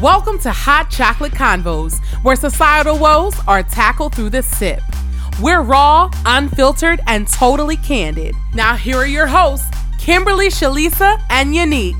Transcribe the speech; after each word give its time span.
Welcome 0.00 0.38
to 0.38 0.50
Hot 0.50 0.88
Chocolate 0.88 1.32
Convos, 1.32 2.02
where 2.22 2.34
societal 2.34 2.98
woes 2.98 3.34
are 3.46 3.62
tackled 3.62 4.14
through 4.14 4.30
the 4.30 4.42
sip. 4.42 4.80
We're 5.42 5.60
raw, 5.60 6.10
unfiltered, 6.24 7.00
and 7.06 7.28
totally 7.28 7.76
candid. 7.76 8.34
Now, 8.54 8.76
here 8.76 8.96
are 8.96 9.06
your 9.06 9.26
hosts, 9.26 9.68
Kimberly, 9.98 10.48
Shalisa, 10.48 11.22
and 11.28 11.54
Unique. 11.54 11.96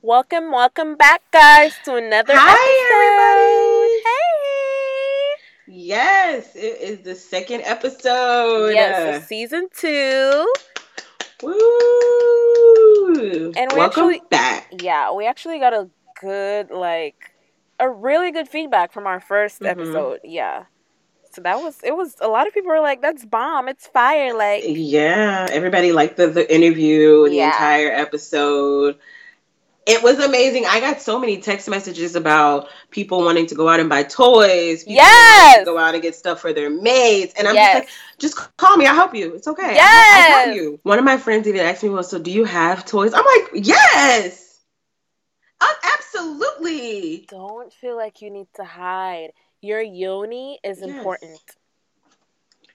Welcome, 0.00 0.50
welcome 0.50 0.96
back, 0.96 1.20
guys, 1.30 1.74
to 1.84 1.96
another 1.96 2.32
Hi, 2.34 2.52
episode. 2.52 3.68
Hey! 3.68 3.71
Yes, 5.92 6.56
it 6.56 6.80
is 6.80 7.00
the 7.00 7.14
second 7.14 7.60
episode. 7.66 8.68
Yes, 8.72 9.18
of 9.18 9.24
season 9.28 9.68
two. 9.76 10.50
Woo! 11.42 11.52
And 13.54 13.70
we 13.72 13.78
Welcome 13.78 14.04
actually- 14.08 14.22
back. 14.30 14.72
Yeah, 14.80 15.12
we 15.12 15.26
actually 15.26 15.58
got 15.58 15.74
a 15.74 15.90
good, 16.18 16.70
like, 16.70 17.16
a 17.78 17.90
really 17.90 18.30
good 18.30 18.48
feedback 18.48 18.90
from 18.90 19.06
our 19.06 19.20
1st 19.20 19.60
Mhm. 19.60 19.68
episode. 19.68 20.20
Yeah. 20.24 20.64
So 21.30 21.42
that 21.42 21.60
was, 21.60 21.78
it 21.84 21.94
was, 21.94 22.16
a 22.22 22.28
lot 22.28 22.46
of 22.46 22.54
people 22.54 22.70
were 22.70 22.80
like, 22.80 23.02
that's 23.02 23.26
bomb, 23.26 23.68
it's 23.68 23.86
fire. 23.86 24.32
Like, 24.34 24.62
Yeah, 24.66 25.46
everybody 25.52 25.92
liked 25.92 26.16
the, 26.16 26.28
the 26.28 26.50
interview, 26.54 27.28
the 27.28 27.34
Yeah. 27.34 27.48
entire 27.48 27.90
episode. 27.92 28.98
It 29.84 30.02
was 30.02 30.18
amazing. 30.20 30.64
I 30.66 30.78
got 30.78 31.00
so 31.00 31.18
many 31.18 31.38
text 31.38 31.68
messages 31.68 32.14
about 32.14 32.68
people 32.90 33.24
wanting 33.24 33.46
to 33.46 33.54
go 33.56 33.68
out 33.68 33.80
and 33.80 33.88
buy 33.88 34.04
toys. 34.04 34.84
People 34.84 34.94
Yes! 34.94 35.58
to 35.58 35.64
go 35.64 35.76
out 35.78 35.94
and 35.94 36.02
get 36.02 36.14
stuff 36.14 36.40
for 36.40 36.52
their 36.52 36.70
mates. 36.70 37.34
And 37.36 37.48
I'm 37.48 37.56
just 37.56 37.74
like, 37.74 37.88
just 38.18 38.56
call 38.56 38.76
me. 38.76 38.86
I'll 38.86 38.94
help 38.94 39.14
you. 39.14 39.34
It's 39.34 39.48
okay. 39.48 39.74
Yes! 39.74 40.46
got 40.46 40.54
you. 40.54 40.78
One 40.84 40.98
of 40.98 41.04
my 41.04 41.16
friends 41.16 41.48
even 41.48 41.60
asked 41.60 41.82
me, 41.82 41.88
well, 41.88 42.04
so 42.04 42.18
do 42.18 42.30
you 42.30 42.44
have 42.44 42.84
toys? 42.86 43.12
I'm 43.12 43.24
like, 43.24 43.64
yes. 43.66 44.60
Uh, 45.60 45.66
absolutely. 45.98 47.26
Don't 47.28 47.72
feel 47.72 47.96
like 47.96 48.22
you 48.22 48.30
need 48.30 48.48
to 48.54 48.64
hide. 48.64 49.30
Your 49.60 49.80
yoni 49.80 50.58
is 50.62 50.80
Yes. 50.80 50.90
important. 50.90 51.40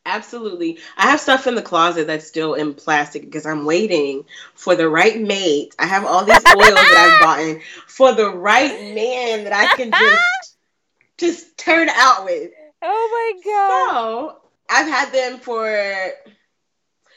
Absolutely. 0.07 0.79
I 0.97 1.11
have 1.11 1.19
stuff 1.19 1.47
in 1.47 1.55
the 1.55 1.61
closet 1.61 2.07
that's 2.07 2.25
still 2.25 2.53
in 2.53 2.73
plastic 2.73 3.23
because 3.23 3.45
I'm 3.45 3.65
waiting 3.65 4.23
for 4.55 4.73
the 4.73 4.87
right 4.87 5.19
mate. 5.19 5.75
I 5.77 5.85
have 5.85 6.05
all 6.05 6.23
these 6.23 6.35
oils 6.35 6.45
that 6.45 7.19
I've 7.19 7.21
bought 7.25 7.41
in 7.41 7.61
for 7.87 8.13
the 8.13 8.29
right 8.29 8.95
man 8.95 9.43
that 9.43 9.53
I 9.53 9.75
can 9.75 9.91
just 9.91 10.57
just 11.17 11.57
turn 11.57 11.89
out 11.89 12.23
with. 12.23 12.51
Oh 12.81 13.33
my 13.35 13.51
god. 13.51 13.91
So 13.91 14.41
I've 14.69 14.87
had 14.87 15.11
them 15.11 15.39
for 15.39 16.13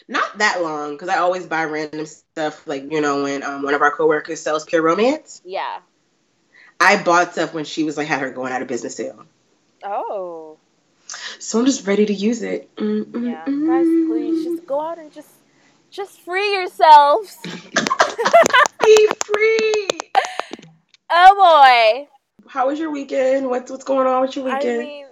not 0.09 0.39
that 0.39 0.61
long 0.61 0.93
because 0.93 1.09
I 1.09 1.19
always 1.19 1.47
buy 1.47 1.65
random 1.67 2.07
stuff. 2.07 2.67
Like 2.67 2.91
you 2.91 3.01
know 3.01 3.23
when 3.23 3.45
um, 3.45 3.63
one 3.63 3.75
of 3.75 3.83
our 3.83 3.93
coworkers 3.93 4.41
sells 4.41 4.65
Pure 4.65 4.83
Romance, 4.83 5.43
Yeah. 5.45 5.79
I 6.81 7.01
bought 7.01 7.35
stuff 7.35 7.55
when 7.55 7.65
she 7.65 7.85
was 7.85 7.97
like 7.97 8.09
had 8.09 8.21
her 8.21 8.31
going 8.31 8.53
out 8.53 8.63
of 8.63 8.69
business 8.69 8.97
sale. 8.97 9.27
Oh. 9.85 10.59
So 11.39 11.59
I'm 11.59 11.67
just 11.67 11.87
ready 11.87 12.07
to 12.07 12.13
use 12.13 12.43
it. 12.43 12.75
Mm, 12.77 13.05
mm, 13.05 13.27
Yeah. 13.27 13.45
Guys, 13.45 13.87
please 14.07 14.45
just 14.45 14.67
go 14.67 14.81
out 14.81 14.99
and 14.99 15.13
just 15.13 15.29
just 15.91 16.21
free 16.21 16.53
yourselves. 16.53 17.37
be 18.85 19.09
free. 19.25 19.89
Oh 21.11 21.35
boy. 21.35 22.09
How 22.49 22.69
was 22.69 22.79
your 22.79 22.91
weekend? 22.91 23.49
What's 23.49 23.71
what's 23.71 23.85
going 23.85 24.07
on 24.07 24.23
with 24.23 24.37
your 24.37 24.45
weekend? 24.47 24.81
I 24.81 24.85
mean, 24.85 25.07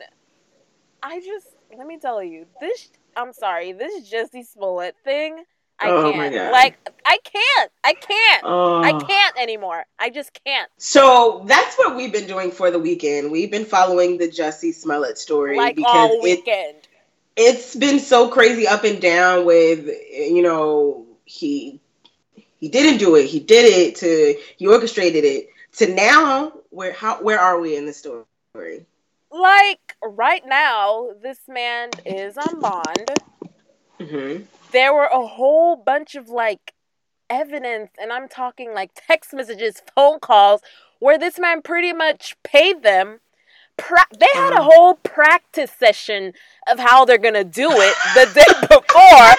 I 1.03 1.21
just 1.21 1.47
let 1.77 1.87
me 1.87 1.99
tell 1.99 2.23
you 2.23 2.47
this. 2.61 2.91
I'm 3.17 3.33
sorry, 3.33 3.73
this 3.73 4.09
Jesse 4.09 4.45
Smollett 4.45 4.95
thing. 5.05 5.45
I 5.81 5.89
Oh 5.89 6.03
can't. 6.03 6.17
my 6.17 6.31
God. 6.31 6.53
Like 6.53 6.79
I 7.07 7.19
can't. 7.25 7.73
I 7.85 7.95
can't. 7.95 8.45
oh. 8.45 8.83
I 8.83 8.93
can't 8.95 9.37
anymore. 9.39 9.85
I 9.99 10.11
just 10.11 10.33
can't. 10.45 10.71
So 10.79 11.45
that's 11.47 11.77
what 11.77 11.97
we've 11.97 12.13
been 12.13 12.27
doing 12.27 12.51
for 12.51 12.71
the 12.71 12.79
weekend. 12.79 13.31
We've 13.31 13.51
been 13.51 13.65
following 13.65 14.19
the 14.19 14.29
Jussie 14.29 14.75
Smollett 14.75 15.19
story 15.19 15.57
Like 15.57 15.77
because 15.77 16.11
all 16.11 16.23
it, 16.23 16.41
weekend. 16.41 16.89
it's 17.37 17.75
been 17.75 17.99
so 17.99 18.29
crazy 18.29 18.67
up 18.67 18.85
and 18.85 19.01
down 19.01 19.45
with 19.45 19.87
you 19.87 20.43
know 20.43 21.07
he 21.25 21.81
he 22.61 22.69
didn't 22.69 22.99
do 22.99 23.17
it. 23.17 23.27
He 23.27 23.41
did 23.41 23.65
it 23.67 23.97
to 23.97 24.37
he 24.57 24.67
orchestrated 24.67 25.25
it 25.25 25.49
to 25.75 25.95
now 25.95 26.53
where 26.71 26.93
how 26.93 27.23
where 27.23 27.41
are 27.41 27.61
we 27.61 27.77
in 27.77 27.87
the 27.87 27.93
story? 27.93 28.25
Like 29.31 29.97
right 30.03 30.43
now, 30.47 31.11
this 31.23 31.41
man 31.49 31.91
is 32.07 32.37
on 32.39 32.61
bond. 32.61 33.21
hmm 34.01 34.43
there 34.73 34.93
were 34.93 35.05
a 35.07 35.27
whole 35.27 35.77
bunch 35.77 36.15
of 36.15 36.29
like 36.29 36.73
evidence, 37.31 37.91
and 38.01 38.13
I'm 38.13 38.29
talking 38.29 38.73
like 38.75 38.91
text 38.95 39.33
messages, 39.35 39.83
phone 39.95 40.21
calls, 40.21 40.61
where 40.99 41.19
this 41.19 41.39
man 41.39 41.63
pretty 41.63 41.93
much 41.93 42.37
paid 42.43 42.83
them. 42.83 43.21
Pra- 43.77 44.07
they 44.19 44.27
had 44.35 44.53
a 44.53 44.61
Uh. 44.61 44.63
whole 44.65 44.95
practice 44.95 45.71
session 45.71 46.33
of 46.71 46.81
how 46.81 47.05
they're 47.05 47.17
gonna 47.19 47.45
do 47.45 47.71
it 47.71 47.95
the 48.15 48.35
day 48.35 48.53
before. 48.63 49.35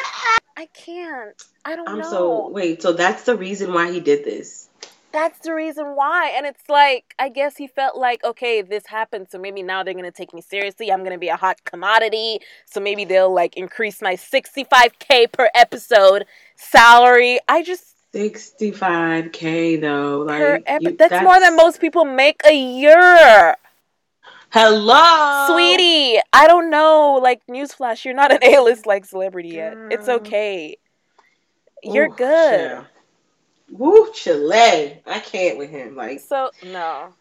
I 0.55 0.67
can't. 0.73 1.41
I 1.65 1.75
don't 1.75 1.85
know. 1.85 1.91
I'm 1.91 1.99
know. 1.99 2.09
so 2.09 2.49
wait. 2.49 2.81
So 2.81 2.93
that's 2.93 3.23
the 3.23 3.35
reason 3.35 3.73
why 3.73 3.91
he 3.91 3.99
did 3.99 4.23
this. 4.23 4.68
That's 5.11 5.39
the 5.39 5.53
reason 5.53 5.95
why. 5.95 6.31
And 6.35 6.45
it's 6.45 6.69
like, 6.69 7.15
I 7.17 7.29
guess 7.29 7.57
he 7.57 7.67
felt 7.67 7.97
like, 7.97 8.23
okay, 8.23 8.61
this 8.61 8.85
happened, 8.85 9.27
so 9.29 9.39
maybe 9.39 9.63
now 9.63 9.83
they're 9.83 9.93
gonna 9.93 10.11
take 10.11 10.33
me 10.33 10.41
seriously. 10.41 10.91
I'm 10.91 11.03
gonna 11.03 11.17
be 11.17 11.29
a 11.29 11.35
hot 11.35 11.63
commodity. 11.65 12.39
So 12.65 12.79
maybe 12.79 13.05
they'll 13.05 13.33
like 13.33 13.57
increase 13.57 14.01
my 14.01 14.15
65k 14.15 15.31
per 15.31 15.49
episode 15.55 16.25
salary. 16.55 17.39
I 17.47 17.63
just 17.63 17.95
65k 18.13 19.81
though, 19.81 20.19
like 20.19 20.39
per 20.39 20.59
ep- 20.65 20.81
you- 20.81 20.95
that's, 20.97 21.23
more 21.23 21.39
than 21.39 21.55
most 21.55 21.81
people 21.81 22.05
make 22.05 22.41
a 22.45 22.55
year. 22.55 23.55
Hello, 24.51 25.47
Sweetie, 25.47 26.19
I 26.33 26.47
don't 26.47 26.69
know. 26.71 27.19
Like 27.21 27.41
newsflash, 27.47 28.03
you're 28.03 28.15
not 28.15 28.31
an 28.31 28.39
A-list 28.43 28.87
like 28.87 29.05
celebrity 29.05 29.49
yet. 29.49 29.75
It's 29.91 30.09
okay. 30.09 30.77
You're 31.83 32.09
Ooh, 32.09 32.15
good. 32.15 32.69
child. 32.71 32.85
Woo, 33.71 34.11
Chile. 34.13 35.01
I 35.05 35.19
can't 35.19 35.57
with 35.57 35.69
him. 35.69 35.95
Like 35.95 36.19
So 36.19 36.51
no. 36.63 37.13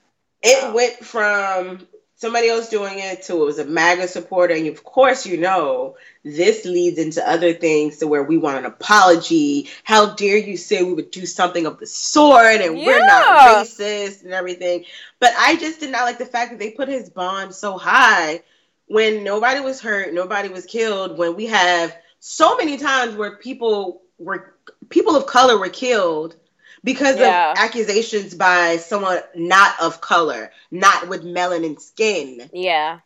it 0.42 0.64
No. 0.64 0.74
went 0.74 0.96
from 0.96 1.86
somebody 2.16 2.48
else 2.48 2.68
doing 2.68 2.98
it 2.98 3.22
to 3.22 3.40
it 3.40 3.44
was 3.44 3.58
a 3.60 3.64
MAGA 3.64 4.08
supporter, 4.08 4.52
and 4.54 4.66
of 4.66 4.82
course, 4.82 5.24
you 5.24 5.36
know 5.36 5.96
this 6.24 6.64
leads 6.64 6.98
into 6.98 7.26
other 7.28 7.52
things 7.52 7.98
to 7.98 8.08
where 8.08 8.24
we 8.24 8.36
want 8.36 8.58
an 8.58 8.64
apology. 8.66 9.68
How 9.84 10.14
dare 10.14 10.36
you 10.36 10.56
say 10.56 10.82
we 10.82 10.94
would 10.94 11.10
do 11.10 11.26
something 11.26 11.64
of 11.66 11.78
the 11.78 11.86
sort, 11.86 12.60
and 12.60 12.76
we're 12.76 13.06
not 13.06 13.64
racist 13.66 14.24
and 14.24 14.32
everything. 14.32 14.84
But 15.20 15.32
I 15.38 15.56
just 15.56 15.80
did 15.80 15.92
not 15.92 16.02
like 16.02 16.18
the 16.18 16.26
fact 16.26 16.50
that 16.50 16.58
they 16.58 16.72
put 16.72 16.88
his 16.88 17.08
bond 17.08 17.54
so 17.54 17.78
high 17.78 18.42
when 18.86 19.22
nobody 19.22 19.60
was 19.60 19.80
hurt, 19.80 20.12
nobody 20.12 20.48
was 20.48 20.66
killed. 20.66 21.18
When 21.18 21.36
we 21.36 21.46
have 21.46 21.94
so 22.20 22.56
many 22.56 22.78
times 22.78 23.14
where 23.14 23.36
people 23.36 24.02
were 24.18 24.54
people 24.88 25.16
of 25.16 25.26
color 25.26 25.58
were 25.58 25.68
killed 25.68 26.36
because 26.84 27.16
Yeah. 27.16 27.52
of 27.52 27.58
accusations 27.58 28.34
by 28.34 28.76
someone 28.78 29.20
not 29.34 29.74
of 29.80 30.00
color, 30.00 30.52
not 30.70 31.08
with 31.08 31.24
melanin 31.24 31.80
skin. 31.80 32.48
Yeah. 32.52 33.00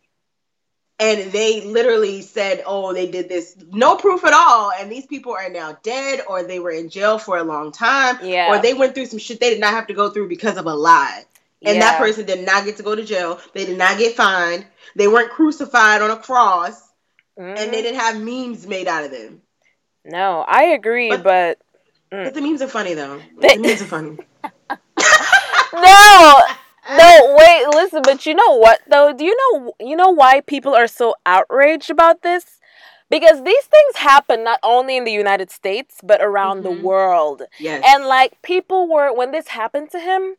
And 0.99 1.33
they 1.33 1.63
literally 1.63 2.23
said, 2.23 2.63
oh, 2.65 2.93
they 2.93 3.11
did 3.11 3.29
this, 3.29 3.57
no 3.73 3.97
proof 3.97 4.25
at 4.25 4.33
all. 4.33 4.71
And 4.71 4.93
these 4.93 5.07
people 5.07 5.33
are 5.33 5.49
now 5.49 5.77
dead, 5.83 6.23
or 6.29 6.45
they 6.45 6.61
were 6.61 6.71
in 6.71 6.91
jail 6.91 7.19
for 7.19 7.39
a 7.39 7.43
long 7.43 7.73
time, 7.73 8.19
Yeah. 8.23 8.51
or 8.51 8.59
they 8.63 8.75
went 8.75 8.95
through 8.95 9.07
some 9.07 9.19
shit 9.19 9.41
they 9.41 9.51
did 9.51 9.61
not 9.61 9.73
have 9.73 9.89
to 9.89 9.95
go 9.95 10.11
through 10.11 10.29
because 10.29 10.59
of 10.59 10.67
a 10.67 10.75
lie. 10.75 11.25
And 11.65 11.81
that 11.81 11.99
person 11.99 12.27
did 12.27 12.45
not 12.45 12.65
get 12.65 12.77
to 12.79 12.83
go 12.83 12.95
to 12.95 13.05
jail. 13.05 13.41
They 13.53 13.65
did 13.65 13.79
not 13.79 13.97
get 13.99 14.17
fined. 14.17 14.67
They 14.97 15.07
weren't 15.09 15.31
crucified 15.31 16.03
on 16.03 16.11
a 16.11 16.17
cross, 16.17 16.81
Mhm. 17.39 17.57
and 17.59 17.73
they 17.73 17.83
didn't 17.83 18.01
have 18.01 18.21
memes 18.21 18.67
made 18.67 18.87
out 18.89 19.05
of 19.05 19.11
them. 19.13 19.43
No, 20.05 20.45
I 20.47 20.65
agree, 20.65 21.11
But- 21.11 21.23
but 21.23 21.59
But 22.13 22.35
the 22.35 22.43
memes 22.43 22.61
are 22.61 22.69
funny, 22.69 22.93
though. 22.95 23.21
They- 23.39 23.57
the 23.57 23.63
memes 23.63 23.81
are 23.83 23.87
funny. 23.87 24.19
no, 25.75 26.43
no, 26.97 27.35
wait, 27.39 27.67
listen. 27.75 28.03
But 28.05 28.27
you 28.27 28.35
know 28.35 28.57
what 28.59 28.81
though? 28.89 29.13
Do 29.13 29.25
you 29.25 29.37
know 29.41 29.73
you 29.81 29.97
know 29.97 30.11
why 30.11 30.41
people 30.43 30.75
are 30.75 30.87
so 30.87 31.15
outraged 31.25 31.91
about 31.91 32.23
this? 32.23 32.59
Because 33.09 33.43
these 33.45 33.65
things 33.65 33.97
happen 33.97 34.43
not 34.45 34.59
only 34.63 34.97
in 34.97 35.05
the 35.05 35.13
United 35.13 35.51
States 35.51 35.97
but 36.03 36.21
around 36.23 36.59
Mhm. 36.59 36.63
the 36.65 36.71
world. 36.89 37.43
Yes. 37.59 37.83
And 37.87 38.07
like 38.07 38.41
people 38.43 38.89
were 38.89 39.13
when 39.15 39.31
this 39.33 39.49
happened 39.49 39.91
to 39.93 39.99
him, 40.01 40.37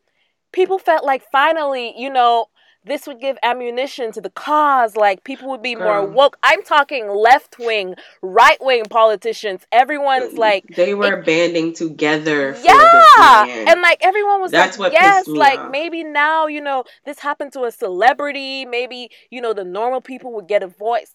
people 0.52 0.78
felt 0.78 1.04
like 1.04 1.22
finally, 1.30 1.94
you 1.96 2.10
know, 2.10 2.46
this 2.84 3.06
would 3.06 3.20
give 3.20 3.38
ammunition 3.42 4.12
to 4.12 4.20
the 4.20 4.30
cause. 4.30 4.96
Like 4.96 5.24
people 5.24 5.48
would 5.48 5.62
be 5.62 5.74
more 5.74 6.04
woke. 6.04 6.36
I'm 6.42 6.62
talking 6.62 7.08
left 7.08 7.58
wing, 7.58 7.94
right 8.22 8.58
wing 8.60 8.84
politicians. 8.84 9.62
Everyone's 9.72 10.36
like 10.38 10.64
they 10.76 10.94
were 10.94 11.22
banding 11.22 11.72
together. 11.72 12.54
For 12.54 12.64
yeah 12.66 13.64
and 13.68 13.80
like 13.80 13.98
everyone 14.02 14.40
was 14.40 14.50
That's 14.52 14.78
like 14.78 14.92
what 14.92 15.00
yes 15.00 15.26
like 15.26 15.58
off. 15.60 15.70
maybe 15.70 16.04
now 16.04 16.46
you 16.46 16.60
know 16.60 16.84
this 17.04 17.20
happened 17.20 17.52
to 17.54 17.64
a 17.64 17.72
celebrity 17.72 18.64
maybe 18.64 19.10
you 19.30 19.40
know 19.40 19.52
the 19.52 19.64
normal 19.64 20.00
people 20.00 20.32
would 20.34 20.46
get 20.48 20.62
a 20.62 20.66
voice 20.66 21.14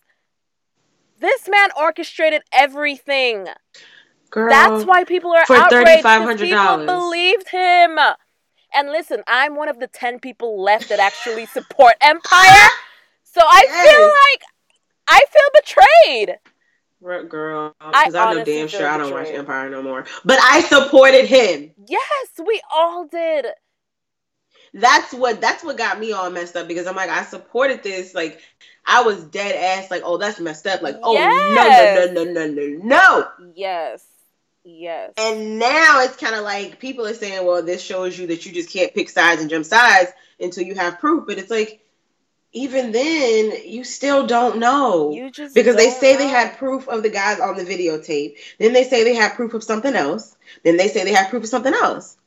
This 1.20 1.50
man 1.50 1.70
orchestrated 1.78 2.44
everything. 2.54 3.48
Girl, 4.32 4.50
That's 4.50 4.86
why 4.86 5.04
people 5.04 5.32
are 5.34 5.46
for 5.46 5.58
outraged. 5.58 6.04
'cause 6.04 6.04
$3,500. 6.04 6.40
People 6.40 6.86
believed 6.86 7.50
him. 7.50 8.00
And 8.74 8.90
listen, 8.90 9.24
I'm 9.28 9.56
one 9.56 9.70
of 9.70 9.80
the 9.80 9.88
ten 9.88 10.20
people 10.20 10.62
left 10.62 10.90
that 10.90 11.00
actually 11.00 11.46
support 11.48 11.94
Empire. 12.02 12.70
So 13.24 13.42
I 13.44 13.62
feel 13.68 14.08
like 14.08 14.42
I 15.08 15.26
feel 15.32 16.26
betrayed. 16.26 16.40
Girl, 17.02 17.24
girl, 17.26 17.76
I 17.80 18.06
because 18.06 18.16
I, 18.16 18.34
know 18.34 18.44
damn 18.44 18.68
feel 18.68 18.80
sure 18.80 18.88
I 18.88 18.98
don't 18.98 19.12
watch. 19.12 19.28
Empire 19.28 19.70
no 19.70 19.82
more. 19.82 20.06
But 20.26 20.40
I 20.42 20.62
supported 20.62 21.26
him. 21.26 21.72
Yes, 21.88 22.28
we 22.46 22.62
all 22.74 23.06
did. 23.06 23.46
That's 24.74 25.14
what 25.14 25.42
that's 25.42 25.64
what 25.64 25.78
got 25.78 26.00
me 26.00 26.12
all 26.12 26.30
messed 26.30 26.56
up 26.56 26.68
because 26.68 26.86
I'm 26.86 26.96
like 26.96 27.10
I 27.10 27.24
supported 27.24 27.82
this 27.82 28.14
like 28.14 28.40
I 28.86 29.02
was 29.02 29.24
dead 29.24 29.56
ass 29.56 29.90
like 29.90 30.04
oh 30.06 30.18
that's 30.18 30.40
messed 30.40 30.68
up 30.68 30.82
like 30.82 30.96
oh 31.02 31.14
Yes. 31.14 32.12
no 32.14 32.24
no 32.24 32.24
no 32.24 32.34
no 32.34 32.48
no 32.48 32.78
no 32.78 32.84
no 32.84 33.28
Yes. 33.56 34.06
Yes. 34.78 35.14
and 35.18 35.58
now 35.60 36.02
it's 36.02 36.18
kind 36.18 36.36
of 36.36 36.44
like 36.44 36.80
people 36.80 37.06
are 37.06 37.14
saying 37.14 37.46
well 37.46 37.64
this 37.64 37.82
shows 37.82 38.18
you 38.18 38.28
that 38.28 38.46
you 38.46 38.52
just 38.52 38.72
can't 38.72 38.94
pick 38.94 39.10
sides 39.10 39.42
and 39.42 39.50
jump 39.50 39.66
sides 39.66 40.12
until 40.40 40.64
you 40.64 40.76
have 40.76 41.00
proof. 41.00 41.26
But 41.28 41.38
it's 41.38 41.52
like 41.52 41.82
even 42.52 42.92
then 42.92 43.54
you 43.66 43.84
still 43.84 44.26
don't 44.26 44.58
know. 44.58 45.12
You 45.12 45.30
just 45.30 45.54
because 45.54 45.76
they 45.76 45.90
say 45.90 46.16
they 46.16 46.28
had 46.28 46.58
proof 46.58 46.88
of 46.88 47.04
the 47.04 47.10
guys 47.10 47.40
on 47.40 47.58
the 47.58 47.64
videotape. 47.64 48.38
Then 48.58 48.74
they 48.74 48.84
say 48.84 49.04
they 49.04 49.16
have 49.16 49.34
proof 49.34 49.54
of 49.54 49.64
something 49.64 49.94
else. 49.94 50.36
Then 50.64 50.78
they 50.78 50.88
say 50.88 51.04
they 51.04 51.14
have 51.14 51.30
proof 51.30 51.44
of 51.44 51.50
something 51.50 51.74
else. 51.74 52.18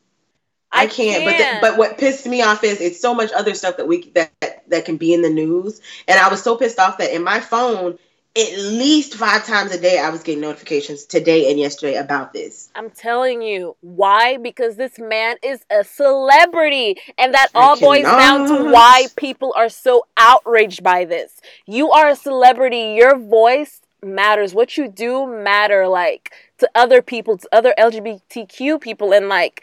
I 0.71 0.87
can't. 0.87 1.25
But 1.25 1.37
the, 1.39 1.59
but 1.61 1.79
what 1.79 1.99
pissed 1.99 2.27
me 2.27 2.41
off 2.43 2.65
is 2.65 2.81
it's 2.81 3.01
so 3.01 3.15
much 3.15 3.31
other 3.33 3.55
stuff 3.55 3.77
that 3.77 3.89
we 3.89 4.11
that 4.11 4.65
that 4.69 4.85
can 4.85 4.97
be 4.97 5.13
in 5.13 5.23
the 5.23 5.31
news, 5.31 5.81
and 6.09 6.19
I 6.19 6.29
was 6.29 6.43
so 6.43 6.57
pissed 6.57 6.79
off 6.79 6.99
that 6.99 7.13
in 7.13 7.23
my 7.23 7.41
phone, 7.41 7.99
at 8.35 8.57
least 8.57 9.15
five 9.15 9.45
times 9.45 9.73
a 9.73 9.81
day, 9.81 9.99
I 9.99 10.09
was 10.09 10.23
getting 10.23 10.41
notifications 10.41 11.05
today 11.05 11.51
and 11.51 11.59
yesterday 11.59 11.97
about 11.97 12.33
this. 12.33 12.71
I'm 12.75 12.89
telling 12.89 13.43
you 13.43 13.77
why? 13.83 14.39
Because 14.39 14.77
this 14.77 14.99
man 14.99 15.37
is 15.43 15.65
a 15.71 15.85
celebrity, 15.85 16.97
and 17.19 17.35
that 17.35 17.49
I 17.55 17.61
all 17.61 17.79
boils 17.79 18.05
down 18.05 18.49
to 18.49 18.73
why 18.73 19.07
people 19.17 19.53
are 19.55 19.69
so 19.69 20.07
outraged 20.17 20.83
by 20.83 21.05
this. 21.05 21.41
You 21.67 21.91
are 21.91 22.09
a 22.09 22.17
celebrity. 22.17 22.95
Your 22.97 23.19
voice 23.19 23.83
matters. 24.03 24.55
What 24.55 24.79
you 24.79 24.89
do 24.89 25.27
matter, 25.27 25.87
like 25.87 26.33
to 26.59 26.71
other 26.75 27.03
people, 27.03 27.37
to 27.37 27.49
other 27.53 27.75
LGBTQ 27.79 28.81
people, 28.81 29.13
and 29.13 29.29
like 29.29 29.63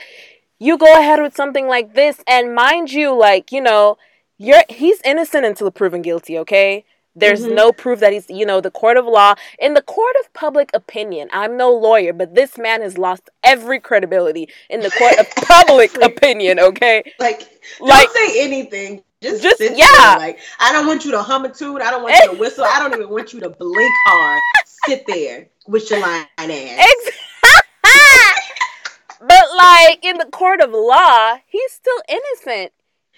you 0.59 0.77
go 0.77 0.93
ahead 0.93 1.19
with 1.23 1.35
something 1.35 1.67
like 1.67 1.95
this, 1.95 2.21
and 2.27 2.53
mind 2.53 2.91
you, 2.91 3.17
like 3.17 3.51
you 3.51 3.61
know, 3.61 3.97
you're 4.37 4.63
he's 4.69 5.01
innocent 5.03 5.43
until 5.43 5.71
proven 5.71 6.03
guilty. 6.03 6.37
Okay. 6.37 6.85
There's 7.19 7.45
Mhm. 7.45 7.53
no 7.53 7.71
proof 7.71 7.99
that 7.99 8.13
he's, 8.13 8.25
you 8.29 8.45
know, 8.45 8.61
the 8.61 8.71
court 8.71 8.97
of 8.97 9.05
law. 9.05 9.35
In 9.59 9.73
the 9.73 9.81
court 9.81 10.15
of 10.21 10.31
public 10.33 10.69
opinion, 10.73 11.29
I'm 11.33 11.57
no 11.57 11.71
lawyer, 11.71 12.13
but 12.13 12.35
this 12.35 12.57
man 12.57 12.81
has 12.81 12.97
lost 12.97 13.29
every 13.43 13.79
credibility 13.79 14.49
in 14.69 14.79
the 14.81 14.91
court 14.91 15.17
of 15.19 15.29
public 15.47 15.95
opinion, 16.01 16.59
okay? 16.59 17.03
Like, 17.19 17.47
Like- 17.79 18.11
don't 18.11 18.15
say 18.27 18.41
anything. 18.43 19.03
Just, 19.21 19.43
Just- 19.43 19.57
sit 19.57 19.75
yeah. 19.77 19.85
there. 19.97 20.17
Like, 20.19 20.39
I 20.61 20.71
don't 20.71 20.87
want 20.87 21.03
you 21.03 21.11
to 21.11 21.21
hum 21.21 21.43
a 21.43 21.49
tune. 21.49 21.81
I 21.81 21.91
don't 21.91 22.03
want 22.03 22.15
you 22.15 22.29
to 22.31 22.37
whistle. 22.37 22.63
I 22.63 22.79
don't 22.79 22.93
even 22.93 23.09
want 23.09 23.33
you 23.33 23.41
to 23.41 23.49
blink 23.49 23.91
hard. 24.07 24.41
Sit 24.87 25.05
there 25.07 25.47
with 25.67 25.91
your 25.91 25.99
line 25.99 26.25
ass. 26.37 26.49
Ex- 26.49 27.17
but 29.19 29.43
like 29.57 30.05
in 30.05 30.17
the 30.17 30.25
court 30.31 30.61
of 30.61 30.71
law, 30.71 31.35
he's 31.47 31.71
still 31.73 32.01
innocent. 32.07 32.71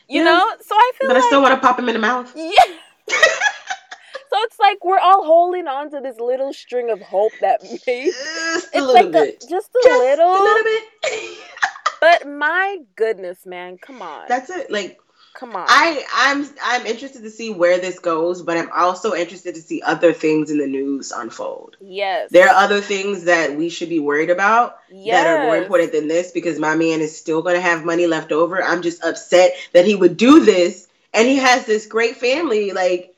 You 0.08 0.24
Yeah. 0.24 0.24
know? 0.24 0.52
So 0.62 0.74
I 0.76 0.92
feel 1.00 1.08
but 1.10 1.18
I 1.18 1.22
still 1.22 1.42
want 1.42 1.54
to 1.54 1.66
pop 1.66 1.78
him 1.78 1.88
in 1.88 1.94
the 1.94 2.00
mouth. 2.00 2.32
Yeah. 2.36 2.52
so 4.32 4.38
it's 4.44 4.60
like 4.60 4.84
we're 4.84 5.00
all 5.00 5.26
holding 5.26 5.68
on 5.68 5.92
to 5.92 6.00
this 6.02 6.20
little 6.20 6.54
string 6.54 6.90
of 6.90 7.02
hope 7.02 7.34
that 7.42 7.62
maybe 7.64 8.12
Just 8.12 8.74
a 8.74 8.78
it's 8.78 8.88
little 8.88 8.94
like 8.94 9.12
bit. 9.12 9.44
A, 9.44 9.48
just 9.48 9.70
a 9.76 9.80
Just 9.84 10.00
little. 10.00 10.32
a 10.32 10.44
little 10.44 10.64
bit. 10.64 10.84
But 12.00 12.28
my 12.28 12.80
goodness, 12.96 13.46
man, 13.46 13.78
come 13.78 14.02
on. 14.02 14.26
That's 14.28 14.50
it. 14.50 14.72
Like 14.72 15.00
come 15.36 15.56
on. 15.56 15.66
I 15.70 16.04
I'm 16.16 16.50
I'm 16.64 16.86
interested 16.88 17.22
to 17.22 17.30
see 17.30 17.54
where 17.54 17.78
this 17.80 18.00
goes, 18.00 18.42
but 18.42 18.58
I'm 18.58 18.72
also 18.72 19.14
interested 19.14 19.54
to 19.56 19.62
see 19.62 19.84
other 19.84 20.12
things 20.12 20.50
in 20.50 20.58
the 20.58 20.66
news 20.68 21.12
unfold. 21.12 21.78
yes. 21.80 22.32
There 22.32 22.48
are 22.50 22.56
other 22.64 22.82
things 22.82 23.26
that 23.26 23.56
we 23.56 23.70
should 23.70 23.90
be 23.90 24.00
worried 24.00 24.32
about 24.32 24.78
yes. 24.90 25.16
that 25.24 25.28
are 25.28 25.44
more 25.46 25.58
important 25.58 25.92
than 25.92 26.08
this 26.08 26.32
because 26.32 26.58
my 26.58 26.76
man 26.76 27.02
is 27.02 27.16
still 27.16 27.44
going 27.44 27.56
to 27.56 27.62
have 27.62 27.86
money 27.86 28.08
left 28.08 28.32
over. 28.32 28.64
I'm 28.64 28.82
just 28.82 29.04
upset 29.04 29.54
that 29.74 29.86
he 29.86 29.96
would 29.96 30.18
do 30.18 30.44
this 30.44 30.88
and 31.14 31.28
he 31.28 31.38
has 31.38 31.66
this 31.68 31.86
great 31.86 32.18
family 32.18 32.72
like 32.72 33.11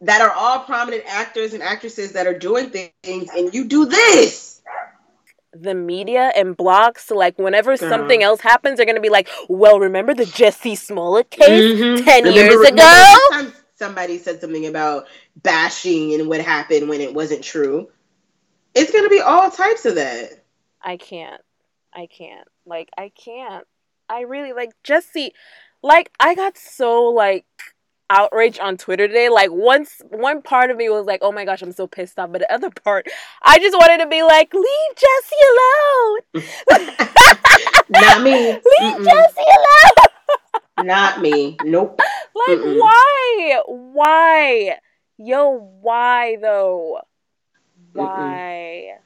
that 0.00 0.20
are 0.20 0.30
all 0.32 0.60
prominent 0.60 1.04
actors 1.06 1.54
and 1.54 1.62
actresses 1.62 2.12
that 2.12 2.26
are 2.26 2.38
doing 2.38 2.70
things 2.70 3.28
and 3.36 3.52
you 3.54 3.64
do 3.64 3.84
this. 3.86 4.60
the 5.54 5.74
media 5.74 6.30
and 6.36 6.56
blogs 6.56 6.98
so 7.00 7.16
like 7.16 7.38
whenever 7.38 7.76
Girl. 7.76 7.88
something 7.88 8.22
else 8.22 8.40
happens 8.42 8.76
they're 8.76 8.84
gonna 8.86 9.00
be 9.00 9.08
like 9.08 9.28
well 9.48 9.80
remember 9.80 10.12
the 10.14 10.26
jesse 10.26 10.74
smollett 10.76 11.30
case 11.30 11.48
Mhm. 11.80 12.04
10 12.04 12.24
Remember- 12.24 12.30
years 12.30 12.54
remember 12.56 12.82
ago 12.82 13.52
somebody 13.74 14.18
said 14.18 14.40
something 14.40 14.66
about 14.66 15.06
bashing 15.36 16.12
and 16.14 16.28
what 16.28 16.40
happened 16.42 16.88
when 16.88 17.00
it 17.00 17.14
wasn't 17.14 17.42
true. 17.44 17.88
It's 18.74 18.90
to 18.92 19.08
be 19.08 19.20
all 19.20 19.50
types 19.50 19.84
of 19.86 19.94
that. 19.96 20.44
i 20.82 20.96
can't 20.96 21.40
i 21.94 22.06
can't 22.06 22.46
like 22.66 22.90
i 22.98 23.10
can't 23.24 23.64
i 24.08 24.20
really 24.20 24.52
like 24.52 24.70
jesse 24.84 25.32
like 25.82 26.10
i 26.20 26.34
got 26.34 26.56
so 26.58 27.04
like 27.04 27.46
outraged 28.10 28.60
on 28.60 28.76
twitter 28.76 29.06
today 29.06 29.28
like 29.28 29.50
once 29.52 30.00
one 30.10 30.40
part 30.42 30.70
of 30.70 30.76
me 30.76 30.88
was 30.88 31.06
like 31.06 31.20
oh 31.22 31.32
my 31.32 31.44
gosh 31.44 31.62
i'm 31.62 31.72
so 31.72 31.86
pissed 31.86 32.18
off 32.18 32.32
but 32.32 32.40
the 32.40 32.52
other 32.52 32.70
part 32.70 33.06
i 33.42 33.58
just 33.58 33.76
wanted 33.76 33.98
to 33.98 34.08
be 34.08 34.22
like 34.22 34.52
leave 34.54 34.96
jesse 34.96 35.36
alone 35.52 36.44
Not 37.90 38.22
me. 38.22 38.52
leave 38.52 38.62
Mm-mm. 38.96 39.04
jesse 39.04 39.40
alone 39.40 40.06
Not 40.86 41.20
me. 41.20 41.56
Nope. 41.64 41.98
Like 41.98 42.58
Mm-mm. 42.58 42.78
why? 42.78 43.60
Why? 43.66 44.78
Yo, 45.16 45.50
why 45.80 46.36
though? 46.40 47.00
Why? 47.92 48.98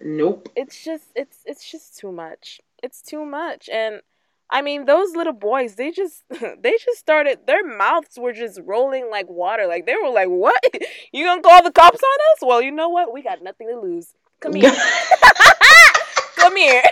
Nope. 0.00 0.48
It's 0.54 0.84
just 0.84 1.06
it's 1.16 1.38
it's 1.44 1.68
just 1.68 1.98
too 1.98 2.12
much. 2.12 2.60
It's 2.82 3.02
too 3.02 3.24
much. 3.24 3.68
And 3.68 4.00
I 4.50 4.62
mean 4.62 4.86
those 4.86 5.14
little 5.14 5.32
boys, 5.32 5.74
they 5.74 5.90
just 5.90 6.24
they 6.30 6.72
just 6.84 6.98
started 6.98 7.40
their 7.46 7.64
mouths 7.64 8.18
were 8.18 8.32
just 8.32 8.60
rolling 8.64 9.10
like 9.10 9.28
water. 9.28 9.66
Like 9.66 9.86
they 9.86 9.94
were 10.02 10.10
like, 10.10 10.28
What? 10.28 10.62
You 11.12 11.24
gonna 11.24 11.42
call 11.42 11.62
the 11.62 11.72
cops 11.72 12.00
on 12.02 12.18
us? 12.32 12.38
Well, 12.42 12.62
you 12.62 12.70
know 12.70 12.88
what? 12.88 13.12
We 13.12 13.22
got 13.22 13.42
nothing 13.42 13.68
to 13.68 13.80
lose. 13.80 14.14
Come 14.40 14.54
here. 14.54 14.72
Come 16.36 16.56
here. 16.56 16.82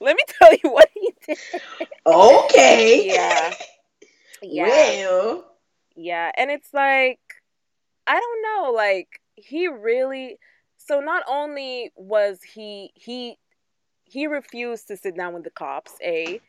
Let 0.00 0.16
me 0.16 0.22
tell 0.38 0.52
you 0.52 0.70
what 0.70 0.88
he 0.92 1.14
did. 1.26 1.38
okay. 2.06 3.06
Yeah. 3.06 3.54
Yeah. 4.42 4.66
Well. 4.66 5.44
Yeah, 5.96 6.32
and 6.36 6.50
it's 6.50 6.72
like 6.72 7.20
I 8.06 8.20
don't 8.20 8.42
know, 8.42 8.72
like 8.72 9.20
he 9.36 9.68
really 9.68 10.38
so 10.76 11.00
not 11.00 11.22
only 11.28 11.92
was 11.96 12.40
he 12.42 12.92
he 12.94 13.38
he 14.14 14.26
refused 14.28 14.88
to 14.88 14.96
sit 14.96 15.16
down 15.16 15.34
with 15.34 15.44
the 15.44 15.50
cops, 15.50 15.92
A. 16.02 16.40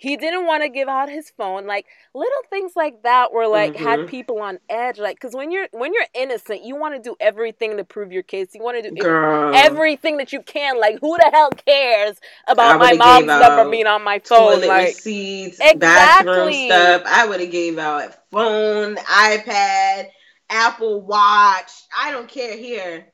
He 0.00 0.16
didn't 0.16 0.46
want 0.46 0.62
to 0.62 0.68
give 0.68 0.88
out 0.88 1.08
his 1.08 1.30
phone. 1.36 1.66
Like 1.66 1.86
little 2.14 2.42
things 2.50 2.72
like 2.76 3.02
that 3.02 3.32
were 3.32 3.48
like 3.48 3.74
had 3.74 4.00
Mhm. 4.00 4.06
people 4.06 4.40
on 4.40 4.60
edge. 4.68 4.98
Like 4.98 5.18
cuz 5.18 5.34
when 5.34 5.50
you're 5.50 5.66
when 5.72 5.92
you're 5.92 6.06
innocent, 6.14 6.62
you 6.62 6.76
want 6.76 6.94
to 6.94 7.00
do 7.00 7.16
everything 7.18 7.76
to 7.78 7.84
prove 7.84 8.12
your 8.12 8.22
case. 8.22 8.54
You 8.54 8.62
want 8.62 8.80
to 8.84 8.90
do 8.90 9.02
Girl. 9.02 9.52
everything 9.56 10.18
that 10.18 10.32
you 10.32 10.40
can. 10.42 10.78
Like 10.78 11.00
who 11.00 11.16
the 11.16 11.30
hell 11.32 11.50
cares 11.50 12.20
about 12.46 12.78
my 12.78 12.92
mom's 12.92 13.26
number 13.26 13.68
being 13.70 13.88
on 13.88 14.04
my 14.04 14.20
phone? 14.20 14.60
toilet 14.60 14.68
Like 14.68 14.88
receipts, 14.88 15.58
bathroom 15.58 16.48
Exactly. 16.50 16.66
stuff. 16.66 17.02
I 17.06 17.26
would 17.26 17.40
have 17.40 17.50
gave 17.50 17.78
out 17.78 18.14
phone, 18.30 18.96
iPad, 18.96 20.10
Apple 20.48 21.00
Watch. 21.02 21.72
I 21.96 22.12
don't 22.12 22.28
care 22.28 22.56
here. 22.56 23.12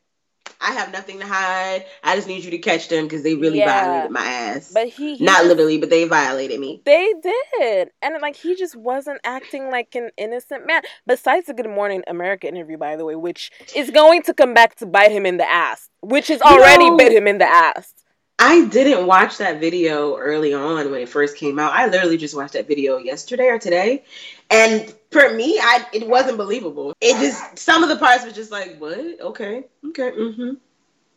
I 0.60 0.72
have 0.72 0.92
nothing 0.92 1.20
to 1.20 1.26
hide. 1.26 1.84
I 2.02 2.16
just 2.16 2.26
need 2.26 2.42
you 2.44 2.50
to 2.52 2.58
catch 2.58 2.88
them 2.88 3.04
because 3.04 3.22
they 3.22 3.34
really 3.34 3.58
Yeah. 3.58 3.84
violated 3.84 4.10
my 4.12 4.24
ass. 4.24 4.70
but 4.72 4.88
he, 4.88 5.16
he 5.16 5.24
Not 5.24 5.38
just- 5.38 5.48
literally, 5.48 5.78
but 5.78 5.90
they 5.90 6.04
violated 6.04 6.58
me. 6.60 6.80
They 6.84 7.12
did. 7.22 7.90
And 8.02 8.14
like 8.22 8.36
he 8.36 8.54
just 8.54 8.74
wasn't 8.76 9.20
acting 9.24 9.70
like 9.70 9.94
an 9.94 10.10
innocent 10.16 10.66
man. 10.66 10.82
Besides 11.06 11.46
the 11.46 11.54
Good 11.54 11.68
Morning 11.68 12.02
America 12.06 12.46
interview, 12.48 12.78
by 12.78 12.96
the 12.96 13.04
way, 13.04 13.14
which 13.14 13.50
is 13.74 13.90
going 13.90 14.22
to 14.22 14.34
come 14.34 14.54
back 14.54 14.76
to 14.76 14.86
bite 14.86 15.12
him 15.12 15.26
in 15.26 15.36
the 15.36 15.48
ass. 15.50 15.88
Which 16.00 16.28
has 16.28 16.40
already 16.40 16.88
know- 16.90 16.96
bit 16.96 17.12
him 17.12 17.26
in 17.26 17.38
the 17.38 17.48
ass. 17.48 17.92
I 18.38 18.66
didn't 18.66 19.06
watch 19.06 19.38
that 19.38 19.60
video 19.60 20.16
early 20.16 20.52
on 20.52 20.90
when 20.90 21.00
it 21.00 21.08
first 21.08 21.36
came 21.36 21.58
out. 21.58 21.72
I 21.72 21.86
literally 21.86 22.16
just 22.16 22.36
watched 22.36 22.54
that 22.54 22.66
video 22.66 22.98
yesterday 22.98 23.46
or 23.46 23.58
today. 23.58 24.04
And 24.50 24.92
for 25.10 25.32
me, 25.32 25.58
I 25.58 25.86
it 25.92 26.06
wasn't 26.08 26.36
believable. 26.36 26.94
It 27.00 27.18
just 27.20 27.58
some 27.58 27.82
of 27.82 27.88
the 27.88 27.96
parts 27.96 28.24
was 28.24 28.34
just 28.34 28.50
like, 28.50 28.78
what? 28.78 28.98
Okay. 28.98 29.64
Okay. 29.86 30.10
Mm-hmm. 30.10 30.50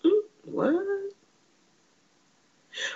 Mm, 0.07 0.21
what? 0.45 0.85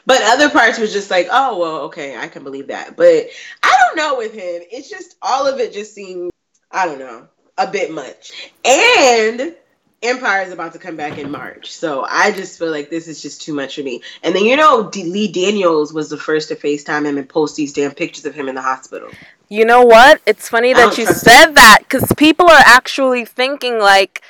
But 0.05 0.21
other 0.21 0.49
parts 0.49 0.77
was 0.77 0.93
just 0.93 1.09
like, 1.09 1.27
oh 1.31 1.57
well, 1.57 1.81
okay, 1.81 2.15
I 2.15 2.27
can 2.27 2.43
believe 2.43 2.67
that. 2.67 2.95
But 2.95 3.25
I 3.63 3.77
don't 3.79 3.97
know 3.97 4.17
with 4.17 4.33
him. 4.33 4.61
It's 4.71 4.89
just 4.89 5.15
all 5.21 5.47
of 5.47 5.59
it 5.59 5.73
just 5.73 5.95
seemed, 5.95 6.31
I 6.71 6.85
don't 6.85 6.99
know, 6.99 7.27
a 7.57 7.69
bit 7.69 7.91
much. 7.91 8.31
And 8.63 9.55
Empire 10.03 10.41
is 10.41 10.51
about 10.51 10.74
to 10.74 10.79
come 10.79 10.96
back 10.96 11.20
in 11.20 11.29
March, 11.29 11.72
so 11.72 12.03
I 12.10 12.31
just 12.31 12.58
feel 12.58 12.72
like 12.72 12.89
this 12.89 13.08
is 13.08 13.22
just 13.22 13.41
too 13.41 13.53
much 13.53 13.75
for 13.75 13.81
me. 13.84 14.01
And 14.24 14.36
then 14.36 14.46
you 14.46 14.55
know, 14.55 14.89
D- 14.89 15.03
Lee 15.03 15.31
Daniels 15.31 15.93
was 15.93 16.10
the 16.10 16.17
first 16.17 16.48
to 16.50 16.55
FaceTime 16.55 17.05
him 17.05 17.17
and 17.20 17.29
post 17.29 17.55
these 17.55 17.72
damn 17.72 17.91
pictures 17.91 18.25
of 18.25 18.34
him 18.34 18.50
in 18.50 18.55
the 18.55 18.63
hospital. 18.63 19.10
You 19.48 19.63
know 19.65 19.84
what? 19.84 20.20
It's 20.25 20.50
funny 20.50 20.74
that 20.74 20.93
oh, 20.93 20.96
you 20.98 21.05
trust 21.05 21.22
said 21.24 21.53
that 21.55 21.79
because 21.81 22.12
people 22.17 22.50
are 22.50 22.63
actually 22.65 23.25
thinking 23.25 23.77
like, 23.77 24.22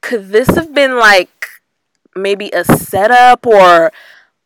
could 0.00 0.30
this 0.30 0.48
have 0.56 0.74
been 0.74 0.96
like 0.98 1.46
maybe 2.16 2.50
a 2.52 2.64
setup 2.64 3.46
or 3.46 3.92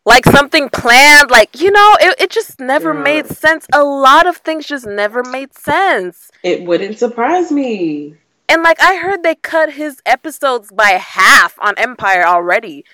like 0.05 0.27
something 0.27 0.69
planned? 0.69 1.31
Like 1.31 1.59
you 1.59 1.71
know, 1.71 1.97
it 2.01 2.21
it 2.21 2.31
just 2.31 2.61
never 2.61 2.93
Yeah. 2.93 3.01
made 3.03 3.27
sense. 3.29 3.67
A 3.73 3.83
lot 3.83 4.27
of 4.27 4.37
things 4.39 4.67
just 4.67 4.87
never 4.87 5.23
made 5.25 5.55
sense. 5.55 6.31
It 6.43 6.65
wouldn't 6.65 6.99
surprise 6.99 7.51
me. 7.51 8.17
And 8.49 8.63
like 8.63 8.81
I 8.81 8.97
heard 8.97 9.23
they 9.23 9.35
cut 9.35 9.73
his 9.73 10.01
episodes 10.07 10.71
by 10.73 10.91
half 10.91 11.59
on 11.61 11.75
Empire 11.77 12.25
already. 12.27 12.85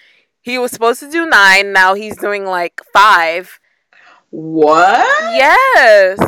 He 0.40 0.58
was 0.58 0.72
supposed 0.72 1.00
to 1.00 1.10
do 1.10 1.26
nine, 1.26 1.72
now 1.72 1.94
he's 1.94 2.16
doing 2.16 2.44
like 2.44 2.80
five. 2.92 3.60
What? 4.30 5.06
Yes. 5.34 6.18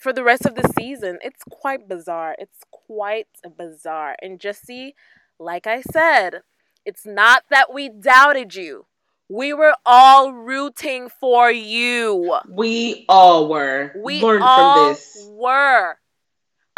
For 0.00 0.12
the 0.12 0.22
rest 0.22 0.46
of 0.46 0.54
the 0.54 0.72
season. 0.78 1.18
It's 1.22 1.42
quite 1.50 1.88
bizarre. 1.88 2.36
It's 2.38 2.60
quite 2.70 3.26
bizarre. 3.58 4.16
And 4.22 4.38
Jesse, 4.38 4.94
like 5.40 5.66
I 5.66 5.82
said, 5.82 6.42
it's 6.84 7.04
not 7.04 7.42
that 7.50 7.72
we 7.74 7.88
doubted 7.88 8.54
you. 8.54 8.86
We 9.28 9.52
were 9.52 9.74
all 9.84 10.32
rooting 10.32 11.10
for 11.10 11.50
you. 11.50 12.38
We 12.48 13.04
all 13.08 13.48
were. 13.48 13.92
We 14.02 14.22
Learn 14.22 14.40
all 14.40 14.74
from 14.74 14.94
this. 14.94 15.26
were. 15.32 15.98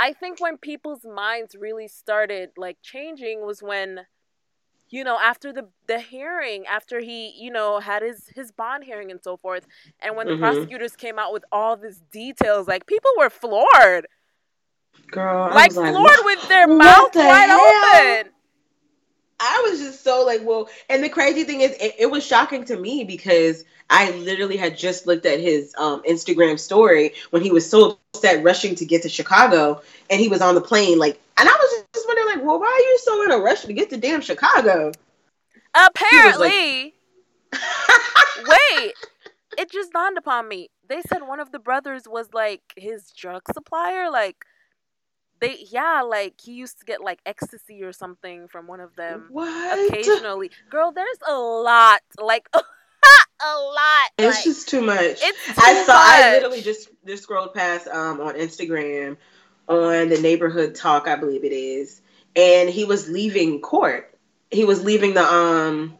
I 0.00 0.14
think 0.14 0.40
when 0.40 0.56
people's 0.56 1.04
minds 1.04 1.54
really 1.54 1.86
started 1.86 2.50
like 2.56 2.78
changing 2.82 3.44
was 3.44 3.62
when 3.62 4.06
you 4.88 5.04
know 5.04 5.18
after 5.20 5.52
the 5.52 5.68
the 5.86 6.00
hearing 6.00 6.66
after 6.66 7.00
he 7.00 7.32
you 7.38 7.50
know 7.52 7.80
had 7.80 8.02
his 8.02 8.28
his 8.34 8.50
bond 8.50 8.84
hearing 8.84 9.10
and 9.10 9.20
so 9.22 9.36
forth 9.36 9.66
and 10.00 10.16
when 10.16 10.26
the 10.26 10.32
Mhm. 10.34 10.38
prosecutors 10.40 10.96
came 10.96 11.18
out 11.18 11.32
with 11.32 11.44
all 11.52 11.76
these 11.76 12.00
details 12.10 12.66
like 12.66 12.86
people 12.86 13.10
were 13.18 13.30
floored 13.30 14.06
Girl, 15.10 15.48
like 15.54 15.72
like, 15.74 15.92
floored 15.92 16.24
with 16.24 16.48
their 16.48 16.66
mouth 16.66 17.12
the 17.12 17.18
wide 17.20 17.50
hell? 17.50 17.60
open 18.20 18.32
I 19.40 19.66
was 19.68 19.80
just 19.80 20.04
so 20.04 20.24
like, 20.24 20.42
well, 20.44 20.68
and 20.88 21.02
the 21.02 21.08
crazy 21.08 21.44
thing 21.44 21.62
is, 21.62 21.72
it, 21.72 21.94
it 21.98 22.10
was 22.10 22.24
shocking 22.24 22.64
to 22.66 22.76
me 22.76 23.04
because 23.04 23.64
I 23.88 24.10
literally 24.12 24.56
had 24.56 24.76
just 24.76 25.06
looked 25.06 25.26
at 25.26 25.40
his 25.40 25.74
um, 25.78 26.02
Instagram 26.02 26.58
story 26.58 27.14
when 27.30 27.42
he 27.42 27.50
was 27.50 27.68
so 27.68 27.98
upset 28.14 28.44
rushing 28.44 28.74
to 28.76 28.84
get 28.84 29.02
to 29.02 29.08
Chicago, 29.08 29.82
and 30.10 30.20
he 30.20 30.28
was 30.28 30.40
on 30.40 30.54
the 30.54 30.60
plane, 30.60 30.98
like, 30.98 31.20
and 31.38 31.48
I 31.48 31.52
was 31.52 31.84
just 31.94 32.06
wondering, 32.06 32.36
like, 32.36 32.46
well, 32.46 32.60
why 32.60 32.66
are 32.66 32.90
you 32.90 32.98
so 33.02 33.24
in 33.24 33.30
a 33.30 33.38
rush 33.38 33.62
to 33.62 33.72
get 33.72 33.90
to 33.90 33.96
damn 33.96 34.20
Chicago? 34.20 34.92
apparently 35.74 36.94
wait 38.46 38.92
it 39.58 39.70
just 39.70 39.92
dawned 39.92 40.18
upon 40.18 40.48
me 40.48 40.68
they 40.88 41.00
said 41.02 41.22
one 41.22 41.40
of 41.40 41.52
the 41.52 41.58
brothers 41.58 42.04
was 42.08 42.32
like 42.32 42.62
his 42.76 43.10
drug 43.16 43.42
supplier 43.52 44.10
like 44.10 44.44
they 45.40 45.56
yeah 45.70 46.02
like 46.02 46.34
he 46.40 46.52
used 46.52 46.78
to 46.78 46.84
get 46.84 47.00
like 47.02 47.20
ecstasy 47.26 47.82
or 47.82 47.92
something 47.92 48.48
from 48.48 48.66
one 48.66 48.80
of 48.80 48.94
them 48.96 49.26
what? 49.30 49.90
occasionally 49.90 50.50
girl 50.70 50.92
there's 50.92 51.18
a 51.28 51.34
lot 51.34 52.00
like 52.18 52.48
a 52.54 52.58
lot 53.58 54.10
It's 54.18 54.36
like, 54.36 54.44
just 54.44 54.68
too 54.68 54.82
much. 54.82 54.98
it's 54.98 55.46
too 55.46 55.52
I 55.56 55.84
saw. 55.84 55.94
I 55.96 56.32
literally 56.32 56.60
just 56.60 56.90
just 57.06 57.22
scrolled 57.22 57.54
past 57.54 57.88
um 57.88 58.20
on 58.20 58.34
Instagram 58.34 59.16
on 59.68 60.08
the 60.08 60.20
neighborhood 60.20 60.74
talk, 60.74 61.06
I 61.06 61.16
believe 61.16 61.44
it 61.44 61.52
is, 61.52 62.02
and 62.34 62.68
he 62.68 62.84
was 62.84 63.08
leaving 63.08 63.60
court. 63.60 64.14
He 64.50 64.64
was 64.64 64.82
leaving 64.82 65.14
the 65.14 65.24
um 65.24 65.96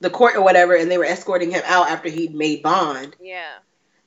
the 0.00 0.10
court 0.10 0.36
or 0.36 0.42
whatever, 0.42 0.74
and 0.74 0.90
they 0.90 0.98
were 0.98 1.04
escorting 1.04 1.50
him 1.50 1.62
out 1.64 1.90
after 1.90 2.08
he'd 2.08 2.34
made 2.34 2.62
bond. 2.62 3.14
yeah 3.20 3.54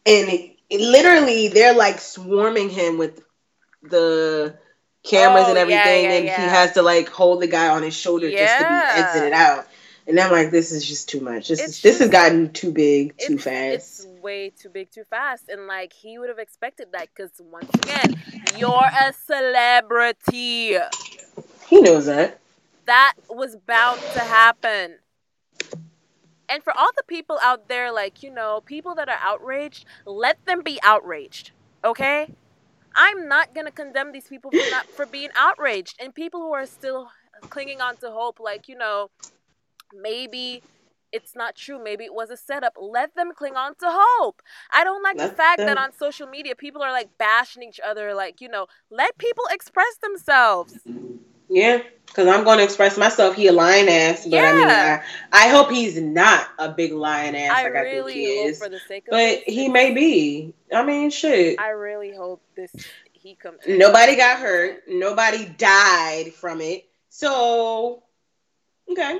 And 0.06 0.30
it, 0.30 0.58
it 0.70 0.82
literally, 0.82 1.48
they're 1.48 1.74
like 1.76 2.00
swarming 2.00 2.70
him 2.70 2.98
with 2.98 3.22
the 3.82 4.58
cameras 5.04 5.46
Oh, 5.48 5.50
and 5.50 5.58
everything, 5.58 6.04
yeah, 6.06 6.12
and 6.12 6.26
yeah. 6.26 6.42
he 6.42 6.48
has 6.50 6.74
to 6.74 6.82
like 6.82 7.10
hold 7.10 7.42
the 7.42 7.48
guy 7.48 7.70
on 7.70 7.84
his 7.84 7.96
shoulder 7.96 8.30
just 8.30 8.58
to 8.60 8.64
be 8.64 9.00
exited 9.02 9.34
out. 9.34 9.68
And 10.08 10.20
I'm 10.20 10.32
like, 10.32 10.50
this 10.50 10.72
is 10.72 10.86
just 10.88 11.08
too 11.08 11.20
much. 11.22 11.50
This 11.50 11.60
It's 11.60 11.70
is, 11.78 11.82
this 11.82 12.00
has 12.00 12.10
gotten 12.10 12.52
too 12.52 12.72
big, 12.72 13.16
too 13.18 13.38
fast. 13.38 14.00
it's 14.02 14.08
way 14.22 14.50
too 14.50 14.70
big 14.70 14.90
too 14.92 15.04
fast 15.10 15.48
and 15.48 15.66
like 15.68 15.94
he 15.94 16.18
would 16.20 16.28
have 16.30 16.40
expected 16.40 16.88
that 16.92 17.08
because 17.16 17.32
once 17.40 17.70
again 17.76 18.22
you're 18.58 18.70
a 18.84 19.14
celebrity 19.14 20.78
He 21.68 21.80
knows 21.82 22.08
that. 22.08 22.40
that 22.86 23.14
was 23.30 23.56
bound 23.56 24.02
to 24.14 24.20
happen. 24.20 24.96
And 26.50 26.64
for 26.64 26.74
all 26.76 26.90
the 26.98 27.04
people 27.04 27.38
out 27.44 27.68
there, 27.70 27.92
like, 27.92 28.24
you 28.24 28.32
know, 28.34 28.62
people 28.66 28.96
that 28.96 29.08
are 29.08 29.20
outraged, 29.22 29.86
let 30.06 30.44
them 30.46 30.64
be 30.64 30.80
outraged. 30.82 31.52
Okay? 31.86 32.34
I'm 32.96 33.27
not 33.27 33.53
gonna 33.53 33.72
condemn 33.72 34.12
these 34.12 34.27
people 34.27 34.51
for 34.51 34.72
not 34.72 34.86
for 34.88 35.05
being 35.05 35.29
outraged. 35.36 35.96
And 36.00 36.13
people 36.13 36.41
who 36.41 36.53
are 36.53 36.65
still 36.65 37.10
clinging 37.50 37.81
on 37.81 37.98
to 37.98 38.12
hope, 38.12 38.39
like, 38.39 38.67
you 38.67 38.77
know, 38.77 39.10
maybe 39.93 40.63
it's 41.12 41.36
not 41.36 41.55
true, 41.55 41.84
maybe 41.84 42.03
it 42.03 42.13
was 42.13 42.29
a 42.29 42.38
setup. 42.38 42.74
Let 42.79 43.15
them 43.15 43.31
cling 43.36 43.55
on 43.55 43.75
to 43.75 43.88
hope. 43.89 44.41
I 44.72 44.84
don't 44.84 45.03
like 45.03 45.17
the 45.17 45.24
Let 45.24 45.38
fact 45.38 45.60
that 45.60 45.77
on 45.77 45.91
social 45.93 46.27
media 46.27 46.55
people 46.55 46.81
are 46.81 46.91
like 46.91 47.10
bashing 47.17 47.63
each 47.63 47.79
other, 47.79 48.13
like, 48.13 48.41
you 48.41 48.50
know, 48.50 48.67
let 48.91 49.17
people 49.17 49.46
express 49.51 49.96
themselves. 50.01 50.75
Yeah, 51.50 51.82
because 52.06 52.27
I'm 52.27 52.44
going 52.44 52.60
to 52.60 52.63
express 52.63 52.98
myself. 52.98 53.36
He 53.36 53.48
a 53.48 53.53
lion 53.53 53.89
ass, 53.89 54.25
but 54.25 54.39
I 54.39 54.53
mean, 54.53 54.68
I, 54.68 55.01
I 55.32 55.50
hope 55.50 55.72
he's 55.72 56.00
not 56.00 56.48
a 56.60 56.70
big 56.70 56.94
lion 56.94 57.36
ass 57.36 57.51
I 57.56 57.63
like 57.63 57.75
I 57.75 57.79
really 57.79 58.13
think 58.13 58.27
he 58.27 58.38
hope 58.38 58.50
is. 58.50 58.60
for 58.60 58.70
the 58.70 58.79
sake 58.88 59.08
of 59.08 59.12
But 59.12 59.39
he 59.46 59.68
may 59.68 59.94
be. 59.94 60.53
I 60.74 60.84
mean, 60.84 61.10
shit. 61.10 61.60
I 61.60 61.70
really 61.70 62.13
hope 62.13 62.41
this 62.56 62.72
he 63.13 63.36
comes. 63.36 63.60
Nobody 63.68 64.15
got 64.15 64.39
hurt. 64.39 64.84
Nobody 64.88 65.46
died 65.46 66.34
from 66.34 66.62
it. 66.62 66.88
So, 67.10 68.03
okay. 68.89 69.20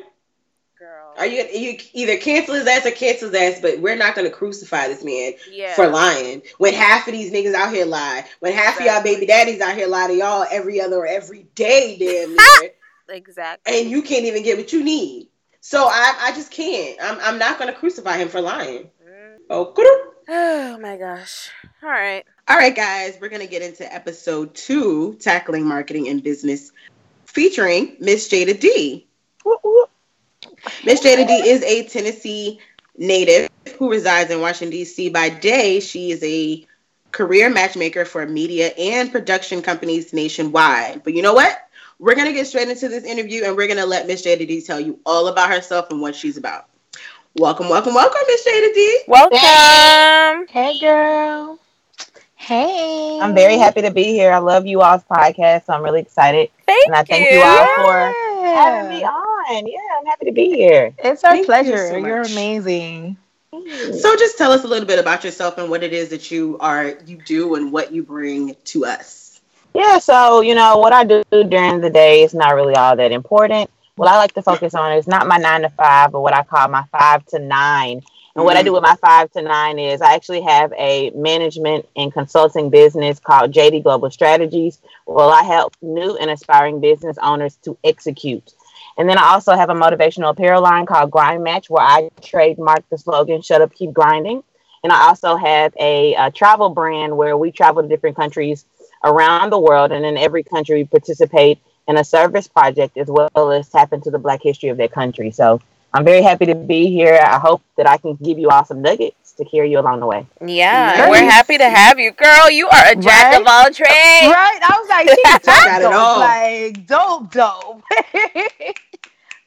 Girl. 0.80 1.14
Are 1.18 1.26
you 1.26 1.46
you 1.54 1.78
either 1.94 2.18
cancel 2.18 2.56
his 2.56 2.66
ass 2.66 2.86
or 2.86 2.92
cancel 2.92 3.30
his 3.30 3.38
ass? 3.40 3.62
But 3.62 3.80
we're 3.80 3.98
not 3.98 4.16
going 4.16 4.30
to 4.30 4.34
crucify 4.34 4.88
this 4.88 5.04
man 5.04 5.34
yeah. 5.52 5.76
for 5.76 5.88
lying. 5.88 6.42
When 6.58 6.74
half 6.74 7.08
of 7.08 7.14
these 7.14 7.32
niggas 7.32 7.54
out 7.54 7.74
here 7.74 7.86
lie. 7.86 8.26
When 8.40 8.54
half 8.54 8.80
of 8.80 8.86
y'all 8.86 9.04
baby 9.04 9.26
daddies 9.26 9.62
out 9.62 9.76
here 9.76 9.88
lie 9.88 10.08
to 10.08 10.16
y'all 10.16 10.46
every 10.50 10.82
other 10.82 10.98
or 10.98 11.06
every 11.06 11.44
day, 11.56 11.98
damn 12.00 12.36
near. 12.36 12.72
exactly. 13.10 13.82
and 13.82 13.92
you 13.92 14.02
can't 14.02 14.26
even 14.26 14.44
get 14.44 14.58
what 14.58 14.72
you 14.72 14.84
need. 14.84 15.28
So 15.62 15.84
I, 15.84 16.16
I 16.20 16.32
just 16.32 16.52
can't. 16.52 16.98
I'm, 17.02 17.20
I'm 17.22 17.38
not 17.38 17.60
going 17.60 17.72
to 17.72 17.78
crucify 17.78 18.18
him 18.18 18.30
for 18.30 18.40
lying. 18.42 18.90
Mm. 19.06 19.38
Oh. 19.50 19.74
Oh 20.30 20.78
my 20.78 20.96
gosh. 20.96 21.50
All 21.84 21.90
right. 21.90 22.24
all 22.48 22.56
right, 22.56 22.76
guys, 22.76 23.18
we're 23.20 23.30
going 23.30 23.42
to 23.42 23.48
get 23.48 23.62
into 23.62 23.92
episode 23.92 24.54
two, 24.54 25.16
tackling 25.16 25.68
marketing 25.68 26.08
and 26.08 26.24
business, 26.24 26.72
featuring 27.26 27.98
Miss 28.00 28.30
Jada 28.30 28.58
D. 28.58 29.08
Miss 30.86 31.02
Jada 31.02 31.28
D 31.28 31.34
is 31.50 31.62
a 31.64 31.84
Tennessee 31.88 32.60
native 32.98 33.50
who 33.78 33.90
resides 33.90 34.30
in 34.32 34.42
Washington 34.42 34.72
D.C. 34.72 35.10
By 35.10 35.30
day, 35.30 35.80
she 35.80 36.12
is 36.12 36.24
a 36.24 36.66
career 37.12 37.50
matchmaker 37.50 38.06
for 38.06 38.26
media 38.26 38.68
and 38.78 39.12
production 39.12 39.62
companies 39.62 40.14
nationwide. 40.14 41.04
But 41.04 41.14
you 41.14 41.22
know 41.22 41.34
what? 41.34 41.58
We're 42.00 42.16
gonna 42.16 42.34
get 42.34 42.48
straight 42.48 42.70
into 42.70 42.88
this 42.88 43.04
interview, 43.04 43.44
and 43.46 43.56
we're 43.58 43.68
gonna 43.68 43.86
let 43.86 44.08
Miss 44.08 44.26
Jada 44.26 44.48
D 44.48 44.62
tell 44.62 44.80
you 44.80 45.00
all 45.06 45.28
about 45.28 45.50
herself 45.50 45.90
and 45.92 46.02
what 46.02 46.16
she's 46.16 46.38
about. 46.38 46.66
Welcome, 47.36 47.70
welcome, 47.70 47.94
welcome, 47.94 48.22
Miss 48.28 48.48
Jada 48.48 48.74
D. 48.74 49.00
Welcome. 49.08 50.48
Hey, 50.50 50.80
girl. 50.80 51.60
Hey. 52.36 53.20
I'm 53.22 53.36
very 53.36 53.58
happy 53.58 53.82
to 53.82 53.92
be 53.92 54.06
here. 54.06 54.32
I 54.32 54.38
love 54.40 54.66
you 54.66 54.82
all's 54.82 55.04
podcast, 55.04 55.66
so 55.66 55.74
I'm 55.74 55.84
really 55.84 56.02
excited. 56.02 56.50
Thank 56.66 56.88
And 56.88 56.96
I 56.96 57.04
thank 57.04 57.30
you. 57.30 57.38
you 57.38 57.44
all 57.44 57.66
for 57.76 58.14
having 58.54 58.90
me 58.90 59.04
on. 59.04 59.68
Yeah, 59.68 59.78
I'm 60.00 60.06
happy 60.06 60.26
to 60.26 60.32
be 60.32 60.50
here. 60.50 60.94
It's 61.00 61.24
our 61.24 61.32
Thank 61.32 61.44
you 61.44 61.46
pleasure. 61.48 61.88
so 61.90 61.98
you 61.98 62.14
are 62.14 62.22
amazing. 62.22 63.18
So, 63.52 64.16
just 64.16 64.38
tell 64.38 64.52
us 64.52 64.64
a 64.64 64.68
little 64.68 64.88
bit 64.88 65.00
about 65.00 65.24
yourself 65.24 65.58
and 65.58 65.70
what 65.70 65.84
it 65.84 65.92
is 65.92 66.10
that 66.10 66.30
you 66.30 66.58
are, 66.60 66.98
you 67.06 67.18
do, 67.18 67.56
and 67.56 67.72
what 67.72 67.92
you 67.92 68.04
bring 68.04 68.56
to 68.66 68.86
us. 68.86 69.42
Yeah, 69.74 70.00
so 70.00 70.42
you 70.42 70.56
know 70.56 70.78
what 70.78 70.94
I 70.94 71.04
do 71.04 71.24
during 71.32 71.82
the 71.82 71.90
day 71.90 72.24
is 72.24 72.34
not 72.34 72.56
really 72.56 72.76
all 72.76 72.96
that 72.96 73.12
important. 73.12 73.70
What 73.96 74.08
I 74.08 74.18
like 74.18 74.34
to 74.34 74.42
focus 74.42 74.74
on 74.76 74.94
is 74.94 75.08
not 75.08 75.28
my 75.28 75.38
nine 75.38 75.62
to 75.62 75.70
five, 75.70 76.12
but 76.12 76.22
what 76.22 76.34
I 76.34 76.44
call 76.44 76.68
my 76.70 76.86
five 76.92 77.26
to 77.28 77.40
nine. 77.40 78.02
And 78.40 78.46
what 78.46 78.56
I 78.56 78.64
do 78.64 78.70
mm-hmm. 78.70 78.76
with 78.76 78.84
my 78.84 78.96
five 78.96 79.30
to 79.32 79.42
nine 79.42 79.78
is 79.80 80.00
I 80.00 80.16
actually 80.16 80.40
have 80.44 80.72
a 80.78 81.10
management 81.10 81.86
and 81.98 82.14
consulting 82.14 82.70
business 82.70 83.20
called 83.20 83.52
JD 83.52 83.84
Global 83.84 84.10
Strategies. 84.10 84.80
Well, 85.06 85.30
I 85.30 85.44
help 85.44 85.76
new 85.82 86.16
and 86.16 86.32
aspiring 86.32 86.80
business 86.80 87.18
owners 87.22 87.58
to 87.66 87.78
execute. 87.84 88.54
And 88.98 89.10
then 89.10 89.18
I 89.18 89.34
also 89.34 89.58
have 89.58 89.70
a 89.70 89.74
motivational 89.74 90.30
apparel 90.30 90.62
line 90.64 90.86
called 90.86 91.12
Grind 91.12 91.44
Match, 91.44 91.70
where 91.70 91.84
I 91.84 92.12
trademark 92.22 92.88
the 92.90 92.98
slogan 92.98 93.42
"Shut 93.42 93.62
up, 93.62 93.74
keep 93.74 93.92
grinding." 93.92 94.42
And 94.86 94.94
I 94.94 95.10
also 95.10 95.36
have 95.36 95.74
a, 95.78 96.16
a 96.16 96.32
travel 96.32 96.70
brand 96.70 97.18
where 97.18 97.36
we 97.36 97.52
travel 97.52 97.84
to 97.84 97.90
different 97.90 98.16
countries 98.16 98.64
around 99.04 99.50
the 99.50 99.60
world, 99.60 99.92
and 99.92 100.06
in 100.06 100.16
every 100.18 100.44
country 100.44 100.76
we 100.76 100.86
participate 100.86 101.60
in 101.90 101.98
a 101.98 102.06
service 102.06 102.48
project 102.48 102.96
as 102.96 103.08
well 103.10 103.52
as 103.52 103.68
tap 103.68 103.92
into 103.92 104.12
the 104.12 104.20
black 104.20 104.42
history 104.42 104.70
of 104.70 104.78
their 104.78 104.88
country. 104.88 105.30
So 105.30 105.60
I'm 105.94 106.06
very 106.06 106.22
happy 106.22 106.46
to 106.48 106.56
be 106.56 106.88
here. 106.88 107.20
I 107.24 107.40
hope 107.40 107.62
that 107.78 107.88
I 107.88 107.98
can 107.98 108.16
give 108.16 108.38
you 108.38 108.50
all 108.50 108.64
some 108.66 108.82
nuggets 108.82 109.32
to 109.34 109.46
carry 109.46 109.72
you 109.72 109.80
along 109.80 110.02
the 110.02 110.06
way. 110.06 110.28
Yeah, 110.46 110.96
Nice. 110.98 111.10
we're 111.10 111.30
happy 111.30 111.58
to 111.58 111.70
have 111.70 111.98
you, 111.98 112.12
girl. 112.12 112.50
You 112.52 112.68
are 112.70 112.92
a 112.92 112.96
jack 112.96 113.32
Right? 113.34 113.42
of 113.42 113.48
all 113.48 113.64
trades. 113.66 113.88
Right? 113.90 114.60
I 114.62 114.78
was 114.80 114.90
like, 114.90 115.10
she's 115.10 115.46
Got 115.46 115.82
it 115.82 115.86
dope, 115.86 115.94
all. 115.94 117.32
dope, 117.32 117.32
like 117.32 117.32
dope, 117.32 117.32
dope. 117.32 118.76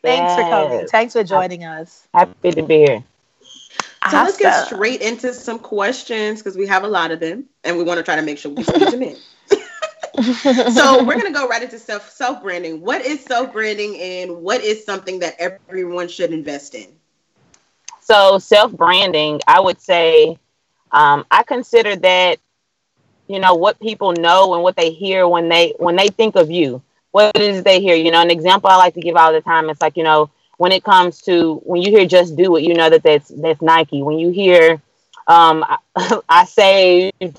Thanks 0.03 0.35
for 0.35 0.41
coming. 0.43 0.87
Thanks 0.89 1.13
for 1.13 1.23
joining 1.23 1.65
us. 1.65 2.09
Happy 2.13 2.51
to 2.51 2.63
be 2.63 2.79
here. 2.79 3.05
So 4.11 4.17
let's 4.17 4.37
get 4.37 4.67
straight 4.67 5.01
into 5.01 5.33
some 5.33 5.61
questions 5.61 6.41
because 6.41 6.57
we 6.57 6.67
have 6.67 6.83
a 6.83 6.89
lot 6.89 7.13
of 7.13 7.21
them, 7.21 7.45
and 7.63 7.79
we 7.79 7.85
want 7.85 7.99
to 7.99 8.03
try 8.03 8.17
to 8.17 8.23
make 8.23 8.37
sure 8.39 8.51
we 8.51 8.65
squeeze 8.65 8.91
them 8.91 9.03
in. 9.03 9.17
so 10.69 11.05
we're 11.05 11.17
gonna 11.17 11.33
go 11.33 11.49
right 11.49 11.63
into 11.63 11.79
self 11.79 12.11
self 12.11 12.43
branding. 12.43 12.81
What 12.81 13.03
is 13.03 13.21
self 13.25 13.53
branding, 13.53 13.99
and 14.01 14.43
what 14.43 14.63
is 14.63 14.85
something 14.85 15.21
that 15.21 15.37
everyone 15.39 16.09
should 16.09 16.33
invest 16.33 16.75
in? 16.75 16.89
So 18.01 18.39
self 18.39 18.73
branding, 18.73 19.41
I 19.47 19.61
would 19.61 19.81
say, 19.81 20.39
um, 20.93 21.25
I 21.31 21.43
consider 21.43 21.97
that, 21.97 22.39
you 23.29 23.39
know, 23.41 23.55
what 23.55 23.81
people 23.81 24.13
know 24.13 24.55
and 24.55 24.63
what 24.63 24.77
they 24.77 24.91
hear 24.93 25.27
when 25.29 25.49
they 25.49 25.75
when 25.79 25.97
they 25.97 26.09
think 26.09 26.37
of 26.37 26.51
you. 26.51 26.83
What 27.13 27.37
is 27.37 27.63
they 27.63 27.81
hear? 27.81 27.95
You 27.95 28.11
know, 28.11 28.21
an 28.21 28.31
example 28.31 28.71
I 28.71 28.77
like 28.77 28.95
to 28.95 29.01
give 29.01 29.17
all 29.17 29.33
the 29.33 29.41
time. 29.41 29.69
It's 29.71 29.81
like 29.81 29.97
you 29.97 30.05
know, 30.05 30.31
when 30.59 30.73
it 30.73 30.85
comes 30.85 31.21
to 31.23 31.57
when 31.65 31.83
you 31.83 31.91
hear 31.91 32.07
"just 32.07 32.37
do 32.37 32.57
it," 32.57 32.63
you 32.63 32.75
know 32.75 32.91
that 32.91 33.03
that's 33.03 33.29
that's 33.29 33.63
Nike. 33.63 34.03
When 34.03 34.19
you 34.19 34.31
hear, 34.31 34.81
um, 35.27 35.65
I, 35.65 36.21
I 36.29 36.45
saved 36.45 37.39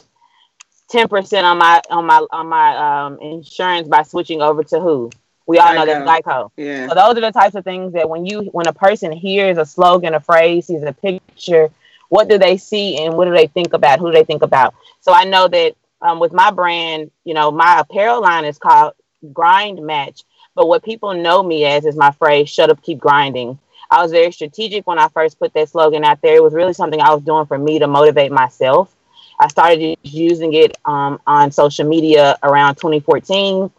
ten 0.93 1.07
percent 1.09 1.45
on 1.45 1.57
my 1.57 1.81
on 1.89 2.05
my 2.05 2.25
on 2.31 2.47
my 2.47 2.77
um, 2.77 3.19
insurance 3.19 3.87
by 3.87 4.03
switching 4.03 4.41
over 4.41 4.63
to 4.63 4.79
who? 4.79 5.09
We 5.45 5.57
all 5.59 5.73
know 5.73 5.85
that's 5.85 6.07
Geico. 6.07 6.51
Yeah. 6.55 6.87
So 6.87 6.95
those 6.95 7.17
are 7.17 7.21
the 7.21 7.31
types 7.31 7.55
of 7.55 7.65
things 7.65 7.93
that 7.93 8.09
when 8.09 8.25
you 8.25 8.43
when 8.51 8.67
a 8.67 8.73
person 8.73 9.11
hears 9.11 9.57
a 9.57 9.65
slogan, 9.65 10.13
a 10.13 10.19
phrase, 10.19 10.67
sees 10.67 10.83
a 10.83 10.93
picture, 10.93 11.69
what 12.09 12.29
do 12.29 12.37
they 12.37 12.57
see 12.57 13.03
and 13.03 13.17
what 13.17 13.25
do 13.25 13.31
they 13.31 13.47
think 13.47 13.73
about? 13.73 13.99
Who 13.99 14.11
do 14.11 14.13
they 14.13 14.23
think 14.23 14.43
about? 14.43 14.75
So 15.01 15.11
I 15.11 15.25
know 15.25 15.47
that 15.47 15.75
um, 16.01 16.19
with 16.19 16.31
my 16.31 16.51
brand, 16.51 17.11
you 17.25 17.33
know, 17.33 17.51
my 17.51 17.79
apparel 17.79 18.21
line 18.21 18.45
is 18.45 18.57
called 18.57 18.93
Grind 19.33 19.81
Match, 19.81 20.23
but 20.55 20.67
what 20.67 20.83
people 20.83 21.13
know 21.13 21.41
me 21.41 21.65
as 21.65 21.85
is 21.85 21.95
my 21.95 22.11
phrase 22.11 22.49
"Shut 22.49 22.69
up, 22.69 22.81
keep 22.83 22.99
grinding." 22.99 23.59
I 23.89 24.01
was 24.01 24.11
very 24.11 24.31
strategic 24.31 24.87
when 24.87 24.97
I 24.97 25.07
first 25.09 25.39
put 25.39 25.53
that 25.53 25.69
slogan 25.69 26.03
out 26.03 26.21
there. 26.21 26.35
It 26.35 26.43
was 26.43 26.53
really 26.53 26.73
something 26.73 27.01
I 27.01 27.13
was 27.13 27.23
doing 27.23 27.45
for 27.47 27.57
me 27.57 27.79
to 27.79 27.87
motivate 27.87 28.31
myself. 28.31 28.95
I 29.43 29.49
started 29.49 29.97
using 30.03 30.53
it 30.53 30.77
um, 30.85 31.19
on 31.27 31.51
social 31.51 31.87
media 31.87 32.37
around 32.43 32.75
2014. 32.75 33.69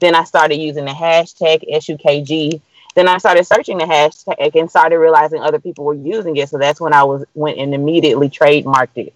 Then 0.00 0.14
I 0.14 0.24
started 0.24 0.56
using 0.56 0.86
the 0.86 0.92
hashtag 0.92 1.64
SUKG. 1.70 2.62
Then 2.94 3.08
I 3.08 3.18
started 3.18 3.46
searching 3.46 3.78
the 3.78 3.84
hashtag 3.84 4.54
and 4.58 4.70
started 4.70 4.98
realizing 4.98 5.42
other 5.42 5.60
people 5.60 5.84
were 5.84 5.94
using 5.94 6.36
it. 6.36 6.48
So 6.48 6.58
that's 6.58 6.80
when 6.80 6.94
I 6.94 7.04
was 7.04 7.24
went 7.34 7.58
and 7.58 7.74
immediately 7.74 8.30
trademarked 8.30 8.96
it. 8.96 9.14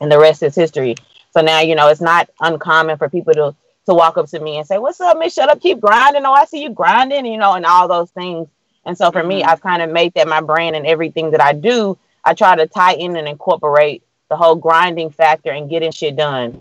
And 0.00 0.10
the 0.10 0.18
rest 0.18 0.42
is 0.42 0.56
history. 0.56 0.96
So 1.32 1.42
now, 1.42 1.60
you 1.60 1.76
know, 1.76 1.88
it's 1.90 2.00
not 2.00 2.28
uncommon 2.40 2.98
for 2.98 3.08
people 3.08 3.34
to 3.34 3.56
to 3.86 3.94
walk 3.94 4.18
up 4.18 4.26
to 4.30 4.40
me 4.40 4.58
and 4.58 4.66
say, 4.66 4.78
What's 4.78 5.00
up, 5.00 5.16
Miss? 5.18 5.34
Shut 5.34 5.48
up, 5.48 5.60
keep 5.60 5.80
grinding. 5.80 6.24
Oh, 6.26 6.32
I 6.32 6.46
see 6.46 6.62
you 6.62 6.70
grinding, 6.70 7.24
you 7.26 7.38
know, 7.38 7.54
and 7.54 7.64
all 7.64 7.88
those 7.88 8.10
things. 8.10 8.48
And 8.84 8.98
so 8.98 9.12
for 9.12 9.22
me, 9.22 9.42
Mhm. 9.42 9.48
I've 9.48 9.62
kind 9.62 9.82
of 9.82 9.90
made 9.90 10.14
that 10.14 10.28
my 10.28 10.40
brand 10.40 10.74
and 10.76 10.86
everything 10.86 11.30
that 11.32 11.40
I 11.42 11.52
do. 11.52 11.98
I 12.24 12.34
try 12.34 12.56
to 12.56 12.66
tie 12.66 12.94
in 12.94 13.16
and 13.16 13.28
incorporate 13.28 14.02
the 14.28 14.36
whole 14.36 14.56
grinding 14.56 15.10
factor 15.10 15.50
and 15.50 15.70
getting 15.70 15.92
shit 15.92 16.16
done. 16.16 16.60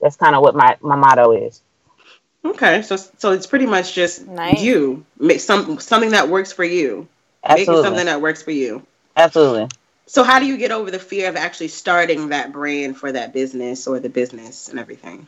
That's 0.00 0.16
kind 0.16 0.34
of 0.34 0.42
what 0.42 0.54
my, 0.54 0.76
my 0.80 0.96
motto 0.96 1.32
is. 1.32 1.62
Okay, 2.44 2.82
so 2.82 2.96
so 2.96 3.32
it's 3.32 3.46
pretty 3.46 3.66
much 3.66 3.92
just 3.92 4.26
Nice. 4.26 4.62
you 4.62 5.04
make 5.18 5.40
some 5.40 5.80
something 5.80 6.10
that 6.10 6.28
works 6.28 6.52
for 6.52 6.64
you, 6.64 7.08
making 7.48 7.82
something 7.82 8.06
that 8.06 8.20
works 8.20 8.42
for 8.42 8.52
you. 8.52 8.86
Absolutely. 9.16 9.68
So 10.06 10.22
how 10.22 10.38
do 10.38 10.46
you 10.46 10.56
get 10.56 10.70
over 10.70 10.90
the 10.90 11.00
fear 11.00 11.28
of 11.28 11.34
actually 11.34 11.68
starting 11.68 12.28
that 12.28 12.52
brand 12.52 12.96
for 12.96 13.10
that 13.10 13.32
business 13.32 13.88
or 13.88 13.98
the 13.98 14.08
business 14.08 14.68
and 14.68 14.78
everything? 14.78 15.26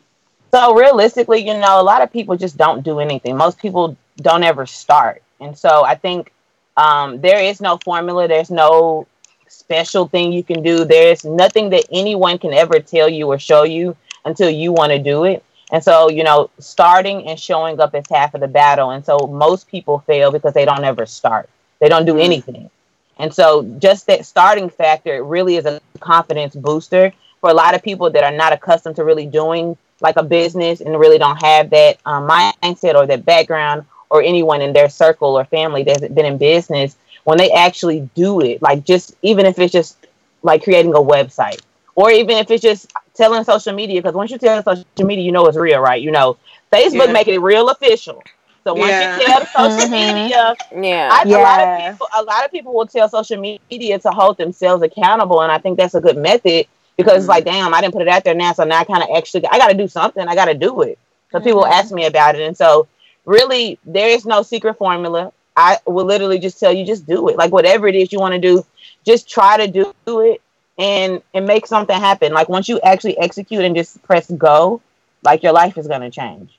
So 0.53 0.75
realistically, 0.75 1.41
you 1.41 1.55
know, 1.55 1.81
a 1.81 1.83
lot 1.83 2.03
of 2.03 2.13
people 2.13 2.37
just 2.37 2.57
don't 2.57 2.85
do 2.85 3.01
anything. 3.01 3.37
Most 3.37 3.59
people 3.59 3.97
don't 4.19 4.45
ever 4.45 4.67
start. 4.67 5.23
And 5.41 5.59
so 5.59 5.85
I 5.85 5.97
think 5.97 6.33
um, 6.77 7.21
there 7.21 7.43
is 7.43 7.61
no 7.61 7.79
formula. 7.85 8.29
There's 8.29 8.51
no 8.51 9.09
special 9.49 10.09
thing 10.09 10.33
you 10.33 10.43
can 10.43 10.63
do. 10.63 10.85
There's 10.85 11.25
nothing 11.25 11.71
that 11.71 11.85
anyone 11.93 12.39
can 12.39 12.53
ever 12.53 12.81
tell 12.81 13.09
you 13.09 13.27
or 13.29 13.39
show 13.39 13.65
you 13.65 13.97
until 14.25 14.51
you 14.51 14.73
want 14.73 14.93
to 14.93 14.99
do 14.99 15.25
it. 15.25 15.45
And 15.73 15.83
so, 15.83 16.09
you 16.09 16.25
know, 16.25 16.51
starting 16.59 17.27
and 17.29 17.39
showing 17.39 17.81
up 17.81 17.95
is 17.95 18.05
half 18.11 18.35
of 18.35 18.41
the 18.41 18.49
battle. 18.49 18.91
And 18.91 19.05
so 19.05 19.19
most 19.19 19.69
people 19.69 19.99
fail 20.07 20.31
because 20.31 20.55
they 20.55 20.65
don't 20.65 20.85
ever 20.85 21.07
start. 21.07 21.49
They 21.79 21.89
don't 21.89 22.07
do 22.07 22.15
Mhm. 22.15 22.25
anything. 22.25 22.71
And 23.19 23.35
so 23.35 23.63
just 23.79 24.07
that 24.07 24.25
starting 24.25 24.71
factor 24.71 25.23
really 25.23 25.57
is 25.57 25.67
a 25.67 25.81
confidence 26.01 26.55
booster 26.55 27.13
for 27.41 27.51
a 27.51 27.55
lot 27.55 27.75
of 27.75 27.83
people 27.83 28.11
that 28.11 28.25
are 28.25 28.33
not 28.33 28.53
accustomed 28.53 28.97
to 28.97 29.05
really 29.05 29.27
doing 29.27 29.77
like 30.01 30.17
a 30.17 30.23
business 30.23 30.81
and 30.81 30.99
really 30.99 31.19
don't 31.19 31.43
have 31.43 31.71
that 31.71 31.99
um, 32.07 32.29
mindset 32.29 32.95
or 32.95 33.07
that 33.07 33.25
background 33.25 33.85
or 34.11 34.23
anyone 34.23 34.63
in 34.63 34.73
their 34.73 34.89
circle 34.89 35.37
or 35.39 35.45
family 35.45 35.83
that's 35.83 36.07
been 36.09 36.25
in 36.25 36.39
business 36.39 36.97
when 37.29 37.37
they 37.39 37.51
actually 37.53 38.09
do 38.15 38.41
it 38.41 38.63
like 38.63 38.85
just 38.85 39.15
even 39.23 39.45
if 39.47 39.59
it's 39.59 39.73
just 39.73 40.07
like 40.43 40.63
creating 40.65 40.95
a 40.95 40.99
website 41.15 41.61
or 41.95 42.11
even 42.11 42.37
if 42.39 42.51
it's 42.51 42.63
just 42.63 42.91
telling 43.15 43.45
social 43.45 43.75
media 43.75 44.01
because 44.01 44.15
once 44.15 44.31
you 44.31 44.39
tell 44.39 44.63
social 44.63 44.85
media 45.05 45.25
you 45.25 45.33
know 45.33 45.45
it's 45.47 45.57
real 45.59 45.81
right 45.81 46.03
you 46.03 46.11
know 46.11 46.39
facebook 46.73 47.07
Yeah. 47.07 47.13
making 47.13 47.35
it 47.35 47.41
real 47.41 47.69
official 47.69 48.25
so 48.65 48.75
once 48.75 48.99
Yeah. 48.99 49.19
you 49.19 49.25
tell 49.27 49.47
social 49.47 49.89
Mhm. 49.89 50.15
media 50.15 50.57
Yeah. 50.75 51.23
a 51.23 51.27
lot 51.27 51.61
of 51.61 51.69
people 51.77 52.09
a 52.17 52.23
lot 52.23 52.45
of 52.47 52.51
people 52.51 52.73
will 52.75 52.87
tell 52.87 53.09
social 53.11 53.39
media 53.39 53.99
to 53.99 54.11
hold 54.11 54.39
themselves 54.39 54.83
accountable 54.83 55.43
and 55.43 55.53
i 55.53 55.59
think 55.59 55.77
that's 55.79 55.95
a 55.95 56.01
good 56.01 56.17
method 56.17 56.67
because 56.97 57.17
it's 57.25 57.29
like 57.29 57.45
damn 57.45 57.75
i 57.75 57.81
didn't 57.83 57.93
put 57.93 58.03
it 58.03 58.09
out 58.09 58.25
there 58.25 58.35
now 58.35 58.53
so 58.53 58.65
now 58.65 58.79
i 58.81 58.85
kind 58.85 59.03
of 59.03 59.11
actually 59.17 59.47
i 59.49 59.59
got 59.59 59.69
to 59.69 59.75
do 59.75 59.87
something 59.89 60.27
i 60.27 60.35
got 60.35 60.47
to 60.47 60.55
do 60.55 60.81
it 60.83 60.99
so 61.33 61.41
people 61.41 61.65
Mhm. 61.65 61.73
ask 61.73 61.93
me 61.93 62.07
about 62.07 62.35
it 62.37 62.43
and 62.43 62.57
so 62.57 62.89
really 63.27 63.79
there 63.85 64.09
is 64.09 64.25
no 64.25 64.43
secret 64.43 64.79
formula 64.79 65.33
i 65.59 65.79
will 65.87 66.07
literally 66.07 66.39
just 66.39 66.61
tell 66.61 66.73
you 66.73 66.87
just 66.87 67.07
do 67.07 67.29
it. 67.29 67.37
Like 67.37 67.53
whatever 67.53 67.89
it 67.89 67.97
is 67.97 68.13
you 68.13 68.21
want 68.21 68.35
to 68.35 68.41
do 68.41 68.65
just 69.05 69.29
try 69.29 69.57
to 69.59 69.67
do 69.69 70.21
it 70.21 70.43
and 70.79 71.23
and 71.35 71.47
make 71.47 71.67
something 71.67 71.99
happen. 71.99 72.33
Like 72.33 72.49
once 72.49 72.69
you 72.69 72.81
actually 72.81 73.19
execute 73.19 73.65
and 73.65 73.77
just 73.77 74.03
press 74.05 74.31
go 74.31 74.81
like 75.25 75.43
your 75.43 75.53
life 75.53 75.77
is 75.77 75.89
to 76.03 76.11
change 76.11 76.58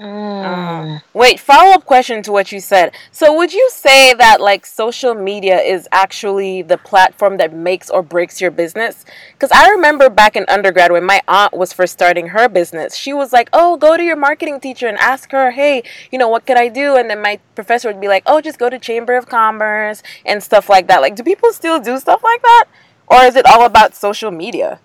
Mm. 0.00 1.02
Wait, 1.12 1.38
follow 1.38 1.72
up 1.74 1.84
question 1.84 2.22
to 2.22 2.32
what 2.32 2.52
you 2.52 2.58
said. 2.58 2.94
So, 3.12 3.36
would 3.36 3.52
you 3.52 3.68
say 3.70 4.14
that 4.14 4.40
like 4.40 4.64
social 4.64 5.12
media 5.14 5.60
is 5.60 5.86
actually 5.92 6.62
the 6.62 6.78
platform 6.78 7.36
that 7.36 7.52
makes 7.52 7.90
or 7.90 8.02
breaks 8.02 8.40
your 8.40 8.50
business? 8.50 9.04
Because 9.34 9.50
I 9.52 9.68
remember 9.68 10.08
back 10.08 10.36
in 10.36 10.46
undergrad 10.48 10.90
when 10.90 11.04
my 11.04 11.20
aunt 11.28 11.52
was 11.52 11.74
first 11.74 11.92
starting 11.92 12.28
her 12.28 12.48
business, 12.48 12.96
she 12.96 13.12
was 13.12 13.30
like, 13.34 13.50
"Oh, 13.52 13.76
go 13.76 13.98
to 13.98 14.02
your 14.02 14.16
marketing 14.16 14.58
teacher 14.58 14.88
and 14.88 14.96
ask 14.96 15.32
her, 15.32 15.50
hey, 15.50 15.82
you 16.10 16.18
know, 16.18 16.28
what 16.28 16.46
could 16.46 16.56
I 16.56 16.68
do?" 16.68 16.96
And 16.96 17.10
then 17.10 17.20
my 17.20 17.38
professor 17.54 17.88
would 17.88 18.00
be 18.00 18.08
like, 18.08 18.22
"Oh, 18.24 18.40
just 18.40 18.58
go 18.58 18.70
to 18.70 18.78
Chamber 18.78 19.16
of 19.16 19.28
Commerce 19.28 20.02
and 20.24 20.42
stuff 20.42 20.70
like 20.70 20.86
that." 20.86 21.02
Like, 21.02 21.14
do 21.14 21.22
people 21.22 21.52
still 21.52 21.78
do 21.78 21.98
stuff 21.98 22.24
like 22.24 22.40
that, 22.40 22.64
or 23.06 23.22
is 23.24 23.36
it 23.36 23.44
all 23.44 23.66
about 23.66 23.94
social 23.94 24.30
media? 24.30 24.80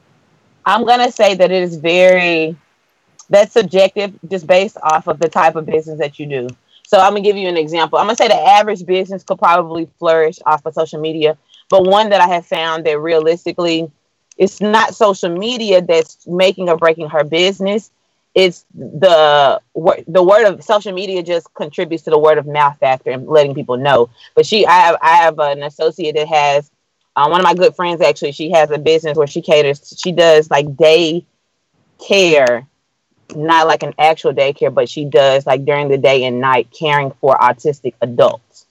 I'm 0.65 0.83
gonna 0.85 1.11
say 1.11 1.35
that 1.35 1.51
it 1.51 1.63
is 1.63 1.77
very 1.77 2.57
that's 3.29 3.53
subjective 3.53 4.13
just 4.29 4.47
based 4.47 4.77
off 4.83 5.07
of 5.07 5.19
the 5.19 5.29
type 5.29 5.55
of 5.55 5.65
business 5.65 5.99
that 5.99 6.19
you 6.19 6.25
do. 6.25 6.47
So 6.87 6.99
I'm 6.99 7.11
gonna 7.11 7.21
give 7.21 7.37
you 7.37 7.47
an 7.47 7.57
example. 7.57 7.97
I'm 7.97 8.05
gonna 8.05 8.15
say 8.15 8.27
the 8.27 8.35
average 8.35 8.85
business 8.85 9.23
could 9.23 9.39
probably 9.39 9.89
flourish 9.99 10.39
off 10.45 10.65
of 10.65 10.73
social 10.73 10.99
media, 10.99 11.37
but 11.69 11.85
one 11.85 12.09
that 12.09 12.21
I 12.21 12.27
have 12.27 12.45
found 12.45 12.85
that 12.85 12.99
realistically 12.99 13.91
it's 14.37 14.61
not 14.61 14.93
social 14.95 15.29
media 15.29 15.81
that's 15.81 16.27
making 16.27 16.69
or 16.69 16.77
breaking 16.77 17.09
her 17.09 17.23
business. 17.23 17.91
It's 18.33 18.65
the 18.73 19.61
word 19.73 20.03
the 20.07 20.21
word 20.21 20.45
of 20.45 20.63
social 20.63 20.91
media 20.91 21.23
just 21.23 21.53
contributes 21.53 22.03
to 22.03 22.09
the 22.11 22.19
word 22.19 22.37
of 22.37 22.45
mouth 22.45 22.77
factor 22.79 23.11
and 23.11 23.27
letting 23.27 23.55
people 23.55 23.77
know. 23.77 24.09
But 24.35 24.45
she 24.45 24.65
I 24.65 24.73
have 24.73 24.97
I 25.01 25.15
have 25.17 25.39
an 25.39 25.63
associate 25.63 26.15
that 26.15 26.27
has 26.27 26.69
uh, 27.15 27.27
one 27.29 27.39
of 27.39 27.45
my 27.45 27.53
good 27.53 27.75
friends 27.75 28.01
actually 28.01 28.33
she 28.33 28.51
has 28.51 28.71
a 28.71 28.77
business 28.77 29.17
where 29.17 29.27
she 29.27 29.41
caters 29.41 29.97
she 30.03 30.11
does 30.11 30.51
like 30.51 30.75
day 30.75 31.25
care 32.05 32.67
not 33.35 33.67
like 33.67 33.83
an 33.83 33.93
actual 33.97 34.33
daycare 34.33 34.73
but 34.73 34.89
she 34.89 35.05
does 35.05 35.45
like 35.45 35.65
during 35.65 35.87
the 35.87 35.97
day 35.97 36.23
and 36.23 36.39
night 36.39 36.67
caring 36.77 37.11
for 37.21 37.35
autistic 37.37 37.93
adults 38.01 38.65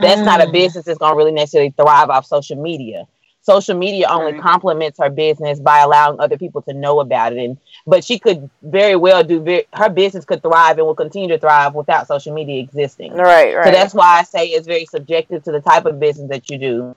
that's 0.00 0.22
not 0.22 0.42
a 0.42 0.46
Mm. 0.46 0.52
business 0.52 0.84
that's 0.84 0.98
going 0.98 1.12
to 1.12 1.16
really 1.16 1.32
necessarily 1.32 1.70
thrive 1.70 2.10
off 2.10 2.26
social 2.26 2.60
media 2.60 3.06
social 3.40 3.76
media 3.76 4.06
only 4.08 4.32
Right. 4.32 4.40
complements 4.40 4.98
her 4.98 5.08
business 5.08 5.58
by 5.60 5.80
allowing 5.80 6.20
other 6.20 6.36
people 6.36 6.62
to 6.62 6.74
know 6.74 7.00
about 7.00 7.32
it 7.32 7.38
and 7.38 7.56
but 7.86 8.04
she 8.04 8.18
could 8.18 8.48
very 8.62 8.96
well 8.96 9.22
do 9.24 9.62
her 9.72 9.88
business 9.88 10.24
could 10.24 10.42
thrive 10.42 10.78
and 10.78 10.86
will 10.86 10.94
continue 10.94 11.28
to 11.28 11.38
thrive 11.38 11.74
without 11.74 12.06
social 12.06 12.34
media 12.34 12.60
existing 12.60 13.12
Right, 13.12 13.54
right. 13.54 13.64
so 13.64 13.70
that's 13.70 13.94
why 13.94 14.18
I 14.18 14.22
say 14.24 14.46
it's 14.48 14.66
very 14.66 14.84
subjective 14.86 15.42
to 15.44 15.52
the 15.52 15.60
type 15.60 15.86
of 15.86 15.98
business 16.00 16.28
that 16.30 16.50
you 16.50 16.58
do. 16.58 16.94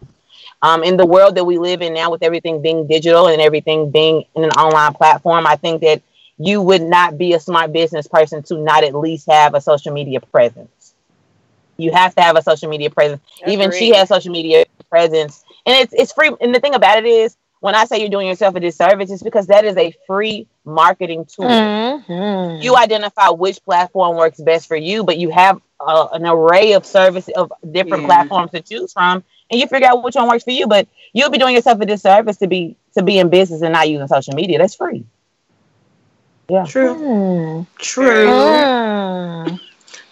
Um, 0.62 0.84
in 0.84 0.98
the 0.98 1.06
world 1.06 1.36
that 1.36 1.46
we 1.46 1.58
live 1.58 1.82
in 1.82 1.94
now, 1.94 2.12
with 2.12 2.24
everything 2.24 2.62
being 2.62 2.88
digital 2.88 3.28
and 3.28 3.42
everything 3.42 3.92
being 3.92 4.24
in 4.36 4.44
an 4.44 4.52
online 4.52 4.94
platform, 4.94 5.46
I 5.48 5.56
think 5.56 5.82
that 5.82 6.02
you 6.40 6.62
would 6.62 6.82
not 6.82 7.18
be 7.18 7.34
a 7.34 7.40
smart 7.40 7.74
business 7.74 8.08
person 8.08 8.44
to 8.44 8.58
not 8.58 8.84
at 8.84 8.96
least 8.96 9.30
have 9.32 9.56
a 9.56 9.62
social 9.62 9.94
media 9.94 10.22
presence. 10.22 10.96
You 11.78 11.92
have 11.94 12.16
to 12.16 12.22
have 12.22 12.38
a 12.38 12.44
social 12.44 12.70
media 12.70 12.90
presence. 12.90 13.22
Even 13.46 13.72
she 13.72 13.94
has 13.96 14.10
social 14.10 14.32
media 14.32 14.66
presence, 14.90 15.44
and 15.66 15.76
it's 15.78 15.94
it's 15.94 16.14
free. 16.14 16.32
And 16.42 16.54
the 16.54 16.60
thing 16.60 16.76
about 16.76 17.00
it 17.00 17.06
is, 17.06 17.38
when 17.62 17.76
I 17.76 17.86
say 17.86 18.00
you're 18.00 18.10
doing 18.10 18.28
yourself 18.28 18.56
a 18.56 18.60
disservice, 18.60 19.12
it's 19.12 19.24
because 19.24 19.48
that 19.48 19.66
is 19.66 19.78
a 19.78 19.94
free 20.08 20.48
marketing 20.66 21.26
tool. 21.26 21.72
Mhm. 22.08 22.62
You 22.62 22.76
identify 22.76 23.30
which 23.30 23.64
platform 23.64 24.18
works 24.18 24.40
best 24.42 24.68
for 24.68 24.76
you, 24.76 25.04
but 25.04 25.18
you 25.18 25.30
have 25.30 25.62
uh, 25.80 26.08
an 26.14 26.26
array 26.26 26.74
of 26.74 26.86
service 26.86 27.28
of 27.30 27.52
different 27.72 28.04
Yeah. 28.04 28.06
platforms 28.06 28.52
to 28.52 28.62
choose 28.62 28.94
from, 28.94 29.24
and 29.52 29.60
you 29.60 29.68
figure 29.68 29.88
out 29.88 30.04
which 30.04 30.16
one 30.16 30.28
works 30.28 30.44
for 30.44 30.52
you. 30.52 30.68
But 30.68 30.88
you'll 31.14 31.30
be 31.32 31.38
doing 31.38 31.56
yourself 31.56 31.80
a 31.82 31.86
disservice 31.86 32.38
to 32.38 32.48
be 32.48 32.78
to 32.96 33.04
be 33.04 33.20
in 33.20 33.30
business 33.30 33.62
and 33.62 33.74
not 33.74 33.90
using 33.90 34.08
social 34.08 34.36
media. 34.36 34.58
That's 34.60 34.76
free. 34.76 35.06
Yeah. 36.50 36.66
True. 36.66 36.96
Mm. 36.96 37.68
True. 37.78 38.26
Mm. 38.28 39.60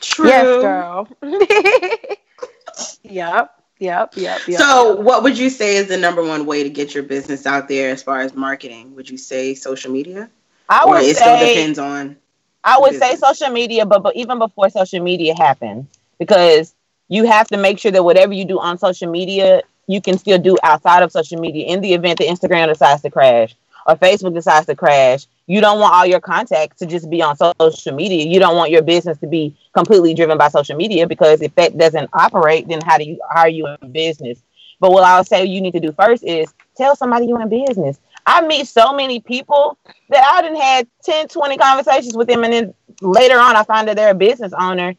True. 0.02 0.28
Yes, 0.28 0.62
girl. 0.62 1.08
yep. 3.04 3.54
Yep. 3.80 4.14
Yep. 4.16 4.42
Yep. 4.48 4.60
So, 4.60 4.96
yep. 4.96 5.06
what 5.06 5.24
would 5.24 5.38
you 5.38 5.50
say 5.50 5.78
is 5.78 5.88
the 5.88 5.98
number 5.98 6.24
one 6.24 6.46
way 6.46 6.64
to 6.64 6.70
get 6.70 6.94
your 6.94 7.04
business 7.04 7.46
out 7.46 7.68
there 7.68 7.92
as 7.92 8.04
far 8.04 8.22
as 8.22 8.34
marketing? 8.34 8.96
Would 8.96 9.10
you 9.10 9.18
say 9.18 9.56
social 9.56 9.92
media, 9.92 10.30
I 10.70 10.86
or 10.86 10.92
would 10.92 11.04
it 11.04 11.16
still 11.16 11.38
say 11.38 11.56
depends 11.56 11.80
on? 11.80 12.18
I 12.64 12.80
would 12.80 12.96
say 12.96 13.16
social 13.16 13.50
media, 13.50 13.86
but, 13.86 14.04
but 14.04 14.16
even 14.16 14.40
before 14.40 14.70
social 14.70 15.02
media 15.02 15.36
happened, 15.36 15.88
because 16.20 16.74
you 17.08 17.26
have 17.26 17.48
to 17.48 17.58
make 17.58 17.80
sure 17.80 17.92
that 17.92 18.04
whatever 18.04 18.34
you 18.34 18.46
do 18.46 18.60
on 18.60 18.78
social 18.78 19.10
media, 19.10 19.62
you 19.88 20.02
can 20.02 20.18
still 20.18 20.38
do 20.38 20.58
outside 20.64 21.04
of 21.04 21.12
social 21.12 21.40
media. 21.40 21.68
In 21.68 21.82
the 21.82 21.94
event 21.94 22.20
that 22.20 22.28
Instagram 22.28 22.68
decides 22.68 23.02
to 23.04 23.10
crash 23.10 23.56
or 23.86 23.96
Facebook 23.96 24.34
decides 24.34 24.66
to 24.68 24.76
crash, 24.76 25.26
you 25.48 25.62
don't 25.62 25.80
want 25.80 25.94
all 25.94 26.06
your 26.06 26.20
contacts 26.20 26.80
to 26.80 26.86
just 26.86 27.10
be 27.10 27.22
on 27.22 27.38
social 27.38 27.96
media. 27.96 28.26
You 28.26 28.40
don't 28.40 28.58
want 28.58 28.70
your 28.70 28.82
business 28.82 29.18
to 29.20 29.28
be 29.28 29.56
completely 29.74 30.14
driven 30.14 30.38
by 30.38 30.50
social 30.50 30.76
media 30.76 31.08
because 31.08 31.42
if 31.42 31.56
that 31.56 31.78
doesn't 31.78 32.10
operate, 32.14 32.68
then 32.68 32.82
how 32.86 32.98
do 32.98 33.06
you 33.06 33.20
how 33.32 33.42
are 33.42 33.50
you 33.50 33.66
in 33.82 33.92
business? 33.94 34.42
But 34.80 34.92
what 34.92 35.06
I'll 35.06 35.24
say 35.24 35.46
you 35.46 35.62
need 35.62 35.72
to 35.72 35.80
do 35.80 35.94
first 35.94 36.24
is 36.24 36.54
tell 36.76 36.96
somebody 36.96 37.28
you're 37.28 37.42
in 37.42 37.50
business. 37.50 37.98
I 38.26 38.46
meet 38.46 38.68
so 38.68 38.94
many 38.94 39.22
people 39.22 39.78
that 40.10 40.24
I 40.24 40.42
didn't 40.42 40.62
had 40.62 40.88
10, 41.04 41.30
20 41.30 41.58
conversations 41.58 42.18
with 42.18 42.28
them, 42.28 42.44
and 42.44 42.52
then 42.52 42.74
later 43.02 43.40
on 43.40 43.56
I 43.56 43.64
find 43.64 43.88
that 43.88 43.96
they're 43.96 44.12
a 44.12 44.16
business 44.16 44.52
owner, 44.60 44.96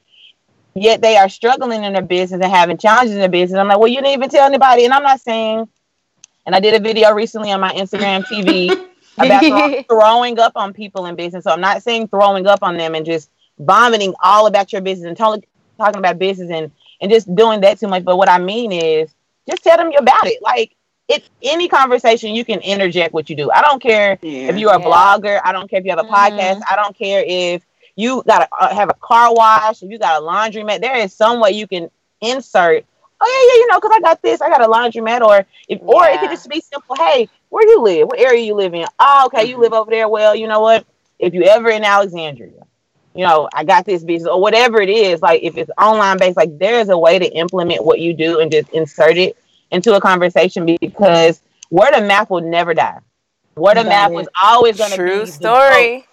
yet 0.75 1.03
they 1.03 1.19
are 1.19 1.29
struggling 1.29 1.85
in 1.85 1.93
their 1.93 2.03
business 2.03 2.41
and 2.43 2.51
having 2.51 2.79
challenges 2.79 3.13
in 3.13 3.21
their 3.21 3.29
business. 3.29 3.59
I'm 3.59 3.69
like, 3.69 3.79
well, 3.79 3.89
you 3.89 3.97
didn't 3.97 4.15
even 4.15 4.31
tell 4.31 4.47
anybody. 4.47 4.87
And 4.87 4.95
I'm 4.95 5.03
not 5.03 5.21
saying, 5.21 5.69
and 6.47 6.55
I 6.55 6.61
did 6.61 6.73
a 6.73 6.81
video 6.81 7.13
recently 7.13 7.53
on 7.53 7.61
my 7.61 7.73
Instagram 7.75 8.25
TV 8.25 8.88
about 9.19 9.47
throwing 9.91 10.39
up 10.39 10.53
on 10.57 10.73
people 10.73 11.07
in 11.07 11.17
business. 11.17 11.45
So 11.45 11.51
I'm 11.51 11.61
not 11.61 11.83
saying 11.83 12.09
throwing 12.09 12.47
up 12.47 12.63
on 12.63 12.77
them 12.77 12.95
and 12.95 13.05
just 13.07 13.31
vomiting 13.59 14.15
all 14.23 14.47
about 14.47 14.73
your 14.73 14.83
business 14.83 15.07
and 15.09 15.17
totally 15.17 15.43
talking 15.79 15.99
about 15.99 16.19
business 16.19 16.51
and, 16.51 16.71
and 17.01 17.11
just 17.11 17.35
doing 17.35 17.61
that 17.61 17.79
too 17.79 17.89
much. 17.89 18.05
But 18.05 18.17
what 18.17 18.29
I 18.29 18.39
mean 18.39 18.73
is 18.73 19.15
just 19.49 19.63
tell 19.63 19.77
them 19.77 19.93
about 19.99 20.27
it. 20.27 20.43
Like 20.43 20.75
it's 21.09 21.29
any 21.43 21.69
conversation 21.69 22.35
you 22.35 22.45
can 22.45 22.61
interject 22.61 23.13
what 23.15 23.29
you 23.31 23.37
do. 23.37 23.51
I 23.51 23.63
don't 23.63 23.81
care 23.83 24.19
Yeah. 24.23 24.49
if 24.49 24.57
you're 24.57 24.75
a 24.75 24.79
Yeah. 24.79 24.85
blogger, 24.85 25.41
I 25.45 25.53
don't 25.53 25.69
care 25.69 25.79
if 25.81 25.85
you 25.85 25.91
have 25.91 25.99
a 25.99 26.05
Mhm. 26.05 26.13
podcast, 26.13 26.61
I 26.71 26.77
don't 26.77 26.97
care 26.97 27.25
if 27.27 27.65
you 27.97 28.23
got 28.27 28.41
to 28.41 28.49
uh, 28.59 28.75
have 28.75 28.91
a 28.91 28.95
car 28.95 29.35
wash, 29.35 29.83
if 29.83 29.91
you 29.91 29.99
got 29.99 30.23
a 30.23 30.25
laundromat. 30.25 30.81
There 30.81 30.97
is 30.97 31.13
some 31.15 31.41
way 31.41 31.51
you 31.53 31.67
can 31.67 31.91
insert. 32.21 32.85
Oh 33.21 33.27
yeah, 33.27 33.55
yeah, 33.55 33.59
you 33.61 33.67
know, 33.69 33.79
because 33.81 33.93
I 33.95 34.01
got 34.01 34.23
this, 34.23 34.41
I 34.41 34.49
got 34.49 34.63
a 34.63 34.69
laundromat, 34.69 35.21
or 35.23 35.47
if, 35.69 35.81
or 35.83 36.07
it 36.07 36.21
could 36.21 36.31
just 36.31 36.49
be 36.49 36.61
simple. 36.61 36.97
Hey, 36.97 37.29
where 37.49 37.67
you 37.67 37.81
live? 37.83 38.09
What 38.09 38.19
area 38.19 38.43
you 38.43 38.55
live 38.55 38.75
in? 38.75 38.87
Oh, 38.99 39.25
okay, 39.27 39.45
you 39.45 39.59
live 39.59 39.73
over 39.73 39.91
there. 39.91 40.09
Well, 40.09 40.35
you 40.35 40.47
know 40.49 40.61
what? 40.61 40.87
If 41.19 41.35
you 41.35 41.45
ever 41.45 41.71
in 41.71 41.85
Alexandria, 41.85 42.63
you 43.15 43.25
know, 43.25 43.49
I 43.53 43.65
got 43.65 43.85
this 43.85 44.05
business 44.05 44.31
or 44.31 44.41
whatever 44.41 44.81
it 44.81 44.89
is. 44.89 45.21
Like 45.21 45.43
if 45.43 45.57
it's 45.57 45.71
online 45.79 46.19
based, 46.19 46.37
like 46.37 46.57
there 46.59 46.79
is 46.79 46.89
a 46.89 46.99
way 46.99 47.19
to 47.19 47.27
implement 47.27 47.85
what 47.85 48.01
you 48.01 48.15
do 48.15 48.41
and 48.41 48.51
just 48.51 48.69
insert 48.71 49.17
it 49.17 49.37
into 49.71 49.95
a 49.95 50.01
conversation 50.01 50.77
because 50.81 51.43
word 51.71 51.95
of 51.95 52.05
mouth 52.07 52.31
will 52.31 52.41
never 52.41 52.75
die. 52.75 52.99
Word 53.57 53.77
of 53.77 53.87
Got 53.87 53.91
mouth 53.91 54.13
it. 54.13 54.15
was 54.15 54.29
always 54.41 54.77
going 54.77 54.91
to 54.93 54.97
be 54.97 55.03
True 55.03 55.21
the 55.21 55.27
goat. 55.27 55.33
story. 55.33 56.07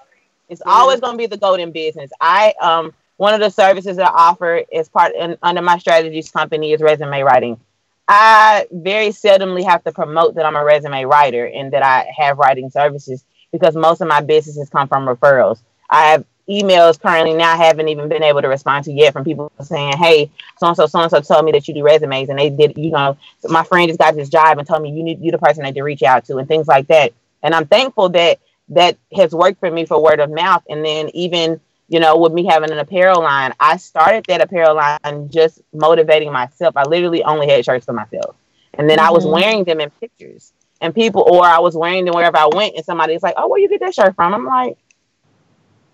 It's 0.49 0.61
always 0.65 0.99
going 0.99 1.13
to 1.13 1.17
be 1.17 1.27
the 1.27 1.37
golden 1.37 1.71
business. 1.71 2.11
I 2.19 2.53
um 2.61 2.93
one 3.17 3.33
of 3.33 3.39
the 3.39 3.49
services 3.49 3.97
that 3.97 4.07
I 4.07 4.29
offer 4.29 4.63
as 4.73 4.89
part 4.89 5.15
in, 5.15 5.37
under 5.41 5.61
my 5.61 5.77
strategies 5.77 6.29
company 6.31 6.73
is 6.73 6.81
resume 6.81 7.21
writing. 7.21 7.59
I 8.07 8.67
very 8.71 9.09
seldomly 9.09 9.63
have 9.65 9.83
to 9.85 9.91
promote 9.91 10.35
that 10.35 10.45
I'm 10.45 10.55
a 10.55 10.63
resume 10.63 11.05
writer 11.05 11.47
and 11.47 11.73
that 11.73 11.83
I 11.83 12.11
have 12.17 12.37
writing 12.37 12.69
services 12.69 13.23
because 13.51 13.75
most 13.75 14.01
of 14.01 14.07
my 14.07 14.21
businesses 14.21 14.69
come 14.69 14.87
from 14.87 15.07
referrals. 15.07 15.61
I 15.89 16.11
have 16.11 16.25
emails 16.47 17.01
currently 17.01 17.33
now 17.33 17.53
I 17.53 17.55
haven't 17.55 17.87
even 17.89 18.07
been 18.07 18.21
able 18.21 18.41
to 18.43 18.47
respond 18.47 18.85
to 18.85 18.91
yet 18.91 19.13
from 19.13 19.23
people 19.23 19.51
saying, 19.61 19.97
Hey, 19.97 20.29
so 20.59 20.67
and 20.67 20.75
so, 20.77 20.85
so 20.85 20.99
and 20.99 21.09
so 21.09 21.21
told 21.21 21.45
me 21.45 21.51
that 21.53 21.67
you 21.67 21.73
do 21.73 21.83
resumes 21.83 22.29
and 22.29 22.37
they 22.37 22.49
did, 22.51 22.77
you 22.77 22.91
know, 22.91 23.17
my 23.45 23.63
friend 23.63 23.87
just 23.89 23.99
got 23.99 24.15
this 24.15 24.29
job 24.29 24.59
and 24.59 24.67
told 24.67 24.83
me 24.83 24.91
you 24.91 25.03
need 25.03 25.21
you 25.21 25.31
the 25.31 25.39
person 25.39 25.65
I 25.65 25.69
need 25.69 25.75
to 25.75 25.83
reach 25.83 26.03
out 26.03 26.25
to 26.25 26.37
and 26.37 26.47
things 26.47 26.67
like 26.67 26.87
that. 26.87 27.13
And 27.41 27.55
I'm 27.55 27.65
thankful 27.65 28.09
that 28.09 28.39
that 28.69 28.97
has 29.15 29.33
worked 29.33 29.59
for 29.59 29.71
me 29.71 29.85
for 29.85 30.01
word 30.01 30.19
of 30.19 30.29
mouth. 30.29 30.63
And 30.69 30.85
then 30.85 31.09
even, 31.13 31.59
you 31.87 31.99
know, 31.99 32.17
with 32.17 32.33
me 32.33 32.45
having 32.45 32.71
an 32.71 32.79
apparel 32.79 33.21
line, 33.21 33.53
I 33.59 33.77
started 33.77 34.25
that 34.27 34.41
apparel 34.41 34.75
line 34.75 35.29
just 35.29 35.61
motivating 35.73 36.31
myself. 36.31 36.75
I 36.77 36.83
literally 36.83 37.23
only 37.23 37.47
had 37.47 37.63
shirts 37.65 37.85
for 37.85 37.93
myself. 37.93 38.35
And 38.77 38.89
then 38.89 38.99
I 38.99 39.11
was 39.11 39.25
Mhm. 39.25 39.31
wearing 39.33 39.63
them 39.63 39.79
in 39.79 39.91
pictures. 40.01 40.53
And 40.81 40.93
people 40.93 41.23
or 41.29 41.45
I 41.45 41.59
was 41.59 41.75
wearing 41.75 42.05
them 42.05 42.15
wherever 42.15 42.37
I 42.37 42.47
went 42.47 42.75
and 42.75 42.85
somebody's 42.85 43.23
like, 43.23 43.35
Oh, 43.37 43.47
where 43.47 43.59
you 43.59 43.69
get 43.69 43.79
that 43.81 43.93
shirt 43.95 44.15
from? 44.15 44.33
I'm 44.33 44.45
like, 44.45 44.77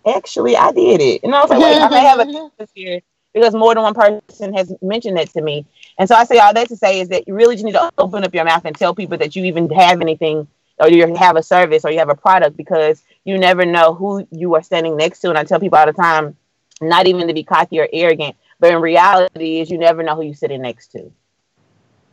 actually 0.05 0.55
I 0.57 0.71
did 0.71 1.01
it. 1.01 1.21
And 1.23 1.33
I 1.35 1.41
was 1.41 1.49
like, 1.49 1.61
wait, 1.61 1.77
I 1.81 1.89
may 1.89 2.01
have 2.01 2.19
a 2.19 2.25
business 2.25 2.69
here 2.73 3.01
because 3.33 3.53
more 3.53 3.73
than 3.73 3.83
one 3.83 3.93
person 3.93 4.53
has 4.53 4.73
mentioned 4.81 5.17
that 5.17 5.29
to 5.31 5.41
me. 5.41 5.65
And 5.97 6.07
so 6.07 6.15
I 6.15 6.23
say 6.25 6.39
all 6.39 6.53
that 6.53 6.69
to 6.69 6.75
say 6.75 6.99
is 6.99 7.09
that 7.09 7.27
you 7.27 7.33
really 7.35 7.55
just 7.55 7.65
need 7.65 7.73
to 7.73 7.91
open 7.97 8.23
up 8.23 8.33
your 8.33 8.45
mouth 8.45 8.63
and 8.65 8.75
tell 8.75 8.95
people 8.95 9.17
that 9.19 9.35
you 9.35 9.45
even 9.45 9.69
have 9.71 10.01
anything 10.01 10.47
or 10.81 10.89
you 10.89 11.15
have 11.15 11.35
a 11.37 11.43
service 11.43 11.85
or 11.85 11.91
you 11.91 11.99
have 11.99 12.09
a 12.09 12.15
product 12.15 12.57
because 12.57 13.03
you 13.23 13.37
never 13.37 13.65
know 13.65 13.93
who 13.93 14.27
you 14.31 14.55
are 14.55 14.63
standing 14.63 14.97
next 14.97 15.19
to. 15.19 15.29
And 15.29 15.37
I 15.37 15.43
tell 15.43 15.59
people 15.59 15.77
all 15.77 15.85
the 15.85 15.93
time, 15.93 16.35
not 16.81 17.05
even 17.07 17.27
to 17.27 17.33
be 17.33 17.43
cocky 17.43 17.79
or 17.79 17.87
arrogant, 17.93 18.35
but 18.59 18.71
in 18.73 18.81
reality 18.81 19.59
is 19.59 19.69
you 19.69 19.77
never 19.77 20.01
know 20.03 20.15
who 20.15 20.23
you're 20.23 20.33
sitting 20.33 20.61
next 20.61 20.87
to. 20.93 21.11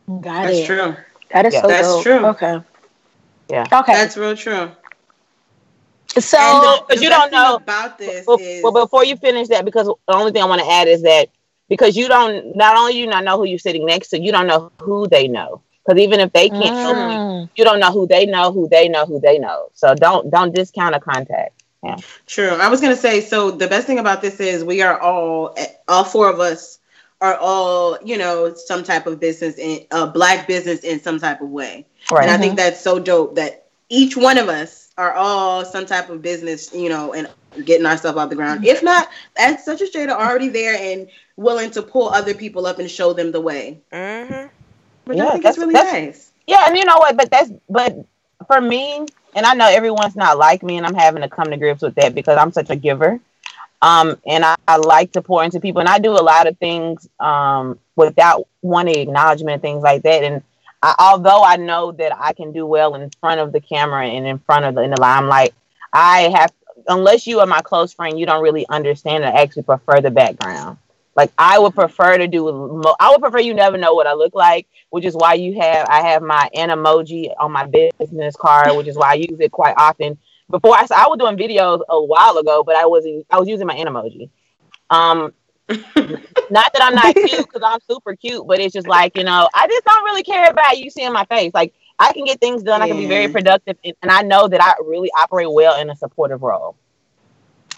Got 0.07 0.43
That's 0.45 0.57
it. 0.59 0.65
true. 0.65 0.95
That 1.31 1.45
is 1.47 1.53
Yeah. 1.53 1.61
so 1.61 1.67
That's 1.67 1.87
dope. 1.87 2.03
true. 2.03 2.25
Okay. 2.27 2.59
Yeah. 3.49 3.65
Okay. 3.71 3.93
That's 3.93 4.15
real 4.17 4.35
true. 4.35 4.69
so 6.17 6.37
And 6.37 6.63
the- 6.63 6.83
but 6.87 6.97
the 6.97 7.03
you 7.03 7.09
don't 7.09 7.31
know- 7.31 7.55
about 7.55 7.97
this 7.97 8.25
Well, 8.27 8.37
is 8.39 8.63
well, 8.63 8.71
before 8.71 9.05
you 9.05 9.15
finish 9.15 9.47
that, 9.49 9.65
because 9.65 9.87
the 9.87 10.15
only 10.15 10.31
thing 10.31 10.41
I 10.41 10.45
want 10.45 10.61
to 10.61 10.69
add 10.69 10.87
is 10.87 11.01
that 11.03 11.29
because 11.69 11.95
you 11.95 12.07
don't, 12.07 12.55
not 12.55 12.75
only 12.77 12.93
you 12.93 13.05
not 13.07 13.23
know 13.23 13.37
who 13.37 13.45
you're 13.45 13.59
sitting 13.59 13.85
next 13.85 14.09
to, 14.09 14.19
you 14.19 14.31
don't 14.31 14.47
know 14.47 14.71
who 14.81 15.07
they 15.07 15.27
know. 15.27 15.61
Because 15.89 16.03
even 16.03 16.19
if 16.19 16.31
they 16.33 16.49
can't 16.49 16.65
help 16.65 16.95
you, 16.95 17.01
Mm. 17.01 17.49
you 17.55 17.63
don't 17.63 17.79
know 17.79 17.91
who 17.91 18.05
they 18.05 18.27
know, 18.27 18.51
who 18.51 18.69
they 18.69 18.87
know, 18.87 19.07
who 19.07 19.19
they 19.19 19.39
know. 19.39 19.69
So 19.73 19.95
don't 19.95 20.29
don't 20.29 20.53
discount 20.53 20.93
a 20.93 20.99
contact. 20.99 21.63
Yeah. 21.83 21.97
True. 22.27 22.49
I 22.49 22.67
was 22.67 22.79
gonna 22.79 22.95
say. 22.95 23.21
So 23.21 23.49
the 23.49 23.67
best 23.67 23.87
thing 23.87 23.97
about 23.97 24.21
this 24.21 24.39
is 24.39 24.63
we 24.63 24.83
are 24.83 24.99
all, 24.99 25.55
all 25.87 26.03
four 26.03 26.29
of 26.29 26.39
us 26.39 26.77
are 27.21 27.35
all, 27.35 27.97
you 28.03 28.17
know, 28.19 28.53
some 28.53 28.83
type 28.83 29.07
of 29.07 29.19
business 29.19 29.57
in 29.57 29.85
a 29.89 30.05
black 30.05 30.47
business 30.47 30.81
in 30.81 31.01
some 31.01 31.19
type 31.19 31.41
of 31.41 31.49
way. 31.49 31.87
Right. 32.11 32.23
And 32.23 32.31
I 32.31 32.37
think 32.37 32.55
that's 32.55 32.79
so 32.79 32.99
dope 32.99 33.35
that 33.35 33.65
each 33.89 34.15
one 34.15 34.37
of 34.37 34.47
us 34.47 34.89
are 34.95 35.13
all 35.13 35.65
some 35.65 35.87
type 35.87 36.09
of 36.11 36.21
business, 36.21 36.71
you 36.71 36.89
know, 36.89 37.13
and 37.13 37.27
getting 37.65 37.87
ourselves 37.87 38.15
off 38.17 38.29
the 38.29 38.35
ground. 38.35 38.63
If 38.63 38.83
not, 38.83 39.09
as 39.37 39.65
such 39.65 39.81
as 39.81 39.89
Jada 39.89 40.11
already 40.11 40.49
there 40.49 40.77
and 40.79 41.07
willing 41.35 41.71
to 41.71 41.81
pull 41.81 42.09
other 42.09 42.35
people 42.35 42.67
up 42.67 42.77
and 42.77 42.91
show 42.91 43.13
them 43.13 43.31
the 43.31 43.41
way. 43.41 43.79
Mm-hmm. 43.91 44.47
Which 45.09 45.17
Yeah, 45.17 45.25
I 45.25 45.31
think 45.31 45.43
that's- 45.43 45.57
is 45.57 45.61
really 45.65 45.73
nice. 45.73 46.31
Yeah, 46.45 46.65
and 46.67 46.77
you 46.77 46.85
know 46.85 46.97
what? 46.99 47.17
But 47.17 47.31
that's 47.31 47.51
but 47.67 47.95
for 48.45 48.61
me, 48.61 49.07
and 49.33 49.43
I 49.43 49.55
know 49.55 49.67
everyone's 49.67 50.15
not 50.15 50.37
like 50.37 50.61
me, 50.61 50.77
and 50.77 50.85
I'm 50.85 50.93
having 50.93 51.23
to 51.23 51.27
come 51.27 51.49
to 51.49 51.57
grips 51.57 51.81
with 51.81 51.95
that 51.95 52.13
because 52.13 52.37
I'm 52.37 52.51
such 52.51 52.69
a 52.69 52.75
giver. 52.75 53.19
Um, 53.81 54.17
and 54.27 54.45
I, 54.45 54.55
I 54.67 54.77
like 54.77 55.13
to 55.13 55.23
pour 55.23 55.43
into 55.43 55.59
people, 55.59 55.79
and 55.79 55.89
I 55.89 55.97
do 55.97 56.11
a 56.11 56.21
lot 56.21 56.45
of 56.45 56.59
things 56.59 57.09
um 57.19 57.79
without 57.95 58.47
wanting 58.61 58.99
acknowledgement 58.99 59.53
and 59.53 59.61
things 59.63 59.81
like 59.81 60.03
that. 60.03 60.23
And 60.23 60.43
I, 60.83 60.93
although 60.99 61.43
I 61.43 61.55
know 61.55 61.91
that 61.93 62.15
I 62.15 62.33
can 62.33 62.51
do 62.51 62.67
well 62.67 62.93
in 62.93 63.09
front 63.19 63.41
of 63.41 63.51
the 63.51 63.61
camera 63.61 64.05
and 64.05 64.27
in 64.27 64.37
front 64.37 64.65
of 64.65 64.75
the 64.75 64.81
in 64.81 64.91
the 64.91 65.01
limelight, 65.01 65.55
I 65.91 66.29
have 66.35 66.53
unless 66.87 67.25
you 67.25 67.39
are 67.39 67.47
my 67.47 67.61
close 67.61 67.93
friend, 67.93 68.19
you 68.19 68.27
don't 68.27 68.43
really 68.43 68.67
understand 68.69 69.23
or 69.23 69.27
actually 69.27 69.63
prefer 69.63 70.01
the 70.01 70.11
background. 70.11 70.77
Like 71.15 71.31
I 71.37 71.59
would 71.59 71.75
prefer 71.75 72.17
to 72.17 72.27
do. 72.27 72.45
mo- 72.45 72.95
I 72.99 73.11
would 73.11 73.21
prefer 73.21 73.39
you 73.39 73.53
never 73.53 73.77
know 73.77 73.93
what 73.93 74.07
I 74.07 74.13
look 74.13 74.33
like, 74.35 74.67
which 74.89 75.05
is 75.05 75.15
why 75.15 75.33
you 75.33 75.59
have. 75.59 75.87
I 75.89 76.01
have 76.01 76.21
my 76.21 76.49
an 76.53 76.69
emoji 76.69 77.33
on 77.39 77.51
my 77.51 77.65
business 77.65 78.35
card, 78.35 78.75
which 78.75 78.87
is 78.87 78.95
why 78.95 79.11
I 79.11 79.15
use 79.15 79.39
it 79.39 79.51
quite 79.51 79.75
often. 79.77 80.17
Before 80.49 80.73
I, 80.75 80.85
I 80.95 81.07
was 81.07 81.17
doing 81.19 81.37
videos 81.37 81.81
a 81.89 82.03
while 82.03 82.37
ago, 82.37 82.63
but 82.63 82.75
I 82.75 82.85
wasn't. 82.85 83.25
I 83.29 83.39
was 83.39 83.47
using 83.47 83.67
my 83.67 83.75
an 83.75 83.87
emoji. 83.87 84.29
Um, 84.89 85.33
not 86.49 86.73
that 86.73 86.81
I'm 86.81 86.95
not 86.95 87.13
cute 87.15 87.47
because 87.47 87.61
I'm 87.63 87.79
super 87.87 88.15
cute, 88.15 88.47
but 88.47 88.59
it's 88.59 88.73
just 88.73 88.87
like 88.87 89.17
you 89.17 89.23
know, 89.23 89.49
I 89.53 89.67
just 89.67 89.85
don't 89.85 90.03
really 90.05 90.23
care 90.23 90.49
about 90.49 90.77
you 90.77 90.89
seeing 90.89 91.13
my 91.13 91.25
face. 91.25 91.51
Like 91.53 91.73
I 91.99 92.13
can 92.13 92.25
get 92.25 92.39
things 92.39 92.63
done. 92.63 92.81
I 92.81 92.87
can 92.87 92.97
be 92.97 93.07
very 93.07 93.27
productive, 93.27 93.77
and, 93.83 93.93
and 94.01 94.11
I 94.11 94.21
know 94.21 94.47
that 94.47 94.61
I 94.63 94.73
really 94.83 95.11
operate 95.21 95.51
well 95.51 95.79
in 95.79 95.89
a 95.89 95.95
supportive 95.95 96.41
role. 96.41 96.75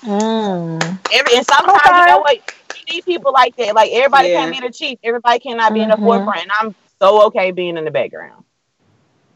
Mm. 0.04 1.00
Every 1.14 1.38
and 1.38 1.46
sometimes 1.46 1.82
you 1.86 2.06
know 2.08 2.20
what 2.20 2.38
you 2.78 2.94
need 2.96 3.06
people 3.06 3.32
like 3.34 3.56
that. 3.58 3.76
Like 3.76 3.92
everybody 3.92 4.30
Yeah. 4.30 4.42
can't 4.42 4.52
be 4.62 4.68
the 4.68 4.74
chief. 4.74 5.00
Everybody 5.04 5.40
cannot 5.40 5.74
be 5.74 5.82
in 5.82 5.90
the 5.90 5.96
Mhm. 5.96 6.04
forefront. 6.04 6.42
And 6.42 6.52
I'm 6.60 6.76
so 7.00 7.26
okay 7.28 7.52
being 7.52 7.78
in 7.78 7.86
the 7.86 7.92
background. 7.92 8.44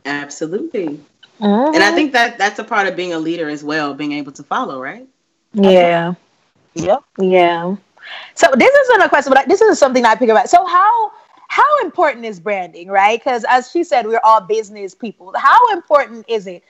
Absolutely. 0.06 1.00
Mhm. 1.40 1.76
And 1.76 1.84
I 1.84 1.92
think 1.92 2.14
that 2.14 2.38
that's 2.38 2.60
a 2.60 2.64
part 2.64 2.88
of 2.88 2.96
being 2.96 3.14
a 3.14 3.20
leader 3.20 3.50
as 3.50 3.64
well, 3.64 3.94
being 3.94 4.14
able 4.14 4.32
to 4.34 4.44
follow, 4.44 4.82
right? 4.82 5.08
yeah. 5.54 6.14
Yep. 6.74 7.00
Yeah. 7.20 7.76
So 8.36 8.48
this 8.56 8.74
isn't 8.74 9.02
a 9.02 9.10
question, 9.10 9.32
but 9.32 9.40
I- 9.40 9.46
this 9.46 9.62
is 9.62 9.80
something 9.80 10.06
I 10.06 10.16
pick 10.16 10.30
about. 10.30 10.50
So 10.50 10.66
how 10.66 11.12
how 11.48 11.80
important 11.82 12.26
is 12.26 12.40
branding, 12.40 12.90
right? 12.90 13.20
Because 13.20 13.46
as 13.48 13.72
she 13.72 13.84
said, 13.84 14.06
we're 14.08 14.20
all 14.24 14.42
business 14.42 14.94
people. 14.94 15.32
How 15.38 15.58
important 15.72 16.26
is 16.28 16.48
it? 16.48 16.64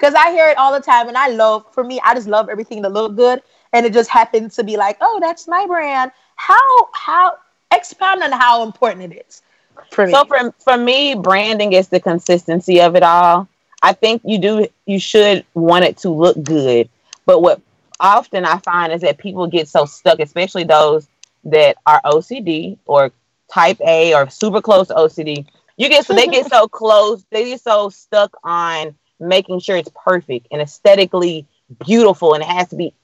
Because 0.00 0.14
I 0.14 0.30
hear 0.30 0.48
it 0.48 0.56
all 0.56 0.72
the 0.72 0.80
time, 0.80 1.08
and 1.08 1.16
I 1.18 1.28
love. 1.28 1.66
For 1.74 1.84
me, 1.84 2.00
I 2.02 2.14
just 2.14 2.26
love 2.26 2.48
everything 2.48 2.80
that 2.82 2.92
look 2.92 3.16
good, 3.16 3.42
and 3.74 3.84
it 3.84 3.92
just 3.92 4.08
happens 4.08 4.56
to 4.56 4.64
be 4.64 4.78
like, 4.78 4.96
oh, 5.02 5.18
that's 5.20 5.46
my 5.46 5.66
brand. 5.66 6.10
How 6.36 6.88
how 6.94 7.36
expound 7.70 8.22
on 8.22 8.32
how 8.32 8.62
important 8.62 9.12
it 9.12 9.26
is 9.28 9.42
for 9.90 10.06
me. 10.06 10.12
So 10.12 10.24
for 10.24 10.54
for 10.58 10.76
me, 10.78 11.14
branding 11.14 11.74
is 11.74 11.88
the 11.88 12.00
consistency 12.00 12.80
of 12.80 12.96
it 12.96 13.02
all. 13.02 13.46
I 13.82 13.92
think 13.92 14.22
you 14.24 14.38
do 14.38 14.68
you 14.86 14.98
should 14.98 15.44
want 15.52 15.84
it 15.84 15.98
to 15.98 16.08
look 16.08 16.42
good, 16.42 16.88
but 17.26 17.42
what 17.42 17.60
often 17.98 18.46
I 18.46 18.56
find 18.58 18.94
is 18.94 19.02
that 19.02 19.18
people 19.18 19.46
get 19.46 19.68
so 19.68 19.84
stuck, 19.84 20.18
especially 20.20 20.64
those 20.64 21.08
that 21.44 21.76
are 21.86 22.00
OCD 22.06 22.78
or 22.86 23.12
type 23.52 23.80
A 23.82 24.14
or 24.14 24.30
super 24.30 24.62
close 24.62 24.88
to 24.88 24.94
OCD. 24.94 25.46
You 25.76 25.88
get 25.90 26.06
so 26.06 26.14
they 26.14 26.26
get 26.26 26.50
so 26.50 26.68
close, 26.80 27.24
they 27.30 27.50
get 27.50 27.60
so 27.60 27.90
stuck 27.90 28.34
on 28.42 28.94
making 29.20 29.60
sure 29.60 29.76
it's 29.76 29.90
perfect 30.04 30.48
and 30.50 30.60
aesthetically 30.62 31.46
beautiful, 31.84 32.34
and 32.34 32.42
it 32.42 32.48
has 32.48 32.68
to 32.70 32.76
be 32.76 32.94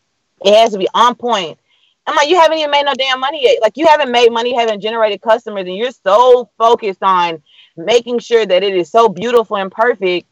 it 0.45 0.55
has 0.57 0.73
to 0.73 0.79
be 0.79 0.89
on 0.95 1.15
point. 1.15 1.59
I'm 2.07 2.15
like, 2.17 2.29
you 2.29 2.39
haven't 2.41 2.59
even 2.59 2.71
made 2.71 2.85
no 2.85 2.95
damn 2.95 3.21
money 3.21 3.43
yet. 3.43 3.61
Like, 3.61 3.77
you 3.77 3.87
haven't 3.87 4.13
made 4.13 4.31
money, 4.31 4.51
you 4.51 4.59
haven't 4.59 4.81
generated 4.81 5.21
customers, 5.23 5.67
and 5.67 5.77
you're 5.77 5.91
so 5.91 6.49
focused 6.59 7.03
on 7.03 7.43
making 7.77 8.21
sure 8.21 8.45
that 8.47 8.63
it 8.63 8.75
is 8.75 8.91
so 8.91 9.09
beautiful 9.09 9.57
and 9.57 9.71
perfect 9.73 10.27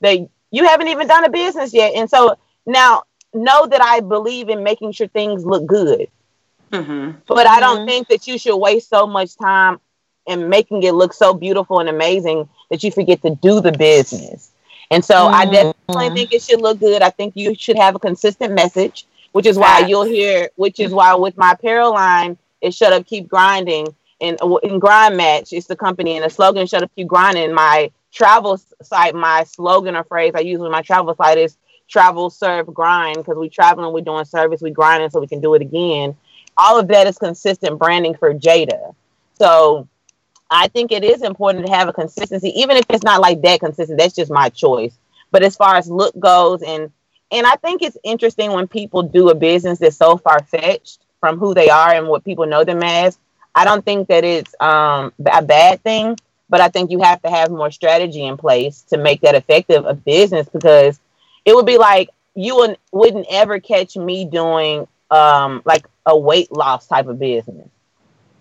that 0.00 0.18
you 0.50 0.66
haven't 0.66 0.88
even 0.88 1.06
done 1.06 1.24
a 1.24 1.30
business 1.30 1.72
yet. 1.72 1.94
And 1.94 2.08
so 2.10 2.36
now, 2.66 3.04
know 3.32 3.66
that 3.66 3.82
I 3.82 4.00
believe 4.00 4.48
in 4.48 4.62
making 4.64 4.92
sure 4.92 5.06
things 5.08 5.44
look 5.44 5.66
good, 5.66 6.08
Mm-hmm. 6.72 7.10
but 7.28 7.46
I 7.46 7.60
don't 7.60 7.82
Mhm. 7.82 7.86
think 7.86 8.08
that 8.08 8.26
you 8.26 8.38
should 8.38 8.56
waste 8.56 8.88
so 8.88 9.06
much 9.06 9.36
time 9.36 9.80
in 10.26 10.48
making 10.48 10.82
it 10.82 10.94
look 10.94 11.12
so 11.12 11.34
beautiful 11.34 11.80
and 11.80 11.88
amazing 11.88 12.48
that 12.70 12.82
you 12.82 12.90
forget 12.90 13.22
to 13.22 13.30
do 13.36 13.60
the 13.60 13.72
business. 13.72 14.49
And 14.90 15.04
so 15.04 15.26
I 15.28 15.44
definitely 15.44 15.74
Mhm. 15.88 16.14
think 16.14 16.32
it 16.32 16.42
should 16.42 16.60
look 16.60 16.80
good. 16.80 17.02
I 17.02 17.10
think 17.10 17.34
you 17.36 17.54
should 17.54 17.78
have 17.78 17.94
a 17.94 17.98
consistent 17.98 18.54
message, 18.54 19.06
which 19.32 19.46
is 19.46 19.58
why 19.58 19.80
you'll 19.80 20.02
hear, 20.04 20.50
which 20.56 20.80
is 20.80 20.92
why 20.92 21.14
with 21.14 21.36
my 21.36 21.52
apparel 21.52 21.92
line, 21.92 22.36
is 22.60 22.74
shut 22.74 22.92
up, 22.92 23.06
keep 23.06 23.28
grinding. 23.28 23.94
And 24.20 24.38
in 24.62 24.78
Grind 24.78 25.16
Match, 25.16 25.52
it's 25.52 25.66
the 25.66 25.76
company, 25.76 26.16
and 26.16 26.24
the 26.24 26.30
slogan 26.30 26.66
"Shut 26.66 26.82
up, 26.82 26.90
keep 26.94 27.06
grinding." 27.06 27.54
My 27.54 27.90
travel 28.12 28.58
site, 28.82 29.14
my 29.14 29.44
slogan 29.44 29.96
or 29.96 30.04
phrase 30.04 30.32
I 30.34 30.40
use 30.40 30.60
with 30.60 30.70
my 30.70 30.82
travel 30.82 31.14
site 31.14 31.38
is 31.38 31.56
"Travel, 31.88 32.28
serve, 32.28 32.66
grind," 32.74 33.16
because 33.16 33.36
we're 33.36 33.48
traveling, 33.48 33.92
we're 33.92 34.02
doing 34.02 34.24
service, 34.24 34.60
we 34.60 34.70
grinding, 34.70 35.08
so 35.10 35.20
we 35.20 35.26
can 35.26 35.40
do 35.40 35.54
it 35.54 35.62
again. 35.62 36.16
All 36.58 36.78
of 36.78 36.88
that 36.88 37.06
is 37.06 37.16
consistent 37.16 37.78
branding 37.78 38.14
for 38.14 38.34
Jada. 38.34 38.94
So 39.38 39.88
I 40.50 40.68
think 40.68 40.90
it 40.90 41.04
is 41.04 41.22
important 41.22 41.66
to 41.66 41.72
have 41.72 41.88
a 41.88 41.92
consistency, 41.92 42.48
even 42.60 42.76
if 42.76 42.84
it's 42.90 43.04
not 43.04 43.20
like 43.20 43.40
that 43.42 43.60
consistent. 43.60 43.98
That's 43.98 44.14
just 44.14 44.32
my 44.32 44.48
choice. 44.48 44.98
But 45.30 45.42
as 45.44 45.56
far 45.56 45.76
as 45.76 45.88
look 45.88 46.18
goes, 46.18 46.62
and 46.62 46.90
and 47.30 47.46
I 47.46 47.54
think 47.56 47.82
it's 47.82 47.96
interesting 48.02 48.52
when 48.52 48.66
people 48.66 49.02
do 49.02 49.30
a 49.30 49.34
business 49.34 49.78
that's 49.78 49.96
so 49.96 50.16
far 50.16 50.42
fetched 50.42 50.98
from 51.20 51.38
who 51.38 51.54
they 51.54 51.70
are 51.70 51.92
and 51.94 52.08
what 52.08 52.24
people 52.24 52.46
know 52.46 52.64
them 52.64 52.82
as. 52.82 53.18
I 53.54 53.64
don't 53.64 53.84
think 53.84 54.08
that 54.08 54.24
it's 54.24 54.54
um, 54.60 55.12
a 55.24 55.42
bad 55.42 55.82
thing, 55.82 56.16
but 56.48 56.60
I 56.60 56.68
think 56.68 56.90
you 56.90 57.00
have 57.02 57.22
to 57.22 57.30
have 57.30 57.50
more 57.50 57.70
strategy 57.70 58.24
in 58.24 58.36
place 58.36 58.82
to 58.90 58.98
make 58.98 59.20
that 59.20 59.34
effective 59.36 59.84
a 59.86 59.94
business 59.94 60.48
because 60.48 60.98
it 61.44 61.54
would 61.54 61.66
be 61.66 61.78
like 61.78 62.10
you 62.34 62.56
wouldn't, 62.56 62.78
wouldn't 62.92 63.26
ever 63.30 63.60
catch 63.60 63.96
me 63.96 64.24
doing 64.24 64.86
um, 65.10 65.62
like 65.64 65.86
a 66.06 66.18
weight 66.18 66.50
loss 66.50 66.86
type 66.86 67.06
of 67.06 67.18
business. 67.18 67.68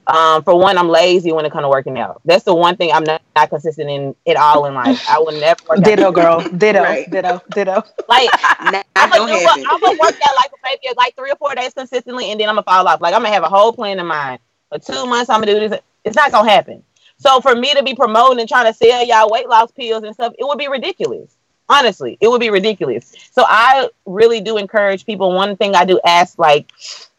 Um, 0.09 0.43
for 0.43 0.57
one, 0.57 0.77
I'm 0.77 0.89
lazy 0.89 1.31
when 1.31 1.45
it 1.45 1.51
comes 1.51 1.65
to 1.65 1.69
working 1.69 1.99
out. 1.99 2.19
That's 2.25 2.43
the 2.43 2.55
one 2.55 2.75
thing 2.75 2.91
I'm 2.91 3.03
not, 3.03 3.21
not 3.35 3.49
consistent 3.49 3.89
in 3.89 4.15
at 4.27 4.37
all 4.37 4.65
in 4.65 4.73
life. 4.73 5.07
I 5.07 5.19
will 5.19 5.39
never 5.39 5.61
work 5.69 5.83
ditto, 5.83 6.07
out. 6.07 6.15
girl. 6.15 6.49
Ditto. 6.49 6.81
Right. 6.81 7.09
Ditto. 7.11 7.41
Ditto. 7.53 7.83
Like 8.07 8.29
Not 8.59 8.85
I'm 8.95 9.09
gonna 9.11 9.31
gonna, 9.31 9.39
do, 9.39 9.45
happen. 9.45 9.65
I'm 9.69 9.79
gonna 9.79 9.99
work 9.99 10.15
out 10.27 10.35
like 10.35 10.51
maybe 10.63 10.93
like 10.97 11.15
three 11.15 11.31
or 11.31 11.35
four 11.35 11.53
days 11.53 11.73
consistently, 11.75 12.31
and 12.31 12.39
then 12.39 12.49
I'm 12.49 12.55
gonna 12.55 12.63
fall 12.63 12.87
off. 12.87 13.01
Like 13.01 13.13
I'm 13.13 13.21
gonna 13.21 13.33
have 13.33 13.43
a 13.43 13.49
whole 13.49 13.71
plan 13.71 13.99
in 13.99 14.07
mind. 14.07 14.39
For 14.69 14.79
two 14.79 15.05
months, 15.05 15.29
I'm 15.29 15.41
gonna 15.41 15.59
do 15.59 15.69
this. 15.69 15.79
It's 16.03 16.15
not 16.15 16.31
gonna 16.31 16.49
happen. 16.49 16.83
So 17.17 17.41
for 17.41 17.55
me 17.55 17.73
to 17.75 17.83
be 17.83 17.93
promoting 17.93 18.39
and 18.39 18.49
trying 18.49 18.71
to 18.71 18.73
sell 18.73 19.05
y'all 19.05 19.29
weight 19.29 19.47
loss 19.47 19.71
pills 19.71 20.03
and 20.03 20.13
stuff, 20.13 20.33
it 20.39 20.43
would 20.47 20.57
be 20.57 20.67
ridiculous. 20.69 21.35
Honestly, 21.71 22.17
it 22.19 22.27
would 22.27 22.41
be 22.41 22.49
ridiculous. 22.49 23.13
So 23.31 23.45
I 23.47 23.89
really 24.07 24.41
do 24.41 24.57
encourage 24.57 25.05
people. 25.05 25.31
One 25.33 25.55
thing 25.55 25.75
I 25.75 25.85
do 25.85 25.99
ask 26.03 26.39
like 26.39 26.67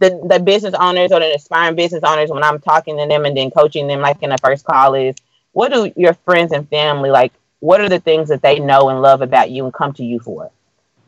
the, 0.00 0.20
the 0.28 0.40
business 0.40 0.74
owners 0.74 1.12
or 1.12 1.20
the 1.20 1.34
aspiring 1.36 1.76
business 1.76 2.02
owners 2.02 2.30
when 2.30 2.42
I'm 2.42 2.58
talking 2.58 2.98
to 2.98 3.06
them 3.06 3.24
and 3.24 3.36
then 3.36 3.52
coaching 3.52 3.86
them 3.86 4.00
like 4.00 4.20
in 4.22 4.30
the 4.30 4.38
first 4.38 4.64
call 4.64 4.94
is 4.94 5.14
what 5.52 5.72
do 5.72 5.92
your 5.96 6.14
friends 6.14 6.50
and 6.52 6.68
family 6.68 7.10
like 7.10 7.32
what 7.60 7.80
are 7.80 7.88
the 7.88 8.00
things 8.00 8.28
that 8.28 8.42
they 8.42 8.58
know 8.58 8.88
and 8.88 9.00
love 9.00 9.22
about 9.22 9.50
you 9.50 9.64
and 9.64 9.72
come 9.72 9.92
to 9.94 10.04
you 10.04 10.18
for? 10.18 10.50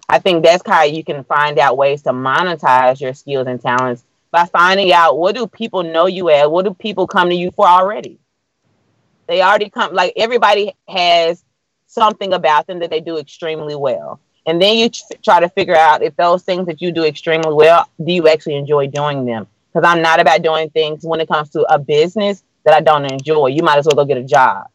I 0.09 0.19
think 0.19 0.45
that's 0.45 0.63
how 0.65 0.85
you 0.85 1.03
can 1.03 1.25
find 1.25 1.59
out 1.59 1.77
ways 1.77 2.03
to 2.03 2.11
monetize 2.11 3.01
your 3.01 3.15
skills 3.15 3.47
and 3.47 3.61
talents 3.61 4.05
by 4.31 4.45
finding 4.47 4.93
out 4.93 5.19
what 5.19 5.35
do 5.35 5.47
people 5.47 5.83
know 5.83 6.07
you 6.07 6.31
as, 6.31 6.49
what 6.49 6.65
do 6.65 6.75
people 6.75 7.07
come 7.07 7.31
to 7.31 7.35
you 7.35 7.51
for 7.51 7.67
already. 7.67 8.19
They 9.27 9.43
already 9.43 9.71
come 9.71 9.95
like 9.95 10.13
everybody 10.17 10.75
has 10.87 11.43
something 11.93 12.33
about 12.33 12.67
them 12.67 12.79
that 12.81 12.91
they 12.91 13.01
do 13.01 13.19
extremely 13.19 13.75
well. 13.75 14.19
And 14.47 14.61
then 14.61 14.77
you 14.77 14.89
tr- 14.89 15.03
try 15.23 15.41
to 15.41 15.49
figure 15.49 15.77
out 15.77 16.03
if 16.03 16.17
those 16.17 16.43
things 16.43 16.67
that 16.67 16.81
you 16.81 16.91
do 16.91 17.05
extremely 17.05 17.53
well, 17.53 17.89
do 18.05 18.13
you 18.13 18.29
actually 18.29 18.57
enjoy 18.57 18.87
doing 18.89 19.25
them? 19.25 19.47
Because 19.73 19.89
I'm 19.89 20.03
not 20.03 20.21
about 20.21 20.43
doing 20.43 20.71
things 20.71 21.05
when 21.05 21.21
it 21.21 21.29
comes 21.29 21.51
to 21.51 21.63
a 21.73 21.79
business 21.79 22.43
that 22.65 22.75
I 22.75 22.81
don't 22.81 23.05
enjoy. 23.05 23.49
You 23.49 23.63
might 23.63 23.79
as 23.79 23.87
well 23.87 23.97
go 23.97 24.05
get 24.05 24.17
a 24.17 24.25
job. 24.25 24.67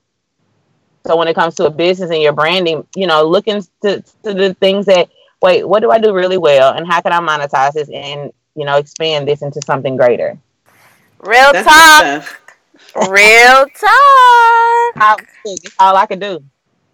So 1.06 1.16
when 1.16 1.28
it 1.28 1.36
comes 1.36 1.56
to 1.56 1.66
a 1.66 1.70
business 1.70 2.12
and 2.12 2.22
your 2.22 2.34
branding, 2.34 2.86
you 2.96 3.08
know, 3.08 3.24
looking 3.24 3.56
into 3.56 4.04
to 4.24 4.34
the 4.34 4.54
things 4.60 4.86
that 4.88 5.10
wait, 5.42 5.68
what 5.68 5.82
do 5.82 5.90
I 5.92 6.00
do 6.00 6.14
really 6.14 6.38
well, 6.38 6.74
and 6.74 6.86
how 6.86 7.00
can 7.02 7.14
I 7.14 7.20
monetize 7.20 7.74
this 7.74 7.90
and 7.90 8.32
you 8.56 8.66
know 8.66 8.78
expand 8.78 9.28
this 9.28 9.42
into 9.42 9.62
something 9.66 9.96
greater? 9.96 10.38
Real 11.20 11.54
That's 11.54 11.66
talk. 11.66 13.10
Real 13.10 13.66
talk. 13.80 14.96
How, 14.96 15.16
that's 15.46 15.76
all 15.80 15.96
I 15.96 16.06
can 16.08 16.20
do. 16.20 16.44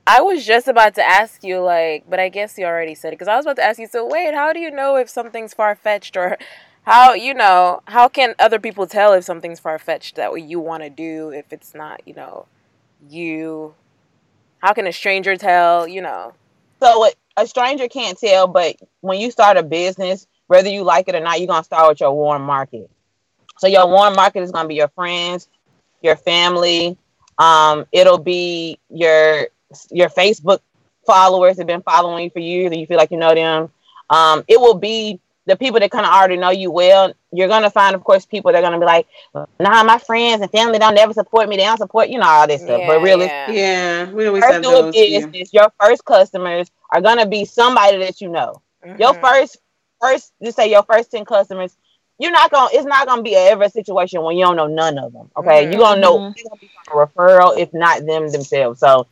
I 0.05 0.21
was 0.21 0.45
just 0.45 0.67
about 0.67 0.95
to 0.95 1.03
ask 1.03 1.43
you, 1.43 1.59
like, 1.59 2.03
but 2.09 2.19
I 2.19 2.29
guess 2.29 2.57
you 2.57 2.65
already 2.65 2.95
said 2.95 3.09
it 3.09 3.11
because 3.19 3.29
I 3.29 3.37
was 3.37 3.45
about 3.45 3.55
to 3.57 3.63
ask 3.63 3.79
you. 3.79 3.87
So 3.87 4.05
wait, 4.05 4.33
how 4.33 4.51
do 4.51 4.59
you 4.59 4.69
know 4.69 4.97
if 4.97 5.09
something's 5.09 5.53
far 5.53 5.75
fetched, 5.75 6.17
or 6.17 6.37
how 6.83 7.13
you 7.13 7.33
know 7.33 7.81
how 7.85 8.09
can 8.09 8.35
other 8.39 8.59
people 8.59 8.85
tell 8.85 9.13
if 9.13 9.23
something's 9.23 9.59
far 9.59 9.79
fetched 9.79 10.15
that 10.15 10.35
you 10.41 10.59
want 10.59 10.83
to 10.83 10.89
do 10.89 11.29
if 11.29 11.53
it's 11.53 11.73
not, 11.73 12.01
you 12.05 12.13
know, 12.13 12.47
you? 13.09 13.75
How 14.59 14.73
can 14.73 14.87
a 14.87 14.93
stranger 14.93 15.37
tell? 15.37 15.87
You 15.87 16.01
know. 16.01 16.33
So 16.81 17.09
a 17.37 17.47
stranger 17.47 17.87
can't 17.87 18.17
tell, 18.17 18.47
but 18.47 18.75
when 18.99 19.19
you 19.21 19.31
start 19.31 19.55
a 19.55 19.63
business, 19.63 20.27
whether 20.47 20.69
you 20.69 20.83
like 20.83 21.07
it 21.07 21.15
or 21.15 21.21
not, 21.21 21.39
you're 21.39 21.47
gonna 21.47 21.63
start 21.63 21.87
with 21.87 22.01
your 22.01 22.13
warm 22.13 22.41
market. 22.41 22.89
So 23.57 23.67
your 23.67 23.87
warm 23.87 24.15
market 24.15 24.41
is 24.41 24.51
gonna 24.51 24.67
be 24.67 24.75
your 24.75 24.89
friends, 24.89 25.47
your 26.01 26.17
family. 26.17 26.97
Um, 27.37 27.85
it'll 27.91 28.19
be 28.19 28.77
your 28.89 29.47
your 29.91 30.09
Facebook 30.09 30.59
followers 31.05 31.57
have 31.57 31.67
been 31.67 31.81
following 31.81 32.23
you 32.25 32.29
for 32.29 32.39
years, 32.39 32.71
and 32.71 32.79
you 32.79 32.87
feel 32.87 32.97
like 32.97 33.11
you 33.11 33.17
know 33.17 33.33
them. 33.33 33.69
Um, 34.09 34.43
it 34.47 34.59
will 34.59 34.75
be 34.75 35.19
the 35.45 35.55
people 35.55 35.79
that 35.79 35.91
kind 35.91 36.05
of 36.05 36.11
already 36.11 36.37
know 36.37 36.49
you 36.51 36.71
well. 36.71 37.13
You're 37.31 37.47
gonna 37.47 37.69
find, 37.69 37.95
of 37.95 38.03
course, 38.03 38.25
people 38.25 38.51
that 38.51 38.59
are 38.59 38.61
gonna 38.61 38.79
be 38.79 38.85
like, 38.85 39.07
"Nah, 39.59 39.83
my 39.83 39.97
friends 39.97 40.41
and 40.41 40.51
family 40.51 40.79
don't 40.79 40.95
never 40.95 41.13
support 41.13 41.49
me. 41.49 41.57
They 41.57 41.63
don't 41.63 41.77
support 41.77 42.09
you 42.09 42.19
know 42.19 42.27
all 42.27 42.47
this 42.47 42.61
stuff." 42.61 42.81
But 42.85 43.01
really, 43.01 43.25
yeah. 43.25 43.51
Yeah, 43.51 44.11
we 44.11 44.27
always 44.27 44.43
first 44.43 44.53
have 44.53 44.63
do 44.63 44.69
a 44.69 44.83
those. 44.83 44.95
here. 44.95 45.19
business, 45.27 45.53
your 45.53 45.71
first 45.79 46.05
customers 46.05 46.71
are 46.91 47.01
gonna 47.01 47.25
be 47.25 47.45
somebody 47.45 47.97
that 47.99 48.21
you 48.21 48.29
know. 48.29 48.61
Your 48.97 49.13
Mhm. 49.13 49.19
first, 49.21 49.57
first, 50.01 50.33
just 50.41 50.55
say 50.57 50.69
your 50.69 50.83
first 50.83 51.11
ten 51.11 51.25
customers. 51.25 51.75
You're 52.19 52.31
not 52.31 52.51
gonna. 52.51 52.69
It's 52.73 52.85
not 52.85 53.07
gonna 53.07 53.23
be 53.23 53.33
a 53.35 53.49
ever 53.49 53.67
situation 53.69 54.21
when 54.23 54.37
you 54.37 54.45
don't 54.45 54.55
know 54.55 54.67
none 54.67 54.97
of 54.97 55.11
them. 55.13 55.29
Okay, 55.35 55.65
Mhm. 55.65 55.71
you're 55.71 55.79
gonna 55.81 55.99
know. 55.99 56.19
Mhm. 56.19 56.33
It's 56.35 56.47
gonna 56.47 56.59
be 56.59 56.69
a 56.91 56.95
referral, 56.95 57.57
if 57.57 57.73
not 57.73 58.05
them 58.05 58.29
themselves. 58.29 58.79
So, 58.79 59.07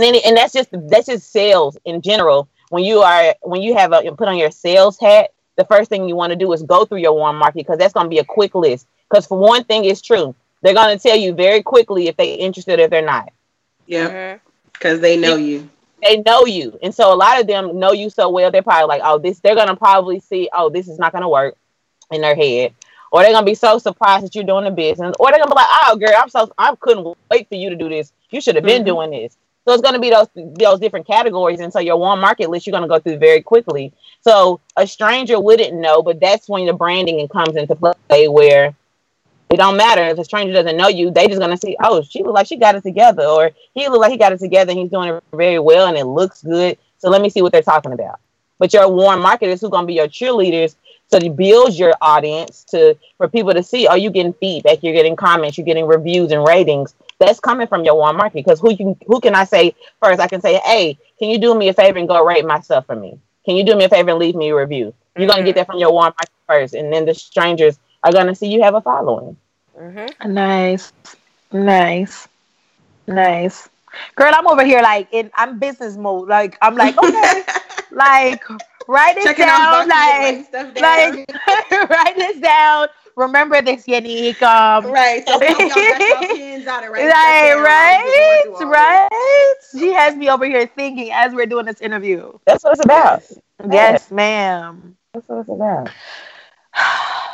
and 0.00 0.14
then, 0.14 0.22
and 0.24 0.36
that's 0.36 0.52
just 0.52 0.68
that's 0.72 1.06
just 1.06 1.30
sales 1.30 1.76
in 1.84 2.00
general. 2.00 2.48
When 2.70 2.84
you 2.84 3.00
are 3.00 3.34
when 3.42 3.62
you 3.62 3.76
have 3.76 3.92
a 3.92 4.02
you 4.02 4.12
put 4.12 4.28
on 4.28 4.38
your 4.38 4.50
sales 4.50 4.98
hat, 4.98 5.32
the 5.56 5.64
first 5.64 5.90
thing 5.90 6.08
you 6.08 6.16
want 6.16 6.30
to 6.30 6.36
do 6.36 6.52
is 6.52 6.62
go 6.62 6.84
through 6.84 6.98
your 6.98 7.12
warm 7.12 7.36
market 7.36 7.66
because 7.66 7.78
that's 7.78 7.92
gonna 7.92 8.08
be 8.08 8.18
a 8.18 8.24
quick 8.24 8.54
list. 8.54 8.86
Because 9.08 9.26
for 9.26 9.38
one 9.38 9.64
thing, 9.64 9.84
it's 9.84 10.00
true. 10.00 10.34
They're 10.62 10.74
gonna 10.74 10.98
tell 10.98 11.16
you 11.16 11.34
very 11.34 11.62
quickly 11.62 12.08
if 12.08 12.16
they're 12.16 12.38
interested 12.38 12.78
or 12.78 12.84
if 12.84 12.90
they're 12.90 13.02
not. 13.02 13.32
Yeah, 13.86 14.38
because 14.72 15.00
they 15.00 15.16
know 15.16 15.36
you. 15.36 15.68
they 16.02 16.18
know 16.18 16.46
you, 16.46 16.78
and 16.82 16.94
so 16.94 17.12
a 17.12 17.16
lot 17.16 17.40
of 17.40 17.46
them 17.46 17.78
know 17.78 17.92
you 17.92 18.08
so 18.08 18.30
well. 18.30 18.50
They're 18.50 18.62
probably 18.62 18.86
like, 18.86 19.02
oh, 19.04 19.18
this. 19.18 19.40
They're 19.40 19.56
gonna 19.56 19.76
probably 19.76 20.20
see, 20.20 20.48
oh, 20.52 20.70
this 20.70 20.88
is 20.88 20.98
not 20.98 21.12
gonna 21.12 21.28
work 21.28 21.56
in 22.10 22.20
their 22.20 22.36
head, 22.36 22.72
or 23.10 23.22
they're 23.22 23.32
gonna 23.32 23.44
be 23.44 23.54
so 23.54 23.78
surprised 23.78 24.24
that 24.24 24.34
you're 24.34 24.44
doing 24.44 24.64
the 24.64 24.70
business, 24.70 25.14
or 25.18 25.30
they're 25.30 25.40
gonna 25.40 25.50
be 25.50 25.56
like, 25.56 25.66
oh, 25.82 25.96
girl, 25.96 26.14
I'm 26.16 26.28
so 26.28 26.52
I 26.56 26.74
couldn't 26.76 27.16
wait 27.30 27.48
for 27.48 27.56
you 27.56 27.70
to 27.70 27.76
do 27.76 27.88
this. 27.88 28.12
You 28.30 28.40
should 28.40 28.54
have 28.54 28.64
been 28.64 28.84
mm-hmm. 28.84 29.10
doing 29.10 29.10
this. 29.10 29.36
So 29.64 29.74
it's 29.74 29.82
going 29.82 29.94
to 29.94 30.00
be 30.00 30.10
those 30.10 30.28
those 30.34 30.80
different 30.80 31.06
categories, 31.06 31.60
and 31.60 31.72
so 31.72 31.80
your 31.80 31.96
warm 31.96 32.20
market 32.20 32.50
list 32.50 32.66
you're 32.66 32.72
going 32.72 32.82
to 32.82 32.88
go 32.88 32.98
through 32.98 33.18
very 33.18 33.42
quickly. 33.42 33.92
So 34.22 34.60
a 34.76 34.86
stranger 34.86 35.38
wouldn't 35.38 35.74
know, 35.74 36.02
but 36.02 36.20
that's 36.20 36.48
when 36.48 36.66
the 36.66 36.72
branding 36.72 37.26
comes 37.28 37.56
into 37.56 37.76
play, 37.76 38.28
where 38.28 38.74
it 39.50 39.56
don't 39.56 39.76
matter 39.76 40.02
if 40.02 40.18
a 40.18 40.24
stranger 40.24 40.52
doesn't 40.52 40.76
know 40.76 40.88
you; 40.88 41.10
they 41.10 41.26
just 41.26 41.38
going 41.38 41.50
to 41.50 41.56
see, 41.56 41.76
oh, 41.82 42.02
she 42.02 42.22
look 42.22 42.34
like 42.34 42.46
she 42.46 42.56
got 42.56 42.74
it 42.74 42.82
together, 42.82 43.24
or 43.24 43.50
he 43.74 43.88
look 43.88 44.00
like 44.00 44.12
he 44.12 44.18
got 44.18 44.32
it 44.32 44.40
together, 44.40 44.70
and 44.70 44.80
he's 44.80 44.90
doing 44.90 45.08
it 45.08 45.24
very 45.32 45.58
well, 45.58 45.86
and 45.86 45.96
it 45.96 46.06
looks 46.06 46.42
good. 46.42 46.78
So 46.98 47.10
let 47.10 47.22
me 47.22 47.30
see 47.30 47.42
what 47.42 47.52
they're 47.52 47.62
talking 47.62 47.92
about. 47.92 48.18
But 48.58 48.72
your 48.72 48.88
warm 48.88 49.20
market 49.20 49.48
is 49.48 49.60
who's 49.60 49.70
going 49.70 49.84
to 49.84 49.86
be 49.86 49.94
your 49.94 50.08
cheerleaders 50.08 50.74
so 51.10 51.18
to 51.18 51.28
build 51.28 51.74
your 51.74 51.92
audience 52.00 52.62
to 52.70 52.96
for 53.16 53.28
people 53.28 53.52
to 53.52 53.62
see, 53.64 53.86
are 53.88 53.98
you 53.98 54.10
getting 54.10 54.32
feedback, 54.34 54.82
you're 54.82 54.94
getting 54.94 55.16
comments, 55.16 55.58
you're 55.58 55.64
getting 55.64 55.86
reviews 55.86 56.30
and 56.30 56.46
ratings. 56.46 56.94
That's 57.20 57.38
coming 57.38 57.68
from 57.68 57.84
your 57.84 57.94
warm 57.94 58.16
market. 58.16 58.44
Because 58.44 58.58
who 58.60 58.72
you 58.72 58.96
who 59.06 59.20
can 59.20 59.34
I 59.34 59.44
say 59.44 59.74
first? 60.02 60.20
I 60.20 60.26
can 60.26 60.40
say, 60.40 60.54
hey, 60.64 60.98
can 61.18 61.28
you 61.28 61.38
do 61.38 61.54
me 61.54 61.68
a 61.68 61.74
favor 61.74 61.98
and 61.98 62.08
go 62.08 62.24
rate 62.24 62.44
my 62.44 62.60
stuff 62.60 62.86
for 62.86 62.96
me? 62.96 63.20
Can 63.44 63.56
you 63.56 63.64
do 63.64 63.76
me 63.76 63.84
a 63.84 63.88
favor 63.88 64.10
and 64.10 64.18
leave 64.18 64.34
me 64.34 64.48
a 64.48 64.56
review? 64.56 64.94
You're 65.16 65.28
mm-hmm. 65.28 65.36
gonna 65.36 65.44
get 65.44 65.54
that 65.56 65.66
from 65.66 65.78
your 65.78 65.92
warm 65.92 66.14
market 66.14 66.30
first, 66.48 66.74
and 66.74 66.92
then 66.92 67.04
the 67.04 67.14
strangers 67.14 67.78
are 68.02 68.12
gonna 68.12 68.34
see 68.34 68.48
you 68.48 68.62
have 68.62 68.74
a 68.74 68.80
following. 68.80 69.36
Mm-hmm. 69.78 70.32
Nice, 70.32 70.92
nice, 71.52 72.26
nice. 73.06 73.68
Girl, 74.14 74.32
I'm 74.34 74.46
over 74.46 74.64
here 74.64 74.82
like 74.82 75.08
in 75.12 75.30
I'm 75.34 75.58
business 75.58 75.96
mode. 75.96 76.28
Like 76.28 76.56
I'm 76.62 76.74
like 76.74 76.96
okay, 76.96 77.42
like 77.90 78.42
write 78.88 79.18
it 79.18 79.24
Checking 79.24 79.46
down, 79.46 79.88
like, 79.88 80.50
down. 80.52 80.74
like 80.74 81.30
write 81.90 82.16
this 82.16 82.38
down. 82.38 82.88
Remember 83.20 83.60
this, 83.60 83.84
Yannick. 83.86 84.40
Um, 84.40 84.90
right. 84.90 85.26
So 85.28 85.38
right, 85.40 85.54
right, 87.54 88.44
right. 88.60 89.54
She 89.78 89.92
has 89.92 90.16
me 90.16 90.30
over 90.30 90.46
here 90.46 90.66
thinking 90.66 91.12
as 91.12 91.34
we're 91.34 91.44
doing 91.44 91.66
this 91.66 91.82
interview. 91.82 92.32
That's 92.46 92.64
what 92.64 92.72
it's 92.72 92.84
about. 92.84 93.22
Yes, 93.70 94.06
yeah. 94.08 94.16
ma'am. 94.16 94.96
That's 95.12 95.28
what 95.28 95.40
it's 95.40 95.50
about. 95.50 95.90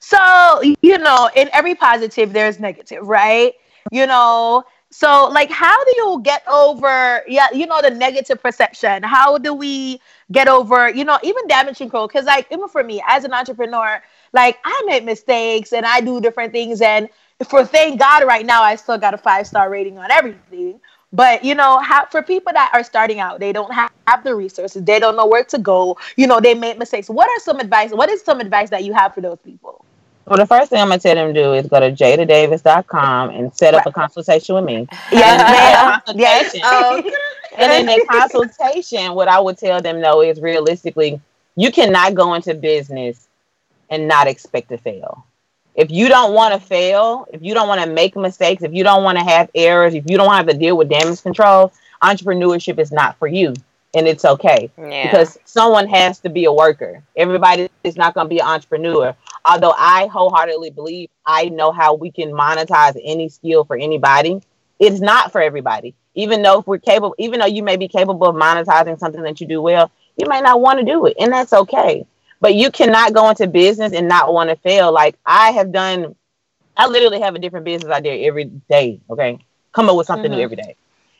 So, 0.00 0.62
you 0.80 0.96
know, 0.96 1.28
in 1.36 1.50
every 1.52 1.74
positive, 1.74 2.32
there's 2.32 2.58
negative, 2.58 3.06
right? 3.06 3.52
You 3.92 4.06
know, 4.06 4.64
so 4.90 5.28
like 5.28 5.50
how 5.50 5.84
do 5.84 5.92
you 5.96 6.20
get 6.22 6.42
over 6.48 7.22
yeah, 7.28 7.48
you 7.52 7.66
know, 7.66 7.80
the 7.82 7.90
negative 7.90 8.42
perception? 8.42 9.02
How 9.02 9.38
do 9.38 9.54
we 9.54 10.00
get 10.30 10.48
over, 10.48 10.90
you 10.90 11.04
know, 11.04 11.18
even 11.22 11.46
damage 11.48 11.78
control. 11.78 12.06
Because 12.06 12.26
like 12.26 12.46
even 12.50 12.68
for 12.68 12.84
me 12.84 13.02
as 13.06 13.24
an 13.24 13.32
entrepreneur, 13.32 14.02
like 14.32 14.58
I 14.64 14.82
make 14.86 15.04
mistakes 15.04 15.72
and 15.72 15.86
I 15.86 16.00
do 16.00 16.20
different 16.20 16.52
things. 16.52 16.80
And 16.80 17.08
for 17.48 17.64
thank 17.64 17.98
God 17.98 18.24
right 18.26 18.44
now, 18.44 18.62
I 18.62 18.76
still 18.76 18.98
got 18.98 19.14
a 19.14 19.18
five 19.18 19.46
star 19.46 19.70
rating 19.70 19.98
on 19.98 20.10
everything. 20.10 20.80
But 21.12 21.44
you 21.44 21.54
know, 21.54 21.78
how, 21.78 22.04
for 22.06 22.22
people 22.22 22.52
that 22.52 22.70
are 22.74 22.84
starting 22.84 23.20
out, 23.20 23.40
they 23.40 23.52
don't 23.52 23.72
have, 23.72 23.90
have 24.06 24.24
the 24.24 24.34
resources, 24.34 24.84
they 24.84 24.98
don't 25.00 25.16
know 25.16 25.26
where 25.26 25.44
to 25.44 25.58
go. 25.58 25.96
You 26.16 26.26
know, 26.26 26.40
they 26.40 26.54
make 26.54 26.78
mistakes. 26.78 27.08
What 27.08 27.28
are 27.28 27.40
some 27.40 27.60
advice? 27.60 27.92
What 27.92 28.10
is 28.10 28.22
some 28.22 28.40
advice 28.40 28.70
that 28.70 28.84
you 28.84 28.92
have 28.92 29.14
for 29.14 29.22
those 29.22 29.38
people? 29.42 29.86
Well, 30.28 30.38
the 30.38 30.46
first 30.46 30.70
thing 30.70 30.80
I'm 30.80 30.88
gonna 30.88 30.98
tell 30.98 31.14
them 31.14 31.32
to 31.32 31.42
do 31.42 31.54
is 31.54 31.66
go 31.66 31.80
to 31.80 31.90
jadadavis.com 31.90 33.30
and 33.30 33.54
set 33.54 33.74
up 33.74 33.86
right. 33.86 33.90
a 33.90 33.92
consultation 33.92 34.54
with 34.54 34.64
me. 34.64 34.86
Yes, 35.10 36.04
ma'am. 36.06 36.16
Yes. 36.18 36.54
Oh, 36.62 37.02
and 37.58 37.72
in 37.72 37.86
the 37.86 38.06
consultation, 38.06 39.14
what 39.14 39.28
I 39.28 39.40
would 39.40 39.58
tell 39.58 39.80
them 39.80 40.00
though 40.00 40.20
is 40.22 40.40
realistically, 40.40 41.20
you 41.56 41.72
cannot 41.72 42.14
go 42.14 42.34
into 42.34 42.54
business 42.54 43.26
and 43.90 44.06
not 44.06 44.26
expect 44.26 44.68
to 44.68 44.78
fail. 44.78 45.24
If 45.74 45.90
you 45.90 46.08
don't 46.08 46.34
want 46.34 46.54
to 46.54 46.60
fail, 46.60 47.26
if 47.32 47.40
you 47.42 47.54
don't 47.54 47.68
want 47.68 47.80
to 47.80 47.88
make 47.88 48.16
mistakes, 48.16 48.62
if 48.62 48.72
you 48.74 48.84
don't 48.84 49.04
want 49.04 49.16
to 49.16 49.24
have 49.24 49.48
errors, 49.54 49.94
if 49.94 50.10
you 50.10 50.16
don't 50.16 50.32
have 50.32 50.48
to 50.48 50.54
deal 50.54 50.76
with 50.76 50.88
damage 50.88 51.22
control, 51.22 51.72
entrepreneurship 52.02 52.78
is 52.78 52.92
not 52.92 53.16
for 53.18 53.28
you. 53.28 53.54
And 53.94 54.06
it's 54.06 54.24
okay 54.24 54.70
yeah. 54.76 55.10
because 55.10 55.38
someone 55.44 55.86
has 55.88 56.18
to 56.20 56.28
be 56.28 56.44
a 56.44 56.52
worker. 56.52 57.02
Everybody 57.16 57.70
is 57.84 57.96
not 57.96 58.12
going 58.12 58.26
to 58.26 58.28
be 58.28 58.40
an 58.40 58.46
entrepreneur. 58.46 59.16
Although 59.44 59.74
I 59.76 60.06
wholeheartedly 60.06 60.70
believe 60.70 61.10
I 61.24 61.46
know 61.46 61.72
how 61.72 61.94
we 61.94 62.10
can 62.10 62.30
monetize 62.30 63.00
any 63.02 63.28
skill 63.28 63.64
for 63.64 63.76
anybody, 63.76 64.40
it's 64.78 65.00
not 65.00 65.32
for 65.32 65.40
everybody 65.40 65.94
even 66.18 66.42
though 66.42 66.58
if 66.58 66.66
we're 66.66 66.78
capable, 66.78 67.14
even 67.16 67.38
though 67.38 67.46
you 67.46 67.62
may 67.62 67.76
be 67.76 67.86
capable 67.86 68.26
of 68.26 68.34
monetizing 68.34 68.98
something 68.98 69.22
that 69.22 69.40
you 69.40 69.46
do 69.46 69.62
well, 69.62 69.88
you 70.16 70.26
may 70.28 70.40
not 70.40 70.60
want 70.60 70.80
to 70.80 70.84
do 70.84 71.06
it, 71.06 71.16
and 71.20 71.32
that's 71.32 71.52
okay. 71.52 72.04
But 72.40 72.56
you 72.56 72.72
cannot 72.72 73.14
go 73.14 73.30
into 73.30 73.46
business 73.46 73.92
and 73.92 74.08
not 74.08 74.32
want 74.32 74.50
to 74.50 74.56
fail. 74.56 74.90
Like 74.90 75.16
I 75.24 75.52
have 75.52 75.70
done, 75.70 76.16
I 76.76 76.88
literally 76.88 77.20
have 77.20 77.36
a 77.36 77.38
different 77.38 77.64
business 77.64 77.92
idea 77.92 78.26
every 78.26 78.46
day. 78.46 79.00
Okay, 79.08 79.38
come 79.70 79.88
up 79.88 79.96
with 79.96 80.08
something 80.08 80.28
mm-hmm. 80.28 80.38
new 80.38 80.44
every 80.44 80.56
day. 80.56 80.74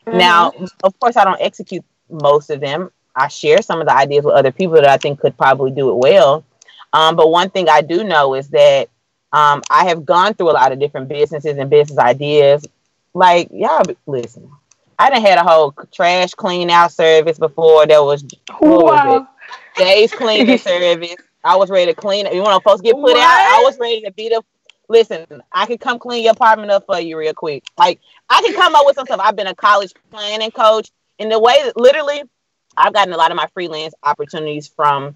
Mm-hmm. 0.05 0.19
Now, 0.19 0.53
of 0.83 0.99
course, 0.99 1.17
I 1.17 1.23
don't 1.23 1.41
execute 1.41 1.85
most 2.11 2.51
of 2.51 2.59
them. 2.59 2.91
I 3.15 3.29
share 3.29 3.63
some 3.63 3.81
of 3.81 3.87
the 3.87 3.95
ideas 3.95 4.25
with 4.25 4.35
other 4.35 4.51
people 4.51 4.75
that 4.75 4.87
I 4.87 4.97
think 4.97 5.21
could 5.21 5.37
probably 5.37 5.71
do 5.71 5.91
it 5.91 5.97
well. 5.97 6.45
Um, 6.93 7.17
but 7.17 7.31
one 7.31 7.51
thing 7.51 7.69
I 7.69 7.83
do 7.83 8.05
know 8.05 8.35
is 8.35 8.49
that 8.49 8.89
um, 9.33 9.63
I 9.71 9.87
have 9.87 10.05
gone 10.05 10.35
through 10.35 10.51
a 10.51 10.53
lot 10.53 10.73
of 10.73 10.79
different 10.79 11.09
businesses 11.09 11.59
and 11.59 11.69
business 11.69 11.99
ideas. 11.99 12.67
Like, 13.15 13.49
y'all, 13.53 13.83
listen, 14.07 14.51
I 14.99 15.11
done 15.11 15.23
had 15.23 15.39
a 15.39 15.45
whole 15.45 15.73
trash 15.93 16.35
clean 16.35 16.71
out 16.71 16.93
service 16.93 17.39
before. 17.39 17.87
There 17.87 18.03
was 18.03 18.25
wow. 18.61 19.29
days 19.77 20.13
cleaning 20.13 20.59
service. 20.59 21.17
I 21.45 21.57
was 21.57 21.71
ready 21.71 21.93
to 21.93 22.01
clean. 22.01 22.27
You 22.33 22.43
want 22.43 22.63
to 22.63 22.69
folks 22.69 22.81
get 22.81 22.95
put 22.95 23.03
what? 23.03 23.17
out? 23.17 23.61
I 23.61 23.63
was 23.65 23.79
ready 23.79 24.03
to 24.03 24.11
beat 24.13 24.33
up. 24.33 24.45
Listen, 24.89 25.27
I 25.53 25.67
can 25.67 25.79
come 25.79 25.99
clean 25.99 26.25
your 26.25 26.33
apartment 26.33 26.71
up 26.71 26.87
for 26.87 26.99
you 26.99 27.19
real 27.19 27.35
quick. 27.35 27.65
Like 27.77 28.01
I 28.29 28.41
can 28.43 28.55
come 28.55 28.75
up 28.75 28.87
with 28.87 28.97
some 28.97 29.07
stuff. 29.07 29.21
I've 29.23 29.37
been 29.37 29.47
a 29.47 29.55
college 29.55 29.93
planning 30.11 30.51
coach, 30.51 30.91
and 31.19 31.31
the 31.31 31.39
way 31.39 31.63
that 31.65 31.77
literally, 31.77 32.23
I've 32.77 32.95
gotten 32.95 33.13
a 33.13 33.17
lot 33.17 33.31
of 33.31 33.37
my 33.37 33.47
freelance 33.53 33.95
opportunities 34.03 34.67
from 34.67 35.15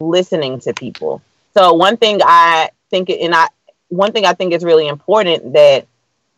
listening 0.00 0.60
to 0.60 0.74
people. 0.74 1.22
So 1.54 1.72
one 1.74 1.96
thing 1.96 2.20
I 2.24 2.70
think, 2.90 3.10
and 3.10 3.34
I 3.34 3.48
one 3.88 4.12
thing 4.12 4.24
I 4.26 4.32
think 4.32 4.52
is 4.52 4.64
really 4.64 4.88
important 4.88 5.52
that 5.52 5.86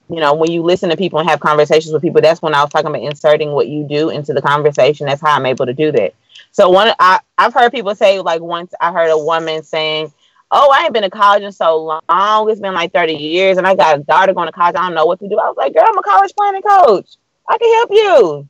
you 0.09 0.21
know, 0.21 0.35
when 0.35 0.53
you 0.53 0.63
listen 0.63 0.91
to 0.91 0.97
people 0.97 1.19
and 1.19 1.29
have 1.29 1.41
conversations 1.41 1.93
with 1.93 2.03
people, 2.03 2.21
that's 2.21 2.41
when 2.41 2.55
I 2.55 2.63
was 2.63 2.71
talking 2.71 2.89
about 2.89 3.03
inserting 3.03 3.51
what 3.51 3.67
you 3.67 3.85
do 3.85 4.11
into 4.11 4.33
the 4.33 4.43
conversation. 4.43 5.07
That's 5.07 5.21
how 5.21 5.35
I'm 5.35 5.47
able 5.47 5.67
to 5.67 5.75
do 5.75 5.91
that. 5.93 6.15
So 6.53 6.71
one, 6.71 6.93
I, 6.99 7.19
I've 7.39 7.53
heard 7.53 7.73
people 7.73 7.95
say 7.95 8.21
like 8.21 8.41
once 8.41 8.73
I 8.81 8.93
heard 8.93 9.11
a 9.11 9.19
woman 9.19 9.65
saying, 9.65 10.13
"Oh, 10.51 10.71
I 10.73 10.85
ain't 10.85 10.93
been 10.93 11.03
to 11.03 11.11
college 11.11 11.43
in 11.43 11.51
so 11.51 12.01
long. 12.09 12.51
It's 12.51 12.61
been 12.61 12.75
like 12.75 12.93
30 12.93 13.15
years, 13.15 13.59
and 13.59 13.67
I 13.67 13.75
got 13.75 13.99
a 13.99 14.03
daughter 14.03 14.33
going 14.33 14.47
to 14.47 14.53
college. 14.53 14.77
I 14.77 14.83
don't 14.83 14.95
know 14.95 15.07
what 15.07 15.19
to 15.21 15.29
do." 15.29 15.39
I 15.39 15.49
was 15.49 15.57
like, 15.57 15.75
"Girl, 15.75 15.85
I'm 15.87 15.99
a 15.99 16.03
college 16.03 16.35
planning 16.37 16.63
coach. 16.63 17.17
I 17.49 17.59
can 17.59 17.75
help 17.75 17.91
you." 17.91 18.49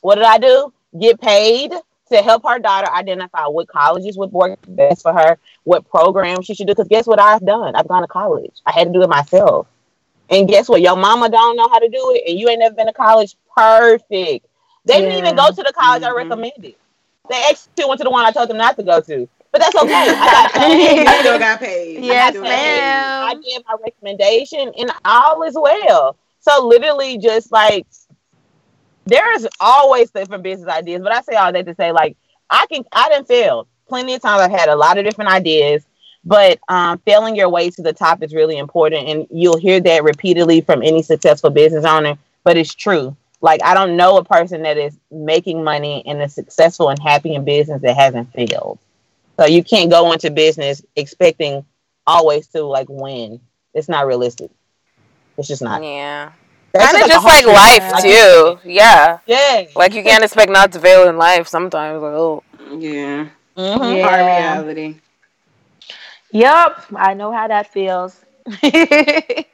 What 0.00 0.16
did 0.16 0.24
I 0.24 0.38
do? 0.38 0.72
Get 0.98 1.20
paid 1.20 1.72
to 2.14 2.22
help 2.22 2.44
her 2.46 2.58
daughter 2.58 2.90
identify 2.90 3.46
what 3.46 3.68
colleges 3.68 4.16
would 4.16 4.32
work 4.32 4.58
best 4.68 5.02
for 5.02 5.12
her, 5.12 5.38
what 5.64 5.88
programs 5.88 6.46
she 6.46 6.54
should 6.54 6.66
do. 6.66 6.72
Because 6.72 6.88
guess 6.88 7.06
what 7.06 7.20
I've 7.20 7.44
done? 7.44 7.74
I've 7.74 7.88
gone 7.88 8.02
to 8.02 8.08
college. 8.08 8.60
I 8.66 8.72
had 8.72 8.88
to 8.88 8.92
do 8.92 9.02
it 9.02 9.08
myself. 9.08 9.66
And 10.30 10.48
guess 10.48 10.68
what? 10.68 10.80
Your 10.80 10.96
mama 10.96 11.28
don't 11.28 11.56
know 11.56 11.68
how 11.68 11.78
to 11.78 11.88
do 11.88 12.12
it, 12.14 12.28
and 12.28 12.38
you 12.38 12.48
ain't 12.48 12.60
never 12.60 12.74
been 12.74 12.86
to 12.86 12.92
college. 12.92 13.36
Perfect. 13.54 14.46
They 14.86 15.00
didn't 15.00 15.18
even 15.18 15.36
go 15.36 15.48
to 15.48 15.62
the 15.62 15.72
college 15.76 16.02
mm-hmm. 16.02 16.12
I 16.12 16.16
recommended. 16.16 16.74
They 17.30 17.44
actually 17.48 17.86
went 17.86 17.98
to 17.98 18.04
the 18.04 18.10
one 18.10 18.24
I 18.24 18.32
told 18.32 18.50
them 18.50 18.58
not 18.58 18.76
to 18.76 18.82
go 18.82 19.00
to. 19.00 19.28
But 19.50 19.60
that's 19.60 19.76
okay. 19.76 19.92
I 19.92 20.50
got 20.50 20.52
paid. 20.54 21.06
I 21.06 21.20
still 21.20 21.38
got 21.38 21.60
paid. 21.60 22.04
Yes, 22.04 22.34
ma'am. 22.34 22.44
I 22.44 23.34
gave 23.34 23.60
my 23.66 23.76
recommendation, 23.82 24.72
and 24.76 24.90
all 25.04 25.42
is 25.42 25.54
well. 25.54 26.16
So 26.40 26.66
literally, 26.66 27.18
just 27.18 27.52
like 27.52 27.86
there's 29.06 29.46
always 29.60 30.10
different 30.10 30.42
business 30.42 30.68
ideas. 30.68 31.02
But 31.02 31.12
I 31.12 31.20
say 31.22 31.34
all 31.34 31.52
that 31.52 31.66
to 31.66 31.74
say, 31.74 31.92
like, 31.92 32.16
I 32.50 32.66
can 32.70 32.84
I 32.92 33.08
didn't 33.08 33.28
fail. 33.28 33.66
Plenty 33.88 34.14
of 34.14 34.22
times 34.22 34.40
I've 34.40 34.50
had 34.50 34.68
a 34.68 34.76
lot 34.76 34.98
of 34.98 35.04
different 35.04 35.30
ideas. 35.30 35.84
But 36.26 36.58
um, 36.68 36.98
failing 36.98 37.36
your 37.36 37.50
way 37.50 37.68
to 37.68 37.82
the 37.82 37.92
top 37.92 38.22
is 38.22 38.32
really 38.32 38.56
important, 38.56 39.08
and 39.08 39.26
you'll 39.30 39.58
hear 39.58 39.78
that 39.80 40.04
repeatedly 40.04 40.62
from 40.62 40.82
any 40.82 41.02
successful 41.02 41.50
business 41.50 41.84
owner. 41.84 42.16
But 42.44 42.56
it's 42.56 42.74
true. 42.74 43.14
Like 43.42 43.62
I 43.62 43.74
don't 43.74 43.96
know 43.96 44.16
a 44.16 44.24
person 44.24 44.62
that 44.62 44.78
is 44.78 44.96
making 45.10 45.62
money 45.62 46.02
and 46.06 46.22
is 46.22 46.34
successful 46.34 46.88
and 46.88 46.98
happy 46.98 47.34
in 47.34 47.44
business 47.44 47.82
that 47.82 47.94
hasn't 47.94 48.32
failed. 48.32 48.78
So 49.38 49.44
you 49.46 49.62
can't 49.62 49.90
go 49.90 50.12
into 50.12 50.30
business 50.30 50.82
expecting 50.96 51.66
always 52.06 52.46
to 52.48 52.62
like 52.62 52.86
win. 52.88 53.40
It's 53.74 53.88
not 53.88 54.06
realistic. 54.06 54.50
It's 55.36 55.48
just 55.48 55.60
not. 55.60 55.82
Yeah. 55.82 56.32
Kind 56.74 57.02
of 57.02 57.08
just 57.08 57.24
like, 57.24 57.46
like 57.46 57.80
life 57.80 58.02
too. 58.02 58.58
Yeah. 58.64 59.18
Yeah. 59.26 59.64
Like 59.76 59.94
you 59.94 60.02
can't 60.02 60.24
expect 60.24 60.50
not 60.50 60.72
to 60.72 60.80
fail 60.80 61.08
in 61.08 61.16
life 61.16 61.46
sometimes. 61.46 62.02
Like 62.02 62.14
oh. 62.14 62.42
Yeah. 62.70 63.28
Mm-hmm. 63.56 63.96
Yeah. 63.96 64.08
Hard 64.08 64.66
reality. 64.66 65.00
Yep, 66.32 66.86
I 66.96 67.14
know 67.14 67.30
how 67.30 67.46
that 67.46 67.72
feels. 67.72 68.20
yep, 68.62 69.46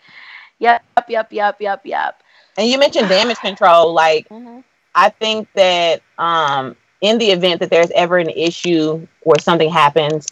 yep, 0.59 1.31
yep, 1.31 1.61
yep, 1.61 1.81
yep. 1.85 2.23
And 2.57 2.69
you 2.69 2.79
mentioned 2.79 3.11
damage 3.11 3.37
control. 3.37 3.93
Like, 3.93 4.27
mm-hmm. 4.31 4.61
I 4.95 5.11
think 5.11 5.49
that 5.53 6.01
um, 6.19 6.75
in 7.03 7.19
the 7.19 7.33
event 7.33 7.61
that 7.61 7.69
there's 7.69 7.91
ever 7.91 8.17
an 8.17 8.31
issue 8.31 9.07
where 9.25 9.39
something 9.39 9.71
happens, 9.71 10.27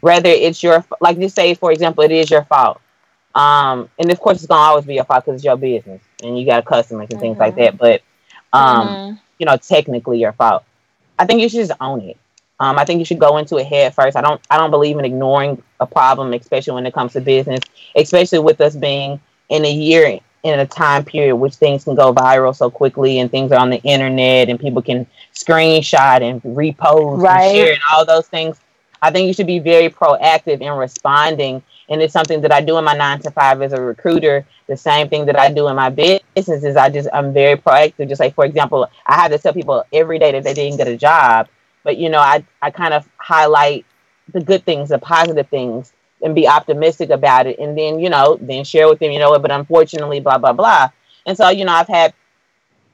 whether 0.00 0.28
it's 0.28 0.60
your 0.60 0.84
like 1.00 1.20
just 1.20 1.36
say 1.36 1.54
for 1.54 1.70
example, 1.70 2.02
it 2.02 2.10
is 2.10 2.30
your 2.30 2.44
fault. 2.44 2.80
Um, 3.34 3.88
and 3.98 4.10
of 4.10 4.20
course, 4.20 4.38
it's 4.38 4.46
gonna 4.46 4.60
always 4.60 4.84
be 4.84 4.94
your 4.94 5.04
fault 5.04 5.24
because 5.24 5.36
it's 5.36 5.44
your 5.44 5.56
business 5.56 6.00
and 6.22 6.38
you 6.38 6.44
got 6.46 6.64
customers 6.64 7.08
and 7.10 7.20
things 7.20 7.38
like 7.38 7.54
that. 7.56 7.78
But 7.78 8.02
um, 8.52 8.88
Mhm. 8.88 9.18
you 9.38 9.46
know, 9.46 9.56
technically 9.56 10.18
your 10.18 10.32
fault. 10.32 10.64
I 11.18 11.26
think 11.26 11.40
you 11.40 11.48
should 11.48 11.66
just 11.66 11.80
own 11.80 12.00
it. 12.02 12.16
Um, 12.60 12.78
I 12.78 12.84
think 12.84 12.98
you 12.98 13.04
should 13.04 13.18
go 13.18 13.38
into 13.38 13.56
it 13.58 13.66
head 13.66 13.94
first. 13.94 14.16
I 14.16 14.20
don't 14.20 14.40
I 14.50 14.58
don't 14.58 14.70
believe 14.70 14.98
in 14.98 15.04
ignoring 15.04 15.62
a 15.80 15.86
problem, 15.86 16.32
especially 16.34 16.74
when 16.74 16.86
it 16.86 16.94
comes 16.94 17.12
to 17.14 17.20
business, 17.20 17.60
especially 17.96 18.38
with 18.40 18.60
us 18.60 18.76
being 18.76 19.20
in 19.48 19.64
a 19.64 19.72
year 19.72 20.18
in 20.42 20.58
a 20.58 20.66
time 20.66 21.04
period 21.04 21.36
which 21.36 21.54
things 21.54 21.84
can 21.84 21.94
go 21.94 22.12
viral 22.12 22.54
so 22.54 22.68
quickly 22.70 23.20
and 23.20 23.30
things 23.30 23.52
are 23.52 23.58
on 23.60 23.70
the 23.70 23.80
internet 23.82 24.48
and 24.48 24.58
people 24.58 24.82
can 24.82 25.06
screenshot 25.32 26.20
and 26.20 26.42
repost 26.42 27.22
Right. 27.22 27.42
and 27.42 27.56
share 27.56 27.72
and 27.72 27.82
all 27.92 28.04
those 28.04 28.26
things. 28.28 28.58
I 29.00 29.10
think 29.10 29.26
you 29.26 29.34
should 29.34 29.46
be 29.46 29.58
very 29.58 29.88
proactive 29.88 30.60
in 30.60 30.72
responding. 30.72 31.62
And 31.92 32.00
it's 32.00 32.14
something 32.14 32.40
that 32.40 32.52
I 32.52 32.62
do 32.62 32.78
in 32.78 32.84
my 32.84 32.94
nine 32.94 33.20
to 33.20 33.30
five 33.30 33.60
as 33.60 33.74
a 33.74 33.80
recruiter. 33.80 34.46
The 34.66 34.78
same 34.78 35.10
thing 35.10 35.26
that 35.26 35.38
I 35.38 35.52
do 35.52 35.68
in 35.68 35.76
my 35.76 35.90
business 35.90 36.64
is 36.64 36.74
I 36.74 36.88
just 36.88 37.06
I'm 37.12 37.34
very 37.34 37.54
proactive. 37.54 38.08
Just 38.08 38.18
like 38.18 38.34
for 38.34 38.46
example, 38.46 38.88
I 39.04 39.14
have 39.14 39.30
to 39.30 39.38
tell 39.38 39.52
people 39.52 39.84
every 39.92 40.18
day 40.18 40.32
that 40.32 40.42
they 40.42 40.54
didn't 40.54 40.78
get 40.78 40.88
a 40.88 40.96
job, 40.96 41.48
but 41.84 41.98
you 41.98 42.08
know 42.08 42.18
I 42.18 42.46
I 42.62 42.70
kind 42.70 42.94
of 42.94 43.06
highlight 43.18 43.84
the 44.32 44.40
good 44.42 44.64
things, 44.64 44.88
the 44.88 44.98
positive 44.98 45.48
things, 45.50 45.92
and 46.22 46.34
be 46.34 46.48
optimistic 46.48 47.10
about 47.10 47.46
it, 47.46 47.58
and 47.58 47.76
then 47.76 48.00
you 48.00 48.08
know 48.08 48.38
then 48.40 48.64
share 48.64 48.88
with 48.88 48.98
them, 48.98 49.12
you 49.12 49.18
know 49.18 49.30
what. 49.30 49.42
But 49.42 49.50
unfortunately, 49.50 50.20
blah 50.20 50.38
blah 50.38 50.54
blah. 50.54 50.88
And 51.26 51.36
so 51.36 51.50
you 51.50 51.66
know 51.66 51.72
I've 51.72 51.88
had 51.88 52.14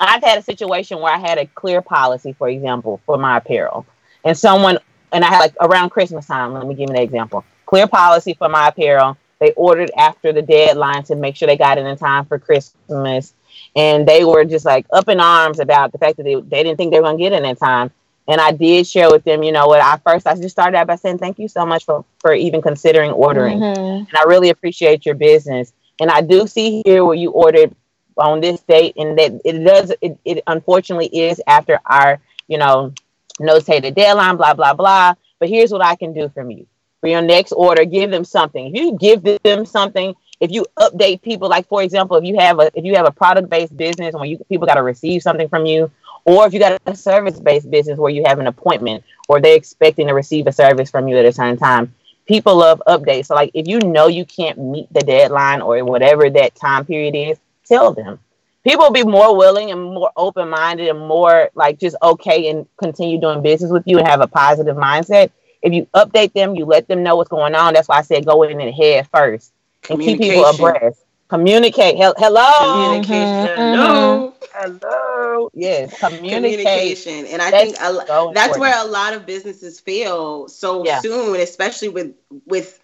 I've 0.01 0.25
had 0.25 0.39
a 0.39 0.43
situation 0.43 0.99
where 0.99 1.15
I 1.15 1.19
had 1.19 1.39
a 1.39 1.47
clear 1.47 1.83
policy, 1.83 2.33
for 2.33 2.49
example, 2.49 3.01
for 3.07 3.17
my 3.17 3.37
apparel, 3.37 3.87
and 4.25 4.37
someone 4.37 4.79
and 5.13 5.25
I 5.25 5.29
had 5.29 5.39
like 5.39 5.55
around 5.61 5.91
Christmas 5.91 6.27
time. 6.27 6.53
Let 6.53 6.67
me 6.67 6.75
give 6.75 6.91
you 6.91 6.97
an 6.97 7.01
example. 7.01 7.45
Clear 7.69 7.87
policy 7.87 8.33
for 8.33 8.49
my 8.49 8.69
apparel. 8.69 9.19
They 9.41 9.53
ordered 9.53 9.91
after 9.97 10.33
the 10.33 10.41
deadline 10.43 11.03
to 11.05 11.14
make 11.14 11.37
sure 11.37 11.47
they 11.47 11.57
got 11.59 11.77
it 11.77 11.85
in 11.87 11.97
time 11.99 12.25
for 12.25 12.39
Christmas, 12.39 13.35
and 13.77 14.09
they 14.09 14.25
were 14.25 14.45
just 14.47 14.64
like 14.64 14.87
up 14.91 15.09
in 15.09 15.21
arms 15.21 15.61
about 15.61 15.93
the 15.93 15.99
fact 15.99 16.16
that 16.16 16.23
they, 16.25 16.35
they 16.37 16.62
didn't 16.62 16.79
think 16.79 16.93
they 16.93 16.99
were 16.99 17.07
gonna 17.07 17.19
get 17.19 17.33
it 17.35 17.45
in 17.45 17.57
time. 17.57 17.91
And 18.27 18.41
I 18.41 18.53
did 18.53 18.87
share 18.87 19.11
with 19.11 19.25
them, 19.25 19.43
you 19.43 19.53
know 19.53 19.66
what? 19.66 19.83
I 19.83 19.99
first 19.99 20.27
I 20.27 20.35
just 20.35 20.51
started 20.51 20.79
out 20.79 20.87
by 20.87 20.97
saying 20.97 21.19
thank 21.19 21.39
you 21.39 21.47
so 21.47 21.66
much 21.66 21.85
for 21.85 22.05
for 22.21 22.33
even 22.33 22.62
considering 22.62 23.11
ordering 23.12 23.61
Mhm. 23.61 23.99
and 24.09 24.16
I 24.16 24.25
really 24.25 24.49
appreciate 24.49 25.05
your 25.07 25.14
business. 25.14 25.73
And 26.01 26.11
I 26.11 26.23
do 26.23 26.47
see 26.47 26.83
here 26.87 27.05
where 27.05 27.14
you 27.16 27.31
ordered 27.33 27.75
on 28.16 28.41
this 28.41 28.61
date, 28.62 28.95
and 28.97 29.19
that 29.19 29.41
it 29.45 29.64
does. 29.64 29.93
It, 30.01 30.19
it 30.25 30.43
unfortunately 30.47 31.07
is 31.07 31.41
after 31.47 31.81
our, 31.87 32.19
you 32.49 32.59
know, 32.59 32.93
notated 33.41 33.95
deadline. 33.95 34.37
Blah 34.37 34.55
blah 34.55 34.75
blah. 34.75 35.14
But 35.39 35.49
here's 35.51 35.71
what 35.71 35.85
I 35.85 35.95
can 35.97 36.12
do 36.14 36.29
from 36.31 36.51
you 36.51 36.66
for 37.01 37.09
your 37.09 37.23
next 37.23 37.53
order. 37.53 37.85
Give 37.85 38.11
them 38.11 38.25
something. 38.25 38.75
If 38.75 38.75
you 38.75 38.99
give 38.99 39.23
them 39.43 39.65
something, 39.65 40.15
if 40.41 40.51
you 40.51 40.67
update 40.79 41.23
people, 41.23 41.49
like 41.49 41.69
for 41.69 41.83
example, 41.83 42.17
if 42.17 42.25
you 42.25 42.39
have 42.39 42.59
a 42.61 42.71
if 42.75 42.85
you 42.85 42.95
have 42.97 43.07
a 43.07 43.11
product 43.11 43.49
based 43.51 43.77
business 43.77 44.15
where 44.15 44.25
you 44.25 44.39
people 44.49 44.67
got 44.67 44.75
to 44.75 44.83
receive 44.83 45.23
something 45.23 45.49
from 45.49 45.67
you, 45.67 45.91
or 46.25 46.47
if 46.47 46.53
you 46.53 46.59
got 46.59 46.81
a 46.87 46.97
service 46.97 47.39
based 47.39 47.71
business 47.71 47.99
where 47.99 48.11
you 48.11 48.25
have 48.27 48.39
an 48.39 48.47
appointment 48.47 49.05
or 49.29 49.41
they're 49.41 49.57
expecting 49.57 50.07
to 50.09 50.15
receive 50.15 50.47
a 50.47 50.53
service 50.53 50.91
from 50.91 51.09
you 51.09 51.17
at 51.17 51.25
a 51.25 51.33
certain 51.33 51.57
time 51.57 51.95
people 52.29 52.57
love 52.57 52.81
updates. 52.87 53.27
So 53.27 53.35
like 53.35 53.51
if 53.55 53.67
you 53.67 53.81
know 53.81 54.07
you 54.07 54.25
can't 54.25 54.59
meet 54.59 54.93
the 54.93 55.01
deadline 55.01 55.63
or 55.63 55.83
whatever 55.85 56.31
that 56.31 56.55
time 56.55 56.85
period 56.85 57.17
is, 57.17 57.39
tell 57.67 57.93
them. 57.93 58.21
People 58.63 58.85
will 58.85 58.93
be 58.93 59.03
more 59.03 59.35
willing 59.35 59.71
and 59.71 59.83
more 59.83 60.13
open 60.15 60.51
minded 60.51 60.89
and 60.89 60.99
more 60.99 61.49
like 61.55 61.81
just 61.81 61.97
okay 62.03 62.51
and 62.51 62.67
continue 62.77 63.19
doing 63.19 63.41
business 63.41 63.73
with 63.73 63.85
you 63.87 63.99
and 63.99 64.07
have 64.07 64.21
a 64.21 64.27
positive 64.27 64.77
mindset. 64.77 65.31
If 65.63 65.73
you 65.73 65.87
update 65.95 66.33
them, 66.33 66.55
you 66.55 66.65
let 66.65 66.87
them 66.89 67.03
know 67.03 67.17
what's 67.17 67.29
going 67.29 67.55
on. 67.55 67.75
That's 67.75 67.89
why 67.89 67.99
I 67.99 68.03
said 68.03 68.25
go 68.25 68.43
in 68.43 68.61
and 68.61 68.75
head 68.75 69.09
first 69.13 69.53
and 69.91 70.01
keep 70.01 70.19
people 70.21 70.45
abreast. 70.45 71.05
Communicate. 71.29 71.97
Hel- 71.99 72.15
Hello. 72.17 72.85
Communication. 72.85 73.57
Mhm, 73.57 73.73
No. 73.75 74.35
Hello. 74.55 75.51
Yes. 75.55 75.99
Communication. 75.99 77.27
And 77.27 77.43
I 77.43 77.51
That's 77.51 77.65
think 77.65 77.77
a, 77.81 78.07
so 78.07 78.33
that's 78.35 78.57
important. 78.57 78.61
where 78.61 78.75
a 78.85 78.89
lot 78.89 79.13
of 79.15 79.27
businesses 79.27 79.79
fail 79.79 80.49
so 80.49 80.85
Yeah. 80.85 81.01
soon, 81.01 81.39
especially 81.41 81.89
with 81.89 82.15
with 82.47 82.79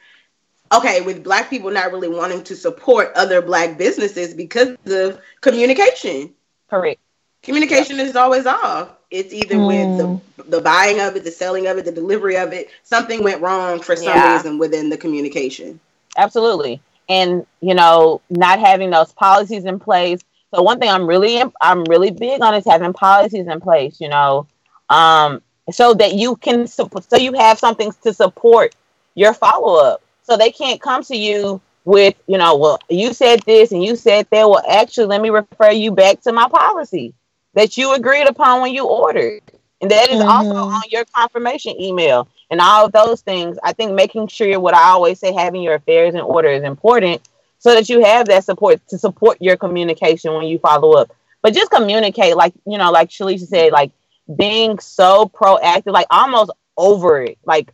okay, 0.72 1.00
with 1.02 1.22
black 1.22 1.48
people 1.50 1.70
not 1.70 1.92
really 1.92 2.08
wanting 2.08 2.42
to 2.44 2.56
support 2.56 3.12
other 3.14 3.40
black 3.40 3.78
businesses 3.78 4.34
because 4.34 4.76
of 4.86 5.18
communication. 5.40 6.34
Correct. 6.68 7.00
Communication 7.42 8.00
is 8.00 8.16
always 8.16 8.46
off. 8.46 8.88
It's 9.14 9.32
either 9.32 9.58
with 9.60 9.96
Mm. 9.96 9.96
the 9.96 10.42
the 10.44 10.60
buying 10.60 11.00
of 11.00 11.16
it, 11.16 11.24
the 11.24 11.30
selling 11.30 11.66
of 11.68 11.78
it, 11.78 11.84
the 11.84 11.92
delivery 11.92 12.36
of 12.36 12.52
it. 12.52 12.68
Something 12.82 13.22
went 13.22 13.40
wrong 13.42 13.80
for 13.80 13.96
some 13.96 14.14
Yeah. 14.14 14.24
reason 14.24 14.58
within 14.58 14.90
the 14.90 14.96
communication. 14.98 15.80
absolutely 16.16 16.80
and 17.08 17.46
you 17.60 17.74
know 17.74 18.20
not 18.30 18.58
having 18.58 18.90
those 18.90 19.12
policies 19.12 19.64
in 19.64 19.78
place 19.78 20.20
so 20.54 20.62
one 20.62 20.78
thing 20.78 20.90
i'm 20.90 21.06
really 21.06 21.42
i'm 21.60 21.84
really 21.84 22.10
big 22.10 22.40
on 22.42 22.54
is 22.54 22.64
having 22.66 22.92
policies 22.92 23.46
in 23.46 23.60
place 23.60 24.00
you 24.00 24.08
know 24.08 24.46
um 24.90 25.40
so 25.70 25.94
that 25.94 26.14
you 26.14 26.36
can 26.36 26.66
so 26.66 26.88
you 27.16 27.32
have 27.34 27.58
something 27.58 27.92
to 28.02 28.12
support 28.12 28.74
your 29.14 29.32
follow-up 29.34 30.02
so 30.22 30.36
they 30.36 30.50
can't 30.50 30.80
come 30.80 31.02
to 31.02 31.16
you 31.16 31.60
with 31.84 32.14
you 32.26 32.38
know 32.38 32.56
well 32.56 32.78
you 32.88 33.12
said 33.12 33.40
this 33.46 33.72
and 33.72 33.82
you 33.82 33.96
said 33.96 34.26
that 34.30 34.48
well 34.48 34.62
actually 34.68 35.06
let 35.06 35.20
me 35.20 35.30
refer 35.30 35.70
you 35.70 35.90
back 35.90 36.20
to 36.20 36.32
my 36.32 36.48
policy 36.48 37.14
that 37.54 37.76
you 37.76 37.94
agreed 37.94 38.28
upon 38.28 38.60
when 38.60 38.72
you 38.72 38.86
ordered 38.86 39.42
and 39.84 39.90
that 39.90 40.10
is 40.10 40.20
also 40.20 40.54
Mhm. 40.54 40.74
on 40.76 40.82
your 40.88 41.04
confirmation 41.14 41.78
email 41.80 42.26
and 42.50 42.60
all 42.60 42.86
of 42.86 42.92
those 42.92 43.20
things. 43.20 43.58
I 43.62 43.72
think 43.74 43.92
making 43.92 44.28
sure 44.28 44.58
what 44.58 44.74
I 44.74 44.90
always 44.90 45.18
say, 45.20 45.32
having 45.32 45.62
your 45.62 45.74
affairs 45.74 46.14
in 46.14 46.20
order 46.20 46.48
is 46.48 46.62
important 46.62 47.20
so 47.58 47.74
that 47.74 47.88
you 47.90 48.02
have 48.02 48.28
that 48.28 48.44
support 48.44 48.80
to 48.88 48.98
support 48.98 49.36
your 49.40 49.56
communication 49.56 50.32
when 50.34 50.46
you 50.46 50.58
follow 50.58 50.92
up. 50.92 51.12
But 51.42 51.52
just 51.52 51.70
communicate, 51.70 52.34
like, 52.34 52.54
you 52.66 52.78
know, 52.78 52.90
like 52.90 53.10
Shalisha 53.10 53.46
said, 53.46 53.72
like 53.72 53.92
being 54.34 54.78
so 54.78 55.26
proactive, 55.26 55.92
like 55.92 56.06
almost 56.10 56.50
over 56.78 57.20
it, 57.20 57.36
like 57.44 57.70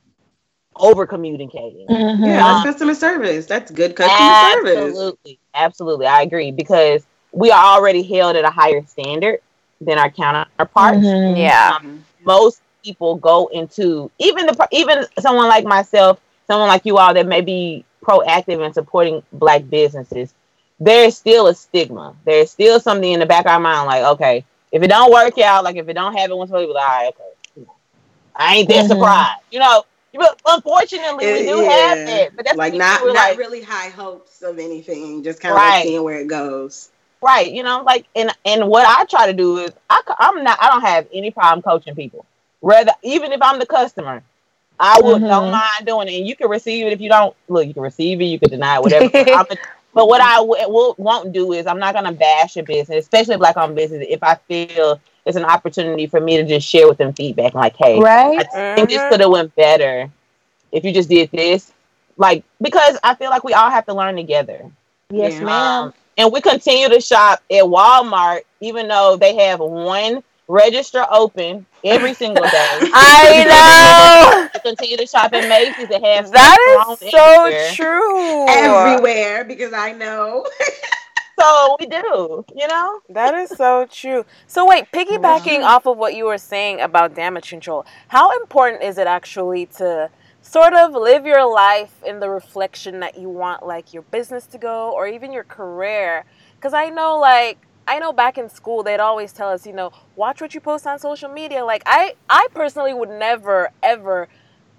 over 0.74 1.06
communicating. 1.06 1.86
Mhm. 1.86 2.26
Yeah, 2.26 2.56
Um, 2.56 2.62
customer 2.64 2.94
service. 2.94 3.46
That's 3.46 3.70
good 3.70 3.94
customer 3.94 4.34
service. 4.34 4.88
Absolutely. 4.88 5.38
Absolutely. 5.54 6.06
I 6.06 6.22
agree 6.22 6.50
because 6.50 7.06
we 7.32 7.52
are 7.52 7.76
already 7.76 8.02
held 8.02 8.34
at 8.34 8.44
a 8.44 8.50
higher 8.50 8.84
standard 8.86 9.40
than 9.80 9.98
our 9.98 10.10
counterparts. 10.10 10.98
Mhm. 10.98 11.36
Yeah. 11.36 11.76
Um, 11.76 12.04
most 12.24 12.60
people 12.84 13.16
go 13.16 13.48
into 13.48 14.10
even 14.18 14.46
the 14.46 14.68
even 14.72 15.04
someone 15.18 15.48
like 15.48 15.64
myself, 15.64 16.20
someone 16.46 16.68
like 16.68 16.84
you 16.86 16.98
all 16.98 17.14
that 17.14 17.26
may 17.26 17.40
be 17.40 17.84
proactive 18.04 18.64
in 18.64 18.72
supporting 18.72 19.22
black 19.32 19.68
businesses. 19.68 20.34
There's 20.78 21.16
still 21.16 21.46
a 21.46 21.54
stigma. 21.54 22.14
There's 22.24 22.50
still 22.50 22.80
something 22.80 23.10
in 23.12 23.20
the 23.20 23.26
back 23.26 23.44
of 23.46 23.52
our 23.52 23.60
mind, 23.60 23.86
like 23.86 24.04
okay, 24.14 24.44
if 24.72 24.82
it 24.82 24.88
don't 24.88 25.12
work 25.12 25.38
out, 25.38 25.64
like 25.64 25.76
if 25.76 25.88
it 25.88 25.94
don't 25.94 26.14
happen, 26.16 26.36
once 26.36 26.50
people 26.50 26.74
like, 26.74 26.82
all 26.82 26.88
right, 26.88 27.08
okay, 27.08 27.66
I 28.34 28.56
ain't 28.56 28.68
that 28.68 28.84
Mhm. 28.84 28.88
surprised, 28.88 29.42
you 29.50 29.58
know. 29.60 29.84
But 30.12 30.40
unfortunately, 30.46 31.26
we 31.32 31.46
do 31.46 31.60
have 31.60 31.98
Yeah. 31.98 32.04
that. 32.06 32.36
But 32.36 32.44
that's 32.46 32.58
like 32.58 32.72
when 32.72 32.78
not 32.80 32.98
people 32.98 33.10
are 33.10 33.14
not 33.14 33.28
like, 33.30 33.38
really 33.38 33.62
high 33.62 33.88
hopes 33.90 34.42
of 34.42 34.58
anything, 34.58 35.22
just 35.22 35.40
kind 35.40 35.52
of 35.54 35.60
Right. 35.62 35.74
like 35.76 35.82
seeing 35.84 36.02
where 36.02 36.18
it 36.18 36.26
goes. 36.26 36.89
Right, 37.22 37.52
you 37.52 37.62
know, 37.62 37.82
like 37.82 38.06
and 38.16 38.30
and 38.46 38.66
what 38.68 38.86
I 38.88 39.04
try 39.04 39.26
to 39.26 39.32
do 39.34 39.58
is 39.58 39.72
I 39.90 40.00
i'm 40.18 40.42
not 40.42 40.58
I 40.60 40.68
don't 40.70 40.80
have 40.80 41.06
any 41.12 41.30
problem 41.30 41.62
coaching 41.62 41.94
people. 41.94 42.24
Rather, 42.62 42.92
even 43.02 43.32
if 43.32 43.42
I'm 43.42 43.58
the 43.58 43.66
customer, 43.66 44.22
I 44.78 44.98
would 45.02 45.22
Mhm. 45.22 45.28
don't 45.28 45.50
mind 45.50 45.86
doing 45.86 46.08
it. 46.08 46.14
And 46.18 46.26
you 46.26 46.34
can 46.34 46.48
receive 46.48 46.86
it 46.86 46.92
if 46.94 47.00
you 47.00 47.10
don't 47.10 47.34
look. 47.48 47.66
You 47.66 47.74
can 47.74 47.82
receive 47.82 48.20
it, 48.22 48.24
you 48.24 48.38
can 48.38 48.48
deny 48.50 48.76
it, 48.76 48.82
whatever. 48.82 49.08
but, 49.10 49.28
I'm 49.28 49.46
a- 49.50 49.58
but 49.92 50.08
what 50.08 50.22
I 50.22 50.36
w- 50.36 50.68
will, 50.68 50.94
won't 50.96 51.32
do 51.32 51.52
is 51.52 51.66
I'm 51.66 51.78
not 51.78 51.92
gonna 51.94 52.12
bash 52.12 52.56
a 52.56 52.62
business, 52.62 53.04
especially 53.04 53.36
black 53.36 53.56
owned 53.58 53.76
business, 53.76 54.06
if 54.08 54.22
I 54.22 54.36
feel 54.36 54.98
it's 55.26 55.36
an 55.36 55.44
opportunity 55.44 56.06
for 56.06 56.20
me 56.20 56.38
to 56.38 56.44
just 56.46 56.66
share 56.66 56.88
with 56.88 56.96
them 56.96 57.12
feedback, 57.12 57.52
like, 57.54 57.76
hey, 57.76 58.00
Right? 58.00 58.38
I 58.38 58.74
think 58.76 58.88
this 58.88 59.02
Mhm. 59.02 59.08
could 59.10 59.20
have 59.20 59.30
went 59.30 59.54
better 59.56 60.10
if 60.72 60.84
you 60.84 60.92
just 60.92 61.10
did 61.10 61.30
this. 61.32 61.72
Like 62.16 62.44
because 62.62 62.98
I 63.04 63.14
feel 63.14 63.28
like 63.30 63.44
we 63.44 63.52
all 63.52 63.70
have 63.70 63.84
to 63.86 63.94
learn 63.94 64.16
together. 64.16 64.70
Yes, 65.10 65.34
Yeah. 65.34 65.44
ma'am. 65.44 65.92
And 66.20 66.30
we 66.30 66.42
continue 66.42 66.90
to 66.90 67.00
shop 67.00 67.42
at 67.50 67.64
Walmart, 67.64 68.40
even 68.60 68.88
though 68.88 69.16
they 69.16 69.34
have 69.36 69.58
one 69.58 70.22
register 70.48 71.06
open 71.10 71.64
every 71.82 72.12
single 72.12 72.44
day. 72.44 72.50
I 72.52 74.50
we 74.52 74.60
continue 74.60 74.98
to 74.98 75.06
shop 75.06 75.32
at 75.32 75.48
Macy's 75.48 75.88
that 75.88 76.02
know. 76.02 76.14
have 76.14 76.30
That 76.30 76.96
so 77.10 77.46
everywhere. 77.46 77.72
true. 77.72 78.48
Everywhere 78.50 79.44
because 79.46 79.72
I 79.72 79.92
know. 79.92 80.46
So 81.38 81.76
we 81.80 81.86
do, 81.86 82.44
you 82.54 82.68
know. 82.68 83.00
That 83.08 83.32
is 83.32 83.48
so 83.48 83.86
true. 83.90 84.26
So 84.46 84.68
wait, 84.68 84.92
piggybacking 84.92 85.60
mm-hmm. 85.60 85.64
off 85.64 85.86
of 85.86 85.96
what 85.96 86.14
you 86.14 86.26
were 86.26 86.36
saying 86.36 86.82
about 86.82 87.14
damage 87.14 87.48
control, 87.48 87.86
how 88.08 88.38
important 88.42 88.82
is 88.82 88.98
it 88.98 89.06
actually 89.06 89.64
to 89.78 90.10
sort 90.42 90.72
of 90.74 90.92
live 90.92 91.26
your 91.26 91.50
life 91.50 92.02
in 92.04 92.20
the 92.20 92.28
reflection 92.28 93.00
that 93.00 93.18
you 93.18 93.28
want 93.28 93.66
like 93.66 93.92
your 93.92 94.02
business 94.02 94.46
to 94.46 94.58
go 94.58 94.92
or 94.92 95.06
even 95.06 95.32
your 95.32 95.44
career? 95.44 96.24
Cuz 96.60 96.72
I 96.72 96.88
know 96.88 97.18
like 97.18 97.58
I 97.86 97.98
know 97.98 98.12
back 98.12 98.38
in 98.38 98.48
school 98.48 98.82
they'd 98.82 99.00
always 99.00 99.32
tell 99.32 99.50
us, 99.50 99.66
you 99.66 99.72
know, 99.72 99.92
watch 100.16 100.40
what 100.40 100.54
you 100.54 100.60
post 100.60 100.86
on 100.86 100.98
social 100.98 101.28
media. 101.28 101.64
Like 101.64 101.82
I 101.86 102.14
I 102.28 102.48
personally 102.54 102.94
would 102.94 103.10
never 103.10 103.70
ever 103.82 104.28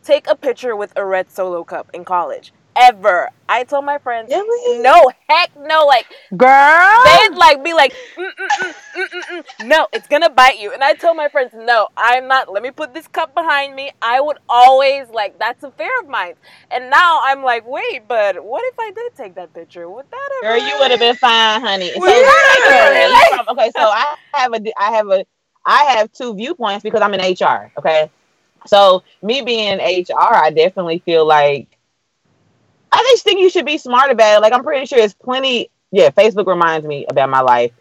take 0.04 0.28
a 0.28 0.36
picture 0.36 0.76
with 0.76 0.94
a 0.96 1.06
red 1.06 1.30
solo 1.30 1.64
cup 1.64 1.90
in 1.94 2.06
college 2.06 2.54
ever. 2.76 3.30
I 3.50 3.64
told 3.64 3.86
my 3.86 3.98
friends, 3.98 4.32
Really? 4.32 4.82
no, 4.82 5.12
heck 5.28 5.52
no. 5.58 5.86
Like 5.86 6.06
Girl. 6.38 7.04
they'd 7.04 7.36
like 7.36 7.64
be 7.64 7.74
like, 7.74 7.94
mm, 8.18 8.30
mm, 8.40 8.74
mm, 9.30 9.44
no, 9.68 9.88
it's 9.92 10.08
gonna 10.08 10.30
bite 10.30 10.60
you. 10.60 10.72
And 10.72 10.84
I 10.84 10.94
told 10.94 11.18
my 11.18 11.28
friends, 11.28 11.52
no, 11.54 11.88
I'm 11.98 12.28
not. 12.28 12.52
Let 12.52 12.64
me 12.64 12.72
put 12.72 12.94
this 12.94 13.08
cup 13.08 13.34
behind 13.36 13.76
me. 13.76 13.92
I 14.02 14.22
would 14.22 14.38
always 14.48 15.10
like 15.10 15.38
that's 15.38 15.64
a 15.64 15.72
fear 15.72 15.92
of 16.02 16.08
mine. 16.08 16.36
And 16.72 16.90
now 16.90 17.20
I'm 17.24 17.44
like, 17.44 17.68
wait, 17.68 18.08
but 18.08 18.44
what 18.44 18.64
if 18.66 18.80
I 18.80 18.92
did 18.92 19.16
take 19.16 19.36
that 19.36 19.54
picture? 19.54 19.90
Would 19.90 20.06
that 20.10 20.30
have? 20.42 20.50
Girl, 20.60 20.68
you 20.68 20.78
would 20.80 20.92
have 20.92 21.00
been 21.00 21.16
fine, 21.16 21.62
honey. 21.62 21.92
So, 21.94 22.00
Well, 22.00 22.94
yeah. 22.94 23.44
okay, 23.50 23.72
so 23.76 23.82
I 23.82 24.16
have 24.34 24.54
a, 24.54 24.62
I 24.82 24.92
have 24.96 25.08
a, 25.10 25.26
I 25.66 25.84
have 25.98 26.12
two 26.14 26.34
viewpoints 26.36 26.84
because 26.84 27.02
I'm 27.02 27.14
in 27.14 27.20
HR. 27.22 27.72
Okay, 27.78 28.10
so 28.66 29.04
me 29.22 29.42
being 29.42 29.80
in 29.80 29.80
HR, 29.80 30.34
I 30.36 30.52
definitely 30.52 31.00
feel 31.00 31.26
like 31.26 31.68
I 32.92 33.02
just 33.12 33.24
think 33.24 33.40
you 33.40 33.50
should 33.50 33.66
be 33.66 33.78
smart 33.78 34.12
about 34.12 34.38
it. 34.38 34.42
Like 34.42 34.54
I'm 34.54 34.64
pretty 34.64 34.86
sure 34.86 35.00
it's 35.00 35.14
plenty. 35.14 35.70
Yeah, 35.92 36.10
Facebook 36.10 36.48
reminds 36.48 36.86
me 36.86 37.06
about 37.10 37.30
my 37.30 37.42
life 37.42 37.72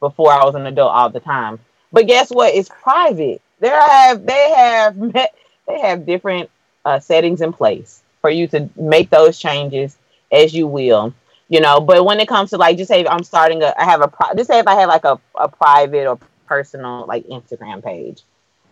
before 0.00 0.32
I 0.32 0.44
was 0.44 0.54
an 0.54 0.66
adult 0.66 0.92
all 0.92 1.10
the 1.10 1.20
time. 1.20 1.58
But 1.92 2.06
guess 2.06 2.30
what? 2.30 2.54
It's 2.54 2.68
private. 2.68 3.40
There 3.60 3.80
have 3.80 4.26
they 4.26 4.50
have 4.56 5.12
they 5.12 5.80
have 5.80 6.06
different 6.06 6.50
uh, 6.84 7.00
settings 7.00 7.40
in 7.40 7.52
place 7.52 8.02
for 8.20 8.30
you 8.30 8.46
to 8.48 8.68
make 8.76 9.10
those 9.10 9.38
changes 9.38 9.96
as 10.32 10.54
you 10.54 10.66
will. 10.66 11.14
You 11.48 11.60
know, 11.60 11.80
but 11.80 12.04
when 12.04 12.18
it 12.18 12.26
comes 12.26 12.50
to 12.50 12.56
like, 12.56 12.76
just 12.76 12.88
say 12.88 13.06
I'm 13.06 13.22
starting 13.22 13.62
a, 13.62 13.72
I 13.78 13.84
have 13.84 14.02
a, 14.02 14.12
just 14.36 14.48
say 14.48 14.58
if 14.58 14.66
I 14.66 14.74
have 14.74 14.88
like 14.88 15.04
a, 15.04 15.20
a 15.36 15.48
private 15.48 16.08
or 16.08 16.18
personal 16.46 17.06
like 17.06 17.26
Instagram 17.28 17.84
page. 17.84 18.22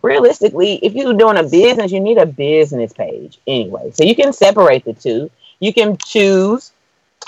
Realistically, 0.03 0.75
if 0.83 0.93
you're 0.93 1.15
doing 1.15 1.39
a 1.39 1.45
business, 1.45 1.93
you 1.93 2.01
need 2.01 2.19
a 2.19 2.27
business 2.27 2.93
page 2.93 3.39
anyway. 3.47 3.91
So 3.93 4.05
you 4.05 4.15
can 4.15 4.33
separate 4.33 4.85
the 4.85 4.93
two. 4.93 5.31
You 5.65 5.73
can 5.73 5.97
choose 5.97 6.73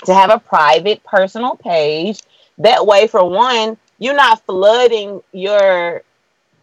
to 0.05 0.13
have 0.13 0.29
a 0.29 0.37
private 0.37 1.03
personal 1.03 1.55
page. 1.55 2.21
That 2.59 2.85
way, 2.85 3.07
for 3.07 3.27
one, 3.27 3.77
you're 3.97 4.15
not 4.15 4.45
flooding 4.45 5.23
your 5.31 6.03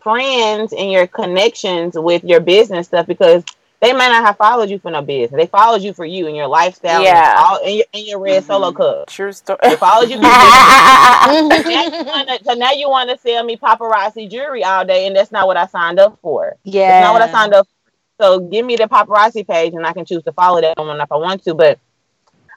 friends 0.00 0.72
and 0.72 0.92
your 0.92 1.08
connections 1.08 1.98
with 1.98 2.22
your 2.22 2.38
business 2.38 2.86
stuff 2.86 3.08
because 3.08 3.42
they 3.80 3.92
might 3.92 4.06
not 4.06 4.24
have 4.24 4.36
followed 4.36 4.70
you 4.70 4.78
for 4.78 4.92
no 4.92 5.02
business. 5.02 5.36
They 5.36 5.48
followed 5.48 5.82
you 5.82 5.92
for 5.92 6.04
you 6.04 6.28
and 6.28 6.36
your 6.36 6.46
lifestyle 6.46 7.02
Yeah. 7.02 7.30
and, 7.30 7.38
all, 7.38 7.58
and, 7.64 7.74
your, 7.74 7.84
and 7.92 8.06
your 8.06 8.20
red 8.20 8.44
mm-hmm. 8.44 8.52
solo 8.52 8.70
cup. 8.70 9.08
True 9.08 9.32
story. 9.32 9.58
They 9.64 9.74
followed 9.74 10.08
you 10.10 10.16
for 10.18 10.22
business. 10.22 11.66
now 11.66 11.98
you 11.98 12.04
wanna, 12.04 12.38
so 12.44 12.54
now 12.54 12.70
you 12.70 12.88
want 12.88 13.10
to 13.10 13.18
sell 13.18 13.42
me 13.42 13.56
paparazzi 13.56 14.30
jewelry 14.30 14.62
all 14.62 14.84
day, 14.84 15.08
and 15.08 15.16
that's 15.16 15.32
not 15.32 15.48
what 15.48 15.56
I 15.56 15.66
signed 15.66 15.98
up 15.98 16.20
for. 16.22 16.56
yeah. 16.62 17.00
It's 17.00 17.04
not 17.04 17.14
what 17.14 17.22
I 17.22 17.32
signed 17.32 17.52
up. 17.52 17.66
So 18.20 18.40
give 18.40 18.64
me 18.64 18.76
the 18.76 18.84
paparazzi 18.84 19.46
page, 19.46 19.74
and 19.74 19.86
I 19.86 19.92
can 19.92 20.04
choose 20.04 20.22
to 20.24 20.32
follow 20.32 20.60
that 20.60 20.78
one 20.78 21.00
if 21.00 21.10
I 21.10 21.16
want 21.16 21.42
to. 21.44 21.54
But 21.54 21.78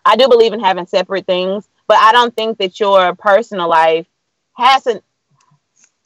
I 0.05 0.15
do 0.15 0.27
believe 0.27 0.53
in 0.53 0.59
having 0.59 0.85
separate 0.85 1.25
things. 1.25 1.67
But 1.87 1.97
I 1.97 2.11
don't 2.11 2.35
think 2.35 2.57
that 2.59 2.79
your 2.79 3.15
personal 3.15 3.69
life 3.69 4.07
hasn't. 4.53 5.03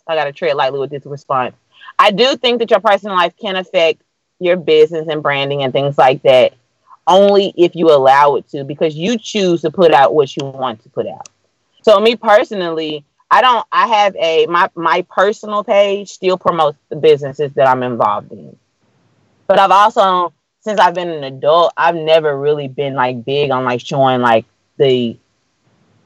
I 0.08 0.16
got 0.16 0.26
to 0.26 0.32
tread 0.32 0.56
lightly 0.56 0.80
with 0.80 0.90
this 0.90 1.06
response. 1.06 1.56
I 1.98 2.12
do 2.12 2.36
think 2.36 2.60
that 2.60 2.72
your 2.72 2.80
personal 2.80 3.16
life 3.16 3.34
can 3.40 3.56
affect 3.56 4.02
your 4.40 4.58
business 4.58 5.08
and 5.08 5.22
branding 5.22 5.64
and 5.64 5.72
things 5.72 5.98
like 5.98 6.24
that 6.24 6.54
only 7.08 7.54
if 7.58 7.76
you 7.76 7.92
allow 7.92 8.36
it 8.36 8.48
to 8.50 8.64
because 8.64 8.96
you 8.96 9.18
choose 9.18 9.62
to 9.62 9.72
put 9.72 9.94
out 9.94 10.14
what 10.14 10.36
you 10.36 10.46
want 10.46 10.82
to 10.84 10.90
put 10.90 11.08
out. 11.08 11.28
So 11.84 12.00
me 12.00 12.16
personally, 12.16 13.04
I 13.30 13.42
don't 13.42 13.66
I 13.72 13.88
have 13.88 14.16
a 14.16 14.46
my 14.48 14.70
my 14.76 15.06
personal 15.10 15.64
page 15.64 16.10
still 16.10 16.38
promotes 16.38 16.78
the 16.90 16.96
businesses 16.96 17.54
that 17.54 17.68
I'm 17.68 17.84
involved 17.84 18.32
in. 18.32 18.56
But 19.52 19.60
I've 19.60 19.72
also 19.72 20.34
since 20.62 20.80
I've 20.80 20.94
been 20.94 21.10
an 21.10 21.24
adult, 21.24 21.74
I've 21.76 21.96
never 21.96 22.38
really 22.38 22.68
been 22.68 22.94
like 22.94 23.26
big 23.26 23.52
on 23.52 23.66
like 23.66 23.82
showing 23.82 24.22
like 24.22 24.46
the 24.78 25.18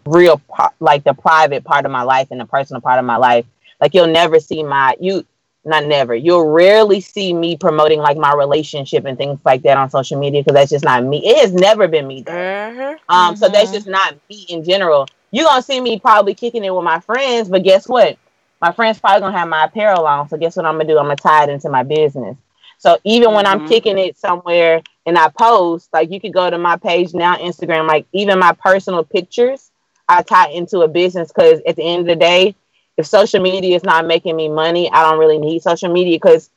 real 0.05 0.37
part, 0.47 0.73
like 0.79 1.03
the 1.03 1.13
private 1.13 1.63
part 1.63 1.85
of 1.85 1.91
my 1.91 2.01
life 2.01 2.29
and 2.31 2.39
the 2.39 2.45
personal 2.45 2.81
part 2.81 2.97
of 2.97 3.05
my 3.05 3.17
life. 3.17 3.45
Like 3.79 3.93
you'll 3.93 4.07
never 4.07 4.39
see 4.39 4.63
my 4.63 4.95
you 4.99 5.25
not 5.63 5.85
never. 5.85 6.15
You'll 6.15 6.47
rarely 6.47 7.01
see 7.01 7.33
me 7.33 7.55
promoting 7.55 7.99
like 7.99 8.17
my 8.17 8.33
relationship 8.33 9.05
and 9.05 9.17
things 9.17 9.39
like 9.45 9.61
that 9.63 9.77
on 9.77 9.89
social 9.91 10.19
media 10.19 10.41
because 10.41 10.55
that's 10.55 10.71
just 10.71 10.85
not 10.85 11.03
me. 11.03 11.25
It 11.25 11.37
has 11.37 11.53
never 11.53 11.87
been 11.87 12.07
me. 12.07 12.21
Though. 12.21 12.31
Mm-hmm. 12.31 13.11
Um, 13.13 13.35
so 13.35 13.47
that's 13.47 13.69
Mhm. 13.69 13.73
just 13.73 13.87
not 13.87 14.15
me 14.27 14.45
in 14.49 14.63
general. 14.63 15.05
You're 15.29 15.45
gonna 15.45 15.61
see 15.61 15.81
me 15.81 15.99
probably 15.99 16.33
kicking 16.33 16.63
it 16.63 16.73
with 16.73 16.83
my 16.83 16.99
friends, 16.99 17.49
but 17.49 17.63
guess 17.63 17.87
what? 17.87 18.17
My 18.61 18.71
friends 18.71 18.99
probably 18.99 19.21
gonna 19.21 19.37
have 19.37 19.49
my 19.49 19.65
apparel 19.65 20.07
on. 20.07 20.29
So 20.29 20.37
guess 20.37 20.55
what 20.55 20.65
I'm 20.65 20.75
gonna 20.77 20.87
do? 20.87 20.97
I'm 20.97 21.05
gonna 21.05 21.15
tie 21.17 21.43
it 21.43 21.49
into 21.49 21.69
my 21.69 21.83
business. 21.83 22.37
So 22.77 22.97
even 23.03 23.33
when 23.33 23.45
I'm 23.45 23.59
Mhm. 23.59 23.67
kicking 23.67 23.97
it 23.97 24.17
somewhere 24.17 24.81
and 25.05 25.17
I 25.17 25.29
post, 25.29 25.89
like 25.93 26.11
you 26.11 26.19
could 26.19 26.33
go 26.33 26.49
to 26.49 26.57
my 26.57 26.77
page 26.77 27.13
now, 27.13 27.35
Instagram, 27.35 27.87
like 27.87 28.05
even 28.13 28.39
my 28.39 28.53
personal 28.53 29.03
pictures, 29.03 29.71
I 30.07 30.21
tie 30.21 30.49
into 30.49 30.81
a 30.81 30.87
business 30.87 31.29
because 31.33 31.61
at 31.67 31.75
the 31.75 31.83
end 31.83 32.01
of 32.01 32.07
the 32.07 32.15
day, 32.15 32.55
if 32.97 33.05
social 33.05 33.41
media 33.41 33.75
is 33.75 33.83
not 33.83 34.05
making 34.05 34.35
me 34.35 34.49
money, 34.49 34.89
I 34.91 35.03
don't 35.03 35.19
really 35.19 35.39
need 35.39 35.61
social 35.61 35.91
media 35.91 36.15
because 36.17 36.49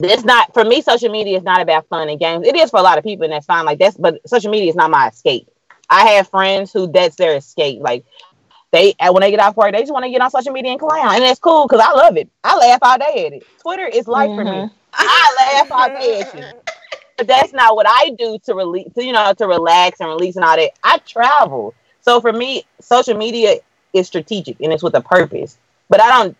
it's 0.00 0.24
not 0.24 0.52
for 0.54 0.64
me. 0.64 0.80
Social 0.82 1.10
media 1.10 1.36
is 1.38 1.42
not 1.44 1.60
about 1.60 1.86
fun 1.88 2.08
and 2.08 2.18
games. 2.18 2.46
It 2.46 2.56
is 2.56 2.70
for 2.70 2.78
a 2.78 2.82
lot 2.82 2.98
of 2.98 3.04
people, 3.04 3.24
and 3.24 3.32
that's 3.32 3.46
fine. 3.46 3.64
Like 3.64 3.78
that's, 3.78 3.96
but 3.96 4.20
social 4.26 4.50
media 4.50 4.68
is 4.70 4.76
not 4.76 4.90
my 4.90 5.08
escape. 5.08 5.48
I 5.90 6.06
have 6.12 6.28
friends 6.28 6.72
who 6.72 6.86
that's 6.86 7.16
their 7.16 7.36
escape. 7.36 7.80
Like 7.80 8.04
they 8.72 8.94
and 9.00 9.12
when 9.14 9.22
they 9.22 9.30
get 9.30 9.40
off 9.40 9.56
work, 9.56 9.72
they 9.72 9.80
just 9.80 9.92
want 9.92 10.04
to 10.04 10.10
get 10.10 10.20
on 10.20 10.30
social 10.30 10.52
media 10.52 10.72
and 10.72 10.80
clown, 10.80 11.14
and 11.14 11.24
it's 11.24 11.40
cool 11.40 11.66
because 11.66 11.84
I 11.86 11.92
love 11.92 12.16
it. 12.16 12.28
I 12.44 12.56
laugh 12.56 12.78
all 12.82 12.98
day 12.98 13.26
at 13.26 13.32
it. 13.32 13.46
Twitter 13.62 13.86
is 13.86 14.06
life 14.08 14.32
for 14.34 14.44
me. 14.44 14.68
I 14.92 15.64
laugh 15.68 15.90
at 15.90 16.34
you. 16.34 16.60
But 17.16 17.26
that's 17.26 17.52
not 17.52 17.74
what 17.74 17.86
I 17.88 18.10
do 18.10 18.38
to 18.44 18.54
release, 18.54 18.92
to, 18.94 19.04
you 19.04 19.12
know, 19.12 19.32
to 19.34 19.46
relax 19.46 20.00
and 20.00 20.08
release 20.08 20.36
and 20.36 20.44
all 20.44 20.56
that. 20.56 20.70
I 20.84 20.98
travel. 20.98 21.74
So 22.00 22.20
for 22.20 22.32
me, 22.32 22.64
social 22.80 23.16
media 23.16 23.56
is 23.92 24.06
strategic 24.06 24.60
and 24.60 24.72
it's 24.72 24.82
with 24.82 24.94
a 24.94 25.00
purpose. 25.00 25.58
But 25.88 26.00
I 26.00 26.08
don't, 26.10 26.36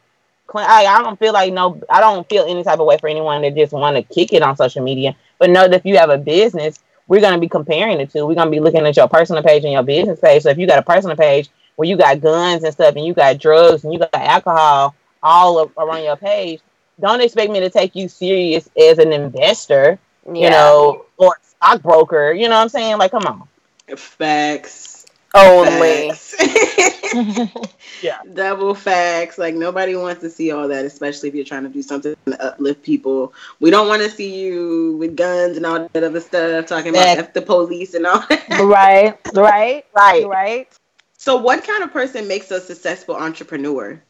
I, 0.54 0.86
I 0.86 1.02
don't 1.02 1.18
feel 1.18 1.32
like 1.32 1.52
no, 1.52 1.80
I 1.90 2.00
don't 2.00 2.28
feel 2.28 2.44
any 2.44 2.62
type 2.62 2.78
of 2.78 2.86
way 2.86 2.96
for 2.98 3.08
anyone 3.08 3.42
that 3.42 3.54
just 3.54 3.72
want 3.72 3.96
to 3.96 4.02
kick 4.14 4.32
it 4.32 4.42
on 4.42 4.56
social 4.56 4.82
media. 4.82 5.16
But 5.38 5.50
know 5.50 5.62
that 5.68 5.74
if 5.74 5.84
you 5.84 5.96
have 5.98 6.10
a 6.10 6.18
business, 6.18 6.78
we're 7.08 7.20
gonna 7.20 7.38
be 7.38 7.48
comparing 7.48 7.98
the 7.98 8.06
two. 8.06 8.26
We're 8.26 8.34
gonna 8.34 8.50
be 8.50 8.60
looking 8.60 8.86
at 8.86 8.96
your 8.96 9.08
personal 9.08 9.42
page 9.42 9.64
and 9.64 9.72
your 9.72 9.82
business 9.82 10.20
page. 10.20 10.42
So 10.42 10.50
if 10.50 10.58
you 10.58 10.66
got 10.66 10.78
a 10.78 10.82
personal 10.82 11.16
page 11.16 11.48
where 11.76 11.88
you 11.88 11.96
got 11.96 12.20
guns 12.20 12.62
and 12.62 12.72
stuff, 12.72 12.96
and 12.96 13.04
you 13.04 13.14
got 13.14 13.38
drugs 13.38 13.84
and 13.84 13.92
you 13.92 13.98
got 13.98 14.14
alcohol 14.14 14.94
all 15.22 15.70
around 15.76 16.04
your 16.04 16.16
page, 16.16 16.60
don't 17.00 17.20
expect 17.20 17.50
me 17.52 17.60
to 17.60 17.70
take 17.70 17.94
you 17.94 18.08
serious 18.08 18.68
as 18.80 18.98
an 18.98 19.12
investor 19.12 19.98
you 20.34 20.50
know, 20.50 21.06
or 21.16 21.38
stockbroker. 21.42 22.32
You 22.32 22.48
know 22.48 22.56
what 22.56 22.62
I'm 22.62 22.68
saying? 22.68 22.98
Like, 22.98 23.12
come 23.12 23.24
on. 23.26 23.48
Facts. 23.96 25.06
only. 25.34 26.10
Facts. 26.10 26.34
Yeah. 28.02 28.18
Double 28.34 28.74
facts. 28.74 29.38
Like 29.38 29.54
nobody 29.56 29.96
wants 29.96 30.20
to 30.20 30.30
see 30.30 30.52
all 30.52 30.68
that, 30.68 30.84
especially 30.84 31.30
if 31.30 31.34
you're 31.34 31.44
trying 31.44 31.64
to 31.64 31.68
do 31.68 31.82
something 31.82 32.14
to 32.26 32.44
uplift 32.44 32.84
people. 32.84 33.32
We 33.58 33.70
don't 33.70 33.88
want 33.88 34.02
to 34.02 34.10
see 34.10 34.38
you 34.40 34.96
with 34.98 35.16
guns 35.16 35.56
and 35.56 35.66
all 35.66 35.88
that 35.92 36.04
other 36.04 36.20
stuff, 36.20 36.66
talking 36.66 36.90
about 36.90 37.04
That- 37.04 37.18
F 37.18 37.32
the 37.32 37.42
police 37.42 37.94
and 37.94 38.06
all 38.06 38.20
that. 38.28 38.48
right, 38.60 39.18
right, 39.34 39.84
Right. 39.96 40.28
right. 40.28 40.68
So, 41.16 41.36
what 41.36 41.64
kind 41.64 41.82
of 41.82 41.92
person 41.92 42.28
makes 42.28 42.50
a 42.52 42.60
successful 42.60 43.16
entrepreneur? 43.16 44.00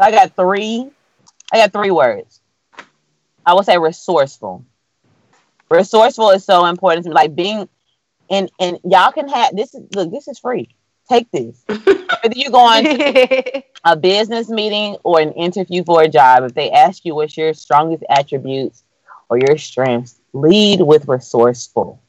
I 0.00 0.10
got 0.10 0.34
three. 0.34 0.90
I 1.52 1.58
got 1.58 1.72
three 1.72 1.90
words. 1.90 2.40
I 3.44 3.54
would 3.54 3.64
say 3.64 3.78
resourceful. 3.78 4.64
Resourceful 5.70 6.30
is 6.30 6.44
so 6.44 6.66
important 6.66 7.04
to 7.04 7.10
me. 7.10 7.14
Like 7.14 7.34
being, 7.34 7.68
and 8.28 8.50
and 8.60 8.78
y'all 8.84 9.12
can 9.12 9.28
have 9.28 9.56
this. 9.56 9.74
Is 9.74 9.82
look, 9.94 10.10
this 10.10 10.28
is 10.28 10.38
free. 10.38 10.74
Take 11.08 11.30
this. 11.30 11.64
Whether 11.66 12.36
you 12.36 12.50
go 12.50 12.58
on 12.58 12.84
a 13.84 13.96
business 13.96 14.48
meeting 14.48 14.96
or 15.02 15.20
an 15.20 15.32
interview 15.32 15.82
for 15.84 16.02
a 16.02 16.08
job, 16.08 16.44
if 16.44 16.54
they 16.54 16.70
ask 16.70 17.04
you 17.04 17.14
what's 17.14 17.36
your 17.36 17.54
strongest 17.54 18.04
attributes 18.08 18.84
or 19.28 19.38
your 19.38 19.58
strengths, 19.58 20.20
lead 20.32 20.80
with 20.80 21.08
resourceful. 21.08 22.00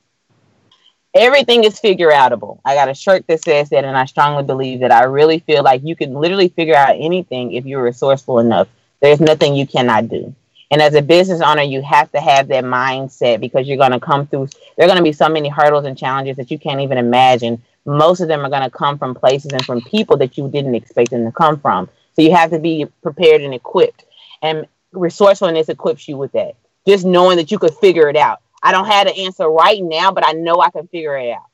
Everything 1.14 1.64
is 1.66 1.80
figure 1.80 2.10
outable. 2.10 2.62
I 2.64 2.74
got 2.74 2.90
a 2.90 2.94
shirt 2.94 3.28
that 3.28 3.44
says 3.44 3.70
that, 3.70 3.84
and 3.84 3.98
I 3.98 4.06
strongly 4.06 4.44
believe 4.44 4.80
that 4.80 4.92
I 4.92 5.04
really 5.04 5.40
feel 5.40 5.62
like 5.62 5.82
you 5.84 5.96
can 5.96 6.14
literally 6.14 6.48
figure 6.48 6.76
out 6.76 6.96
anything 6.98 7.52
if 7.54 7.66
you're 7.66 7.84
resourceful 7.84 8.40
enough. 8.40 8.70
There's 9.02 9.22
nothing 9.22 9.56
you 9.56 9.68
cannot 9.68 10.10
do. 10.10 10.36
And 10.72 10.82
as 10.82 10.96
a 10.96 11.02
business 11.02 11.42
owner, 11.42 11.64
you 11.64 11.82
have 11.82 12.12
to 12.14 12.22
have 12.22 12.48
that 12.50 12.64
mindset 12.64 13.42
because 13.42 13.68
you're 13.68 13.78
going 13.78 13.92
to 13.92 14.00
come 14.00 14.28
through. 14.28 14.48
There 14.78 14.86
are 14.86 14.90
going 14.90 14.98
to 14.98 15.04
be 15.04 15.14
so 15.14 15.30
many 15.30 15.50
hurdles 15.50 15.86
and 15.86 15.98
challenges 15.98 16.38
that 16.38 16.52
you 16.52 16.60
can't 16.60 16.82
even 16.82 16.98
imagine 16.98 17.62
most 17.86 18.22
of 18.22 18.28
them 18.30 18.46
are 18.46 18.50
going 18.50 18.64
to 18.64 18.70
come 18.70 18.98
from 18.98 19.16
places 19.16 19.52
and 19.54 19.66
from 19.66 19.82
people 19.82 20.18
that 20.18 20.38
you 20.38 20.50
didn't 20.50 20.76
expect 20.76 21.12
them 21.12 21.26
to 21.26 21.32
come 21.32 21.60
from. 21.60 21.90
So 22.16 22.22
you 22.22 22.32
have 22.36 22.52
to 22.52 22.60
be 22.60 22.86
prepared 23.04 23.42
and 23.42 23.54
equipped. 23.54 24.06
And 24.42 24.68
resourcefulness 24.94 25.70
equips 25.70 26.08
you 26.08 26.18
with 26.18 26.32
that. 26.34 26.56
Just 26.88 27.06
knowing 27.06 27.38
that 27.38 27.52
you 27.52 27.60
could 27.60 27.76
figure 27.76 28.10
it 28.10 28.18
out. 28.18 28.42
I 28.64 28.72
don't 28.72 28.86
have 28.88 29.08
the 29.08 29.18
answer 29.18 29.50
right 29.50 29.82
now, 29.84 30.12
but 30.12 30.26
I 30.28 30.34
know 30.34 30.62
I 30.62 30.70
can 30.72 30.88
figure 30.88 31.18
it 31.18 31.32
out. 31.32 31.46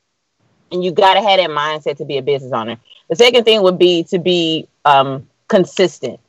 and 0.72 0.84
you 0.84 0.92
got 0.92 1.14
to 1.14 1.22
have 1.22 1.38
that 1.38 1.50
mindset 1.50 1.98
to 1.98 2.04
be 2.04 2.18
a 2.18 2.22
business 2.22 2.52
owner. 2.52 2.78
The 3.08 3.16
second 3.16 3.44
thing 3.44 3.62
would 3.62 3.78
be 3.78 4.04
to 4.04 4.18
be 4.18 4.68
um, 4.84 5.28
consistent. 5.48 6.20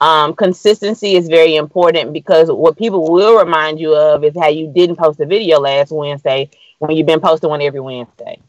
Um, 0.00 0.34
consistency 0.34 1.16
is 1.16 1.28
very 1.28 1.56
important 1.56 2.12
because 2.12 2.50
what 2.50 2.76
people 2.76 3.10
will 3.10 3.36
remind 3.36 3.80
you 3.80 3.96
of 3.96 4.22
is 4.22 4.34
how 4.38 4.48
you 4.48 4.72
didn't 4.72 4.96
post 4.96 5.18
a 5.20 5.26
video 5.26 5.58
last 5.58 5.90
Wednesday 5.90 6.50
when 6.78 6.96
you've 6.96 7.06
been 7.06 7.20
posting 7.20 7.50
one 7.50 7.62
every 7.62 7.80
Wednesday. 7.80 8.40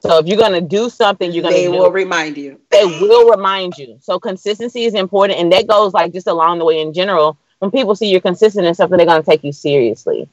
So 0.00 0.18
if 0.18 0.26
you're 0.26 0.36
gonna 0.38 0.60
do 0.60 0.90
something, 0.90 1.32
you're 1.32 1.42
gonna 1.42 1.54
They 1.56 1.68
will 1.68 1.90
remind 1.90 2.36
you. 2.36 2.60
they 2.70 2.84
will 2.84 3.30
remind 3.30 3.78
you. 3.78 3.98
So 4.02 4.18
consistency 4.18 4.84
is 4.84 4.94
important, 4.94 5.40
and 5.40 5.50
that 5.52 5.66
goes 5.66 5.94
like 5.94 6.12
just 6.12 6.26
along 6.26 6.58
the 6.58 6.64
way 6.66 6.80
in 6.80 6.92
general. 6.92 7.38
When 7.58 7.70
people 7.70 7.94
see 7.94 8.10
you're 8.10 8.20
consistent 8.20 8.66
in 8.66 8.74
something, 8.74 8.98
they're 8.98 9.06
gonna 9.06 9.22
take 9.22 9.42
you 9.44 9.52
seriously. 9.52 10.28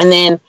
And 0.00 0.10
then 0.10 0.40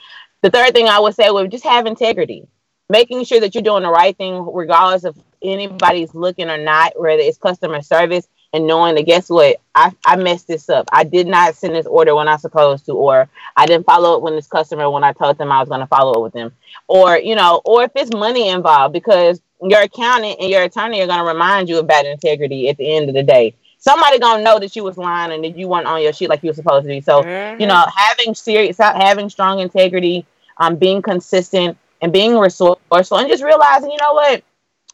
the 0.41 0.49
third 0.49 0.73
thing 0.73 0.87
I 0.87 0.99
would 0.99 1.13
say 1.13 1.29
would 1.29 1.51
just 1.51 1.65
have 1.65 1.85
integrity, 1.85 2.47
making 2.89 3.25
sure 3.25 3.41
that 3.41 3.53
you're 3.53 3.61
doing 3.63 3.83
the 3.83 3.91
right 3.91 4.15
thing, 4.15 4.47
regardless 4.53 5.03
of 5.03 5.17
anybody's 5.41 6.15
looking 6.15 6.49
or 6.49 6.57
not, 6.57 6.99
whether 6.99 7.21
it's 7.21 7.37
customer 7.37 7.81
service, 7.81 8.27
and 8.55 8.65
knowing 8.65 8.95
that 8.95 9.05
guess 9.05 9.29
what, 9.29 9.57
I, 9.75 9.91
I 10.05 10.15
messed 10.15 10.47
this 10.47 10.69
up. 10.69 10.87
I 10.91 11.03
did 11.03 11.27
not 11.27 11.55
send 11.55 11.75
this 11.75 11.85
order 11.85 12.15
when 12.15 12.27
I 12.29 12.37
supposed 12.37 12.85
to, 12.85 12.93
or 12.93 13.27
I 13.57 13.65
didn't 13.65 13.85
follow 13.85 14.15
up 14.15 14.21
with 14.23 14.33
this 14.33 14.47
customer 14.47 14.89
when 14.89 15.03
I 15.03 15.11
told 15.13 15.37
them 15.37 15.51
I 15.51 15.59
was 15.59 15.69
gonna 15.69 15.87
follow 15.87 16.13
up 16.13 16.21
with 16.23 16.33
them, 16.33 16.53
or 16.87 17.17
you 17.17 17.35
know, 17.35 17.61
or 17.65 17.83
if 17.83 17.91
it's 17.95 18.13
money 18.15 18.47
involved, 18.49 18.93
because 18.93 19.41
your 19.61 19.81
accountant 19.81 20.37
and 20.39 20.49
your 20.49 20.63
attorney 20.63 21.01
are 21.01 21.07
gonna 21.07 21.25
remind 21.25 21.67
you 21.69 21.79
about 21.79 22.05
integrity 22.05 22.69
at 22.69 22.77
the 22.77 22.95
end 22.95 23.09
of 23.09 23.15
the 23.15 23.23
day. 23.23 23.53
Somebody 23.77 24.19
gonna 24.19 24.41
know 24.43 24.57
that 24.59 24.75
you 24.75 24.83
was 24.83 24.97
lying 24.97 25.31
and 25.33 25.43
that 25.43 25.57
you 25.57 25.67
weren't 25.67 25.85
on 25.87 26.01
your 26.01 26.13
shit 26.13 26.29
like 26.29 26.41
you 26.43 26.49
were 26.49 26.55
supposed 26.55 26.83
to 26.85 26.89
be. 26.89 27.01
So 27.01 27.21
Mm-hmm. 27.23 27.61
you 27.61 27.67
know, 27.67 27.85
having 27.95 28.33
serious, 28.35 28.77
having 28.77 29.29
strong 29.29 29.59
integrity, 29.59 30.25
um, 30.57 30.77
being 30.77 31.01
consistent, 31.01 31.77
and 32.01 32.11
being 32.13 32.37
resourceful, 32.37 33.17
and 33.17 33.27
just 33.29 33.43
realizing, 33.43 33.91
you 33.91 33.97
know 33.99 34.13
what, 34.13 34.43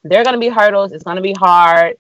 there 0.04 0.20
are 0.20 0.24
gonna 0.24 0.40
be 0.40 0.50
hurdles. 0.50 0.92
It's 0.92 1.04
gonna 1.04 1.22
be 1.22 1.34
hard, 1.34 1.98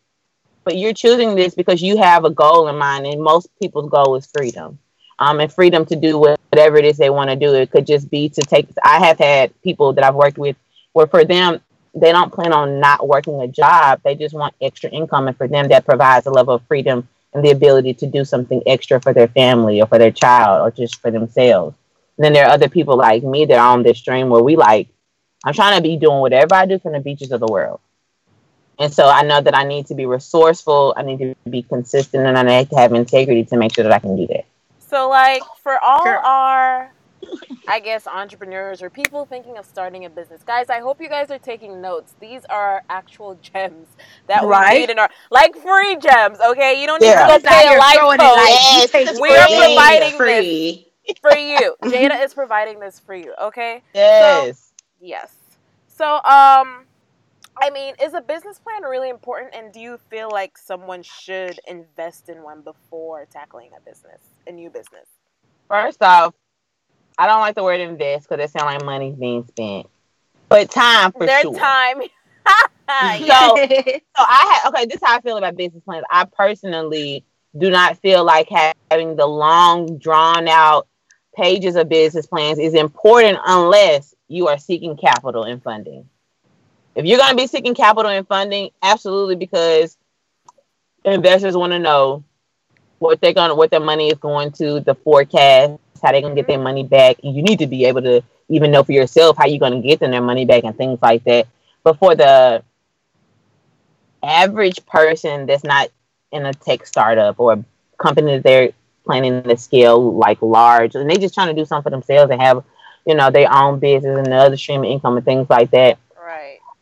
but 0.64 0.78
you're 0.78 0.94
choosing 0.94 1.36
this 1.36 1.56
because 1.56 1.82
you 1.82 1.98
have 1.98 2.26
a 2.26 2.30
goal 2.30 2.68
in 2.68 2.78
mind, 2.78 3.06
and 3.06 3.22
most 3.22 3.50
people's 3.62 3.90
goal 3.90 4.16
is 4.16 4.30
freedom. 4.34 4.80
Um, 5.20 5.40
and 5.40 5.54
freedom 5.54 5.86
to 5.86 5.96
do 5.96 6.18
whatever 6.18 6.78
it 6.78 6.86
is 6.86 6.98
they 6.98 7.12
want 7.12 7.30
to 7.30 7.36
do. 7.36 7.54
It 7.54 7.70
could 7.70 7.86
just 7.86 8.10
be 8.10 8.30
to 8.30 8.42
take. 8.42 8.68
I 8.84 9.00
have 9.06 9.20
had 9.20 9.54
people 9.62 9.94
that 9.94 10.04
I've 10.04 10.16
worked 10.16 10.40
with 10.40 10.56
where 10.94 11.06
for 11.06 11.24
them 11.24 11.62
they 11.94 12.12
don't 12.12 12.34
plan 12.34 12.54
on 12.54 12.80
not 12.80 13.08
working 13.08 13.40
a 13.42 13.48
job. 13.48 14.02
They 14.04 14.16
just 14.16 14.34
want 14.34 14.56
extra 14.62 14.90
income, 14.90 15.28
and 15.28 15.38
for 15.38 15.48
them 15.48 15.68
that 15.70 15.86
provides 15.86 16.26
a 16.26 16.32
level 16.32 16.56
of 16.56 16.64
freedom 16.68 17.08
and 17.34 17.46
the 17.46 17.52
ability 17.52 17.94
to 17.96 18.08
do 18.08 18.26
something 18.26 18.62
extra 18.66 19.00
for 19.00 19.14
their 19.14 19.28
family 19.28 19.82
or 19.82 19.88
for 19.88 19.98
their 19.98 20.12
child 20.12 20.68
or 20.68 20.72
just 20.72 21.02
for 21.02 21.12
themselves. 21.12 21.76
And 22.18 22.26
then 22.26 22.34
there 22.34 22.46
are 22.46 22.52
other 22.52 22.70
people 22.70 22.98
like 22.98 23.24
me 23.24 23.46
that 23.46 23.58
are 23.58 23.74
on 23.74 23.84
this 23.84 24.00
stream 24.00 24.30
where 24.30 24.44
we 24.44 24.56
like, 24.56 24.90
I'm 25.46 25.54
trying 25.54 25.78
to 25.78 25.82
be 25.82 25.98
doing 25.98 26.20
whatever 26.20 26.56
I 26.56 26.66
do 26.66 26.78
from 26.80 26.94
the 26.94 27.00
beaches 27.00 27.32
of 27.32 27.40
the 27.40 27.48
world. 27.48 27.80
And 28.82 28.92
so 28.92 29.08
I 29.08 29.22
know 29.22 29.40
that 29.40 29.56
I 29.56 29.64
need 29.64 29.86
to 29.88 29.96
be 29.96 30.08
resourceful, 30.08 30.96
I 30.98 31.04
need 31.04 31.20
to 31.20 31.36
be 31.52 31.62
consistent, 31.62 32.26
and 32.26 32.36
I 32.36 32.42
need 32.42 32.70
to 32.72 32.76
have 32.78 32.94
integrity 32.94 33.46
to 33.46 33.58
make 33.58 33.76
sure 33.76 33.84
that 33.84 33.94
I 33.94 34.00
can 34.00 34.16
do 34.16 34.26
that. 34.28 34.46
So, 34.80 35.08
like, 35.08 35.44
for 35.62 35.78
all 35.84 36.02
Sure. 36.04 36.18
our, 36.18 36.92
I 37.68 37.80
guess, 37.80 38.08
entrepreneurs 38.08 38.82
or 38.82 38.90
people 38.90 39.26
thinking 39.26 39.56
of 39.58 39.66
starting 39.68 40.04
a 40.06 40.10
business, 40.10 40.42
guys, 40.44 40.72
I 40.72 40.80
hope 40.80 41.00
you 41.00 41.10
guys 41.10 41.30
are 41.30 41.38
taking 41.38 41.80
notes. 41.80 42.16
These 42.20 42.44
are 42.46 42.82
actual 42.90 43.36
gems 43.54 43.88
that 44.28 44.44
we 44.44 44.50
Right. 44.50 44.80
need 44.80 44.90
in 44.90 44.98
our, 44.98 45.12
like, 45.30 45.56
free 45.56 45.98
gems. 45.98 46.40
Okay, 46.40 46.82
you 46.82 46.88
don't 46.88 47.02
need 47.02 47.08
Yeah. 47.08 47.22
to 47.22 47.28
go 47.28 47.34
Just 47.36 47.46
out 47.46 47.62
pay 47.62 47.68
a 47.68 47.70
here 47.70 47.80
life 47.80 47.96
throwing 47.98 48.20
it 48.20 48.24
coach 48.24 48.36
like, 48.36 48.54
Yes, 48.64 48.82
you 48.82 49.00
take 49.00 49.10
it's 49.10 49.20
we 49.20 49.30
are 49.30 49.48
free. 49.48 49.58
providing 49.58 50.18
free. 50.18 50.88
for 51.22 51.38
you. 51.38 51.76
Jada 51.84 52.24
is 52.24 52.34
providing 52.34 52.80
this 52.80 53.00
for 53.00 53.14
you. 53.14 53.34
Okay. 53.40 53.84
Yes. 53.94 54.72
Yes. 55.00 55.36
So, 55.88 56.20
um, 56.24 56.86
I 57.60 57.70
mean, 57.70 57.96
is 58.02 58.14
a 58.14 58.22
business 58.22 58.60
plan 58.60 58.84
really 58.84 59.10
important? 59.10 59.54
And 59.56 59.74
do 59.74 59.80
you 59.80 60.00
feel 60.10 60.30
like 60.32 60.58
someone 60.58 61.04
should 61.04 61.60
invest 61.68 62.30
in 62.30 62.44
one 62.44 62.62
before 62.62 63.26
tackling 63.32 63.70
a 63.78 63.82
business, 63.82 64.22
a 64.48 64.52
new 64.52 64.70
business? 64.70 65.08
First 65.68 66.02
off, 66.02 66.34
I 67.18 67.28
don't 67.28 67.40
like 67.40 67.56
the 67.56 67.64
word 67.64 67.80
invest 67.80 68.28
because 68.28 68.44
it 68.44 68.52
sounds 68.52 68.74
like 68.74 68.86
money's 68.86 69.16
being 69.16 69.46
spent. 69.46 69.88
But 70.50 70.72
time 70.72 71.12
for 71.12 71.26
Their 71.26 71.42
sure. 71.42 71.56
time. 71.56 72.02
So, 72.92 73.26
so 73.26 74.00
I 74.18 74.60
had 74.64 74.70
okay. 74.70 74.86
This 74.86 74.96
is 74.96 75.02
how 75.02 75.16
I 75.16 75.22
feel 75.22 75.38
about 75.38 75.56
business 75.56 75.82
plans. 75.86 76.04
I 76.12 76.26
personally 76.26 77.24
do 77.58 77.70
not 77.70 77.98
feel 78.00 78.26
like 78.26 78.50
having 78.50 79.16
the 79.16 79.28
long, 79.28 79.98
drawn 79.98 80.50
out 80.50 80.90
pages 81.34 81.78
of 81.78 81.88
business 81.88 82.28
plans 82.28 82.60
is 82.60 82.74
important 82.74 83.38
unless 83.46 84.14
you 84.28 84.50
are 84.50 84.58
seeking 84.58 84.98
capital 84.98 85.44
and 85.44 85.64
funding. 85.64 86.10
If 86.96 87.06
you're 87.06 87.18
going 87.18 87.32
to 87.32 87.36
be 87.36 87.48
seeking 87.48 87.76
capital 87.76 88.12
and 88.12 88.28
funding, 88.28 88.72
absolutely, 88.82 89.36
because 89.36 89.98
investors 91.06 91.56
want 91.56 91.72
to 91.74 91.80
know 91.80 92.24
what 93.00 93.22
they're 93.22 93.34
going, 93.34 93.56
what 93.58 93.72
their 93.72 93.80
money 93.80 94.10
is 94.10 94.18
going 94.18 94.52
to, 94.54 94.80
the 94.82 94.96
forecast, 94.96 95.74
how 96.02 96.12
they're 96.12 96.22
going 96.22 96.36
to 96.36 96.40
get 96.42 96.48
their 96.48 96.58
mm-hmm. 96.58 96.64
money 96.64 96.84
back. 96.84 97.18
And 97.24 97.36
you 97.36 97.42
need 97.42 97.60
to 97.60 97.68
be 97.68 97.86
able 97.86 98.02
to 98.04 98.22
even 98.50 98.72
know 98.72 98.84
for 98.84 98.92
yourself 98.92 99.38
how 99.38 99.46
you're 99.46 99.60
going 99.60 99.82
to 99.82 99.88
get 99.88 100.00
them 100.00 100.12
their 100.12 100.22
money 100.22 100.46
back 100.46 100.64
and 100.64 100.76
things 100.76 101.00
like 101.02 101.24
that. 101.24 101.48
But 101.84 101.98
for 101.98 102.16
the 102.16 102.64
average 104.24 104.86
person 104.86 105.48
that's 105.48 105.64
not 105.64 105.90
in 106.32 106.46
a 106.46 106.54
tech 106.54 106.86
startup 106.86 107.40
or 107.40 107.54
a 107.54 107.66
company 107.98 108.36
that 108.36 108.44
they're 108.44 108.72
planning 109.04 109.42
to 109.42 109.58
scale 109.58 110.14
like 110.14 110.40
large 110.42 110.94
and 110.94 111.10
they 111.10 111.18
just 111.18 111.34
trying 111.34 111.54
to 111.54 111.60
do 111.60 111.66
something 111.66 111.84
for 111.84 111.90
themselves 111.90 112.32
and 112.32 112.40
have 112.40 112.64
you 113.08 113.16
know 113.16 113.32
their 113.32 113.52
own 113.52 113.80
business 113.80 114.16
and 114.16 114.28
the 114.28 114.36
other 114.36 114.56
stream 114.56 114.84
of 114.84 114.86
income 114.86 115.18
and 115.18 115.26
things 115.26 115.50
like 115.50 115.72
that. 115.72 115.98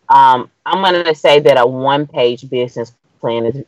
Um, 0.10 0.50
i'm 0.66 0.82
going 0.82 1.04
to 1.06 1.16
say 1.16 1.40
that 1.40 1.58
a 1.60 1.66
one 1.66 2.08
page 2.08 2.50
business 2.50 2.94
plan 3.22 3.46
is 3.46 3.64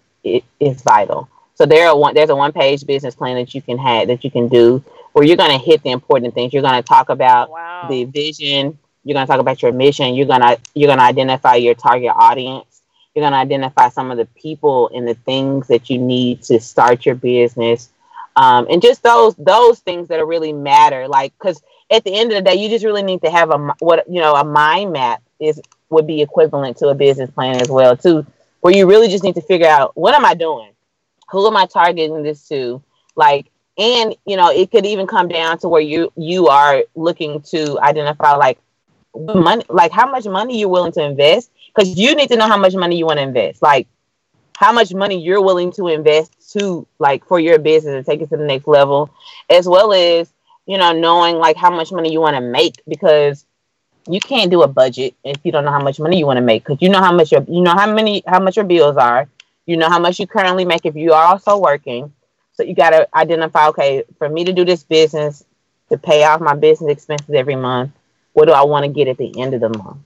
is 0.60 0.82
vital. 0.82 1.30
So 1.56 1.66
there 1.66 1.88
are 1.90 1.98
one 1.98 2.14
there's 2.14 2.30
a 2.30 2.36
one 2.36 2.52
page 2.52 2.86
business 2.86 3.16
plan 3.16 3.36
that 3.36 3.54
you 3.54 3.62
can 3.62 3.78
have 3.78 4.08
that 4.08 4.24
you 4.24 4.32
can 4.32 4.48
do 4.48 4.84
where 5.14 5.26
you're 5.26 5.38
going 5.38 5.52
to 5.52 5.64
hit 5.64 5.84
the 5.84 5.92
important 5.92 6.34
things. 6.34 6.54
You're 6.54 6.62
going 6.64 6.82
to 6.82 6.88
talk 6.88 7.10
about 7.10 7.50
Wow. 7.50 7.88
the 7.90 8.06
vision. 8.06 8.78
You're 9.04 9.16
going 9.16 9.26
to 9.26 9.32
talk 9.32 9.40
about 9.40 9.62
your 9.62 9.72
mission. 9.72 10.14
You're 10.16 10.28
going 10.28 10.42
to 10.42 10.60
you're 10.76 10.88
going 10.88 11.00
to 11.00 11.04
identify 11.06 11.56
your 11.56 11.76
target 11.76 12.12
audience. 12.16 12.82
You're 13.14 13.24
going 13.24 13.34
to 13.34 13.40
identify 13.40 13.90
some 13.90 14.12
of 14.12 14.18
the 14.18 14.26
people 14.26 14.90
and 14.94 15.08
the 15.08 15.16
things 15.16 15.68
that 15.68 15.90
you 15.90 15.98
need 15.98 16.44
to 16.44 16.60
start 16.60 17.06
your 17.06 17.16
business. 17.16 17.90
Um, 18.36 18.68
and 18.70 18.82
just 18.82 19.04
those 19.04 19.36
those 19.36 19.80
things 19.80 20.08
that 20.08 20.26
really 20.26 20.54
matter 20.54 21.08
like 21.08 21.34
because 21.38 21.62
at 21.92 22.04
the 22.06 22.14
end 22.18 22.32
of 22.32 22.38
the 22.38 22.42
day 22.50 22.56
you 22.56 22.70
just 22.70 22.86
really 22.86 23.04
need 23.04 23.22
to 23.24 23.30
have 23.30 23.52
a 23.52 23.74
what 23.80 24.06
you 24.10 24.22
know 24.22 24.34
a 24.36 24.44
mind 24.46 24.94
map 24.94 25.22
is 25.40 25.60
would 25.92 26.08
be 26.08 26.22
equivalent 26.22 26.78
to 26.78 26.88
a 26.88 26.96
business 26.96 27.30
plan 27.30 27.62
as 27.62 27.70
well 27.70 27.96
too 27.96 28.26
where 28.62 28.76
you 28.76 28.88
really 28.88 29.08
just 29.08 29.24
need 29.24 29.36
to 29.36 29.42
figure 29.42 29.68
out 29.68 29.96
what 29.96 30.16
am 30.16 30.26
i 30.26 30.34
doing? 30.34 30.72
Who 31.32 31.46
am 31.48 31.58
i 31.58 31.66
targeting 31.66 32.24
this 32.24 32.48
to? 32.50 32.82
Like 33.16 33.52
and 33.78 34.16
you 34.26 34.38
know 34.38 34.50
it 34.50 34.72
could 34.72 34.86
even 34.86 35.08
come 35.08 35.28
down 35.28 35.58
to 35.60 35.70
where 35.70 35.82
you 35.82 36.12
you 36.16 36.48
are 36.48 36.84
looking 36.96 37.42
to 37.42 37.80
identify 37.80 38.34
like 38.36 38.60
money 39.16 39.64
like 39.70 39.92
how 39.92 40.10
much 40.10 40.26
money 40.26 40.60
you're 40.60 40.70
willing 40.70 40.92
to 40.94 41.04
invest 41.04 41.52
because 41.68 41.98
you 41.98 42.16
need 42.16 42.30
to 42.30 42.36
know 42.36 42.48
how 42.48 42.58
much 42.58 42.76
money 42.76 42.98
you 42.98 43.06
want 43.06 43.18
to 43.18 43.24
invest. 43.24 43.62
Like 43.62 43.88
how 44.58 44.72
much 44.72 44.94
money 44.94 45.20
you're 45.20 45.42
willing 45.42 45.72
to 45.74 45.88
invest 45.88 46.52
to 46.54 46.88
like 47.00 47.26
for 47.26 47.40
your 47.40 47.58
business 47.58 47.96
and 47.96 48.06
take 48.06 48.22
it 48.22 48.30
to 48.30 48.38
the 48.38 48.46
next 48.46 48.68
level 48.68 49.10
as 49.50 49.68
well 49.68 49.92
as 49.92 50.32
you 50.68 50.78
know 50.78 50.92
knowing 50.92 51.38
like 51.38 51.58
how 51.58 51.72
much 51.72 51.92
money 51.92 52.12
you 52.12 52.22
want 52.22 52.36
to 52.36 52.42
make 52.42 52.76
because 52.88 53.46
you 54.08 54.20
can't 54.20 54.52
do 54.52 54.64
a 54.64 54.68
budget 54.68 55.16
if 55.24 55.38
you 55.44 55.52
don't 55.52 55.66
know 55.66 55.72
how 55.72 55.82
much 55.82 56.00
money 56.00 56.18
you 56.18 56.26
want 56.26 56.38
to 56.38 56.42
make 56.42 56.64
because 56.64 56.82
you 56.82 56.90
know 56.90 57.00
how 57.00 57.12
much 57.12 57.32
your 57.32 57.44
you 57.48 57.62
know 57.62 57.74
how 57.74 57.92
many 57.92 58.24
how 58.28 58.40
much 58.40 58.56
your 58.56 58.66
bills 58.66 58.98
are. 58.98 59.28
You 59.66 59.78
know 59.78 59.90
how 59.90 60.00
much 60.00 60.20
you 60.20 60.28
currently 60.28 60.66
make 60.66 60.86
if 60.86 60.96
you 60.96 61.14
are 61.14 61.26
also 61.26 61.58
working. 61.58 62.12
So 62.54 62.64
you 62.64 62.76
got 62.76 62.90
to 62.92 63.08
identify 63.16 63.68
okay 63.70 64.04
for 64.18 64.28
me 64.28 64.44
to 64.44 64.54
do 64.54 64.66
this 64.66 64.84
business 64.84 65.44
to 65.90 65.98
pay 65.98 66.24
off 66.24 66.42
my 66.42 66.56
business 66.56 66.92
expenses 66.92 67.34
every 67.34 67.56
month 67.56 67.92
what 68.34 68.46
do 68.46 68.52
i 68.52 68.64
want 68.64 68.86
to 68.86 68.92
get 68.92 69.08
at 69.08 69.18
the 69.18 69.40
end 69.40 69.54
of 69.54 69.62
the 69.62 69.70
month? 69.70 69.98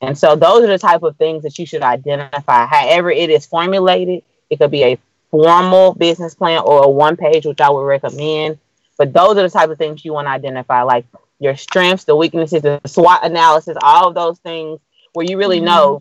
And 0.00 0.18
so 0.18 0.34
those 0.34 0.64
are 0.64 0.68
the 0.68 0.78
type 0.78 1.02
of 1.04 1.16
things 1.16 1.44
that 1.44 1.58
you 1.60 1.66
should 1.66 1.82
identify. 1.82 2.66
However 2.66 3.10
it 3.10 3.30
is 3.30 3.46
formulated 3.46 4.22
it 4.50 4.58
could 4.58 4.70
be 4.70 4.84
a 4.84 4.98
formal 5.30 5.94
business 5.94 6.34
plan 6.34 6.62
or 6.64 6.84
a 6.84 6.88
one 6.88 7.16
page 7.16 7.46
which 7.46 7.60
i 7.60 7.70
would 7.70 7.82
recommend. 7.82 8.58
But 8.98 9.12
those 9.12 9.36
are 9.36 9.42
the 9.42 9.50
type 9.50 9.70
of 9.70 9.78
things 9.78 10.04
you 10.04 10.12
want 10.12 10.26
to 10.26 10.30
identify 10.30 10.82
like 10.82 11.06
your 11.42 11.56
strengths 11.56 12.04
the 12.04 12.16
weaknesses 12.16 12.62
the 12.62 12.80
swot 12.86 13.24
analysis 13.24 13.76
all 13.82 14.08
of 14.08 14.14
those 14.14 14.38
things 14.40 14.80
where 15.14 15.26
you 15.26 15.36
really 15.38 15.60
know 15.60 16.00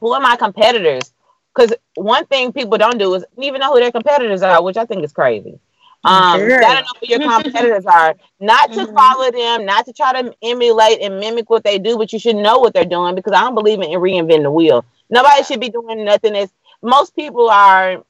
who 0.00 0.12
are 0.12 0.20
my 0.20 0.36
competitors. 0.36 1.12
Because 1.54 1.74
one 1.94 2.26
thing 2.26 2.52
people 2.52 2.78
don't 2.78 2.98
do 2.98 3.14
is 3.14 3.24
even 3.38 3.60
know 3.60 3.72
who 3.72 3.80
their 3.80 3.92
competitors 3.92 4.42
are 4.42 4.62
which 4.62 4.76
i 4.76 4.84
think 4.84 5.04
is 5.04 5.12
crazy. 5.12 5.58
Um 6.04 6.40
Sure. 6.40 6.60
gotta 6.60 6.80
know 6.80 6.94
who 7.00 7.06
your 7.08 7.20
competitors 7.42 7.86
are. 7.86 8.14
Not 8.40 8.72
to 8.72 8.80
Mhm. 8.86 8.94
follow 8.94 9.30
them 9.30 9.66
not 9.66 9.86
to 9.86 9.92
try 9.92 10.20
to 10.22 10.34
emulate 10.42 11.00
and 11.00 11.20
mimic 11.20 11.48
what 11.50 11.64
they 11.64 11.78
do 11.78 11.96
but 11.96 12.12
you 12.12 12.18
should 12.18 12.36
know 12.36 12.58
what 12.58 12.74
they're 12.74 12.84
doing 12.84 13.14
because 13.14 13.32
i 13.34 13.40
don't 13.40 13.54
believe 13.54 13.80
in 13.80 13.90
reinventing 13.90 14.42
the 14.42 14.50
wheel. 14.50 14.84
Nobody 15.10 15.44
should 15.44 15.60
be 15.60 15.68
doing 15.70 16.04
nothing 16.04 16.32
that's 16.32 16.52
most 16.82 17.14
people 17.14 17.48
are 17.50 18.02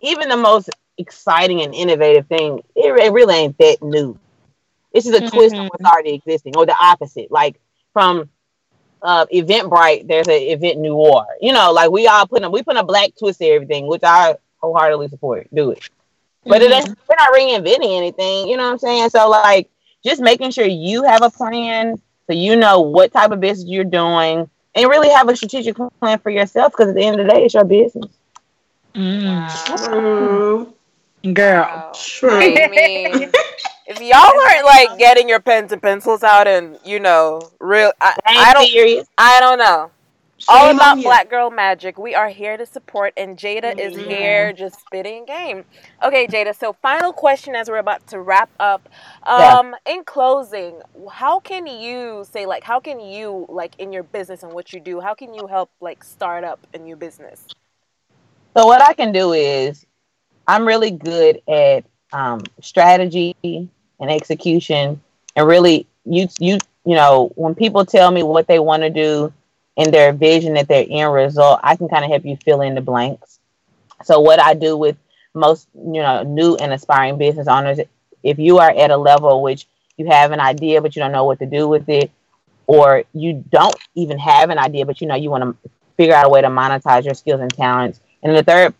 even 0.00 0.28
the 0.28 0.36
most 0.36 0.70
exciting 0.98 1.62
and 1.62 1.74
innovative 1.74 2.26
thing 2.26 2.60
it, 2.76 2.96
it 3.06 3.12
really 3.12 3.34
ain't 3.34 3.58
that 3.58 3.82
new 3.82 4.16
it's 4.94 5.06
just 5.06 5.22
a 5.22 5.30
twist 5.30 5.54
on 5.54 5.66
Mhm. 5.66 5.70
what's 5.70 5.84
already 5.84 6.14
existing 6.14 6.56
or 6.56 6.66
the 6.66 6.76
opposite 6.80 7.30
like 7.30 7.60
from 7.92 8.28
uh, 9.04 9.26
Eventbrite, 9.34 10.06
there's 10.06 10.28
an 10.28 10.34
Event 10.34 10.78
New 10.78 10.90
Noir. 10.90 11.26
You 11.40 11.52
know, 11.52 11.72
like 11.72 11.90
we 11.90 12.06
all 12.06 12.24
put 12.26 12.44
a 12.44 12.48
we 12.50 12.62
put 12.62 12.76
a 12.76 12.84
black 12.84 13.10
twist 13.18 13.40
to 13.40 13.46
everything, 13.46 13.88
which 13.88 14.02
I 14.04 14.36
wholeheartedly 14.60 15.08
support. 15.08 15.48
Do 15.52 15.72
it, 15.72 15.88
but 16.46 16.62
Mhm. 16.62 16.70
it 16.70 16.96
we're 17.08 17.16
not 17.18 17.32
reinventing 17.32 17.96
anything. 17.96 18.46
You 18.48 18.56
know 18.56 18.62
what 18.64 18.72
I'm 18.72 18.78
saying? 18.78 19.08
So 19.10 19.28
like, 19.28 19.68
just 20.04 20.20
making 20.20 20.52
sure 20.52 20.64
you 20.66 21.02
have 21.02 21.22
a 21.22 21.30
plan, 21.30 22.00
so 22.28 22.32
you 22.32 22.54
know 22.54 22.80
what 22.80 23.12
type 23.12 23.32
of 23.32 23.40
business 23.40 23.68
you're 23.68 23.82
doing, 23.84 24.48
and 24.76 24.88
really 24.88 25.08
have 25.08 25.28
a 25.28 25.34
strategic 25.34 25.76
plan 25.98 26.18
for 26.20 26.30
yourself. 26.30 26.72
Because 26.72 26.90
at 26.90 26.94
the 26.94 27.02
end 27.02 27.18
of 27.18 27.26
the 27.26 27.32
day, 27.32 27.44
it's 27.44 27.54
your 27.54 27.64
business. 27.64 28.06
Mm. 28.94 29.86
True. 29.88 30.74
Girl. 31.32 31.62
Wow. 31.64 31.92
True. 31.94 32.30
I 32.38 32.68
mean, 32.68 33.32
if 33.86 34.00
y'all 34.00 34.18
aren't 34.18 34.64
like 34.64 34.98
getting 34.98 35.28
your 35.28 35.40
pens 35.40 35.72
and 35.72 35.82
pencils 35.82 36.22
out 36.22 36.46
and 36.46 36.78
you 36.84 37.00
know, 37.00 37.40
real, 37.60 37.92
I, 38.00 38.16
I 38.26 38.52
don't, 38.54 38.66
serious. 38.66 39.06
I 39.18 39.40
don't 39.40 39.58
know. 39.58 39.90
All 40.48 40.70
about 40.74 40.96
on. 40.96 41.02
Black 41.02 41.30
Girl 41.30 41.50
Magic. 41.50 41.98
We 41.98 42.14
are 42.14 42.28
here 42.28 42.56
to 42.56 42.66
support, 42.66 43.12
and 43.16 43.36
Jada 43.36 43.78
is 43.78 43.94
Mhm. 43.94 44.08
here 44.08 44.52
just 44.52 44.80
spitting 44.80 45.24
game. 45.24 45.64
Okay, 46.02 46.26
Jada. 46.26 46.56
So, 46.56 46.72
final 46.72 47.12
question 47.12 47.54
as 47.54 47.68
we're 47.68 47.76
about 47.76 48.06
to 48.08 48.20
wrap 48.20 48.50
up. 48.58 48.88
Yeah. 49.26 49.58
Um, 49.58 49.76
in 49.86 50.02
closing, 50.04 50.80
how 51.10 51.38
can 51.38 51.66
you 51.66 52.24
say 52.28 52.46
like, 52.46 52.64
how 52.64 52.80
can 52.80 52.98
you 52.98 53.46
like 53.48 53.78
in 53.78 53.92
your 53.92 54.02
business 54.02 54.42
and 54.42 54.52
what 54.52 54.72
you 54.72 54.80
do, 54.80 55.00
how 55.00 55.14
can 55.14 55.32
you 55.32 55.46
help 55.46 55.70
like 55.80 56.02
start 56.02 56.42
up 56.42 56.66
a 56.74 56.78
new 56.78 56.96
business? 56.96 57.46
So 58.56 58.66
what 58.66 58.82
I 58.82 58.94
can 58.94 59.12
do 59.12 59.32
is 59.32 59.86
I'm 60.46 60.66
really 60.66 60.90
good 60.90 61.40
at 61.48 61.84
um, 62.12 62.42
strategy 62.60 63.36
and 63.42 64.10
execution, 64.10 65.00
and 65.36 65.46
really 65.46 65.86
you 66.04 66.28
you 66.38 66.58
you 66.84 66.94
know 66.94 67.32
when 67.34 67.54
people 67.54 67.84
tell 67.84 68.10
me 68.10 68.22
what 68.22 68.46
they 68.46 68.58
want 68.58 68.82
to 68.82 68.90
do 68.90 69.32
and 69.76 69.92
their 69.92 70.12
vision 70.12 70.56
at 70.56 70.68
their 70.68 70.84
end 70.88 71.12
result, 71.12 71.60
I 71.62 71.76
can 71.76 71.88
kind 71.88 72.04
of 72.04 72.10
help 72.10 72.24
you 72.24 72.36
fill 72.44 72.60
in 72.60 72.74
the 72.74 72.80
blanks. 72.80 73.38
So 74.04 74.20
what 74.20 74.40
I 74.40 74.54
do 74.54 74.76
with 74.76 74.96
most 75.34 75.68
you 75.74 76.02
know 76.02 76.22
new 76.22 76.56
and 76.56 76.72
aspiring 76.72 77.18
business 77.18 77.48
owners, 77.48 77.80
if 78.22 78.38
you 78.38 78.58
are 78.58 78.70
at 78.70 78.90
a 78.90 78.96
level 78.96 79.42
which 79.42 79.66
you 79.96 80.06
have 80.06 80.32
an 80.32 80.40
idea 80.40 80.80
but 80.80 80.96
you 80.96 81.00
don't 81.00 81.12
know 81.12 81.24
what 81.24 81.38
to 81.38 81.46
do 81.46 81.68
with 81.68 81.88
it, 81.88 82.10
or 82.66 83.04
you 83.12 83.44
don't 83.50 83.76
even 83.94 84.18
have 84.18 84.50
an 84.50 84.58
idea 84.58 84.84
but 84.84 85.00
you 85.00 85.06
know 85.06 85.14
you 85.14 85.30
want 85.30 85.42
to 85.42 85.70
figure 85.96 86.14
out 86.14 86.26
a 86.26 86.28
way 86.28 86.40
to 86.40 86.48
monetize 86.48 87.04
your 87.04 87.14
skills 87.14 87.40
and 87.40 87.52
talents. 87.54 88.00
And 88.22 88.34
the 88.36 88.42
third 88.42 88.74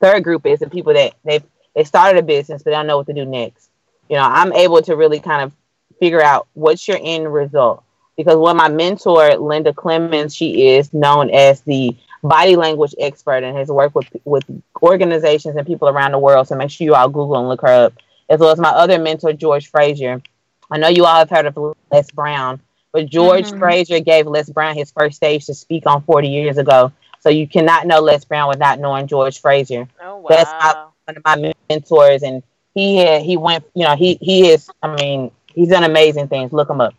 third 0.00 0.24
group 0.24 0.46
is 0.46 0.60
the 0.60 0.68
people 0.68 0.92
that 0.94 1.14
they 1.24 1.40
they 1.76 1.84
started 1.84 2.18
a 2.18 2.22
business 2.22 2.62
but 2.64 2.70
they 2.70 2.76
don't 2.76 2.88
know 2.88 2.96
what 2.96 3.06
to 3.06 3.12
do 3.12 3.24
next. 3.24 3.70
You 4.08 4.16
know, 4.16 4.24
I'm 4.24 4.52
able 4.52 4.82
to 4.82 4.96
really 4.96 5.20
kind 5.20 5.42
of 5.42 5.52
figure 6.00 6.22
out 6.22 6.48
what's 6.54 6.88
your 6.88 6.98
end 7.00 7.32
result. 7.32 7.84
Because 8.16 8.34
of 8.34 8.56
my 8.56 8.68
mentor, 8.68 9.36
Linda 9.36 9.72
Clemons, 9.72 10.34
she 10.34 10.68
is 10.70 10.92
known 10.94 11.30
as 11.30 11.60
the 11.60 11.94
body 12.22 12.56
language 12.56 12.94
expert 12.98 13.44
and 13.44 13.56
has 13.56 13.68
worked 13.68 13.94
with 13.94 14.08
with 14.24 14.44
organizations 14.82 15.54
and 15.56 15.66
people 15.66 15.88
around 15.88 16.12
the 16.12 16.18
world. 16.18 16.48
So 16.48 16.56
make 16.56 16.70
sure 16.70 16.86
you 16.86 16.94
all 16.94 17.08
Google 17.08 17.36
and 17.38 17.48
look 17.48 17.60
her 17.60 17.68
up. 17.68 17.92
As 18.28 18.40
well 18.40 18.50
as 18.50 18.58
my 18.58 18.70
other 18.70 18.98
mentor, 18.98 19.32
George 19.32 19.70
Fraser. 19.70 20.22
I 20.70 20.78
know 20.78 20.88
you 20.88 21.04
all 21.04 21.18
have 21.18 21.30
heard 21.30 21.46
of 21.46 21.76
Les 21.92 22.10
Brown, 22.10 22.60
but 22.92 23.06
George 23.06 23.52
Mhm. 23.52 23.58
Fraser 23.58 24.00
gave 24.00 24.26
Les 24.26 24.48
Brown 24.48 24.74
his 24.74 24.90
first 24.90 25.16
stage 25.16 25.46
to 25.46 25.54
speak 25.54 25.86
on 25.86 26.02
40 26.02 26.28
years 26.28 26.58
ago. 26.58 26.90
So 27.20 27.28
you 27.28 27.46
cannot 27.46 27.86
know 27.86 28.00
Les 28.00 28.24
Brown 28.24 28.48
without 28.48 28.78
knowing 28.80 29.06
George 29.06 29.40
Fraser 29.40 29.86
Oh 30.02 30.16
wow. 30.16 30.26
That's 30.28 30.50
how- 30.50 30.88
one 31.06 31.16
of 31.16 31.24
my 31.24 31.54
mentors, 31.68 32.22
and 32.22 32.42
he 32.74 32.98
had, 32.98 33.22
he 33.22 33.36
went, 33.36 33.64
you 33.74 33.84
know, 33.84 33.96
he 33.96 34.18
he 34.20 34.48
is, 34.48 34.68
I 34.82 34.94
mean, 34.94 35.30
he's 35.46 35.68
done 35.68 35.84
amazing 35.84 36.28
things. 36.28 36.52
Look 36.52 36.68
him 36.68 36.80
up. 36.80 36.94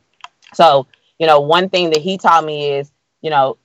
So, 0.54 0.88
you 1.20 1.28
know, 1.28 1.42
one 1.42 1.70
thing 1.70 1.90
that 1.92 2.02
he 2.02 2.18
taught 2.18 2.46
me 2.46 2.72
is, 2.72 2.92
you 3.22 3.30
know, 3.30 3.58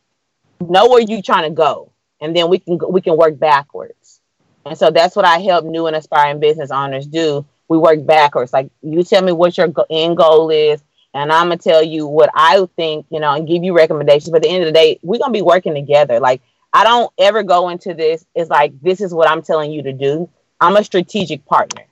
know 0.60 0.88
where 0.88 1.00
you're 1.00 1.22
trying 1.22 1.44
to 1.44 1.54
go, 1.54 1.90
and 2.20 2.34
then 2.34 2.48
we 2.48 2.58
can 2.58 2.78
we 2.88 3.00
can 3.00 3.16
work 3.16 3.38
backwards. 3.38 4.20
And 4.64 4.76
so 4.78 4.90
that's 4.90 5.16
what 5.16 5.24
I 5.24 5.38
help 5.38 5.64
new 5.64 5.86
and 5.86 5.96
aspiring 5.96 6.40
business 6.40 6.70
owners 6.70 7.06
do. 7.06 7.44
We 7.68 7.78
work 7.78 8.04
backwards. 8.04 8.52
Like 8.52 8.70
you 8.82 9.02
tell 9.02 9.22
me 9.22 9.32
what 9.32 9.56
your 9.56 9.72
end 9.90 10.16
goal 10.16 10.50
is, 10.50 10.82
and 11.14 11.32
I'm 11.32 11.46
gonna 11.46 11.58
tell 11.58 11.82
you 11.82 12.06
what 12.06 12.30
I 12.34 12.66
think, 12.76 13.06
you 13.10 13.20
know, 13.20 13.32
and 13.32 13.46
give 13.46 13.62
you 13.64 13.74
recommendations. 13.74 14.30
But 14.30 14.38
at 14.38 14.42
the 14.42 14.50
end 14.50 14.64
of 14.64 14.66
the 14.66 14.72
day, 14.72 14.98
we're 15.02 15.18
gonna 15.18 15.32
be 15.32 15.42
working 15.42 15.74
together. 15.74 16.20
Like 16.20 16.42
I 16.72 16.84
don't 16.84 17.12
ever 17.18 17.42
go 17.42 17.68
into 17.68 17.94
this. 17.94 18.24
It's 18.34 18.50
like 18.50 18.80
this 18.80 19.00
is 19.00 19.12
what 19.12 19.28
I'm 19.28 19.42
telling 19.42 19.72
you 19.72 19.82
to 19.82 19.92
do. 19.92 20.28
I'm 20.60 20.76
a 20.76 20.84
strategic 20.84 21.44
partner. 21.44 21.84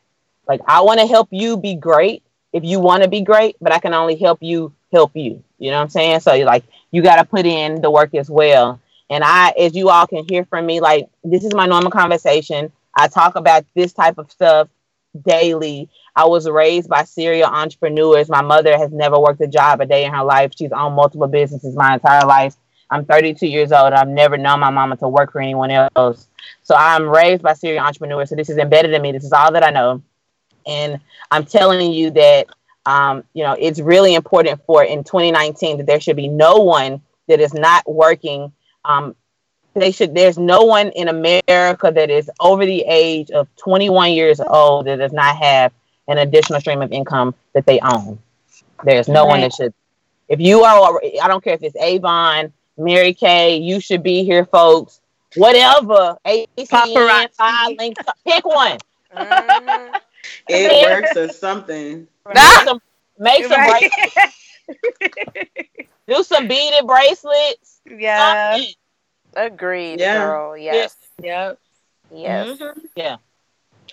Like 0.49 0.61
I 0.67 0.81
want 0.83 1.01
to 1.01 1.07
help 1.07 1.29
you 1.31 1.57
be 1.57 1.75
great 1.75 2.23
if 2.53 2.65
you 2.65 2.81
want 2.81 3.03
to 3.03 3.09
be 3.09 3.23
great, 3.23 3.57
but 3.61 3.73
I 3.73 3.79
can 3.79 3.95
only 3.95 4.17
help 4.17 4.39
you 4.43 4.73
help 4.93 5.13
you. 5.15 5.43
You 5.59 5.71
know 5.71 5.77
what 5.77 5.85
I'm 5.85 5.89
saying? 5.91 6.21
So 6.21 6.33
you 6.35 6.45
like 6.45 6.65
you 6.91 7.03
got 7.03 7.17
to 7.17 7.25
put 7.25 7.47
in 7.47 7.81
the 7.81 7.91
work 7.91 8.15
as 8.15 8.31
well. 8.31 8.81
And 9.09 9.25
I, 9.25 9.51
as 9.59 9.75
you 9.75 9.91
all 9.91 10.07
can 10.07 10.25
hear 10.29 10.45
from 10.45 10.67
me, 10.67 10.81
like 10.81 11.09
this 11.25 11.45
is 11.45 11.55
my 11.55 11.67
normal 11.67 11.91
conversation. 11.91 12.73
I 12.95 13.09
talk 13.09 13.37
about 13.37 13.65
this 13.75 13.93
type 13.93 14.19
of 14.19 14.31
stuff 14.31 14.69
daily. 15.27 15.89
I 16.15 16.27
was 16.27 16.49
raised 16.49 16.89
by 16.89 17.05
serial 17.05 17.49
entrepreneurs. 17.49 18.29
My 18.29 18.43
mother 18.43 18.77
has 18.77 18.93
never 18.93 19.19
worked 19.19 19.41
a 19.41 19.47
job 19.47 19.81
a 19.81 19.87
day 19.87 20.05
in 20.05 20.13
her 20.13 20.25
life. 20.25 20.53
She's 20.57 20.73
owned 20.73 20.95
multiple 20.95 21.29
businesses 21.29 21.75
my 21.77 21.95
entire 21.95 22.27
life. 22.27 22.57
I'm 22.91 23.05
32 23.05 23.47
years 23.47 23.73
old. 23.73 23.93
I've 23.93 24.09
never 24.09 24.37
known 24.37 24.61
my 24.61 24.71
mama 24.71 24.97
to 24.99 25.09
work 25.09 25.33
for 25.33 25.41
anyone 25.41 25.71
else. 25.71 26.27
So 26.63 26.75
I'm 26.75 27.09
raised 27.09 27.43
by 27.43 27.53
serial 27.53 27.85
entrepreneurs. 27.85 28.31
So 28.31 28.37
this 28.37 28.51
is 28.51 28.59
embedded 28.59 28.93
in 28.93 29.03
me. 29.03 29.13
This 29.13 29.25
is 29.25 29.33
all 29.33 29.53
that 29.53 29.65
I 29.65 29.71
know. 29.71 30.03
And 30.67 31.01
I'm 31.31 31.45
telling 31.45 31.93
you 31.93 32.11
that, 32.11 32.49
um, 32.87 33.25
you 33.35 33.45
know, 33.45 33.57
it's 33.59 33.81
really 33.81 34.15
important 34.15 34.61
for 34.65 34.83
in 34.83 35.05
2019 35.05 35.79
that 35.79 35.87
there 35.87 36.01
should 36.01 36.17
be 36.17 36.29
no 36.29 36.57
one 36.57 37.01
that 37.29 37.41
is 37.41 37.55
not 37.55 37.89
working. 37.89 38.53
Um, 38.85 39.15
they 39.75 39.93
should. 39.93 40.15
There's 40.15 40.39
no 40.39 40.65
one 40.65 40.89
in 40.89 41.09
America 41.09 41.93
that 41.95 42.11
is 42.11 42.31
over 42.41 42.67
the 42.67 42.85
age 42.87 43.31
of 43.31 43.49
21 43.57 44.13
years 44.13 44.41
old 44.41 44.87
that 44.87 44.97
does 44.97 45.13
not 45.13 45.37
have 45.37 45.73
an 46.09 46.19
additional 46.19 46.61
stream 46.61 46.83
of 46.83 46.91
income 46.91 47.35
that 47.53 47.67
they 47.67 47.79
own. 47.81 48.19
There's 48.83 49.09
no 49.09 49.27
one 49.27 49.41
that 49.43 49.55
should. 49.55 49.73
If 50.29 50.41
you 50.41 50.63
are, 50.63 51.01
I 51.23 51.29
don't 51.29 51.43
care 51.43 51.55
if 51.55 51.63
it's 51.63 51.77
Avon, 51.77 52.53
Mary 52.81 53.13
Kay, 53.15 53.57
you 53.59 53.79
should 53.81 54.03
be 54.03 54.25
here, 54.25 54.45
folks. 54.47 55.01
Whatever, 55.37 56.17
ACN, 56.27 56.49
Paparazzi. 56.67 57.79
Link, 57.79 57.97
pick 58.27 58.45
one. 58.45 58.79
It 60.49 60.89
works 60.89 61.17
or 61.17 61.29
something. 61.33 62.07
Make 62.27 62.37
Ah! 62.37 62.63
some, 62.65 62.81
make 63.19 63.45
some 63.45 63.53
Right. 63.61 63.91
bracelets, 63.91 65.87
do 66.07 66.23
some 66.23 66.47
beaded 66.47 66.87
bracelets. 66.87 67.81
yeah. 67.87 68.57
something. 68.57 68.75
Agreed, 69.35 70.01
Yeah. 70.01 70.19
girl. 70.19 70.57
Yes. 70.57 70.97
Yep. 71.23 71.59
Yes. 72.13 72.59
Mhm. 72.59 72.81
Yeah. 72.97 73.17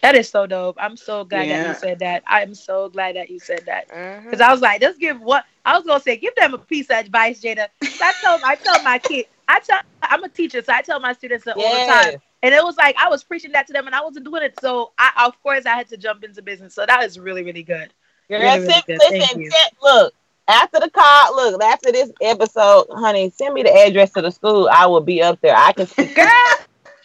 That 0.02 0.16
is 0.16 0.30
so 0.30 0.46
dope. 0.46 0.78
I'm 0.80 0.98
so 0.98 1.24
glad 1.24 1.50
that 1.50 1.68
you 1.68 1.74
said 1.76 2.00
that. 2.00 2.24
I'm 2.28 2.54
so 2.54 2.90
glad 2.90 3.16
that 3.16 3.30
you 3.30 3.40
said 3.40 3.64
that. 3.66 3.90
Mm-hmm. 3.90 4.26
Because 4.26 4.42
I 4.42 4.52
was 4.52 4.62
like, 4.62 4.82
just 4.82 5.00
give 5.00 5.20
what 5.22 5.46
I 5.66 5.78
was 5.78 5.86
gonna 5.86 6.00
say, 6.00 6.18
give 6.18 6.36
them 6.36 6.54
a 6.54 6.58
piece 6.58 6.90
of 6.90 6.98
advice, 6.98 7.42
Jada. 7.42 7.68
I 7.82 8.14
tell 8.22 8.40
I 8.44 8.56
tell 8.56 8.84
my 8.84 9.00
kid, 9.00 9.26
I 9.48 9.60
tell 9.60 9.80
I'm 10.04 10.24
a 10.24 10.30
teacher, 10.30 10.64
so 10.64 10.74
I 10.74 10.82
tell 10.82 11.00
my 11.00 11.14
students 11.14 11.46
that 11.46 11.58
all 11.58 11.62
the 11.64 11.92
time. 11.92 12.22
And 12.44 12.54
it 12.54 12.64
was 12.64 12.78
like 12.78 12.96
I 12.98 13.10
was 13.10 13.24
preaching 13.24 13.52
that 13.54 13.68
to 13.68 13.74
them 13.74 13.88
and 13.88 13.96
I 13.96 14.02
wasn't 14.02 14.26
doing 14.26 14.44
it. 14.44 14.60
So 14.62 14.92
I 14.98 15.26
of 15.26 15.42
course 15.42 15.66
I 15.66 15.76
had 15.76 15.88
to 15.90 15.98
jump 15.98 16.24
into 16.24 16.42
business. 16.42 16.76
So 16.76 16.86
that 16.86 17.04
is 17.04 17.20
really, 17.20 17.44
really 17.44 17.64
good. 17.64 17.94
Girl, 18.30 18.42
Really, 18.42 18.68
really 18.68 18.82
good. 18.86 19.00
Listen, 19.10 19.42
you. 19.42 19.52
look, 19.82 20.14
after 20.48 20.80
the 20.80 20.90
call, 20.90 21.36
look, 21.36 21.62
after 21.62 21.92
this 21.92 22.12
episode, 22.22 22.88
honey, 22.92 23.32
send 23.32 23.54
me 23.54 23.64
the 23.64 23.74
address 23.74 24.12
to 24.14 24.22
the 24.22 24.32
school. 24.32 24.70
I 24.72 24.86
will 24.86 25.02
be 25.02 25.22
up 25.22 25.42
there. 25.42 25.56
I 25.56 25.74
can 25.74 25.88
speak. 25.88 26.16
Girl, 26.16 26.28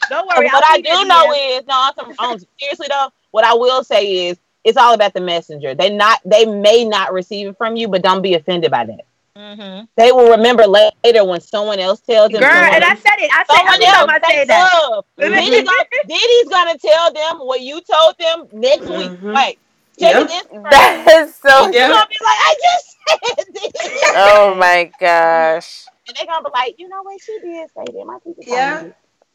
don't 0.08 0.26
worry. 0.28 0.46
what 0.46 0.64
I'll 0.64 0.74
I 0.74 0.76
be 0.78 0.82
do 0.82 1.04
know 1.04 1.32
is 1.32 1.66
no, 1.66 1.74
on 1.74 1.94
some, 1.94 2.14
on, 2.18 2.38
seriously 2.60 2.86
though, 2.90 3.08
what 3.30 3.44
I 3.44 3.54
will 3.54 3.82
say 3.84 4.28
is, 4.28 4.38
it's 4.64 4.76
all 4.76 4.94
about 4.94 5.12
the 5.12 5.20
messenger. 5.20 5.74
They 5.74 5.90
not, 5.90 6.20
they 6.24 6.44
may 6.46 6.84
not 6.84 7.12
receive 7.12 7.48
it 7.48 7.56
from 7.58 7.74
you, 7.76 7.88
but 7.88 8.02
don't 8.02 8.22
be 8.22 8.34
offended 8.34 8.70
by 8.70 8.84
that. 8.86 9.00
Mhm. 9.36 9.88
They 9.96 10.12
will 10.12 10.30
remember 10.30 10.66
later 10.66 11.24
when 11.24 11.40
someone 11.40 11.78
else 11.78 12.00
tells 12.00 12.30
them. 12.30 12.40
Girl, 12.42 12.50
someone 12.52 12.74
and 12.74 12.84
I 12.84 12.94
said 12.94 13.18
it. 13.18 13.30
I 13.32 13.38
said 13.38 13.56
Someone 13.56 13.74
every 13.74 13.86
time 13.86 14.10
else 14.10 14.20
I 14.22 14.30
said 14.32 14.48
that. 14.48 14.72
up. 14.92 15.06
Diddy's 15.18 15.64
gonna, 15.64 15.84
Diddy's 16.08 16.48
gonna 16.48 16.78
tell 16.78 17.12
them 17.12 17.38
what 17.38 17.60
you 17.62 17.80
told 17.80 18.14
them 18.18 18.46
next 18.52 18.88
week. 18.88 19.10
Mhm. 19.10 19.34
Wait, 19.34 19.58
check 19.98 20.12
Yep. 20.12 20.28
this. 20.28 20.42
That 20.70 21.08
is 21.08 21.34
so. 21.34 21.70
You're 21.70 21.88
gonna 21.88 22.06
be 22.08 22.16
like, 22.22 22.38
I 22.38 22.54
just 22.62 22.96
said 23.08 23.46
this. 23.54 24.12
Oh 24.14 24.54
my 24.54 24.92
gosh. 25.00 25.86
And 26.06 26.16
they're 26.16 26.26
gonna 26.26 26.44
be 26.44 26.50
like, 26.52 26.74
you 26.78 26.88
know 26.88 27.02
what, 27.02 27.18
she 27.20 27.38
did 27.40 27.68
say 27.74 27.84
that. 27.86 28.04
My 28.06 28.18
teacher 28.18 28.34
told 28.34 28.46
Yeah. 28.46 28.82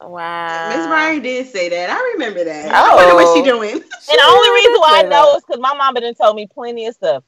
Me. 0.01 0.07
Wow. 0.07 0.69
Miss 0.75 0.87
Bryan 0.87 1.21
did 1.21 1.47
say 1.47 1.69
that. 1.69 1.89
I 1.89 2.11
remember 2.13 2.43
that. 2.43 2.71
Oh. 2.71 2.91
I 2.91 2.95
wonder 2.95 3.15
what 3.15 3.35
she 3.35 3.41
oh. 3.41 3.45
doing. 3.55 3.71
And 3.73 3.81
the 3.81 4.23
only 4.27 4.49
reason 4.55 4.73
why 4.79 4.99
I 4.99 5.01
know 5.03 5.31
that. 5.31 5.37
is 5.37 5.43
because 5.45 5.59
my 5.61 5.73
mama 5.75 6.01
done 6.01 6.13
told 6.15 6.35
me 6.35 6.47
plenty 6.47 6.85
of 6.85 6.95
stuff 6.95 7.23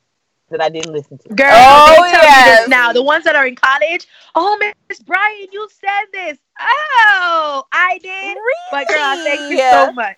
that 0.49 0.61
I 0.61 0.69
didn't 0.69 0.93
listen 0.93 1.17
to. 1.19 1.29
Girl, 1.29 1.51
Oh, 1.51 1.87
they 2.03 2.11
tell 2.11 2.21
me 2.21 2.27
yes. 2.27 2.59
this 2.61 2.69
now. 2.69 2.91
The 2.91 3.03
ones 3.03 3.23
that 3.25 3.35
are 3.35 3.45
in 3.47 3.55
college. 3.55 4.07
Oh, 4.35 4.57
Miss 4.89 4.99
Brian, 4.99 5.47
you 5.51 5.69
said 5.79 6.05
this. 6.11 6.37
Oh, 6.59 7.63
I 7.71 7.99
did. 8.01 8.37
But 8.71 8.87
girl, 8.87 9.15
thank 9.23 9.51
you 9.51 9.57
Yeah. 9.57 9.85
so 9.87 9.91
much. 9.93 10.17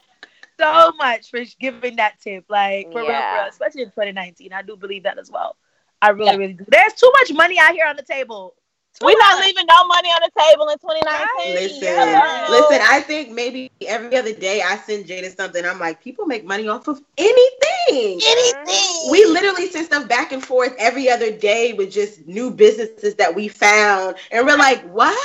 So 0.59 0.91
much 0.97 1.31
for 1.31 1.39
giving 1.59 1.95
that 1.95 2.19
tip. 2.21 2.45
Like 2.47 2.91
for 2.91 2.99
real, 2.99 3.05
for 3.07 3.11
Yeah. 3.11 3.39
real, 3.41 3.49
especially 3.49 3.81
in 3.81 3.89
2019. 3.91 4.53
I 4.53 4.61
do 4.61 4.75
believe 4.77 5.03
that 5.03 5.17
as 5.17 5.31
well. 5.31 5.55
I 6.01 6.09
really, 6.09 6.31
Yeah. 6.31 6.35
really 6.37 6.53
do. 6.53 6.65
There's 6.67 6.93
too 6.93 7.11
much 7.19 7.33
money 7.33 7.57
out 7.59 7.73
here 7.73 7.85
on 7.87 7.95
the 7.95 8.03
table. 8.03 8.55
We're 8.99 9.17
not 9.17 9.39
leaving 9.43 9.65
no 9.67 9.87
money 9.87 10.09
on 10.09 10.21
the 10.21 10.41
table 10.41 10.67
in 10.69 10.77
2019. 10.77 11.55
Listen, 11.55 11.87
Hello. 11.87 12.59
listen. 12.59 12.85
I 12.87 12.99
think 13.01 13.31
maybe 13.31 13.71
every 13.87 14.15
other 14.15 14.33
day 14.33 14.61
I 14.61 14.77
send 14.77 15.05
Jada 15.05 15.35
something. 15.35 15.65
I'm 15.65 15.79
like, 15.79 16.03
people 16.03 16.25
make 16.27 16.45
money 16.45 16.67
off 16.67 16.87
of 16.87 17.01
anything. 17.17 18.19
anything. 18.23 19.11
We 19.11 19.25
literally 19.25 19.67
send 19.69 19.87
stuff 19.87 20.07
back 20.07 20.31
and 20.31 20.43
forth 20.43 20.75
every 20.77 21.09
other 21.09 21.31
day 21.31 21.73
with 21.73 21.91
just 21.91 22.27
new 22.27 22.51
businesses 22.51 23.15
that 23.15 23.33
we 23.33 23.47
found, 23.47 24.17
and 24.31 24.45
we're 24.45 24.57
like, 24.57 24.83
what? 24.91 25.17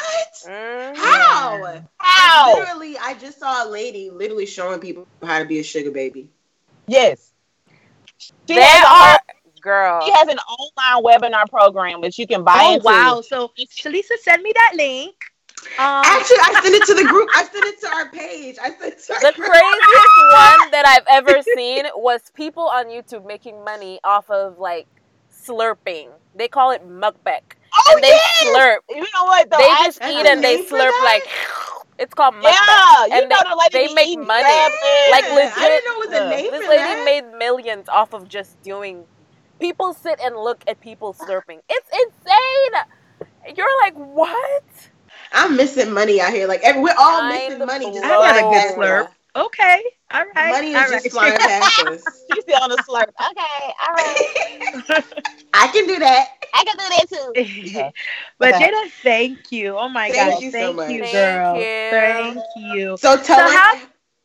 Mhm. 0.47 0.97
How? 0.97 1.83
How? 1.99 2.59
Literally, 2.59 2.97
I 2.99 3.13
just 3.15 3.39
saw 3.39 3.67
a 3.67 3.69
lady 3.69 4.09
literally 4.09 4.47
showing 4.47 4.81
people 4.81 5.07
how 5.23 5.39
to 5.41 5.45
be 5.45 5.59
a 5.59 5.63
sugar 5.63 5.91
baby. 5.91 6.29
Yes. 6.87 7.31
She 8.17 8.33
There 8.47 8.63
has, 8.65 8.85
a 8.85 8.87
are, 8.87 9.09
whole- 9.11 9.19
girl. 9.71 10.01
she 10.07 10.13
has 10.13 10.29
an 10.29 10.39
online 10.59 10.99
webinar 11.09 11.47
program 11.51 12.01
which 12.01 12.17
you 12.21 12.27
can 12.33 12.43
buy 12.45 12.61
Oh 12.63 12.75
into. 12.75 12.85
wow! 12.87 13.21
So 13.33 13.51
Shalisa, 13.59 14.17
send 14.23 14.43
me 14.43 14.53
that 14.55 14.73
link. 14.77 15.15
Um, 15.79 16.03
Actually, 16.15 16.43
I 16.49 16.61
sent 16.63 16.75
it 16.81 16.85
to 16.91 16.95
the 16.95 17.05
group. 17.13 17.29
I 17.35 17.43
sent 17.45 17.65
it 17.73 17.81
to 17.85 17.89
our 17.97 18.07
page. 18.11 18.57
I 18.63 18.69
sent 18.79 18.93
it 18.95 19.01
to 19.07 19.15
our 19.15 19.21
The 19.27 19.33
group. 19.37 19.51
craziest 19.51 20.17
one 20.45 20.63
that 20.75 20.85
I've 20.87 21.07
ever 21.19 21.43
seen 21.57 21.85
was 21.97 22.21
people 22.35 22.67
on 22.79 22.87
YouTube 22.87 23.27
making 23.27 23.65
money 23.65 23.99
off 24.05 24.31
of 24.31 24.59
like 24.59 24.87
slurping. 25.33 26.09
They 26.35 26.49
call 26.49 26.71
it 26.73 26.83
mukbang. 26.87 27.41
Oh, 27.79 27.93
and 27.95 28.03
they 28.05 28.09
yes! 28.09 28.45
slurp. 28.57 28.79
You 28.95 29.07
know 29.15 29.25
what? 29.25 29.51
Though, 29.51 29.59
They 29.59 29.65
I- 29.65 29.85
just 29.87 29.99
That's 30.01 30.13
eat 30.13 30.27
and 30.27 30.43
they 30.45 30.63
slurp 30.65 30.93
like 31.05 31.25
it's 31.99 32.13
called 32.15 32.35
mukbang. 32.35 32.53
yeah, 32.53 33.07
you 33.07 33.13
And 33.15 33.29
know 33.31 33.41
they- 33.43 33.51
the 33.51 33.57
lady 33.57 33.89
they 33.89 33.95
make 33.95 34.19
money. 34.19 34.43
crab. 34.43 34.73
Like, 35.11 35.25
Yeah, 35.25 35.35
legit, 35.35 35.59
I 35.59 35.69
didn't 35.69 35.85
know 35.87 35.97
it 36.03 36.09
was 36.09 36.15
a 36.19 36.25
uh, 36.27 36.31
name 36.31 36.51
This 36.53 36.69
lady 36.69 36.83
that. 36.83 37.05
made 37.05 37.39
millions 37.39 37.89
off 37.89 38.13
of 38.13 38.29
just 38.29 38.61
doing. 38.63 39.05
People 39.59 39.95
sit 39.95 40.19
and 40.23 40.37
look 40.37 40.63
at 40.69 40.81
people 40.81 41.13
slurping. 41.15 41.61
It's 41.69 41.89
insane. 41.93 43.57
You're 43.57 43.69
like, 43.83 43.95
what? 43.95 44.65
I'm 45.33 45.57
missing 45.57 45.93
money 45.93 46.21
out 46.21 46.33
here. 46.33 46.47
Like 46.47 46.61
every, 46.63 46.83
we're 46.83 46.95
all 46.99 47.23
Mind 47.23 47.49
missing 47.49 47.67
money. 47.67 47.87
Just. 47.93 48.05
I 48.05 48.09
got 48.09 48.37
a 48.37 48.41
good 48.43 48.51
past 48.53 48.77
slurp. 48.77 49.09
okay, 49.37 49.83
all 50.13 50.25
right. 50.35 50.51
Money 50.51 50.71
is 50.71 50.77
all 50.77 50.89
just 50.91 51.05
right. 51.05 51.13
flying 51.13 51.33
past 51.39 51.79
us. 51.81 52.25
She's 52.31 52.43
still 52.43 52.63
on 52.63 52.71
the 52.71 52.77
slurp. 52.77 53.09
Okay, 53.31 53.73
all 53.87 53.95
right. 53.95 55.05
I 55.55 55.69
can 55.69 55.87
do 55.87 55.99
that. 55.99 56.27
I 56.55 56.65
can 56.65 56.77
do 56.77 56.85
that 56.89 57.07
too. 57.75 57.93
but 58.39 58.55
Okay. 58.55 58.71
Jada, 58.71 58.91
thank 59.03 59.53
you. 59.53 59.77
Oh 59.77 59.89
my 59.89 60.11
Thank 60.11 60.35
gosh, 60.35 60.43
you 60.43 60.51
so 60.51 60.59
thank 60.59 60.77
much. 60.77 60.91
you, 60.91 61.01
Thank 61.01 61.13
girl. 61.13 61.57
you. 61.57 61.63
Thank 61.91 62.43
you. 62.57 62.97
So 62.99 63.17
tell 63.17 63.39
So 63.39 63.45
us. 63.45 63.55
how- 63.55 63.81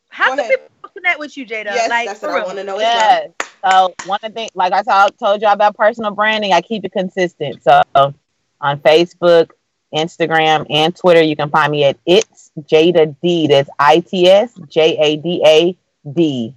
How 0.08 0.36
can 0.36 0.48
people 0.50 0.90
connect 0.94 1.18
with 1.18 1.36
you, 1.36 1.46
Jada? 1.46 1.66
yes, 1.66 1.88
like 1.90 2.06
that's 2.06 2.20
for 2.20 2.28
what 2.28 2.34
I 2.34 2.38
real. 2.38 2.46
want 2.46 2.58
to 2.58 2.64
know 2.64 2.78
as 2.78 2.82
well. 2.94 3.34
So 3.64 3.94
one 4.06 4.18
of 4.22 4.32
the 4.32 4.34
things, 4.34 4.50
like 4.54 4.72
I 4.72 4.82
told, 4.82 5.42
you 5.42 5.48
about 5.48 5.76
personal 5.76 6.10
branding, 6.10 6.52
I 6.52 6.60
keep 6.60 6.84
it 6.84 6.92
consistent. 6.92 7.62
So 7.62 7.82
on 7.94 8.80
Facebook, 8.80 9.50
Instagram, 9.94 10.66
and 10.70 10.96
Twitter, 10.96 11.22
you 11.22 11.36
can 11.36 11.50
find 11.50 11.70
me 11.70 11.84
at 11.84 11.98
it's 12.06 12.50
Jada 12.60 13.14
D. 13.22 13.46
That's 13.46 13.70
I 13.78 14.00
T 14.00 14.28
S 14.28 14.52
J 14.68 14.96
A 14.98 15.16
D 15.16 15.42
A 15.46 15.76
D. 16.10 16.54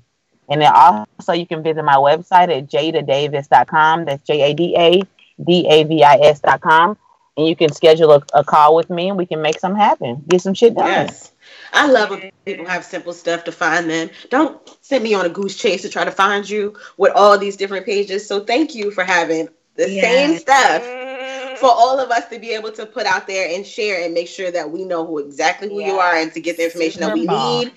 And 0.47 0.61
then 0.61 0.71
also 0.73 1.33
you 1.33 1.45
can 1.45 1.63
visit 1.63 1.83
my 1.83 1.95
website 1.95 2.55
at 2.55 2.67
jadadavis.com. 2.67 4.05
That's 4.05 4.23
J 4.23 4.51
A 4.51 4.53
D 4.53 4.75
A 4.77 5.01
D 5.43 5.67
A 5.69 5.83
V 5.83 6.03
I 6.03 6.15
S.com. 6.15 6.97
And 7.37 7.47
you 7.47 7.55
can 7.55 7.73
schedule 7.73 8.11
a, 8.11 8.23
a 8.33 8.43
call 8.43 8.75
with 8.75 8.89
me 8.89 9.09
and 9.09 9.17
we 9.17 9.25
can 9.25 9.41
make 9.41 9.59
something 9.59 9.79
happen. 9.79 10.23
Get 10.27 10.41
some 10.41 10.53
shit 10.53 10.75
done. 10.75 10.87
Yes. 10.87 11.31
I 11.75 11.87
love 11.87 12.09
when 12.09 12.31
people 12.45 12.65
have 12.65 12.85
simple 12.85 13.13
stuff 13.13 13.43
to 13.43 13.51
find 13.51 13.89
them. 13.89 14.09
Don't 14.29 14.57
send 14.81 15.03
me 15.03 15.13
on 15.13 15.25
a 15.25 15.29
goose 15.29 15.57
chase 15.57 15.81
to 15.81 15.89
try 15.89 16.05
to 16.05 16.11
find 16.11 16.49
you 16.49 16.75
with 16.97 17.11
all 17.15 17.37
these 17.37 17.57
different 17.57 17.85
pages. 17.85 18.25
So 18.27 18.39
thank 18.45 18.73
you 18.73 18.91
for 18.91 19.03
having 19.03 19.49
the 19.75 19.89
Yeah. 19.89 20.01
same 20.01 20.37
stuff 20.37 20.83
for 21.59 21.69
all 21.69 21.99
of 21.99 22.11
us 22.11 22.27
to 22.29 22.39
be 22.39 22.51
able 22.51 22.71
to 22.71 22.85
put 22.85 23.05
out 23.05 23.27
there 23.27 23.53
and 23.53 23.65
share 23.65 24.03
and 24.03 24.13
make 24.13 24.29
sure 24.29 24.51
that 24.51 24.71
we 24.71 24.85
know 24.85 25.05
who 25.05 25.19
exactly 25.19 25.67
who 25.67 25.81
you 25.81 25.99
are 25.99 26.15
and 26.15 26.31
to 26.33 26.39
get 26.39 26.57
the 26.57 26.65
information 26.65 27.01
that 27.01 27.13
we 27.13 27.21
Super 27.21 27.33
need. 27.33 27.71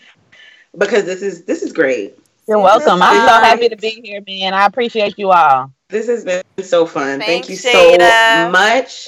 Because 0.76 1.05
this 1.05 1.22
is 1.22 1.44
this 1.44 1.62
is 1.62 1.72
great. 1.72 2.18
You're 2.46 2.61
welcome. 2.61 3.03
I'm 3.03 3.26
so 3.26 3.40
happy 3.40 3.68
to 3.68 3.76
be 3.76 4.01
here, 4.05 4.22
man. 4.26 4.55
I 4.55 4.66
appreciate 4.66 5.18
you 5.18 5.32
all. 5.32 5.72
This 5.90 6.07
has 6.07 6.24
been 6.24 6.42
so 6.62 6.86
fun. 6.86 7.18
Thank 7.20 7.49
you 7.49 7.57
so 7.57 7.96
Jada. 7.96 8.53
much. 8.53 9.07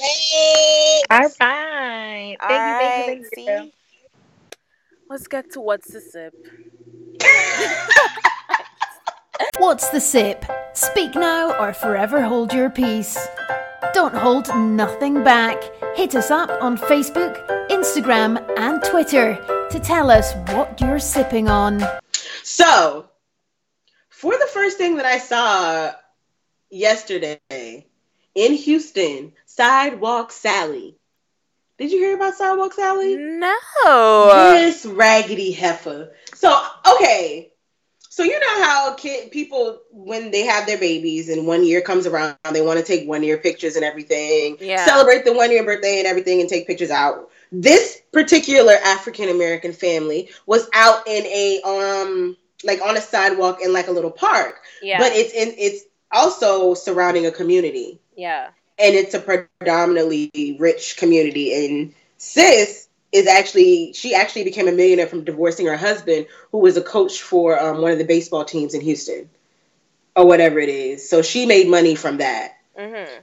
All 1.09 1.19
right. 1.19 1.31
Thank 1.39 2.67
you, 2.67 2.73
thank 2.73 3.19
you, 3.19 3.23
Alright, 3.23 3.25
thank 3.45 3.65
you. 3.65 3.71
Girl. 5.19 5.27
see? 5.27 5.27
Let's 5.27 5.27
get 5.27 5.51
to 5.53 5.61
what's 5.61 5.93
the 5.93 6.01
sip. 6.01 6.33
What's 9.57 9.89
the 9.89 9.99
sip? 9.99 10.45
Speak 10.73 11.15
now 11.15 11.53
or 11.59 11.73
forever 11.73 12.21
hold 12.21 12.53
your 12.53 12.69
peace. 12.69 13.17
Don't 13.93 14.15
hold 14.15 14.47
nothing 14.55 15.23
back. 15.23 15.61
Hit 15.95 16.15
us 16.15 16.31
up 16.31 16.49
on 16.61 16.77
Facebook, 16.77 17.37
Instagram, 17.69 18.43
and 18.57 18.83
Twitter 18.83 19.35
to 19.69 19.79
tell 19.79 20.09
us 20.09 20.33
what 20.47 20.81
you're 20.81 20.99
sipping 20.99 21.49
on. 21.49 21.83
So, 22.43 23.09
for 24.09 24.33
the 24.33 24.49
first 24.53 24.77
thing 24.77 24.97
that 24.97 25.05
I 25.05 25.17
saw 25.19 25.91
yesterday 26.69 27.39
in 28.35 28.53
Houston, 28.53 29.33
Sidewalk 29.45 30.31
Sally. 30.31 30.97
Did 31.81 31.91
you 31.91 31.97
hear 31.97 32.15
about 32.15 32.35
Sidewalk 32.35 32.73
Sally? 32.73 33.15
No. 33.17 34.51
This 34.53 34.85
raggedy 34.85 35.51
heifer. 35.51 36.11
So, 36.35 36.63
okay. 36.87 37.51
So 38.01 38.21
you 38.21 38.39
know 38.39 38.63
how 38.63 38.93
kid 38.93 39.31
people 39.31 39.79
when 39.89 40.29
they 40.29 40.45
have 40.45 40.67
their 40.67 40.77
babies 40.77 41.27
and 41.27 41.47
one 41.47 41.65
year 41.65 41.81
comes 41.81 42.05
around, 42.05 42.37
they 42.51 42.61
want 42.61 42.77
to 42.77 42.85
take 42.85 43.09
one 43.09 43.23
year 43.23 43.39
pictures 43.39 43.77
and 43.77 43.83
everything. 43.83 44.57
Yeah. 44.59 44.85
Celebrate 44.85 45.25
the 45.25 45.33
one 45.33 45.49
year 45.49 45.65
birthday 45.65 45.97
and 45.97 46.05
everything 46.05 46.39
and 46.39 46.47
take 46.47 46.67
pictures 46.67 46.91
out. 46.91 47.31
This 47.51 47.99
particular 48.13 48.73
African 48.73 49.29
American 49.29 49.73
family 49.73 50.29
was 50.45 50.69
out 50.75 51.07
in 51.07 51.25
a 51.25 51.61
um 51.65 52.37
like 52.63 52.79
on 52.81 52.95
a 52.95 53.01
sidewalk 53.01 53.57
in 53.63 53.73
like 53.73 53.87
a 53.87 53.91
little 53.91 54.11
park. 54.11 54.61
Yeah. 54.83 54.99
But 54.99 55.13
it's 55.13 55.33
in 55.33 55.55
it's 55.57 55.83
also 56.11 56.75
surrounding 56.75 57.25
a 57.25 57.31
community 57.31 58.01
yeah. 58.15 58.49
And 58.81 58.95
it's 58.95 59.13
a 59.13 59.19
predominantly 59.19 60.57
rich 60.59 60.97
community. 60.97 61.65
And 61.65 61.93
sis 62.17 62.87
is 63.11 63.27
actually 63.27 63.93
she 63.93 64.15
actually 64.15 64.43
became 64.43 64.67
a 64.67 64.71
millionaire 64.71 65.07
from 65.07 65.23
divorcing 65.23 65.67
her 65.67 65.77
husband, 65.77 66.27
who 66.51 66.59
was 66.59 66.77
a 66.77 66.81
coach 66.81 67.21
for 67.21 67.59
um, 67.59 67.81
one 67.81 67.91
of 67.91 67.97
the 67.97 68.05
baseball 68.05 68.43
teams 68.43 68.73
in 68.73 68.81
Houston, 68.81 69.29
or 70.15 70.25
whatever 70.25 70.59
it 70.59 70.69
is. 70.69 71.07
So 71.07 71.21
she 71.21 71.45
made 71.45 71.67
money 71.67 71.95
from 71.95 72.17
that. 72.17 72.57
Mm-hmm. 72.77 73.21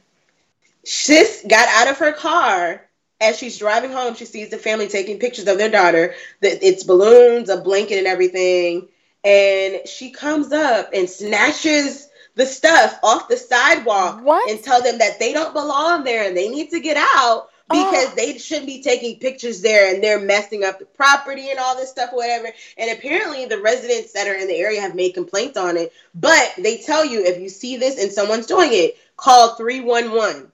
Sis 0.84 1.44
got 1.48 1.68
out 1.68 1.90
of 1.90 1.98
her 1.98 2.12
car. 2.12 2.84
As 3.20 3.36
she's 3.36 3.58
driving 3.58 3.90
home, 3.90 4.14
she 4.14 4.26
sees 4.26 4.50
the 4.50 4.58
family 4.58 4.86
taking 4.86 5.18
pictures 5.18 5.48
of 5.48 5.58
their 5.58 5.70
daughter. 5.70 6.14
That 6.40 6.62
it's 6.62 6.84
balloons, 6.84 7.48
a 7.48 7.60
blanket, 7.60 7.98
and 7.98 8.06
everything. 8.06 8.88
And 9.24 9.80
she 9.88 10.12
comes 10.12 10.52
up 10.52 10.90
and 10.94 11.10
snatches 11.10 12.07
the 12.38 12.46
stuff 12.46 13.00
off 13.02 13.28
the 13.28 13.36
sidewalk 13.36 14.22
What? 14.22 14.48
and 14.48 14.62
tell 14.62 14.80
them 14.80 14.98
that 14.98 15.18
they 15.18 15.32
don't 15.32 15.52
belong 15.52 16.04
there 16.04 16.24
and 16.26 16.36
they 16.36 16.48
need 16.48 16.70
to 16.70 16.78
get 16.78 16.96
out 16.96 17.48
oh. 17.68 17.90
because 17.90 18.12
Oh. 18.12 18.14
they 18.14 18.38
shouldn't 18.38 18.66
be 18.68 18.80
taking 18.80 19.18
pictures 19.18 19.60
there 19.60 19.92
and 19.92 20.02
they're 20.02 20.20
messing 20.20 20.62
up 20.62 20.78
the 20.78 20.84
property 20.84 21.50
and 21.50 21.58
all 21.58 21.76
this 21.76 21.90
stuff, 21.90 22.10
whatever. 22.12 22.48
And 22.76 22.96
apparently, 22.96 23.46
the 23.46 23.60
residents 23.60 24.12
that 24.12 24.28
are 24.28 24.34
in 24.34 24.46
the 24.46 24.54
area 24.54 24.80
have 24.80 24.94
made 24.94 25.14
complaints 25.14 25.58
on 25.58 25.76
it. 25.76 25.92
But 26.14 26.54
they 26.56 26.78
tell 26.78 27.04
you 27.04 27.24
if 27.24 27.40
you 27.40 27.48
see 27.48 27.76
this 27.76 28.00
and 28.00 28.12
someone's 28.12 28.46
doing 28.46 28.70
it, 28.72 28.96
call 29.16 29.56
311. 29.56 30.52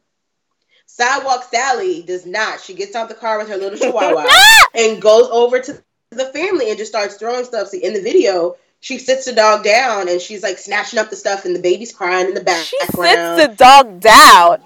Sidewalk 0.86 1.44
Sally 1.50 2.02
does 2.02 2.24
not. 2.24 2.62
She 2.62 2.72
gets 2.72 2.96
out 2.96 3.10
the 3.10 3.14
car 3.14 3.36
with 3.36 3.50
her 3.50 3.58
little 3.58 3.78
chihuahua 3.82 4.24
ah! 4.26 4.66
and 4.74 5.02
goes 5.02 5.28
over 5.30 5.60
to 5.60 5.82
the 6.12 6.26
family 6.26 6.70
and 6.70 6.78
just 6.78 6.92
starts 6.92 7.16
throwing 7.16 7.44
stuff. 7.44 7.68
See, 7.68 7.84
in 7.84 7.92
the 7.92 8.00
video, 8.00 8.56
she 8.84 8.98
sits 8.98 9.24
the 9.24 9.32
dog 9.32 9.64
down 9.64 10.10
and 10.10 10.20
she's 10.20 10.42
like 10.42 10.58
snatching 10.58 10.98
up 10.98 11.08
the 11.08 11.16
stuff, 11.16 11.46
and 11.46 11.56
the 11.56 11.60
baby's 11.60 11.90
crying 11.90 12.28
in 12.28 12.34
the 12.34 12.42
back. 12.44 12.62
She 12.62 12.76
sits 12.80 12.92
the 12.92 13.54
dog 13.56 13.98
down. 14.00 14.60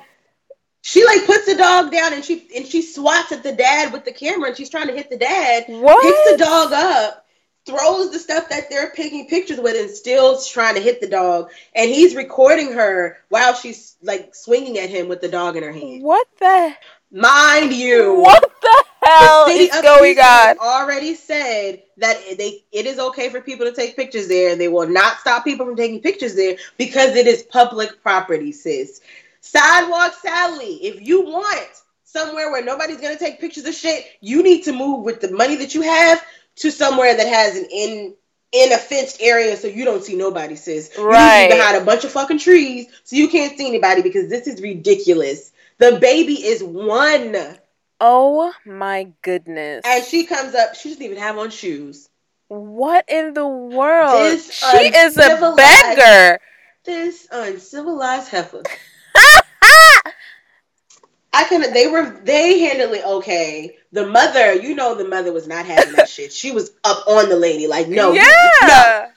she 0.82 1.04
like 1.04 1.24
puts 1.24 1.46
the 1.46 1.54
dog 1.54 1.92
down 1.92 2.12
and 2.12 2.24
she 2.24 2.48
and 2.56 2.66
she 2.66 2.82
swats 2.82 3.30
at 3.30 3.44
the 3.44 3.52
dad 3.52 3.92
with 3.92 4.04
the 4.04 4.10
camera 4.10 4.48
and 4.48 4.56
she's 4.56 4.70
trying 4.70 4.88
to 4.88 4.92
hit 4.92 5.08
the 5.08 5.18
dad. 5.18 5.66
What? 5.68 6.02
Picks 6.02 6.32
the 6.32 6.44
dog 6.44 6.72
up, 6.72 7.26
throws 7.64 8.10
the 8.10 8.18
stuff 8.18 8.48
that 8.48 8.68
they're 8.68 8.90
taking 8.90 9.28
pictures 9.28 9.60
with, 9.60 9.76
and 9.76 9.88
still 9.88 10.40
trying 10.42 10.74
to 10.74 10.80
hit 10.80 11.00
the 11.00 11.08
dog. 11.08 11.50
And 11.76 11.88
he's 11.88 12.16
recording 12.16 12.72
her 12.72 13.18
while 13.28 13.54
she's 13.54 13.94
like 14.02 14.34
swinging 14.34 14.78
at 14.78 14.90
him 14.90 15.06
with 15.06 15.20
the 15.20 15.28
dog 15.28 15.56
in 15.56 15.62
her 15.62 15.70
hand. 15.72 16.02
What 16.02 16.26
the? 16.40 16.74
Mind 17.12 17.72
you, 17.72 18.20
What 18.20 18.52
the 18.60 18.84
hell 19.08 19.46
the 19.46 19.52
city 19.52 19.64
is 19.64 19.76
of 19.76 19.82
going 19.82 20.18
on? 20.18 20.58
already 20.58 21.14
said 21.14 21.82
that 21.98 22.16
they 22.36 22.64
it 22.72 22.86
is 22.86 22.98
okay 22.98 23.28
for 23.30 23.40
people 23.40 23.66
to 23.66 23.72
take 23.72 23.96
pictures 23.96 24.28
there. 24.28 24.56
They 24.56 24.68
will 24.68 24.88
not 24.88 25.18
stop 25.18 25.44
people 25.44 25.66
from 25.66 25.76
taking 25.76 26.00
pictures 26.00 26.34
there 26.34 26.56
because 26.76 27.16
it 27.16 27.26
is 27.26 27.42
public 27.42 28.02
property, 28.02 28.52
sis. 28.52 29.00
Sidewalk 29.40 30.14
Sally, 30.14 30.74
if 30.84 31.00
you 31.00 31.22
want 31.22 31.68
somewhere 32.04 32.50
where 32.50 32.64
nobody's 32.64 33.00
gonna 33.00 33.18
take 33.18 33.40
pictures 33.40 33.64
of 33.66 33.74
shit, 33.74 34.04
you 34.20 34.42
need 34.42 34.62
to 34.64 34.72
move 34.72 35.04
with 35.04 35.20
the 35.20 35.30
money 35.30 35.56
that 35.56 35.74
you 35.74 35.82
have 35.82 36.22
to 36.56 36.70
somewhere 36.70 37.16
that 37.16 37.26
has 37.26 37.56
an 37.56 37.66
in 37.72 38.14
in 38.50 38.72
a 38.72 38.78
fenced 38.78 39.18
area 39.20 39.56
so 39.56 39.68
you 39.68 39.84
don't 39.84 40.02
see 40.02 40.16
nobody, 40.16 40.56
sis. 40.56 40.90
You 40.96 41.02
need 41.02 41.08
to 41.08 41.12
Right. 41.12 41.48
be 41.50 41.56
behind 41.56 41.76
a 41.76 41.84
bunch 41.84 42.04
of 42.04 42.12
fucking 42.12 42.38
trees 42.38 42.86
so 43.04 43.14
you 43.16 43.28
can't 43.28 43.56
see 43.58 43.68
anybody 43.68 44.00
because 44.02 44.28
this 44.28 44.46
is 44.46 44.60
ridiculous 44.62 45.52
The 45.78 45.98
baby 46.00 46.34
is 46.34 46.62
one. 46.62 47.36
Oh 48.00 48.52
my 48.64 49.12
goodness. 49.22 49.82
And 49.84 50.04
she 50.04 50.24
comes 50.24 50.54
up, 50.54 50.74
she 50.74 50.90
doesn't 50.90 51.04
even 51.04 51.18
have 51.18 51.38
on 51.38 51.50
shoes. 51.50 52.08
What 52.48 53.04
in 53.08 53.34
the 53.34 53.46
world? 53.46 54.22
This 54.22 54.52
she 54.52 54.86
is 54.86 55.16
a 55.18 55.54
beggar. 55.56 56.40
This 56.84 57.28
uncivilized 57.30 58.28
heifer. 58.28 58.62
I 61.30 61.44
can 61.44 61.72
they 61.72 61.86
were 61.88 62.20
they 62.24 62.60
handled 62.60 62.94
it 62.94 63.04
okay. 63.04 63.76
The 63.92 64.06
mother, 64.06 64.54
you 64.54 64.74
know 64.74 64.94
the 64.94 65.06
mother 65.06 65.32
was 65.32 65.46
not 65.46 65.66
having 65.66 65.92
that 65.92 66.08
shit. 66.08 66.32
She 66.32 66.52
was 66.52 66.70
up 66.84 67.06
on 67.06 67.28
the 67.28 67.36
lady, 67.36 67.66
like, 67.66 67.88
no, 67.88 68.12
you- 68.12 68.20
no. 68.20 68.66
yeah. 68.68 69.10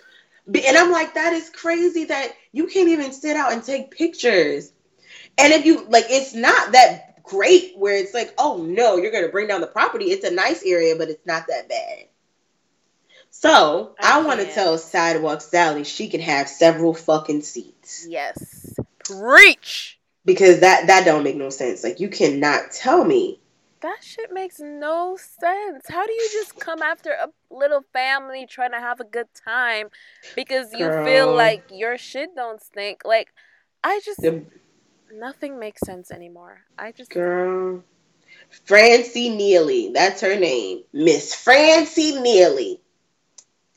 And 0.68 0.78
I'm 0.78 0.92
like, 0.92 1.14
that 1.14 1.34
is 1.34 1.50
crazy 1.50 2.06
that 2.06 2.34
you 2.52 2.68
can't 2.68 2.90
even 2.90 3.14
sit 3.14 3.38
out 3.38 3.54
and 3.54 3.64
take 3.64 3.92
pictures. 3.92 4.74
And 5.38 5.54
if 5.54 5.66
you 5.66 5.86
like, 5.88 6.06
it's 6.10 6.34
not 6.34 6.74
that 6.74 7.11
great 7.32 7.74
where 7.78 7.96
it's 7.96 8.14
like, 8.14 8.34
oh 8.38 8.58
no, 8.58 8.98
you're 8.98 9.12
gonna 9.12 9.30
bring 9.30 9.48
down 9.48 9.62
the 9.62 9.68
property. 9.68 10.06
It's 10.06 10.26
a 10.26 10.32
nice 10.32 10.64
area, 10.64 10.96
but 10.96 11.10
it's 11.10 11.26
not 11.26 11.48
that 11.48 11.68
bad. 11.70 12.08
So 13.32 13.96
I 14.00 14.20
I, 14.20 14.24
want 14.24 14.42
to 14.42 14.52
tell 14.52 14.78
Sidewalk 14.78 15.42
Sally 15.42 15.86
she 15.86 16.10
can 16.10 16.20
have 16.22 16.50
several 16.50 16.94
fucking 16.94 17.42
seats 17.42 18.06
Yes. 18.08 18.76
Preach. 19.06 20.00
because 20.26 20.60
that 20.60 20.88
that 20.88 21.06
don't 21.06 21.24
make 21.24 21.38
no 21.38 21.50
sense. 21.50 21.84
Like 21.84 22.00
you 22.00 22.10
cannot 22.10 22.72
tell 22.72 23.04
me. 23.04 23.40
That 23.82 23.98
shit 24.04 24.32
makes 24.32 24.60
no 24.60 25.18
sense. 25.18 25.86
How 25.90 26.06
do 26.06 26.14
you 26.14 26.30
just 26.34 26.60
come 26.60 26.84
after 26.84 27.10
a 27.12 27.30
little 27.50 27.84
family 27.94 28.46
trying 28.46 28.72
to 28.74 28.80
have 28.80 29.00
a 29.00 29.04
good 29.04 29.26
time 29.34 29.90
because 30.36 30.72
you 30.72 30.92
feel 31.04 31.36
like 31.36 31.64
your 31.72 31.98
shit 31.98 32.36
don't 32.36 32.62
stink? 32.62 33.02
Like, 33.04 33.34
I 33.84 34.00
just 34.06 34.22
The 34.22 34.46
nothing 35.14 35.59
makes 35.59 35.82
sense 35.82 36.12
anymore. 36.12 36.62
I 36.78 36.91
just 36.91 37.12
girl, 37.12 37.84
Francie 38.66 39.30
Neely, 39.30 39.91
that's 39.93 40.22
her 40.22 40.38
name, 40.38 40.84
Miss 40.93 41.34
Francie 41.34 42.20
Neely. 42.20 42.80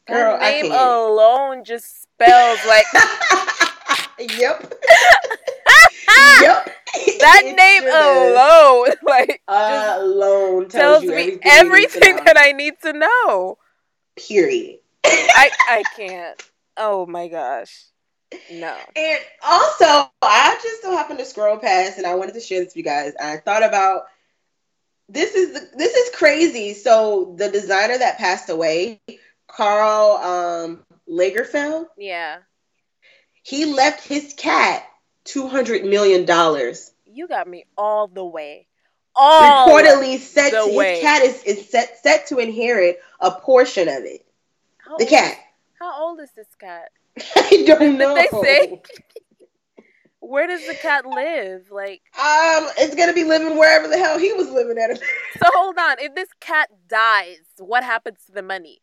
Girl, 0.06 0.36
I 0.38 0.62
name 0.62 0.70
alone 0.70 1.64
just 1.64 2.02
spells 2.02 2.58
like 2.66 2.86
yep. 4.18 4.60
yep. 6.40 6.70
that 7.20 7.42
It 7.44 7.56
name 7.56 7.84
alone 7.84 8.94
like 9.02 9.40
alone 9.48 10.68
tells 10.68 11.00
tells, 11.00 11.04
you 11.04 11.10
me 11.10 11.14
everything, 11.16 11.40
you 11.44 11.76
need 11.80 11.90
to 11.90 11.98
everything 11.98 12.24
that 12.24 12.36
I 12.38 12.52
need 12.52 12.74
to 12.82 12.92
know. 12.92 13.58
Period. 14.16 14.78
I 15.04 15.50
I 15.68 15.82
can't. 15.96 16.50
Oh 16.76 17.06
my 17.06 17.28
gosh. 17.28 17.84
No. 18.50 18.76
And 18.96 19.18
also, 19.46 20.10
I 20.22 20.58
just 20.62 20.82
so 20.82 20.90
happened 20.96 21.18
to 21.18 21.24
scroll 21.24 21.56
past, 21.58 21.98
and 21.98 22.06
I 22.06 22.14
wanted 22.14 22.34
to 22.34 22.40
share 22.40 22.60
this 22.60 22.68
with 22.68 22.76
you 22.76 22.82
guys. 22.82 23.12
I 23.20 23.36
thought 23.38 23.62
about 23.64 24.04
this 25.08 25.34
is 25.34 25.52
the, 25.52 25.76
this 25.76 25.94
is 25.94 26.14
crazy. 26.16 26.74
So 26.74 27.34
the 27.36 27.50
designer 27.50 27.98
that 27.98 28.18
passed 28.18 28.48
away, 28.50 29.00
Karl 29.48 30.16
um, 30.16 30.84
Lagerfeld, 31.08 31.86
Yeah. 31.98 32.38
he 33.42 33.66
left 33.66 34.06
his 34.06 34.34
cat 34.36 34.84
two 35.24 35.48
hundred 35.48 35.84
million 35.84 36.24
dollars. 36.24 36.90
You 37.06 37.28
got 37.28 37.46
me 37.46 37.64
all 37.76 38.08
the 38.08 38.24
way. 38.24 38.66
All 39.16 39.68
Reportedly, 39.68 40.18
set 40.18 40.50
the 40.52 40.68
to, 40.70 40.76
way. 40.76 40.94
his 40.94 41.02
cat 41.02 41.22
is, 41.22 41.42
is 41.44 41.68
set 41.68 41.98
set 42.02 42.26
to 42.28 42.38
inherit 42.38 42.98
a 43.20 43.30
portion 43.30 43.88
of 43.88 44.02
it. 44.04 44.26
How 44.78 44.96
The 44.96 45.04
old- 45.04 45.10
cat. 45.10 45.36
How 45.78 46.02
old 46.02 46.20
is 46.20 46.30
this 46.32 46.48
cat? 46.58 46.90
I 47.36 47.64
don't 47.66 47.98
know. 47.98 48.14
Did 48.14 48.28
they 48.32 48.42
say? 48.42 48.82
Where 50.20 50.46
does 50.46 50.66
the 50.66 50.74
cat 50.74 51.04
live? 51.04 51.70
Like, 51.70 52.00
Um, 52.18 52.68
it's 52.78 52.94
gonna 52.94 53.12
be 53.12 53.24
living 53.24 53.58
wherever 53.58 53.88
the 53.88 53.98
hell 53.98 54.18
he 54.18 54.32
was 54.32 54.48
living 54.50 54.78
at. 54.78 54.96
so 54.98 55.46
hold 55.54 55.76
on. 55.78 55.96
If 55.98 56.14
this 56.14 56.28
cat 56.40 56.70
dies, 56.88 57.40
what 57.58 57.84
happens 57.84 58.18
to 58.26 58.32
the 58.32 58.42
money? 58.42 58.80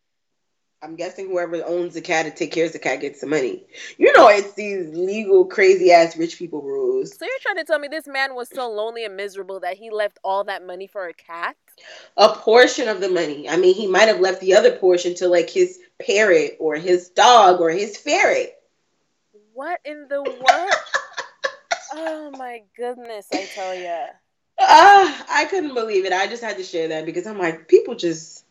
I'm 0.82 0.96
guessing 0.96 1.28
whoever 1.28 1.64
owns 1.64 1.94
the 1.94 2.00
cat 2.00 2.26
and 2.26 2.34
take 2.34 2.50
care 2.50 2.66
of 2.66 2.72
the 2.72 2.80
cat 2.80 3.00
gets 3.00 3.20
the 3.20 3.28
money. 3.28 3.62
You 3.98 4.12
know, 4.16 4.26
it's 4.28 4.54
these 4.54 4.88
legal, 4.88 5.44
crazy 5.44 5.92
ass 5.92 6.16
rich 6.16 6.38
people 6.38 6.60
rules. 6.60 7.16
So 7.16 7.24
you're 7.24 7.38
trying 7.40 7.56
to 7.58 7.64
tell 7.64 7.78
me 7.78 7.86
this 7.86 8.08
man 8.08 8.34
was 8.34 8.48
so 8.48 8.68
lonely 8.68 9.04
and 9.04 9.16
miserable 9.16 9.60
that 9.60 9.76
he 9.76 9.90
left 9.90 10.18
all 10.24 10.42
that 10.44 10.66
money 10.66 10.88
for 10.88 11.06
a 11.06 11.14
cat? 11.14 11.56
A 12.16 12.30
portion 12.30 12.88
of 12.88 13.00
the 13.00 13.08
money. 13.08 13.48
I 13.48 13.56
mean, 13.58 13.76
he 13.76 13.86
might 13.86 14.08
have 14.08 14.18
left 14.18 14.40
the 14.40 14.54
other 14.54 14.72
portion 14.72 15.14
to 15.16 15.28
like 15.28 15.50
his 15.50 15.78
parrot 16.04 16.56
or 16.58 16.74
his 16.74 17.10
dog 17.10 17.60
or 17.60 17.70
his 17.70 17.96
ferret. 17.96 18.60
What 19.52 19.78
in 19.84 20.08
the 20.08 20.22
world? 20.22 20.74
oh 21.92 22.32
my 22.36 22.62
goodness, 22.76 23.28
I 23.32 23.46
tell 23.54 23.74
ya. 23.74 24.06
Ah, 24.64 25.26
I 25.28 25.46
couldn't 25.46 25.74
believe 25.74 26.04
it. 26.04 26.12
I 26.12 26.28
just 26.28 26.42
had 26.42 26.56
to 26.58 26.62
share 26.62 26.88
that 26.88 27.04
because 27.04 27.26
I'm 27.26 27.38
like, 27.38 27.66
people 27.66 27.96
just 27.96 28.44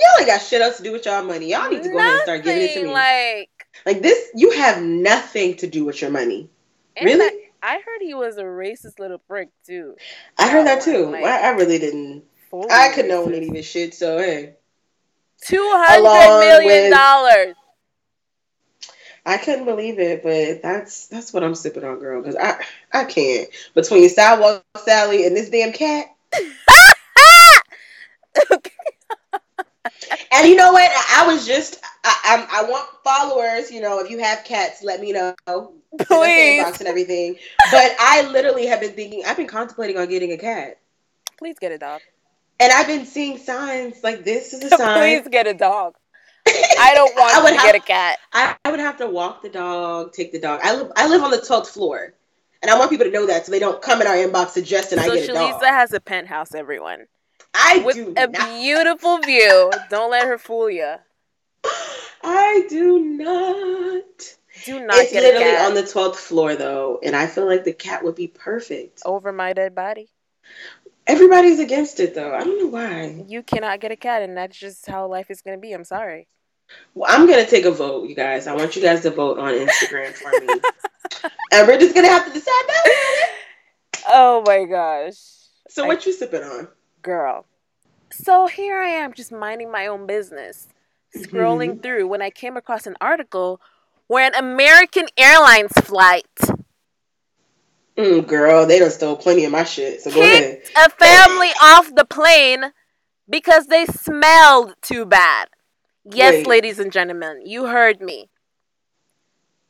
y'all 0.00 0.18
ain't 0.18 0.26
got 0.28 0.42
shit 0.42 0.60
else 0.60 0.76
to 0.78 0.82
do 0.82 0.92
with 0.92 1.06
y'all 1.06 1.22
money. 1.24 1.50
Y'all 1.50 1.70
need 1.70 1.82
to 1.82 1.88
go 1.90 1.98
ahead 1.98 2.12
and 2.12 2.22
start 2.22 2.44
giving 2.44 2.62
it 2.62 2.74
to 2.74 2.82
me. 2.84 2.92
Like, 2.92 3.50
Like 3.84 4.02
this, 4.02 4.28
you 4.34 4.50
have 4.52 4.82
nothing 4.82 5.56
to 5.58 5.66
do 5.66 5.84
with 5.84 6.00
your 6.00 6.10
money. 6.10 6.48
Really? 7.02 7.24
I, 7.62 7.74
I 7.74 7.74
heard 7.84 8.00
he 8.00 8.14
was 8.14 8.36
a 8.38 8.42
racist 8.44 8.98
little 8.98 9.18
prick 9.18 9.48
too. 9.66 9.96
I 10.38 10.48
heard 10.50 10.66
that 10.66 10.82
too. 10.82 11.10
like- 11.10 11.24
I, 11.24 11.48
I 11.48 11.50
really 11.50 11.78
didn't. 11.78 12.24
I 12.70 12.90
could 12.94 13.06
know 13.06 13.26
any 13.28 13.48
of 13.48 13.54
his 13.54 13.66
shit. 13.66 13.92
So 13.94 14.18
hey, 14.18 14.54
Two 15.42 15.68
hundred 15.74 16.38
million 16.40 16.84
with- 16.84 16.92
dollars. 16.94 17.54
I 19.28 19.38
couldn't 19.38 19.64
believe 19.64 19.98
it, 19.98 20.22
but 20.22 20.62
that's 20.62 21.08
that's 21.08 21.32
what 21.34 21.42
I'm 21.42 21.56
sipping 21.56 21.82
on, 21.84 21.98
girl. 21.98 22.22
Because 22.22 22.36
I 22.36 22.64
I 22.92 23.04
can't 23.04 23.48
between 23.74 24.08
Sidewalk 24.08 24.64
Sally 24.84 25.26
and 25.26 25.36
this 25.36 25.50
damn 25.50 25.72
cat. 25.72 26.06
And 30.32 30.35
you 30.46 30.56
know 30.56 30.72
what? 30.72 30.90
I, 30.90 31.24
I 31.24 31.26
was 31.26 31.46
just 31.46 31.78
I, 32.04 32.46
I 32.50 32.60
I 32.60 32.70
want 32.70 32.88
followers. 33.04 33.70
You 33.70 33.80
know, 33.80 33.98
if 34.00 34.10
you 34.10 34.18
have 34.18 34.44
cats, 34.44 34.82
let 34.82 35.00
me 35.00 35.12
know. 35.12 35.34
Send 35.46 35.58
us 35.58 35.68
the 35.98 36.04
Please. 36.06 36.62
inbox 36.64 36.78
and 36.80 36.88
everything. 36.88 37.36
But 37.70 37.92
I 37.98 38.28
literally 38.30 38.66
have 38.66 38.80
been 38.80 38.92
thinking. 38.92 39.24
I've 39.26 39.36
been 39.36 39.46
contemplating 39.46 39.96
on 39.98 40.08
getting 40.08 40.32
a 40.32 40.38
cat, 40.38 40.78
Please 41.38 41.58
get 41.58 41.72
a 41.72 41.78
dog. 41.78 42.00
and 42.60 42.72
I've 42.72 42.86
been 42.86 43.06
seeing 43.06 43.38
signs 43.38 44.02
like 44.02 44.24
this 44.24 44.52
is 44.52 44.64
a 44.64 44.68
sign. 44.76 44.98
Please 44.98 45.28
get 45.30 45.46
a 45.46 45.54
dog. 45.54 45.94
I 46.46 46.92
don't 46.94 47.14
want 47.16 47.34
I 47.36 47.42
would 47.42 47.50
to 47.50 47.56
have- 47.56 47.64
get 47.66 47.74
a 47.74 47.80
cat. 47.80 48.18
I, 48.32 48.56
I 48.64 48.70
would 48.70 48.80
have 48.80 48.98
to 48.98 49.06
walk 49.06 49.42
the 49.42 49.48
dog, 49.48 50.12
take 50.12 50.32
the 50.32 50.38
dog. 50.40 50.60
I 50.62 50.74
live 50.76 50.92
I 50.96 51.08
live 51.08 51.22
on 51.22 51.30
the 51.30 51.40
twelfth 51.40 51.70
floor, 51.70 52.14
and 52.62 52.70
I 52.70 52.78
want 52.78 52.90
people 52.90 53.06
to 53.06 53.10
know 53.12 53.26
that 53.26 53.46
so 53.46 53.52
they 53.52 53.58
don't 53.58 53.80
come 53.82 54.00
in 54.00 54.06
our 54.06 54.14
inbox 54.14 54.50
suggesting 54.50 54.98
I 54.98 55.06
So 55.06 55.14
get 55.14 55.28
a 55.30 55.32
dog. 55.32 55.60
Shalisa 55.60 55.68
has 55.68 55.92
a 55.92 56.00
penthouse, 56.00 56.54
everyone, 56.54 57.06
I 57.58 57.82
with 57.84 57.94
do 57.96 58.12
a 58.16 58.26
not. 58.26 58.48
beautiful 58.60 59.18
view. 59.18 59.70
Don't 59.90 60.10
let 60.10 60.26
her 60.26 60.36
fool 60.38 60.68
you. 60.70 60.94
I 62.22 62.66
do 62.68 62.98
not. 63.00 64.04
Do 64.64 64.84
not 64.84 64.96
it's 64.98 65.12
get 65.12 65.22
a 65.22 65.26
literally 65.38 65.56
on 65.56 65.74
the 65.74 65.86
twelfth 65.86 66.18
floor 66.20 66.54
though, 66.56 66.98
and 67.02 67.14
I 67.16 67.26
feel 67.26 67.46
like 67.46 67.64
the 67.64 67.72
cat 67.72 68.04
would 68.04 68.14
be 68.14 68.26
perfect. 68.28 69.02
over 69.04 69.32
my 69.32 69.52
dead 69.52 69.74
body. 69.74 70.08
Everybody's 71.06 71.60
against 71.60 72.00
it 72.00 72.14
though. 72.14 72.34
I 72.34 72.40
don't 72.44 72.58
know 72.58 72.66
why. 72.66 73.24
You 73.28 73.42
cannot 73.42 73.80
get 73.80 73.92
a 73.92 73.96
cat, 73.96 74.22
and 74.22 74.36
that's 74.36 74.56
just 74.58 74.86
how 74.86 75.06
life 75.06 75.30
is 75.30 75.40
gonna 75.40 75.58
be. 75.58 75.72
I'm 75.72 75.84
sorry. 75.84 76.26
Well, 76.94 77.08
I'm 77.12 77.28
gonna 77.28 77.46
take 77.46 77.64
a 77.64 77.70
vote, 77.70 78.08
you 78.08 78.14
guys. 78.16 78.46
I 78.46 78.54
want 78.54 78.74
you 78.76 78.82
guys 78.82 79.02
to 79.02 79.10
vote 79.10 79.38
on 79.38 79.52
Instagram 79.54 80.12
for 80.14 80.30
me, 80.40 80.60
and 81.52 81.68
we're 81.68 81.78
just 81.78 81.94
gonna 81.94 82.08
have 82.08 82.26
to 82.26 82.32
decide 82.32 82.64
that. 82.68 83.32
Oh 84.08 84.44
my 84.46 84.64
gosh, 84.66 85.14
So, 85.68 85.84
I- 85.84 85.88
what 85.88 86.06
you 86.06 86.12
sipping 86.12 86.42
on? 86.44 86.68
Girl. 87.06 87.46
So 88.12 88.46
here 88.48 88.78
I 88.78 88.88
am, 88.88 89.14
just 89.14 89.32
minding 89.32 89.70
my 89.70 89.86
own 89.86 90.06
business, 90.06 90.68
scrolling 91.14 91.70
Mm-hmm. 91.72 91.80
through 91.82 92.08
when 92.08 92.22
I 92.22 92.30
came 92.30 92.56
across 92.56 92.86
an 92.86 92.96
article 93.00 93.60
where 94.08 94.26
an 94.26 94.34
American 94.34 95.06
Airlines 95.18 95.72
flight 95.72 96.26
Mm, 97.96 98.26
girl, 98.26 98.66
they 98.66 98.78
done 98.78 98.90
stole 98.90 99.16
plenty 99.16 99.44
of 99.44 99.52
my 99.52 99.64
shit. 99.64 100.02
So 100.02 100.10
go 100.10 100.22
ahead. 100.22 100.62
a 100.76 100.90
family 100.90 101.50
off 101.62 101.94
the 101.94 102.04
plane 102.04 102.72
because 103.28 103.66
they 103.66 103.86
smelled 103.86 104.74
too 104.82 105.06
bad. 105.06 105.48
Yes, 106.04 106.34
Wait. 106.36 106.46
ladies 106.46 106.78
and 106.78 106.92
gentlemen, 106.92 107.42
you 107.44 107.66
heard 107.66 108.00
me. 108.00 108.30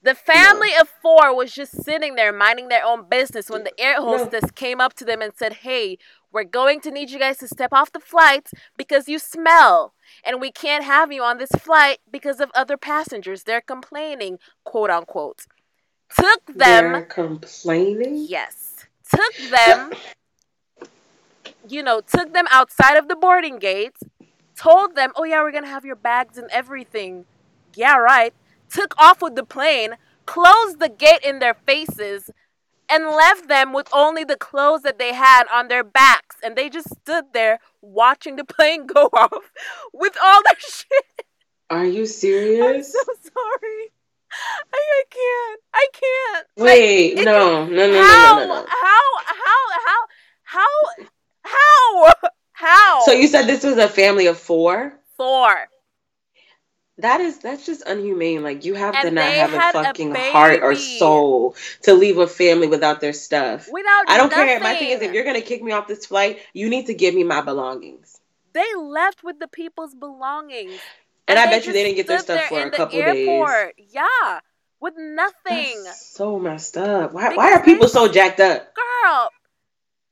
The 0.03 0.15
family 0.15 0.71
of 0.81 0.89
four 1.03 1.35
was 1.35 1.53
just 1.53 1.83
sitting 1.85 2.15
there 2.15 2.33
minding 2.33 2.69
their 2.69 2.85
own 2.85 3.09
business 3.09 3.51
when 3.51 3.65
the 3.65 3.79
air 3.81 3.97
No. 3.97 4.29
hostess 4.29 4.51
came 4.53 4.81
up 4.81 4.95
to 4.95 5.05
them 5.05 5.21
and 5.23 5.33
said, 5.37 5.55
Hey, 5.55 5.99
we're 6.33 6.45
going 6.45 6.81
to 6.81 6.91
need 6.91 7.11
you 7.11 7.19
guys 7.19 7.39
to 7.39 7.49
step 7.49 7.73
off 7.73 7.93
the 7.93 8.01
flight 8.01 8.51
because 8.77 9.09
you 9.09 9.19
smell. 9.19 9.95
And 10.25 10.41
we 10.41 10.53
can't 10.53 10.85
have 10.85 11.13
you 11.13 11.23
on 11.23 11.39
this 11.39 11.51
flight 11.51 11.99
because 12.11 12.41
of 12.41 12.51
other 12.55 12.77
passengers. 12.77 13.45
They're 13.45 13.61
complaining, 13.61 14.39
quote 14.65 14.91
unquote. 14.91 15.47
Took 16.17 16.47
them 16.47 16.93
They're 16.93 17.03
complaining. 17.03 18.27
Yes. 18.29 18.87
Took 19.11 19.51
them, 19.51 19.93
you 21.69 21.83
know, 21.83 22.01
took 22.01 22.33
them 22.33 22.47
outside 22.51 22.97
of 22.97 23.09
the 23.09 23.17
boarding 23.17 23.59
gate, 23.59 23.97
told 24.57 24.97
them, 24.97 25.13
oh, 25.17 25.25
yeah, 25.25 25.43
we're 25.43 25.53
going 25.53 25.65
to 25.65 25.71
have 25.71 25.85
your 25.85 25.97
bags 25.97 26.39
and 26.39 26.51
everything. 26.51 27.25
Yeah, 27.75 27.97
right. 27.97 28.35
Took 28.69 28.99
off 28.99 29.23
with 29.23 29.37
the 29.37 29.45
plane, 29.45 29.97
closed 30.27 30.81
the 30.81 30.89
gate 30.89 31.21
in 31.25 31.39
their 31.39 31.55
faces, 31.55 32.31
and 32.91 33.07
left 33.07 33.49
them 33.49 33.73
with 33.73 33.89
only 33.93 34.25
the 34.25 34.37
clothes 34.37 34.83
that 34.83 34.99
they 34.99 35.13
had 35.13 35.45
on 35.53 35.69
their 35.69 35.85
backs. 35.85 36.37
And 36.43 36.57
they 36.57 36.69
just 36.69 36.89
stood 37.03 37.25
there 37.33 37.59
watching 37.81 38.37
the 38.37 38.45
plane 38.57 38.87
go 38.87 39.09
off 39.13 39.51
with 39.93 40.17
all 40.23 40.43
their 40.43 40.57
shit. 40.59 41.27
Are 41.71 41.85
you 41.85 42.07
serious? 42.07 42.65
I'm 42.67 42.83
so 42.83 43.31
sorry. 43.35 43.93
I, 44.73 44.79
I 44.79 45.03
can't. 45.11 45.61
I 45.75 45.87
can't. 45.93 46.47
Like, 46.57 46.67
Wait, 46.67 47.19
it- 47.19 47.25
no, 47.25 47.65
no, 47.67 47.75
no, 47.75 47.93
no, 47.93 48.03
how, 48.03 48.37
no, 48.39 48.47
no, 48.47 48.55
no. 48.55 48.67
how, 48.69 49.01
how, 49.25 49.63
how, 49.85 50.07
how, 50.43 51.05
how, 51.45 52.15
how? 52.53 53.01
So 53.05 53.13
you 53.13 53.27
said 53.29 53.47
this 53.47 53.65
was 53.65 53.77
a 53.79 53.89
family 53.89 54.27
of 54.27 54.39
four? 54.39 54.93
four. 55.17 55.69
That 56.99 57.21
is 57.21 57.39
that's 57.39 57.67
just 57.67 57.85
unhumane. 57.85 58.43
Like 58.43 58.65
you 58.65 58.75
have 58.75 59.01
to 59.03 59.11
not 59.11 59.25
have 59.25 59.53
a 59.53 59.61
had 59.61 59.75
a 59.75 59.85
fucking 59.85 60.15
heart 60.15 60.63
or 60.63 60.75
soul 60.75 61.55
to 61.83 61.93
leave 61.93 62.17
a 62.17 62.27
family 62.27 62.69
without 62.69 63.01
their 63.01 63.13
stuff. 63.13 63.69
Without 63.71 64.05
I 64.09 64.17
don't 64.17 64.33
care. 64.33 64.61
My 64.61 64.77
thing 64.77 64.91
is, 64.91 65.03
if 65.03 65.13
you're 65.13 65.25
gonna 65.25 65.43
kick 65.43 65.63
me 65.63 65.73
off 65.73 65.87
this 65.87 66.07
flight, 66.07 66.39
you 66.55 66.71
need 66.71 66.87
to 66.87 66.95
give 66.95 67.15
me 67.15 67.23
my 67.25 67.43
belongings. 67.43 68.19
they 68.55 68.75
left 68.75 69.23
with 69.23 69.39
the 69.39 69.49
people's 69.49 69.95
belongings. 69.95 70.81
And, 71.29 71.39
I 71.39 71.47
bet 71.47 71.67
you 71.67 71.73
they 71.73 71.83
didn't 71.83 71.97
get 71.97 72.07
their 72.07 72.21
stuff 72.21 72.47
for 72.47 72.61
a 72.61 72.71
couple 72.71 72.99
days. 72.99 73.29
airport. 73.29 73.75
Yeah, 73.93 74.41
with 74.81 74.95
nothing. 74.97 75.85
That's 75.85 76.15
so 76.15 76.39
messed 76.39 76.77
up. 76.79 77.13
Why? 77.13 77.35
Why 77.35 77.53
are 77.53 77.63
people 77.63 77.89
so 77.89 78.09
jacked 78.09 78.41
up? 78.41 78.73
Girl, 78.75 79.31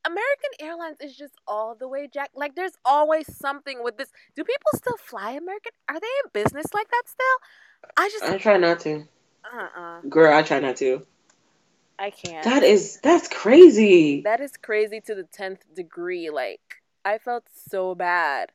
American 0.07 0.51
Airlines 0.61 0.97
is 1.01 1.17
just 1.17 1.35
all 1.47 1.75
the 1.75 1.89
way 1.89 2.09
jack. 2.13 2.31
Like, 2.35 2.55
there's 2.55 2.75
always 2.85 3.37
something 3.37 3.83
with 3.83 3.97
this. 3.97 4.11
Do 4.37 4.45
people 4.45 4.71
still 4.75 4.97
fly 4.99 5.31
American? 5.31 5.73
Are 5.89 5.99
they 5.99 6.07
in 6.25 6.31
business 6.33 6.67
like 6.75 6.89
that 6.91 7.03
still? 7.07 7.93
I 7.97 8.09
just, 8.09 8.25
I 8.25 8.39
try 8.39 8.57
not 8.57 8.81
to, 8.81 9.05
uh, 9.45 9.69
uh 9.77 10.01
girl. 10.09 10.35
I 10.35 10.43
try 10.43 10.61
not 10.61 10.77
to. 10.77 11.07
I 11.99 12.11
can't. 12.11 12.45
That 12.45 12.63
is 12.63 12.99
that's 13.03 13.29
crazy. 13.29 14.23
That 14.23 14.41
is 14.41 14.57
crazy 14.57 15.01
to 15.07 15.15
the 15.15 15.25
tenth 15.25 15.65
degree. 15.75 16.31
Like, 16.31 16.83
I 17.05 17.19
felt 17.19 17.45
so 17.69 17.95
bad. 17.95 18.51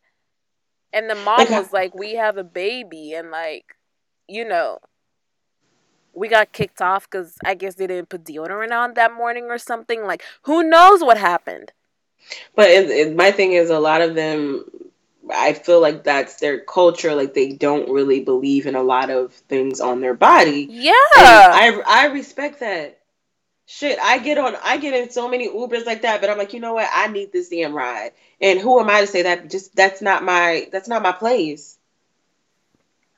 And 0.92 1.10
the 1.10 1.16
mom 1.16 1.38
Like, 1.38 1.50
was 1.50 1.72
like, 1.72 1.96
"We 1.96 2.16
have 2.16 2.38
a 2.38 2.44
baby," 2.44 3.14
and 3.14 3.32
like, 3.32 3.78
you 4.28 4.48
know, 4.48 4.80
we 6.14 6.28
got 6.28 6.52
kicked 6.52 6.82
off 6.82 7.10
because 7.10 7.38
I 7.46 7.56
guess 7.56 7.76
they 7.76 7.88
didn't 7.88 8.10
put 8.10 8.24
deodorant 8.26 8.72
on 8.72 8.94
that 8.96 9.14
morning 9.14 9.46
or 9.46 9.58
something. 9.58 10.04
Like, 10.06 10.24
who 10.44 10.64
knows 10.64 11.04
what 11.04 11.18
happened? 11.18 11.72
But 12.56 12.70
it, 12.70 12.90
it, 12.90 13.16
my 13.16 13.32
thing 13.32 13.54
is, 13.54 13.70
a 13.70 13.80
lot 13.80 14.02
of 14.02 14.16
them, 14.16 14.66
I 15.34 15.54
feel 15.54 15.82
like 15.82 16.04
that's 16.04 16.38
their 16.38 16.60
culture. 16.60 17.16
Like 17.16 17.34
they 17.34 17.54
don't 17.54 17.90
really 17.92 18.22
believe 18.22 18.68
in 18.68 18.76
a 18.76 18.84
lot 18.84 19.10
of 19.10 19.34
things 19.34 19.80
on 19.82 20.02
their 20.02 20.14
body. 20.16 20.68
Yeah, 20.70 20.94
And 21.16 21.48
I 21.52 21.82
I 21.86 22.06
respect 22.08 22.62
that. 22.62 23.00
Shit, 23.68 24.00
I 24.00 24.20
get 24.20 24.38
on, 24.40 24.56
I 24.64 24.78
get 24.78 24.96
in 24.96 25.12
so 25.12 25.30
many 25.30 25.50
Ubers 25.50 25.86
like 25.86 26.02
that, 26.04 26.22
but 26.22 26.30
I'm 26.30 26.38
like, 26.40 26.54
you 26.54 26.60
know 26.60 26.74
what? 26.74 26.90
I 26.94 27.08
need 27.08 27.32
this 27.32 27.50
damn 27.50 27.74
ride, 27.74 28.14
and 28.42 28.60
who 28.60 28.80
am 28.80 28.90
I 28.90 29.02
to 29.02 29.08
say 29.08 29.24
that? 29.24 29.50
Just 29.50 29.76
that's 29.76 30.02
not 30.02 30.24
my 30.24 30.70
that's 30.72 30.90
not 30.90 31.04
my 31.04 31.14
place. 31.14 31.79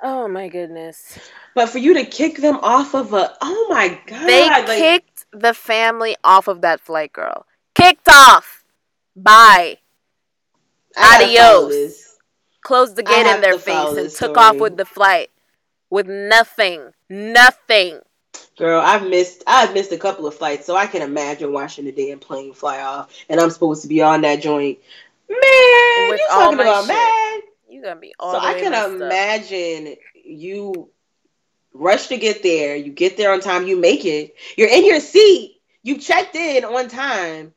Oh 0.02 0.28
my 0.28 0.48
goodness. 0.48 1.20
But 1.56 1.70
for 1.70 1.78
you 1.78 1.94
to 1.96 2.06
kick 2.06 2.38
them 2.38 2.58
off 2.62 2.94
of 2.94 3.14
a, 3.14 3.36
oh 3.42 3.68
my 3.70 4.00
god, 4.08 4.28
They 4.28 4.50
like, 4.50 4.66
kicked 4.68 5.26
the 5.32 5.54
family 5.54 6.16
off 6.24 6.48
of 6.48 6.62
that 6.62 6.80
flight, 6.80 7.14
girl. 7.14 7.46
Kicked 7.76 8.10
off. 8.10 8.64
Bye. 9.16 9.78
I 10.98 11.20
gotta 11.20 11.38
follow 11.38 11.66
Adios. 11.66 12.18
Closed 12.62 12.96
the 12.96 13.04
gate 13.04 13.26
in 13.26 13.42
their 13.42 13.58
face 13.58 13.98
and 13.98 14.10
took 14.10 14.36
story. 14.36 14.36
off 14.36 14.56
with 14.58 14.78
the 14.78 14.86
flight 14.86 15.30
with 15.92 16.08
nothing. 16.08 16.94
Nothing. 17.10 18.00
Girl, 18.58 18.82
I've 18.82 19.08
missed 19.08 19.44
I've 19.46 19.74
missed 19.74 19.92
a 19.92 19.98
couple 19.98 20.26
of 20.26 20.34
flights, 20.36 20.66
so 20.66 20.76
I 20.76 20.88
can 20.88 21.02
imagine 21.02 21.54
watching 21.54 21.86
the 21.86 21.92
damn 21.92 22.20
plane 22.20 22.54
fly 22.54 22.82
off, 22.82 23.14
and 23.30 23.40
I'm 23.40 23.50
supposed 23.52 23.84
to 23.84 23.88
be 23.88 24.02
on 24.02 24.22
that 24.22 24.42
joint. 24.42 24.80
Man, 25.30 26.10
With 26.10 26.20
you 26.20 26.28
talking 26.30 26.60
about 26.60 26.86
shit. 26.86 26.96
mad? 26.96 27.42
You 27.72 27.82
gonna 27.82 28.00
be 28.00 28.14
all 28.20 28.34
So 28.34 28.40
I 28.40 28.60
can 28.60 28.72
messed 28.72 28.86
up. 28.86 29.02
imagine 29.02 29.96
you 30.14 30.90
rush 31.74 32.08
to 32.08 32.18
get 32.18 32.44
there. 32.44 32.76
You 32.76 32.92
get 32.92 33.16
there 33.16 33.32
on 33.32 33.40
time. 33.40 33.66
You 33.66 33.78
make 33.78 34.04
it. 34.04 34.36
You're 34.58 34.70
in 34.70 34.86
your 34.86 35.00
seat. 35.00 35.62
You 35.82 35.98
checked 35.98 36.36
in 36.36 36.66
on 36.66 36.90
time, 36.90 37.54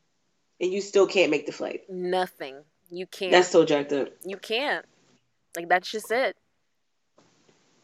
and 0.61 0.73
you 0.73 0.81
still 0.81 1.09
can't 1.09 1.33
make 1.33 1.47
the 1.47 1.53
flight. 1.53 1.83
Nothing. 1.91 2.62
You 2.91 3.07
can't. 3.07 3.33
That's 3.33 3.49
so 3.49 3.65
jacked 3.65 3.93
up. 3.93 4.09
you 4.25 4.37
can't. 4.37 4.87
Like 5.57 5.69
that's 5.69 5.91
just 5.91 6.11
it. 6.12 6.37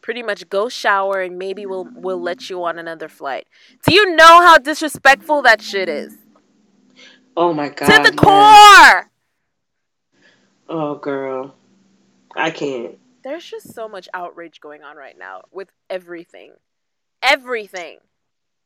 Pretty 0.01 0.23
much 0.23 0.49
go 0.49 0.67
shower 0.69 1.21
and 1.21 1.37
maybe 1.37 1.65
we'll 1.65 1.87
we'll 1.93 2.21
let 2.21 2.49
you 2.49 2.63
on 2.63 2.79
another 2.79 3.09
flight. 3.09 3.45
Do 3.85 3.93
you 3.93 4.15
know 4.15 4.41
how 4.41 4.57
disrespectful 4.57 5.41
that 5.43 5.61
shit 5.61 5.89
is? 5.89 6.17
Oh 7.35 7.53
my 7.53 7.69
god. 7.69 7.87
to 7.87 8.09
the 8.09 8.15
man. 8.15 9.03
core. 9.03 9.11
Oh 10.69 10.95
girl, 10.95 11.55
I 12.35 12.51
can't. 12.51 12.97
There's 13.23 13.45
just 13.45 13.73
so 13.73 13.87
much 13.87 14.09
outrage 14.13 14.59
going 14.61 14.83
on 14.83 14.95
right 14.97 15.17
now 15.17 15.43
with 15.51 15.69
everything. 15.89 16.53
Everything. 17.21 17.99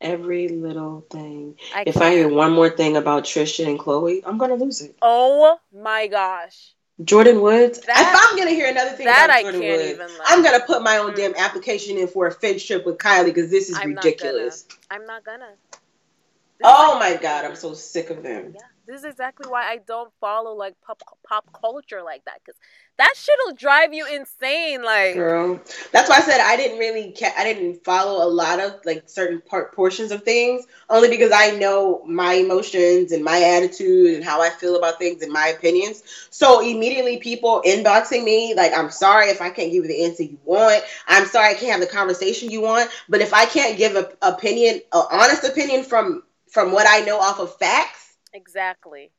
Every 0.01 0.49
little 0.49 1.05
thing. 1.09 1.55
I 1.74 1.84
If 1.86 1.97
I 1.97 2.11
hear 2.11 2.28
one 2.30 2.51
more 2.53 2.70
thing 2.70 2.97
about 2.97 3.24
Trisha 3.24 3.68
and 3.68 3.80
Khloe, 3.80 4.22
I'm 4.26 4.38
gonna 4.38 4.55
lose 4.55 4.82
it. 4.82 4.95
Oh 5.01 5.57
my 5.74 6.07
gosh. 6.07 6.74
Jordyn 7.01 7.41
Woods. 7.41 7.80
That- 7.82 7.99
if 7.99 8.30
I'm 8.32 8.38
gonna 8.38 8.51
hear 8.51 8.68
another 8.70 8.91
thing 8.91 9.07
about 9.07 9.30
Jordyn 9.30 9.97
Woods, 9.99 10.13
I'm 10.26 10.43
gonna 10.43 10.63
put 10.66 10.82
my 10.82 10.97
own 10.97 11.11
Mm. 11.11 11.16
damn 11.16 11.36
application 11.36 11.97
in 11.97 12.07
for 12.07 12.28
a 12.28 12.32
friendship 12.32 12.86
with 12.86 12.97
Kylie 12.97 13.26
because 13.26 13.49
this 13.49 13.70
is 13.70 13.78
I'm 13.78 13.93
not 13.93 14.03
ridiculous. 14.03 14.66
I'm 14.89 15.05
not 15.05 15.24
gonna. 15.26 15.49
This 15.72 15.82
Oh 16.63 16.97
my 16.99 17.16
god, 17.16 17.43
I'm 17.45 17.55
so 17.55 17.74
sick 17.74 18.09
of 18.09 18.24
them. 18.24 18.53
Yeah, 18.55 18.61
this 18.88 18.99
is 18.99 19.05
exactly 19.05 19.49
why 19.49 19.63
I 19.63 19.77
don't 19.77 20.11
follow 20.19 20.53
like 20.53 20.75
pop 20.86 21.01
pop 21.27 21.45
culture 21.53 22.01
like 22.03 22.25
that 22.25 22.39
because 22.43 22.59
that 22.97 23.13
shit'll 23.15 23.55
drive 23.55 23.93
you 23.93 24.05
insane. 24.07 24.83
Like, 24.83 25.15
Girl, 25.15 25.59
that's 25.91 26.09
why 26.09 26.17
I 26.17 26.21
said 26.21 26.39
I 26.39 26.55
didn't 26.55 26.77
really, 26.79 27.13
ca- 27.17 27.33
I 27.38 27.43
didn't 27.43 27.83
follow 27.83 28.25
a 28.25 28.29
lot 28.29 28.59
of 28.59 28.79
like 28.86 29.03
certain 29.07 29.41
part 29.41 29.73
portions 29.73 30.11
of 30.11 30.23
things, 30.23 30.65
only 30.89 31.09
because 31.09 31.31
I 31.33 31.51
know 31.51 32.03
my 32.05 32.33
emotions 32.33 33.11
and 33.11 33.23
my 33.23 33.41
attitude 33.41 34.15
and 34.15 34.23
how 34.23 34.41
I 34.41 34.49
feel 34.49 34.77
about 34.77 34.99
things 34.99 35.21
and 35.21 35.31
my 35.31 35.47
opinions. 35.47 36.03
So 36.29 36.61
immediately, 36.61 37.17
people 37.17 37.61
inboxing 37.65 38.23
me 38.23 38.53
like, 38.55 38.77
"I'm 38.77 38.91
sorry 38.91 39.29
if 39.29 39.41
I 39.41 39.49
can't 39.49 39.71
give 39.71 39.83
you 39.83 39.88
the 39.88 40.05
answer 40.05 40.23
you 40.23 40.39
want. 40.45 40.83
I'm 41.07 41.25
sorry 41.27 41.49
I 41.49 41.53
can't 41.55 41.71
have 41.71 41.81
the 41.81 41.88
conversation 41.88 42.49
you 42.51 42.61
want. 42.61 42.89
But 43.09 43.21
if 43.21 43.33
I 43.33 43.45
can't 43.45 43.77
give 43.77 43.95
a 43.95 44.11
opinion, 44.21 44.81
an 44.93 45.03
honest 45.11 45.43
opinion 45.43 45.83
from 45.83 46.23
from 46.49 46.71
what 46.71 46.88
I 46.89 47.01
know 47.01 47.19
off 47.19 47.39
of 47.39 47.55
facts." 47.57 48.05
Exactly. 48.36 49.11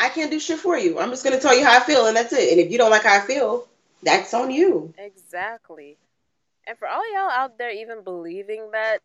I 0.00 0.08
can't 0.08 0.30
do 0.30 0.40
shit 0.40 0.58
for 0.58 0.76
you. 0.76 0.98
I'm 0.98 1.10
just 1.10 1.22
gonna 1.24 1.40
tell 1.40 1.56
you 1.56 1.64
how 1.64 1.76
I 1.76 1.80
feel, 1.80 2.06
and 2.06 2.16
that's 2.16 2.32
it. 2.32 2.50
And 2.52 2.60
if 2.60 2.70
you 2.72 2.78
don't 2.78 2.90
like 2.90 3.02
how 3.02 3.16
I 3.16 3.20
feel, 3.20 3.66
that's 4.02 4.32
on 4.34 4.50
you. 4.50 4.92
Exactly. 4.98 5.96
And 6.66 6.76
for 6.78 6.86
all 6.88 7.02
y'all 7.12 7.30
out 7.30 7.58
there 7.58 7.70
even 7.70 8.02
believing 8.02 8.70
that 8.72 8.98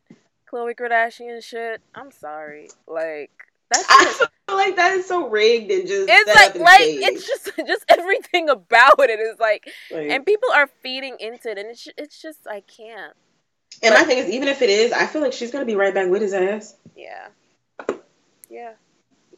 Khloe 0.52 0.76
Kardashian 0.76 1.44
shit, 1.44 1.82
I'm 1.96 2.12
sorry. 2.12 2.70
Like 2.88 3.32
that 3.72 3.84
I 3.90 4.28
feel 4.48 4.56
like 4.58 4.76
that 4.76 4.94
is 4.94 5.08
so 5.08 5.30
rigged 5.30 5.72
and 5.72 5.88
just 5.88 6.08
it's 6.12 6.36
like 6.36 6.56
like 6.56 6.82
staged. 6.82 7.04
it's 7.08 7.26
just 7.28 7.52
just 7.68 7.86
everything 7.90 8.50
about 8.50 9.00
it 9.00 9.20
is 9.20 9.40
like 9.40 9.68
Like- 9.90 10.10
and 10.10 10.26
people 10.26 10.50
are 10.54 10.68
feeding 10.82 11.16
into 11.20 11.50
it 11.50 11.58
and 11.58 11.70
it's 11.70 11.88
it's 11.98 12.22
just 12.22 12.46
I 12.48 12.62
can't. 12.62 13.14
and 13.82 13.96
my 13.96 14.04
thing 14.04 14.20
is, 14.20 14.30
even 14.30 14.48
if 14.48 14.62
it 14.62 14.70
is, 14.70 14.92
I 14.92 15.08
feel 15.08 15.22
like 15.22 15.34
she's 15.34 15.50
gonna 15.52 15.66
be 15.66 15.76
right 15.76 15.94
back 15.94 16.10
with 16.10 16.22
his 16.22 16.34
ass. 16.34 16.76
Yeah. 16.96 17.30
Yeah. 18.50 18.74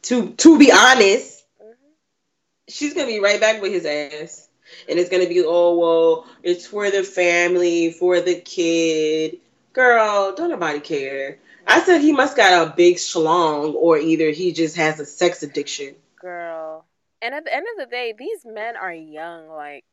To 0.05 0.29
to 0.29 0.59
be 0.59 0.71
honest, 0.71 1.43
she's 2.67 2.93
gonna 2.93 3.07
be 3.07 3.19
right 3.19 3.39
back 3.39 3.61
with 3.61 3.71
his 3.71 3.85
ass, 3.85 4.47
and 4.87 4.99
it's 4.99 5.09
gonna 5.09 5.27
be 5.27 5.43
oh 5.45 5.77
well, 5.77 6.27
it's 6.43 6.67
for 6.67 6.89
the 6.91 7.03
family, 7.03 7.91
for 7.91 8.21
the 8.21 8.35
kid. 8.35 9.39
Girl, 9.73 10.33
don't 10.35 10.49
nobody 10.49 10.79
care. 10.79 11.39
I 11.67 11.81
said 11.81 12.01
he 12.01 12.11
must 12.11 12.37
got 12.37 12.67
a 12.67 12.75
big 12.75 12.97
schlong, 12.97 13.73
or 13.73 13.97
either 13.97 14.29
he 14.29 14.53
just 14.53 14.75
has 14.77 14.99
a 14.99 15.05
sex 15.05 15.41
addiction. 15.41 15.95
Girl. 16.21 16.85
And 17.21 17.33
at 17.33 17.43
the 17.43 17.53
end 17.53 17.65
of 17.73 17.85
the 17.85 17.89
day, 17.89 18.13
these 18.17 18.45
men 18.45 18.75
are 18.77 18.93
young, 18.93 19.49
like 19.49 19.85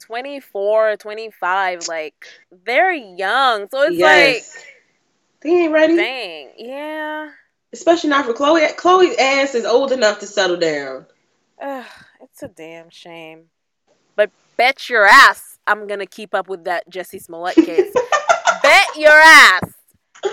24, 0.00 0.96
25, 0.98 1.88
like 1.88 2.26
they're 2.64 2.92
young. 2.92 3.68
So 3.70 3.82
it's 3.82 3.96
yes, 3.96 4.64
they 5.40 5.50
ain't 5.50 5.72
ready. 5.72 5.96
dang, 5.96 6.52
yeah. 6.58 7.30
Especially 7.76 8.10
not 8.10 8.24
for 8.24 8.32
Khloe. 8.32 8.74
Khloe's 8.76 9.16
ass 9.18 9.54
is 9.54 9.64
old 9.64 9.92
enough 9.92 10.18
to 10.20 10.26
settle 10.26 10.56
down. 10.56 11.06
Ugh, 11.60 11.84
it's 12.20 12.42
a 12.42 12.48
damn 12.48 12.90
shame. 12.90 13.44
But 14.14 14.30
bet 14.56 14.88
your 14.88 15.06
ass 15.06 15.56
I'm 15.66 15.86
gonna 15.86 16.06
keep 16.06 16.34
up 16.34 16.48
with 16.48 16.64
that 16.64 16.88
Jussie 16.90 17.22
Smollett 17.22 17.56
case. 17.56 17.92
bet 18.62 18.86
your 18.96 19.12
ass. 19.12 19.72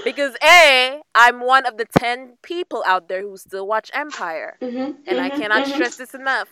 Because 0.03 0.35
A, 0.43 1.01
I'm 1.13 1.41
one 1.41 1.65
of 1.65 1.77
the 1.77 1.85
10 1.85 2.37
people 2.41 2.83
out 2.85 3.09
there 3.09 3.21
who 3.21 3.35
still 3.37 3.67
watch 3.67 3.91
Empire. 3.93 4.57
Mm-hmm, 4.61 5.01
And 5.07 5.19
I 5.19 5.29
cannot 5.29 5.67
stress 5.67 5.97
this 5.97 6.13
enough. 6.13 6.47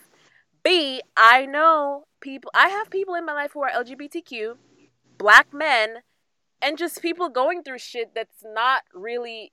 B, 0.62 1.00
I 1.16 1.46
know 1.46 2.04
people, 2.20 2.50
I 2.54 2.68
have 2.68 2.90
people 2.90 3.14
in 3.14 3.24
my 3.24 3.32
life 3.32 3.52
who 3.52 3.62
are 3.62 3.70
LGBTQ, 3.70 4.56
black 5.18 5.52
men, 5.52 5.98
and 6.60 6.78
just 6.78 7.02
people 7.02 7.30
going 7.30 7.62
through 7.62 7.78
shit 7.78 8.14
that's 8.14 8.44
not 8.44 8.82
really 8.94 9.52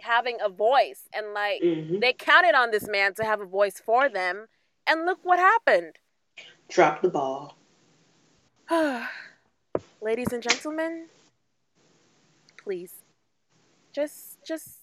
having 0.00 0.38
a 0.40 0.48
voice 0.48 1.08
and 1.12 1.32
like 1.34 1.62
Mhm. 1.62 2.00
they 2.00 2.12
counted 2.12 2.54
on 2.54 2.70
this 2.70 2.86
man 2.88 3.14
to 3.14 3.24
have 3.24 3.40
a 3.40 3.46
voice 3.46 3.80
for 3.80 4.08
them 4.08 4.48
and 4.86 5.06
look 5.06 5.18
what 5.22 5.38
happened. 5.38 5.98
Drop 6.68 7.00
the 7.02 7.08
ball. 7.08 7.56
Ladies 10.00 10.32
and 10.32 10.42
gentlemen, 10.42 11.08
please 12.56 13.02
just 13.92 14.38
just 14.44 14.78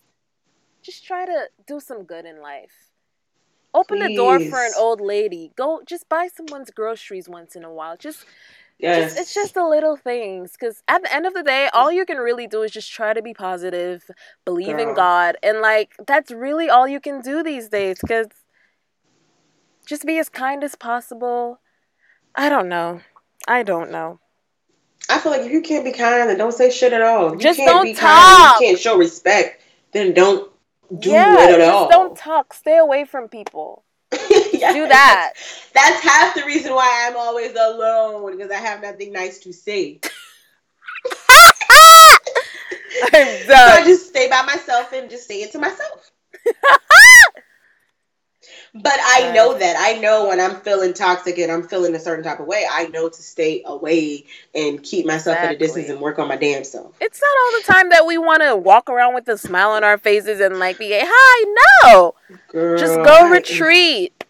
just 0.82 1.06
try 1.06 1.26
to 1.26 1.50
do 1.66 1.80
some 1.80 2.04
good 2.04 2.26
in 2.26 2.42
life. 2.42 2.92
Open 3.74 4.00
the 4.00 4.14
door 4.16 4.40
for 4.40 4.60
an 4.64 4.72
old 4.78 5.02
lady. 5.02 5.52
Go 5.56 5.82
just 5.86 6.08
buy 6.10 6.28
someone's 6.28 6.72
groceries 6.72 7.28
once 7.28 7.56
in 7.56 7.64
a 7.64 7.72
while. 7.74 7.98
Just 7.98 8.26
Yes. 8.84 9.14
Just, 9.14 9.22
it's 9.22 9.34
just 9.34 9.54
the 9.54 9.66
little 9.66 9.96
things. 9.96 10.52
Because 10.52 10.84
at 10.88 11.02
the 11.02 11.14
end 11.14 11.26
of 11.26 11.34
the 11.34 11.42
day, 11.42 11.70
mm. 11.74 11.78
all 11.78 11.92
you 11.92 12.06
can 12.06 12.18
really 12.18 12.48
do 12.48 12.62
is 12.62 12.72
just 12.72 12.92
try 12.92 13.14
to 13.14 13.22
be 13.22 13.34
positive, 13.34 14.04
believe 14.46 14.78
in 14.78 14.94
God. 14.94 15.38
And, 15.42 15.62
like, 15.62 15.94
that's 16.06 16.32
really 16.32 16.70
all 16.70 16.88
you 16.88 17.00
can 17.00 17.22
do 17.22 17.42
these 17.42 17.70
days. 17.70 17.98
Because 18.00 18.28
just 19.86 20.06
be 20.06 20.20
as 20.20 20.30
kind 20.30 20.64
as 20.64 20.76
possible. 20.76 21.60
I 22.36 22.50
don't 22.50 22.70
know. 22.70 23.02
I 23.48 23.64
don't 23.64 23.90
know. 23.90 24.20
I 25.10 25.20
feel 25.20 25.32
like 25.32 25.42
if 25.42 25.52
you 25.52 25.62
can't 25.62 25.84
be 25.84 25.92
kind, 25.92 26.30
then 26.30 26.38
don't 26.38 26.54
say 26.54 26.72
shit 26.72 26.94
at 26.94 27.02
all. 27.02 27.34
If 27.34 27.40
Just 27.40 27.60
you 27.60 27.66
can't 27.66 27.76
don't 27.76 27.86
be 27.86 27.94
talk. 27.94 28.38
kind, 28.38 28.62
you 28.62 28.68
can't 28.68 28.80
show 28.80 28.98
respect, 28.98 29.62
then 29.92 30.14
don't 30.14 30.50
do 30.98 31.10
yeah, 31.10 31.50
it 31.50 31.52
at 31.52 31.58
just 31.58 31.72
all. 31.72 31.90
don't 31.90 32.18
talk. 32.18 32.54
Stay 32.54 32.78
away 32.78 33.04
from 33.04 33.28
people. 33.28 33.84
Yes. 34.64 34.74
Do 34.76 34.88
that. 34.88 35.34
That's 35.74 36.02
half 36.04 36.36
the 36.36 36.46
reason 36.46 36.74
why 36.74 37.08
I'm 37.08 37.18
always 37.18 37.52
alone 37.52 38.36
because 38.38 38.52
I 38.52 38.56
have 38.60 38.82
nothing 38.82 39.12
nice 39.12 39.40
to 39.40 39.52
say. 39.54 40.00
I'm 43.14 43.48
done. 43.48 43.48
So 43.48 43.54
I 43.54 43.82
just 43.84 44.08
stay 44.08 44.30
by 44.30 44.44
myself 44.44 44.94
and 44.94 45.10
just 45.10 45.28
say 45.28 45.42
it 45.42 45.52
to 45.52 45.60
myself. 45.60 46.12
But 48.76 48.98
I 49.00 49.32
know 49.34 49.56
that. 49.58 49.76
I 49.78 50.00
know 50.00 50.30
when 50.30 50.40
I'm 50.40 50.56
feeling 50.62 50.94
toxic 50.96 51.38
and 51.38 51.52
I'm 51.52 51.62
feeling 51.62 51.94
a 51.94 52.00
certain 52.00 52.24
type 52.24 52.40
of 52.40 52.48
way, 52.48 52.66
I 52.70 52.88
know 52.88 53.08
to 53.08 53.22
stay 53.22 53.62
away 53.66 54.26
and 54.56 54.82
keep 54.82 55.06
myself 55.06 55.38
at 55.38 55.54
a 55.54 55.58
distance 55.58 55.90
and 55.90 56.02
work 56.02 56.18
on 56.18 56.28
my 56.28 56.38
damn 56.38 56.64
self. 56.64 56.96
It's 57.00 57.22
not 57.22 57.30
all 57.46 57.60
the 57.62 57.66
time 57.72 57.90
that 57.90 58.08
we 58.08 58.18
want 58.18 58.42
to 58.42 58.56
walk 58.58 58.90
around 58.90 59.14
with 59.14 59.28
a 59.28 59.38
smile 59.38 59.70
on 59.72 59.84
our 59.84 60.00
faces 60.00 60.40
and, 60.40 60.58
like, 60.58 60.80
be, 60.80 60.92
a 60.94 61.04
hi, 61.06 61.56
no. 61.84 62.16
Girl, 62.48 62.80
Just 62.80 62.96
go 62.96 63.28
I- 63.28 63.30
retreat. 63.30 64.24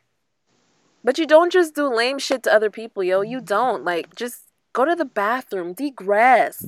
But 1.03 1.17
you 1.17 1.27
don't 1.27 1.51
just 1.51 1.75
do 1.75 1.93
lame 1.93 2.19
shit 2.19 2.43
to 2.43 2.53
other 2.53 2.69
people, 2.69 3.03
yo. 3.03 3.21
You 3.21 3.41
don't. 3.41 3.83
Like, 3.83 4.15
just 4.15 4.43
go 4.71 4.85
to 4.85 4.95
the 4.95 5.05
bathroom, 5.05 5.73
degress. 5.73 6.67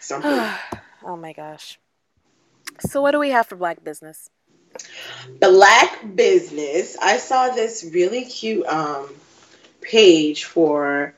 Something. 0.00 0.48
oh 1.04 1.16
my 1.16 1.32
gosh. 1.32 1.78
So, 2.80 3.00
what 3.02 3.12
do 3.12 3.18
we 3.18 3.30
have 3.30 3.46
for 3.46 3.56
black 3.56 3.82
business? 3.82 4.30
Black 5.40 6.14
business. 6.14 6.96
I 7.00 7.18
saw 7.18 7.48
this 7.48 7.88
really 7.92 8.24
cute 8.24 8.66
um 8.66 9.08
page 9.80 10.44
for 10.44 11.14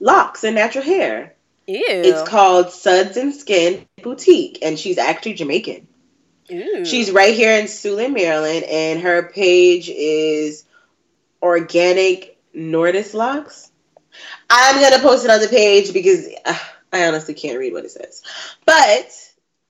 locks 0.00 0.44
and 0.44 0.54
natural 0.54 0.84
hair. 0.84 1.34
Ew. 1.66 1.82
It's 1.86 2.28
called 2.28 2.70
Suds 2.70 3.16
and 3.16 3.34
Skin 3.34 3.86
Boutique, 4.02 4.58
and 4.62 4.78
she's 4.78 4.98
actually 4.98 5.34
Jamaican. 5.34 5.86
Ew. 6.48 6.84
She's 6.84 7.10
right 7.10 7.34
here 7.34 7.58
in 7.58 7.66
Suitland, 7.66 8.14
Maryland, 8.14 8.64
and 8.64 9.00
her 9.00 9.24
page 9.24 9.88
is 9.88 10.64
Organic 11.42 12.38
Nordis 12.54 13.14
Locks. 13.14 13.70
I'm 14.48 14.80
gonna 14.80 15.02
post 15.02 15.24
it 15.24 15.30
on 15.30 15.40
the 15.40 15.48
page 15.48 15.92
because 15.92 16.28
uh, 16.44 16.58
I 16.92 17.06
honestly 17.06 17.34
can't 17.34 17.58
read 17.58 17.72
what 17.72 17.84
it 17.84 17.90
says, 17.90 18.22
but 18.64 19.08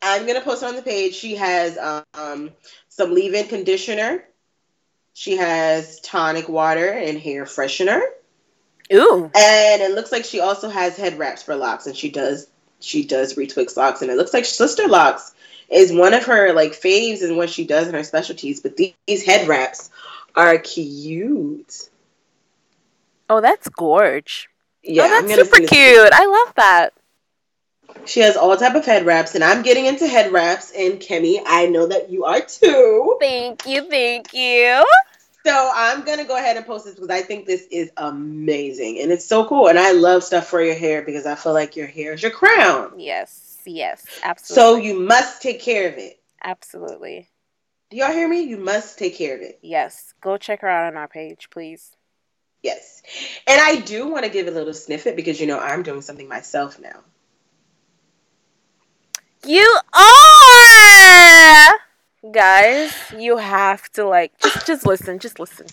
I'm 0.02 0.26
gonna 0.26 0.40
post 0.40 0.62
it 0.62 0.66
on 0.66 0.76
the 0.76 0.82
page. 0.82 1.14
She 1.14 1.36
has 1.36 1.78
um, 2.14 2.50
some 2.88 3.14
leave-in 3.14 3.48
conditioner. 3.48 4.24
She 5.14 5.36
has 5.36 6.00
tonic 6.00 6.48
water 6.48 6.90
and 6.90 7.18
hair 7.18 7.44
freshener, 7.44 8.02
Ooh. 8.92 9.30
and 9.34 9.82
it 9.82 9.94
looks 9.94 10.12
like 10.12 10.24
she 10.24 10.40
also 10.40 10.68
has 10.68 10.96
head 10.96 11.18
wraps 11.18 11.42
for 11.42 11.56
locks, 11.56 11.86
and 11.86 11.96
she 11.96 12.10
does 12.10 12.48
she 12.80 13.04
does 13.04 13.34
retwist 13.34 13.76
locks, 13.76 14.02
and 14.02 14.10
it 14.10 14.16
looks 14.16 14.34
like 14.34 14.44
Sister 14.44 14.86
Locks 14.86 15.34
is 15.68 15.92
one 15.92 16.14
of 16.14 16.24
her 16.26 16.52
like 16.52 16.72
faves 16.72 17.22
and 17.22 17.36
what 17.36 17.50
she 17.50 17.66
does 17.66 17.88
in 17.88 17.94
her 17.94 18.04
specialties. 18.04 18.60
But 18.60 18.76
these, 18.76 18.94
these 19.06 19.24
head 19.24 19.48
wraps 19.48 19.90
are 20.36 20.58
cute. 20.58 21.88
Oh, 23.28 23.40
that's 23.40 23.68
gorge. 23.68 24.48
Yeah, 24.82 25.04
oh, 25.04 25.08
that's 25.08 25.34
super 25.34 25.60
this- 25.60 25.70
cute. 25.70 26.10
I 26.12 26.26
love 26.26 26.54
that. 26.56 26.92
She 28.04 28.20
has 28.20 28.36
all 28.36 28.56
type 28.56 28.74
of 28.74 28.84
head 28.84 29.04
wraps, 29.04 29.34
and 29.34 29.42
I'm 29.42 29.62
getting 29.62 29.86
into 29.86 30.06
head 30.06 30.32
wraps. 30.32 30.72
And 30.76 31.00
Kemi, 31.00 31.40
I 31.44 31.66
know 31.66 31.86
that 31.86 32.10
you 32.10 32.24
are 32.24 32.40
too. 32.40 33.16
Thank 33.20 33.66
you. 33.66 33.88
Thank 33.88 34.32
you. 34.32 34.84
So 35.44 35.70
I'm 35.72 36.04
gonna 36.04 36.24
go 36.24 36.36
ahead 36.36 36.56
and 36.56 36.66
post 36.66 36.84
this 36.84 36.94
because 36.94 37.10
I 37.10 37.22
think 37.22 37.46
this 37.46 37.66
is 37.70 37.90
amazing 37.96 38.98
and 39.00 39.12
it's 39.12 39.24
so 39.24 39.44
cool. 39.46 39.68
And 39.68 39.78
I 39.78 39.92
love 39.92 40.24
stuff 40.24 40.48
for 40.48 40.60
your 40.60 40.74
hair 40.74 41.02
because 41.02 41.24
I 41.24 41.36
feel 41.36 41.52
like 41.52 41.76
your 41.76 41.86
hair 41.86 42.14
is 42.14 42.22
your 42.22 42.32
crown. 42.32 42.94
Yes. 42.98 43.56
Yes. 43.64 44.04
Absolutely. 44.24 44.62
So 44.62 44.76
you 44.76 44.98
must 45.00 45.42
take 45.42 45.60
care 45.60 45.88
of 45.88 45.98
it. 45.98 46.18
Absolutely. 46.42 47.28
Do 47.90 47.96
y'all 47.96 48.12
hear 48.12 48.28
me? 48.28 48.42
You 48.42 48.56
must 48.56 48.98
take 48.98 49.16
care 49.16 49.36
of 49.36 49.42
it. 49.42 49.60
Yes. 49.62 50.12
Go 50.20 50.36
check 50.36 50.62
her 50.62 50.68
out 50.68 50.92
on 50.92 50.96
our 50.96 51.06
page, 51.06 51.48
please. 51.50 51.96
Yes. 52.62 53.02
And 53.46 53.60
I 53.60 53.76
do 53.76 54.08
want 54.08 54.24
to 54.24 54.30
give 54.30 54.48
a 54.48 54.50
little 54.50 54.74
snippet 54.74 55.14
because 55.14 55.40
you 55.40 55.46
know 55.46 55.58
I'm 55.58 55.84
doing 55.84 56.02
something 56.02 56.28
myself 56.28 56.80
now. 56.80 57.00
You 59.46 59.78
are 59.94 61.74
guys. 62.32 62.92
You 63.16 63.36
have 63.36 63.88
to 63.92 64.04
like 64.04 64.36
just 64.40 64.66
just 64.66 64.84
listen. 64.84 65.20
Just 65.20 65.38
listen. 65.38 65.66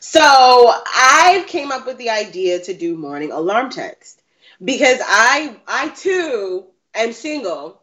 So 0.00 0.20
I 0.20 1.44
came 1.46 1.72
up 1.72 1.86
with 1.86 1.96
the 1.96 2.10
idea 2.10 2.60
to 2.64 2.74
do 2.74 2.96
morning 2.96 3.32
alarm 3.32 3.70
text 3.70 4.20
because 4.62 5.00
I 5.02 5.56
I 5.66 5.88
too 5.88 6.66
am 6.94 7.14
single. 7.14 7.77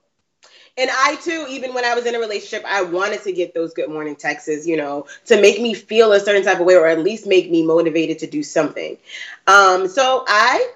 And 0.77 0.89
I 0.91 1.15
too, 1.15 1.45
even 1.49 1.73
when 1.73 1.85
I 1.85 1.95
was 1.95 2.05
in 2.05 2.15
a 2.15 2.19
relationship, 2.19 2.65
I 2.67 2.83
wanted 2.83 3.23
to 3.23 3.31
get 3.31 3.53
those 3.53 3.73
good 3.73 3.89
morning 3.89 4.15
texts, 4.15 4.67
you 4.67 4.77
know, 4.77 5.07
to 5.25 5.41
make 5.41 5.61
me 5.61 5.73
feel 5.73 6.11
a 6.11 6.19
certain 6.19 6.43
type 6.43 6.59
of 6.59 6.65
way 6.65 6.75
or 6.75 6.87
at 6.87 6.99
least 6.99 7.25
make 7.27 7.49
me 7.49 7.65
motivated 7.65 8.19
to 8.19 8.27
do 8.27 8.43
something. 8.43 8.97
Um, 9.47 9.87
so 9.87 10.25
I 10.27 10.69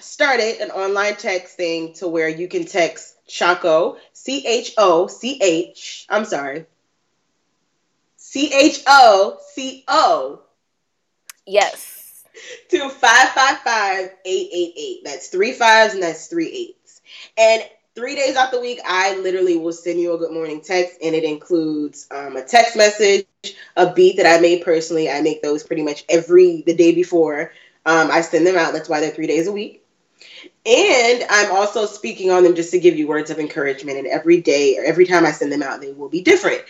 started 0.00 0.60
an 0.60 0.70
online 0.70 1.16
text 1.16 1.56
thing 1.56 1.94
to 1.94 2.08
where 2.08 2.28
you 2.28 2.48
can 2.48 2.66
text 2.66 3.14
Choco, 3.28 3.96
C 4.12 4.44
H 4.46 4.74
O 4.76 5.06
C 5.06 5.38
H, 5.40 6.06
I'm 6.08 6.24
sorry, 6.24 6.66
C 8.16 8.52
H 8.52 8.82
O 8.86 9.38
C 9.54 9.84
O 9.88 10.40
Yes. 11.46 12.24
to 12.70 12.88
555-888. 12.88 15.04
That's 15.04 15.28
three 15.28 15.52
fives 15.52 15.94
and 15.94 16.02
that's 16.02 16.26
three 16.26 16.48
eights. 16.48 17.00
And 17.38 17.62
three 17.96 18.14
days 18.14 18.36
out 18.36 18.52
the 18.52 18.60
week, 18.60 18.78
I 18.86 19.16
literally 19.16 19.56
will 19.56 19.72
send 19.72 19.98
you 19.98 20.14
a 20.14 20.18
good 20.18 20.30
morning 20.30 20.60
text, 20.60 20.98
and 21.02 21.14
it 21.14 21.24
includes 21.24 22.06
um, 22.10 22.36
a 22.36 22.44
text 22.44 22.76
message, 22.76 23.26
a 23.76 23.92
beat 23.92 24.18
that 24.18 24.26
I 24.26 24.40
made 24.40 24.62
personally. 24.62 25.10
I 25.10 25.22
make 25.22 25.42
those 25.42 25.64
pretty 25.64 25.82
much 25.82 26.04
every 26.08 26.62
the 26.66 26.74
day 26.74 26.94
before. 26.94 27.52
Um, 27.86 28.10
I 28.10 28.20
send 28.20 28.46
them 28.46 28.56
out. 28.56 28.72
That's 28.74 28.88
why 28.88 29.00
they're 29.00 29.10
three 29.10 29.26
days 29.26 29.48
a 29.48 29.52
week. 29.52 29.82
And 30.66 31.24
I'm 31.30 31.52
also 31.52 31.86
speaking 31.86 32.30
on 32.30 32.42
them 32.42 32.54
just 32.54 32.70
to 32.72 32.78
give 32.78 32.96
you 32.96 33.08
words 33.08 33.30
of 33.30 33.38
encouragement. 33.38 33.98
And 33.98 34.06
every 34.06 34.40
day 34.40 34.76
or 34.78 34.84
every 34.84 35.06
time 35.06 35.24
I 35.24 35.32
send 35.32 35.50
them 35.52 35.62
out, 35.62 35.80
they 35.80 35.92
will 35.92 36.08
be 36.08 36.20
different. 36.20 36.62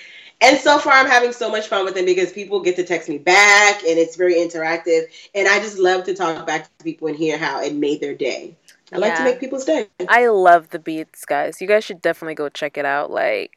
And 0.42 0.58
so 0.58 0.78
far, 0.78 0.92
I'm 0.92 1.06
having 1.06 1.32
so 1.32 1.50
much 1.50 1.66
fun 1.68 1.86
with 1.86 1.94
them 1.94 2.04
because 2.04 2.30
people 2.32 2.60
get 2.60 2.76
to 2.76 2.84
text 2.84 3.08
me 3.08 3.16
back 3.18 3.80
and 3.82 3.98
it's 3.98 4.16
very 4.16 4.34
interactive. 4.34 5.04
And 5.34 5.48
I 5.48 5.58
just 5.60 5.78
love 5.78 6.04
to 6.04 6.14
talk 6.14 6.46
back 6.46 6.64
to 6.64 6.84
people 6.84 7.08
and 7.08 7.16
hear 7.16 7.38
how 7.38 7.62
it 7.62 7.74
made 7.74 8.02
their 8.02 8.14
day. 8.14 8.54
I 8.92 8.98
like 8.98 9.16
to 9.16 9.24
make 9.24 9.40
people's 9.40 9.64
day. 9.64 9.88
I 10.08 10.28
love 10.28 10.70
the 10.70 10.78
beats, 10.78 11.24
guys. 11.24 11.60
You 11.60 11.66
guys 11.66 11.84
should 11.84 12.00
definitely 12.00 12.34
go 12.34 12.48
check 12.48 12.76
it 12.78 12.84
out. 12.84 13.10
Like 13.10 13.52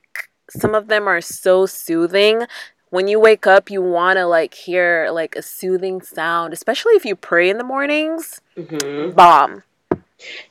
some 0.50 0.76
of 0.76 0.88
them 0.88 1.08
are 1.08 1.22
so 1.22 1.66
soothing. 1.66 2.44
When 2.90 3.08
you 3.08 3.20
wake 3.20 3.46
up, 3.46 3.70
you 3.70 3.82
want 3.82 4.18
to 4.18 4.26
like 4.26 4.54
hear 4.54 5.10
like 5.12 5.36
a 5.36 5.42
soothing 5.42 6.02
sound, 6.02 6.54
especially 6.54 6.94
if 6.94 7.06
you 7.06 7.16
pray 7.16 7.50
in 7.50 7.58
the 7.58 7.64
mornings. 7.64 8.42
hmm 8.56 9.12
Bomb. 9.12 9.64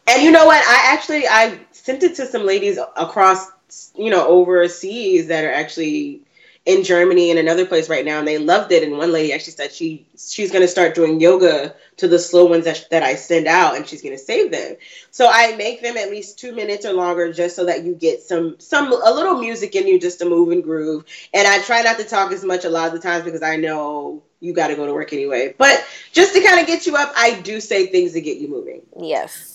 And 0.07 0.23
you 0.23 0.31
know 0.31 0.47
what? 0.47 0.63
I 0.67 0.93
actually 0.95 1.27
I 1.27 1.59
sent 1.73 2.03
it 2.03 2.15
to 2.17 2.27
some 2.27 2.47
ladies 2.47 2.79
across, 2.97 3.51
you 3.97 4.11
know, 4.11 4.27
overseas 4.27 5.27
that 5.29 5.45
are 5.45 5.53
actually 5.53 6.23
in 6.69 6.85
Germany 6.85 7.31
and 7.31 7.39
another 7.39 7.65
place 7.65 7.89
right 7.89 8.05
now, 8.05 8.19
and 8.19 8.29
they 8.29 8.37
loved 8.37 8.73
it. 8.73 8.83
And 8.83 8.99
one 8.99 9.11
lady 9.11 9.33
actually 9.33 9.55
said 9.55 9.73
she 9.73 10.07
she's 10.19 10.53
going 10.53 10.61
to 10.61 10.69
start 10.69 10.95
doing 10.95 11.19
yoga 11.19 11.75
to 11.97 12.07
the 12.07 12.19
slow 12.19 12.45
ones 12.45 12.67
that, 12.67 12.87
that 12.91 13.03
I 13.03 13.15
send 13.15 13.47
out, 13.49 13.75
and 13.75 13.89
she's 13.89 14.03
going 14.03 14.15
to 14.15 14.23
save 14.23 14.51
them. 14.51 14.77
So 15.11 15.31
I 15.33 15.57
make 15.57 15.81
them 15.81 15.97
at 15.97 16.11
least 16.11 16.39
two 16.39 16.55
minutes 16.55 16.85
or 16.85 16.93
longer, 16.93 17.33
just 17.33 17.57
so 17.57 17.65
that 17.65 17.85
you 17.85 17.95
get 17.95 18.23
some 18.23 18.61
some 18.61 18.93
a 18.93 19.11
little 19.11 19.39
music 19.39 19.75
in 19.77 19.89
you, 19.89 19.99
just 19.99 20.19
to 20.19 20.29
move 20.29 20.51
and 20.51 20.63
groove. 20.63 21.07
And 21.33 21.49
I 21.49 21.63
try 21.63 21.81
not 21.81 21.97
to 22.01 22.05
talk 22.05 22.33
as 22.33 22.45
much 22.45 22.67
a 22.67 22.71
lot 22.71 22.89
of 22.89 22.93
the 22.93 23.01
times 23.01 23.25
because 23.25 23.43
I 23.43 23.57
know 23.57 24.23
you 24.41 24.53
got 24.53 24.69
to 24.69 24.77
go 24.77 24.85
to 24.85 24.93
work 24.93 25.15
anyway. 25.15 25.55
But 25.57 25.83
just 26.13 26.35
to 26.35 26.43
kind 26.43 26.61
of 26.61 26.67
get 26.67 26.87
you 26.87 26.97
up, 26.97 27.15
I 27.17 27.41
do 27.41 27.61
say 27.61 27.87
things 27.87 28.13
to 28.13 28.21
get 28.21 28.37
you 28.37 28.49
moving. 28.49 28.83
Yes. 29.01 29.48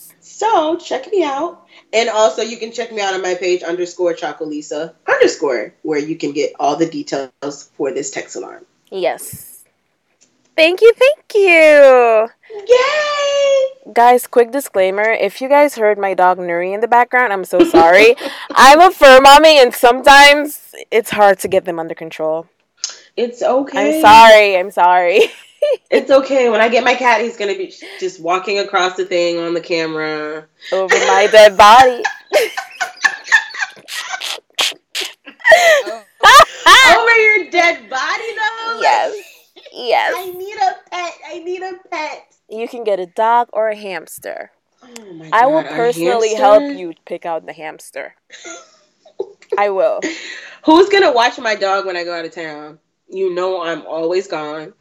So 0.44 0.76
check 0.76 1.10
me 1.10 1.24
out. 1.24 1.66
And 1.92 2.10
also 2.10 2.42
you 2.42 2.58
can 2.58 2.70
check 2.70 2.92
me 2.92 3.00
out 3.00 3.14
on 3.14 3.22
my 3.22 3.34
page 3.34 3.62
underscore 3.62 4.12
Chocolisa 4.12 4.92
underscore 5.08 5.72
where 5.82 5.98
you 5.98 6.16
can 6.16 6.32
get 6.32 6.52
all 6.60 6.76
the 6.76 6.86
details 6.86 7.70
for 7.74 7.92
this 7.92 8.10
text 8.10 8.36
alarm. 8.36 8.66
Yes. 8.90 9.64
Thank 10.54 10.82
you, 10.82 10.92
thank 10.92 11.34
you. 11.34 12.28
Yay! 12.68 13.92
Guys, 13.92 14.26
quick 14.26 14.52
disclaimer. 14.52 15.10
If 15.10 15.40
you 15.40 15.48
guys 15.48 15.76
heard 15.76 15.98
my 15.98 16.12
dog 16.12 16.38
Nuri 16.38 16.74
in 16.74 16.80
the 16.80 16.88
background, 16.88 17.32
I'm 17.32 17.44
so 17.44 17.64
sorry. 17.64 18.14
I'm 18.50 18.80
a 18.80 18.90
fur 18.90 19.20
mommy 19.22 19.58
and 19.58 19.74
sometimes 19.74 20.74
it's 20.90 21.10
hard 21.10 21.38
to 21.38 21.48
get 21.48 21.64
them 21.64 21.78
under 21.78 21.94
control. 21.94 22.46
It's 23.16 23.42
okay. 23.42 23.96
I'm 23.96 24.00
sorry. 24.02 24.56
I'm 24.58 24.70
sorry. 24.70 25.20
It's 25.90 26.10
okay. 26.10 26.48
When 26.50 26.60
I 26.60 26.68
get 26.68 26.82
my 26.84 26.94
cat, 26.94 27.20
he's 27.20 27.36
gonna 27.36 27.56
be 27.56 27.72
just 28.00 28.20
walking 28.20 28.58
across 28.58 28.96
the 28.96 29.04
thing 29.04 29.38
on 29.38 29.54
the 29.54 29.60
camera. 29.60 30.46
Over 30.72 30.98
my 31.06 31.28
dead 31.30 31.56
body. 31.56 32.02
Over 36.86 37.16
your 37.16 37.50
dead 37.50 37.88
body, 37.88 38.34
though. 38.36 38.80
yes. 38.80 39.14
Yes. 39.72 40.14
I 40.16 40.30
need 40.30 40.56
a 40.56 40.76
pet. 40.90 41.12
I 41.28 41.38
need 41.40 41.62
a 41.62 41.72
pet. 41.90 42.34
You 42.48 42.68
can 42.68 42.84
get 42.84 43.00
a 43.00 43.06
dog 43.06 43.48
or 43.52 43.68
a 43.68 43.76
hamster. 43.76 44.50
Oh 44.82 45.12
my 45.14 45.30
God, 45.30 45.32
I 45.32 45.46
will 45.46 45.62
personally 45.62 46.34
help 46.34 46.62
you 46.76 46.94
pick 47.06 47.24
out 47.24 47.46
the 47.46 47.52
hamster. 47.52 48.14
I 49.56 49.70
will. 49.70 50.00
Who's 50.64 50.88
gonna 50.88 51.12
watch 51.12 51.38
my 51.38 51.54
dog 51.54 51.86
when 51.86 51.96
I 51.96 52.04
go 52.04 52.14
out 52.16 52.24
of 52.24 52.32
town? 52.32 52.78
You 53.08 53.34
know 53.34 53.62
I'm 53.62 53.86
always 53.86 54.26
gone. 54.26 54.74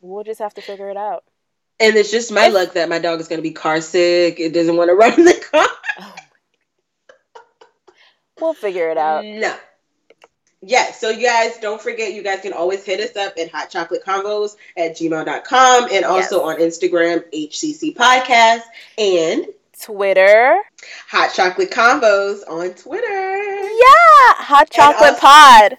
We'll 0.00 0.24
just 0.24 0.40
have 0.40 0.54
to 0.54 0.62
figure 0.62 0.90
it 0.90 0.96
out. 0.96 1.24
And 1.78 1.96
it's 1.96 2.10
just 2.10 2.30
my 2.32 2.48
luck 2.48 2.74
that 2.74 2.88
my 2.88 2.98
dog 2.98 3.20
is 3.20 3.28
gonna 3.28 3.42
be 3.42 3.52
car 3.52 3.80
sick. 3.80 4.38
It 4.40 4.52
doesn't 4.52 4.76
want 4.76 4.88
to 4.90 4.94
run 4.96 5.14
in 5.18 5.24
the 5.24 5.34
car. 5.52 5.66
Oh. 6.00 6.14
We'll 8.40 8.54
figure 8.54 8.88
it 8.90 8.98
out. 8.98 9.24
No. 9.24 9.54
Yes, 10.62 11.00
so 11.00 11.08
you 11.08 11.26
guys 11.26 11.56
don't 11.58 11.80
forget 11.80 12.12
you 12.12 12.22
guys 12.22 12.40
can 12.40 12.52
always 12.52 12.84
hit 12.84 13.00
us 13.00 13.16
up 13.16 13.32
at 13.38 13.50
hotchocolateconvos 13.50 14.56
at 14.76 14.94
gmail.com 14.96 15.88
and 15.90 16.04
also 16.04 16.42
on 16.42 16.56
Instagram, 16.58 17.24
HCC 17.32 17.94
Podcast, 17.96 18.62
and 18.98 19.46
Twitter. 19.80 20.60
Hot 21.08 21.32
Chocolate 21.34 21.70
Convos 21.70 22.40
on 22.46 22.74
Twitter. 22.74 23.06
Yeah. 23.62 24.34
Hot 24.44 24.70
chocolate 24.70 25.10
also- 25.14 25.20
pod. 25.20 25.78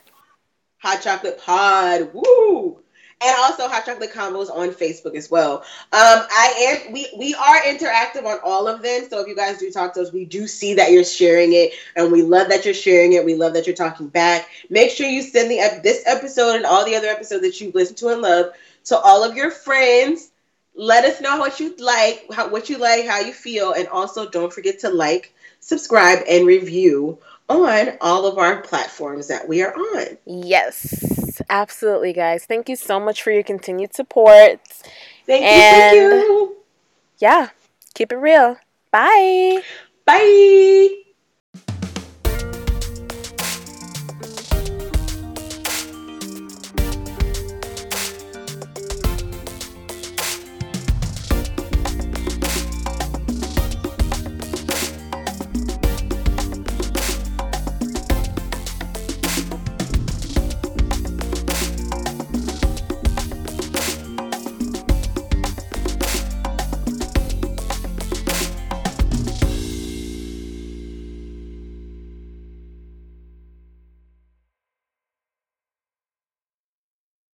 Hot 0.79 0.99
Chocolate 1.01 1.39
Pod. 1.39 2.09
Woo! 2.13 2.80
And 3.23 3.35
also 3.39 3.67
Hot 3.67 3.85
Chocolate 3.85 4.11
Convos 4.11 4.49
on 4.49 4.69
Facebook 4.69 5.15
as 5.15 5.29
well. 5.29 5.57
Um, 5.91 6.25
I 6.31 6.81
am 6.85 6.91
we 6.91 7.07
we 7.17 7.35
are 7.35 7.57
interactive 7.61 8.25
on 8.25 8.39
all 8.43 8.67
of 8.67 8.81
them. 8.81 9.07
So 9.09 9.19
if 9.19 9.27
you 9.27 9.35
guys 9.35 9.59
do 9.59 9.71
talk 9.71 9.93
to 9.93 10.01
us, 10.01 10.11
we 10.11 10.25
do 10.25 10.47
see 10.47 10.73
that 10.75 10.91
you're 10.91 11.03
sharing 11.03 11.53
it, 11.53 11.73
and 11.95 12.11
we 12.11 12.23
love 12.23 12.49
that 12.49 12.65
you're 12.65 12.73
sharing 12.73 13.13
it. 13.13 13.23
We 13.23 13.35
love 13.35 13.53
that 13.53 13.67
you're 13.67 13.75
talking 13.75 14.07
back. 14.07 14.49
Make 14.69 14.89
sure 14.89 15.07
you 15.07 15.21
send 15.21 15.51
the 15.51 15.81
this 15.83 16.03
episode 16.07 16.55
and 16.55 16.65
all 16.65 16.83
the 16.83 16.95
other 16.95 17.07
episodes 17.07 17.43
that 17.43 17.61
you've 17.61 17.75
listened 17.75 17.97
to 17.99 18.09
and 18.09 18.21
love 18.21 18.53
to 18.85 18.97
all 18.97 19.23
of 19.23 19.35
your 19.35 19.51
friends. 19.51 20.31
Let 20.73 21.05
us 21.05 21.21
know 21.21 21.37
what 21.37 21.59
you 21.59 21.75
like, 21.77 22.25
how, 22.33 22.49
what 22.49 22.69
you 22.69 22.77
like, 22.77 23.05
how 23.05 23.19
you 23.19 23.33
feel, 23.33 23.73
and 23.73 23.87
also 23.89 24.29
don't 24.29 24.53
forget 24.53 24.79
to 24.79 24.89
like, 24.89 25.33
subscribe, 25.59 26.19
and 26.29 26.47
review 26.47 27.19
on 27.49 27.97
all 27.99 28.25
of 28.25 28.37
our 28.37 28.61
platforms 28.61 29.27
that 29.27 29.47
we 29.47 29.61
are 29.61 29.73
on. 29.73 30.17
Yes. 30.25 31.10
Absolutely, 31.51 32.13
guys. 32.13 32.45
Thank 32.45 32.69
you 32.69 32.77
so 32.77 32.97
much 32.97 33.21
for 33.21 33.29
your 33.31 33.43
continued 33.43 33.93
support. 33.93 34.61
Thank 35.27 35.43
you, 35.43 35.61
thank 35.61 35.93
you. 35.93 36.55
Yeah. 37.19 37.49
Keep 37.93 38.13
it 38.13 38.15
real. 38.15 38.55
Bye. 38.89 39.61
Bye. 40.05 41.01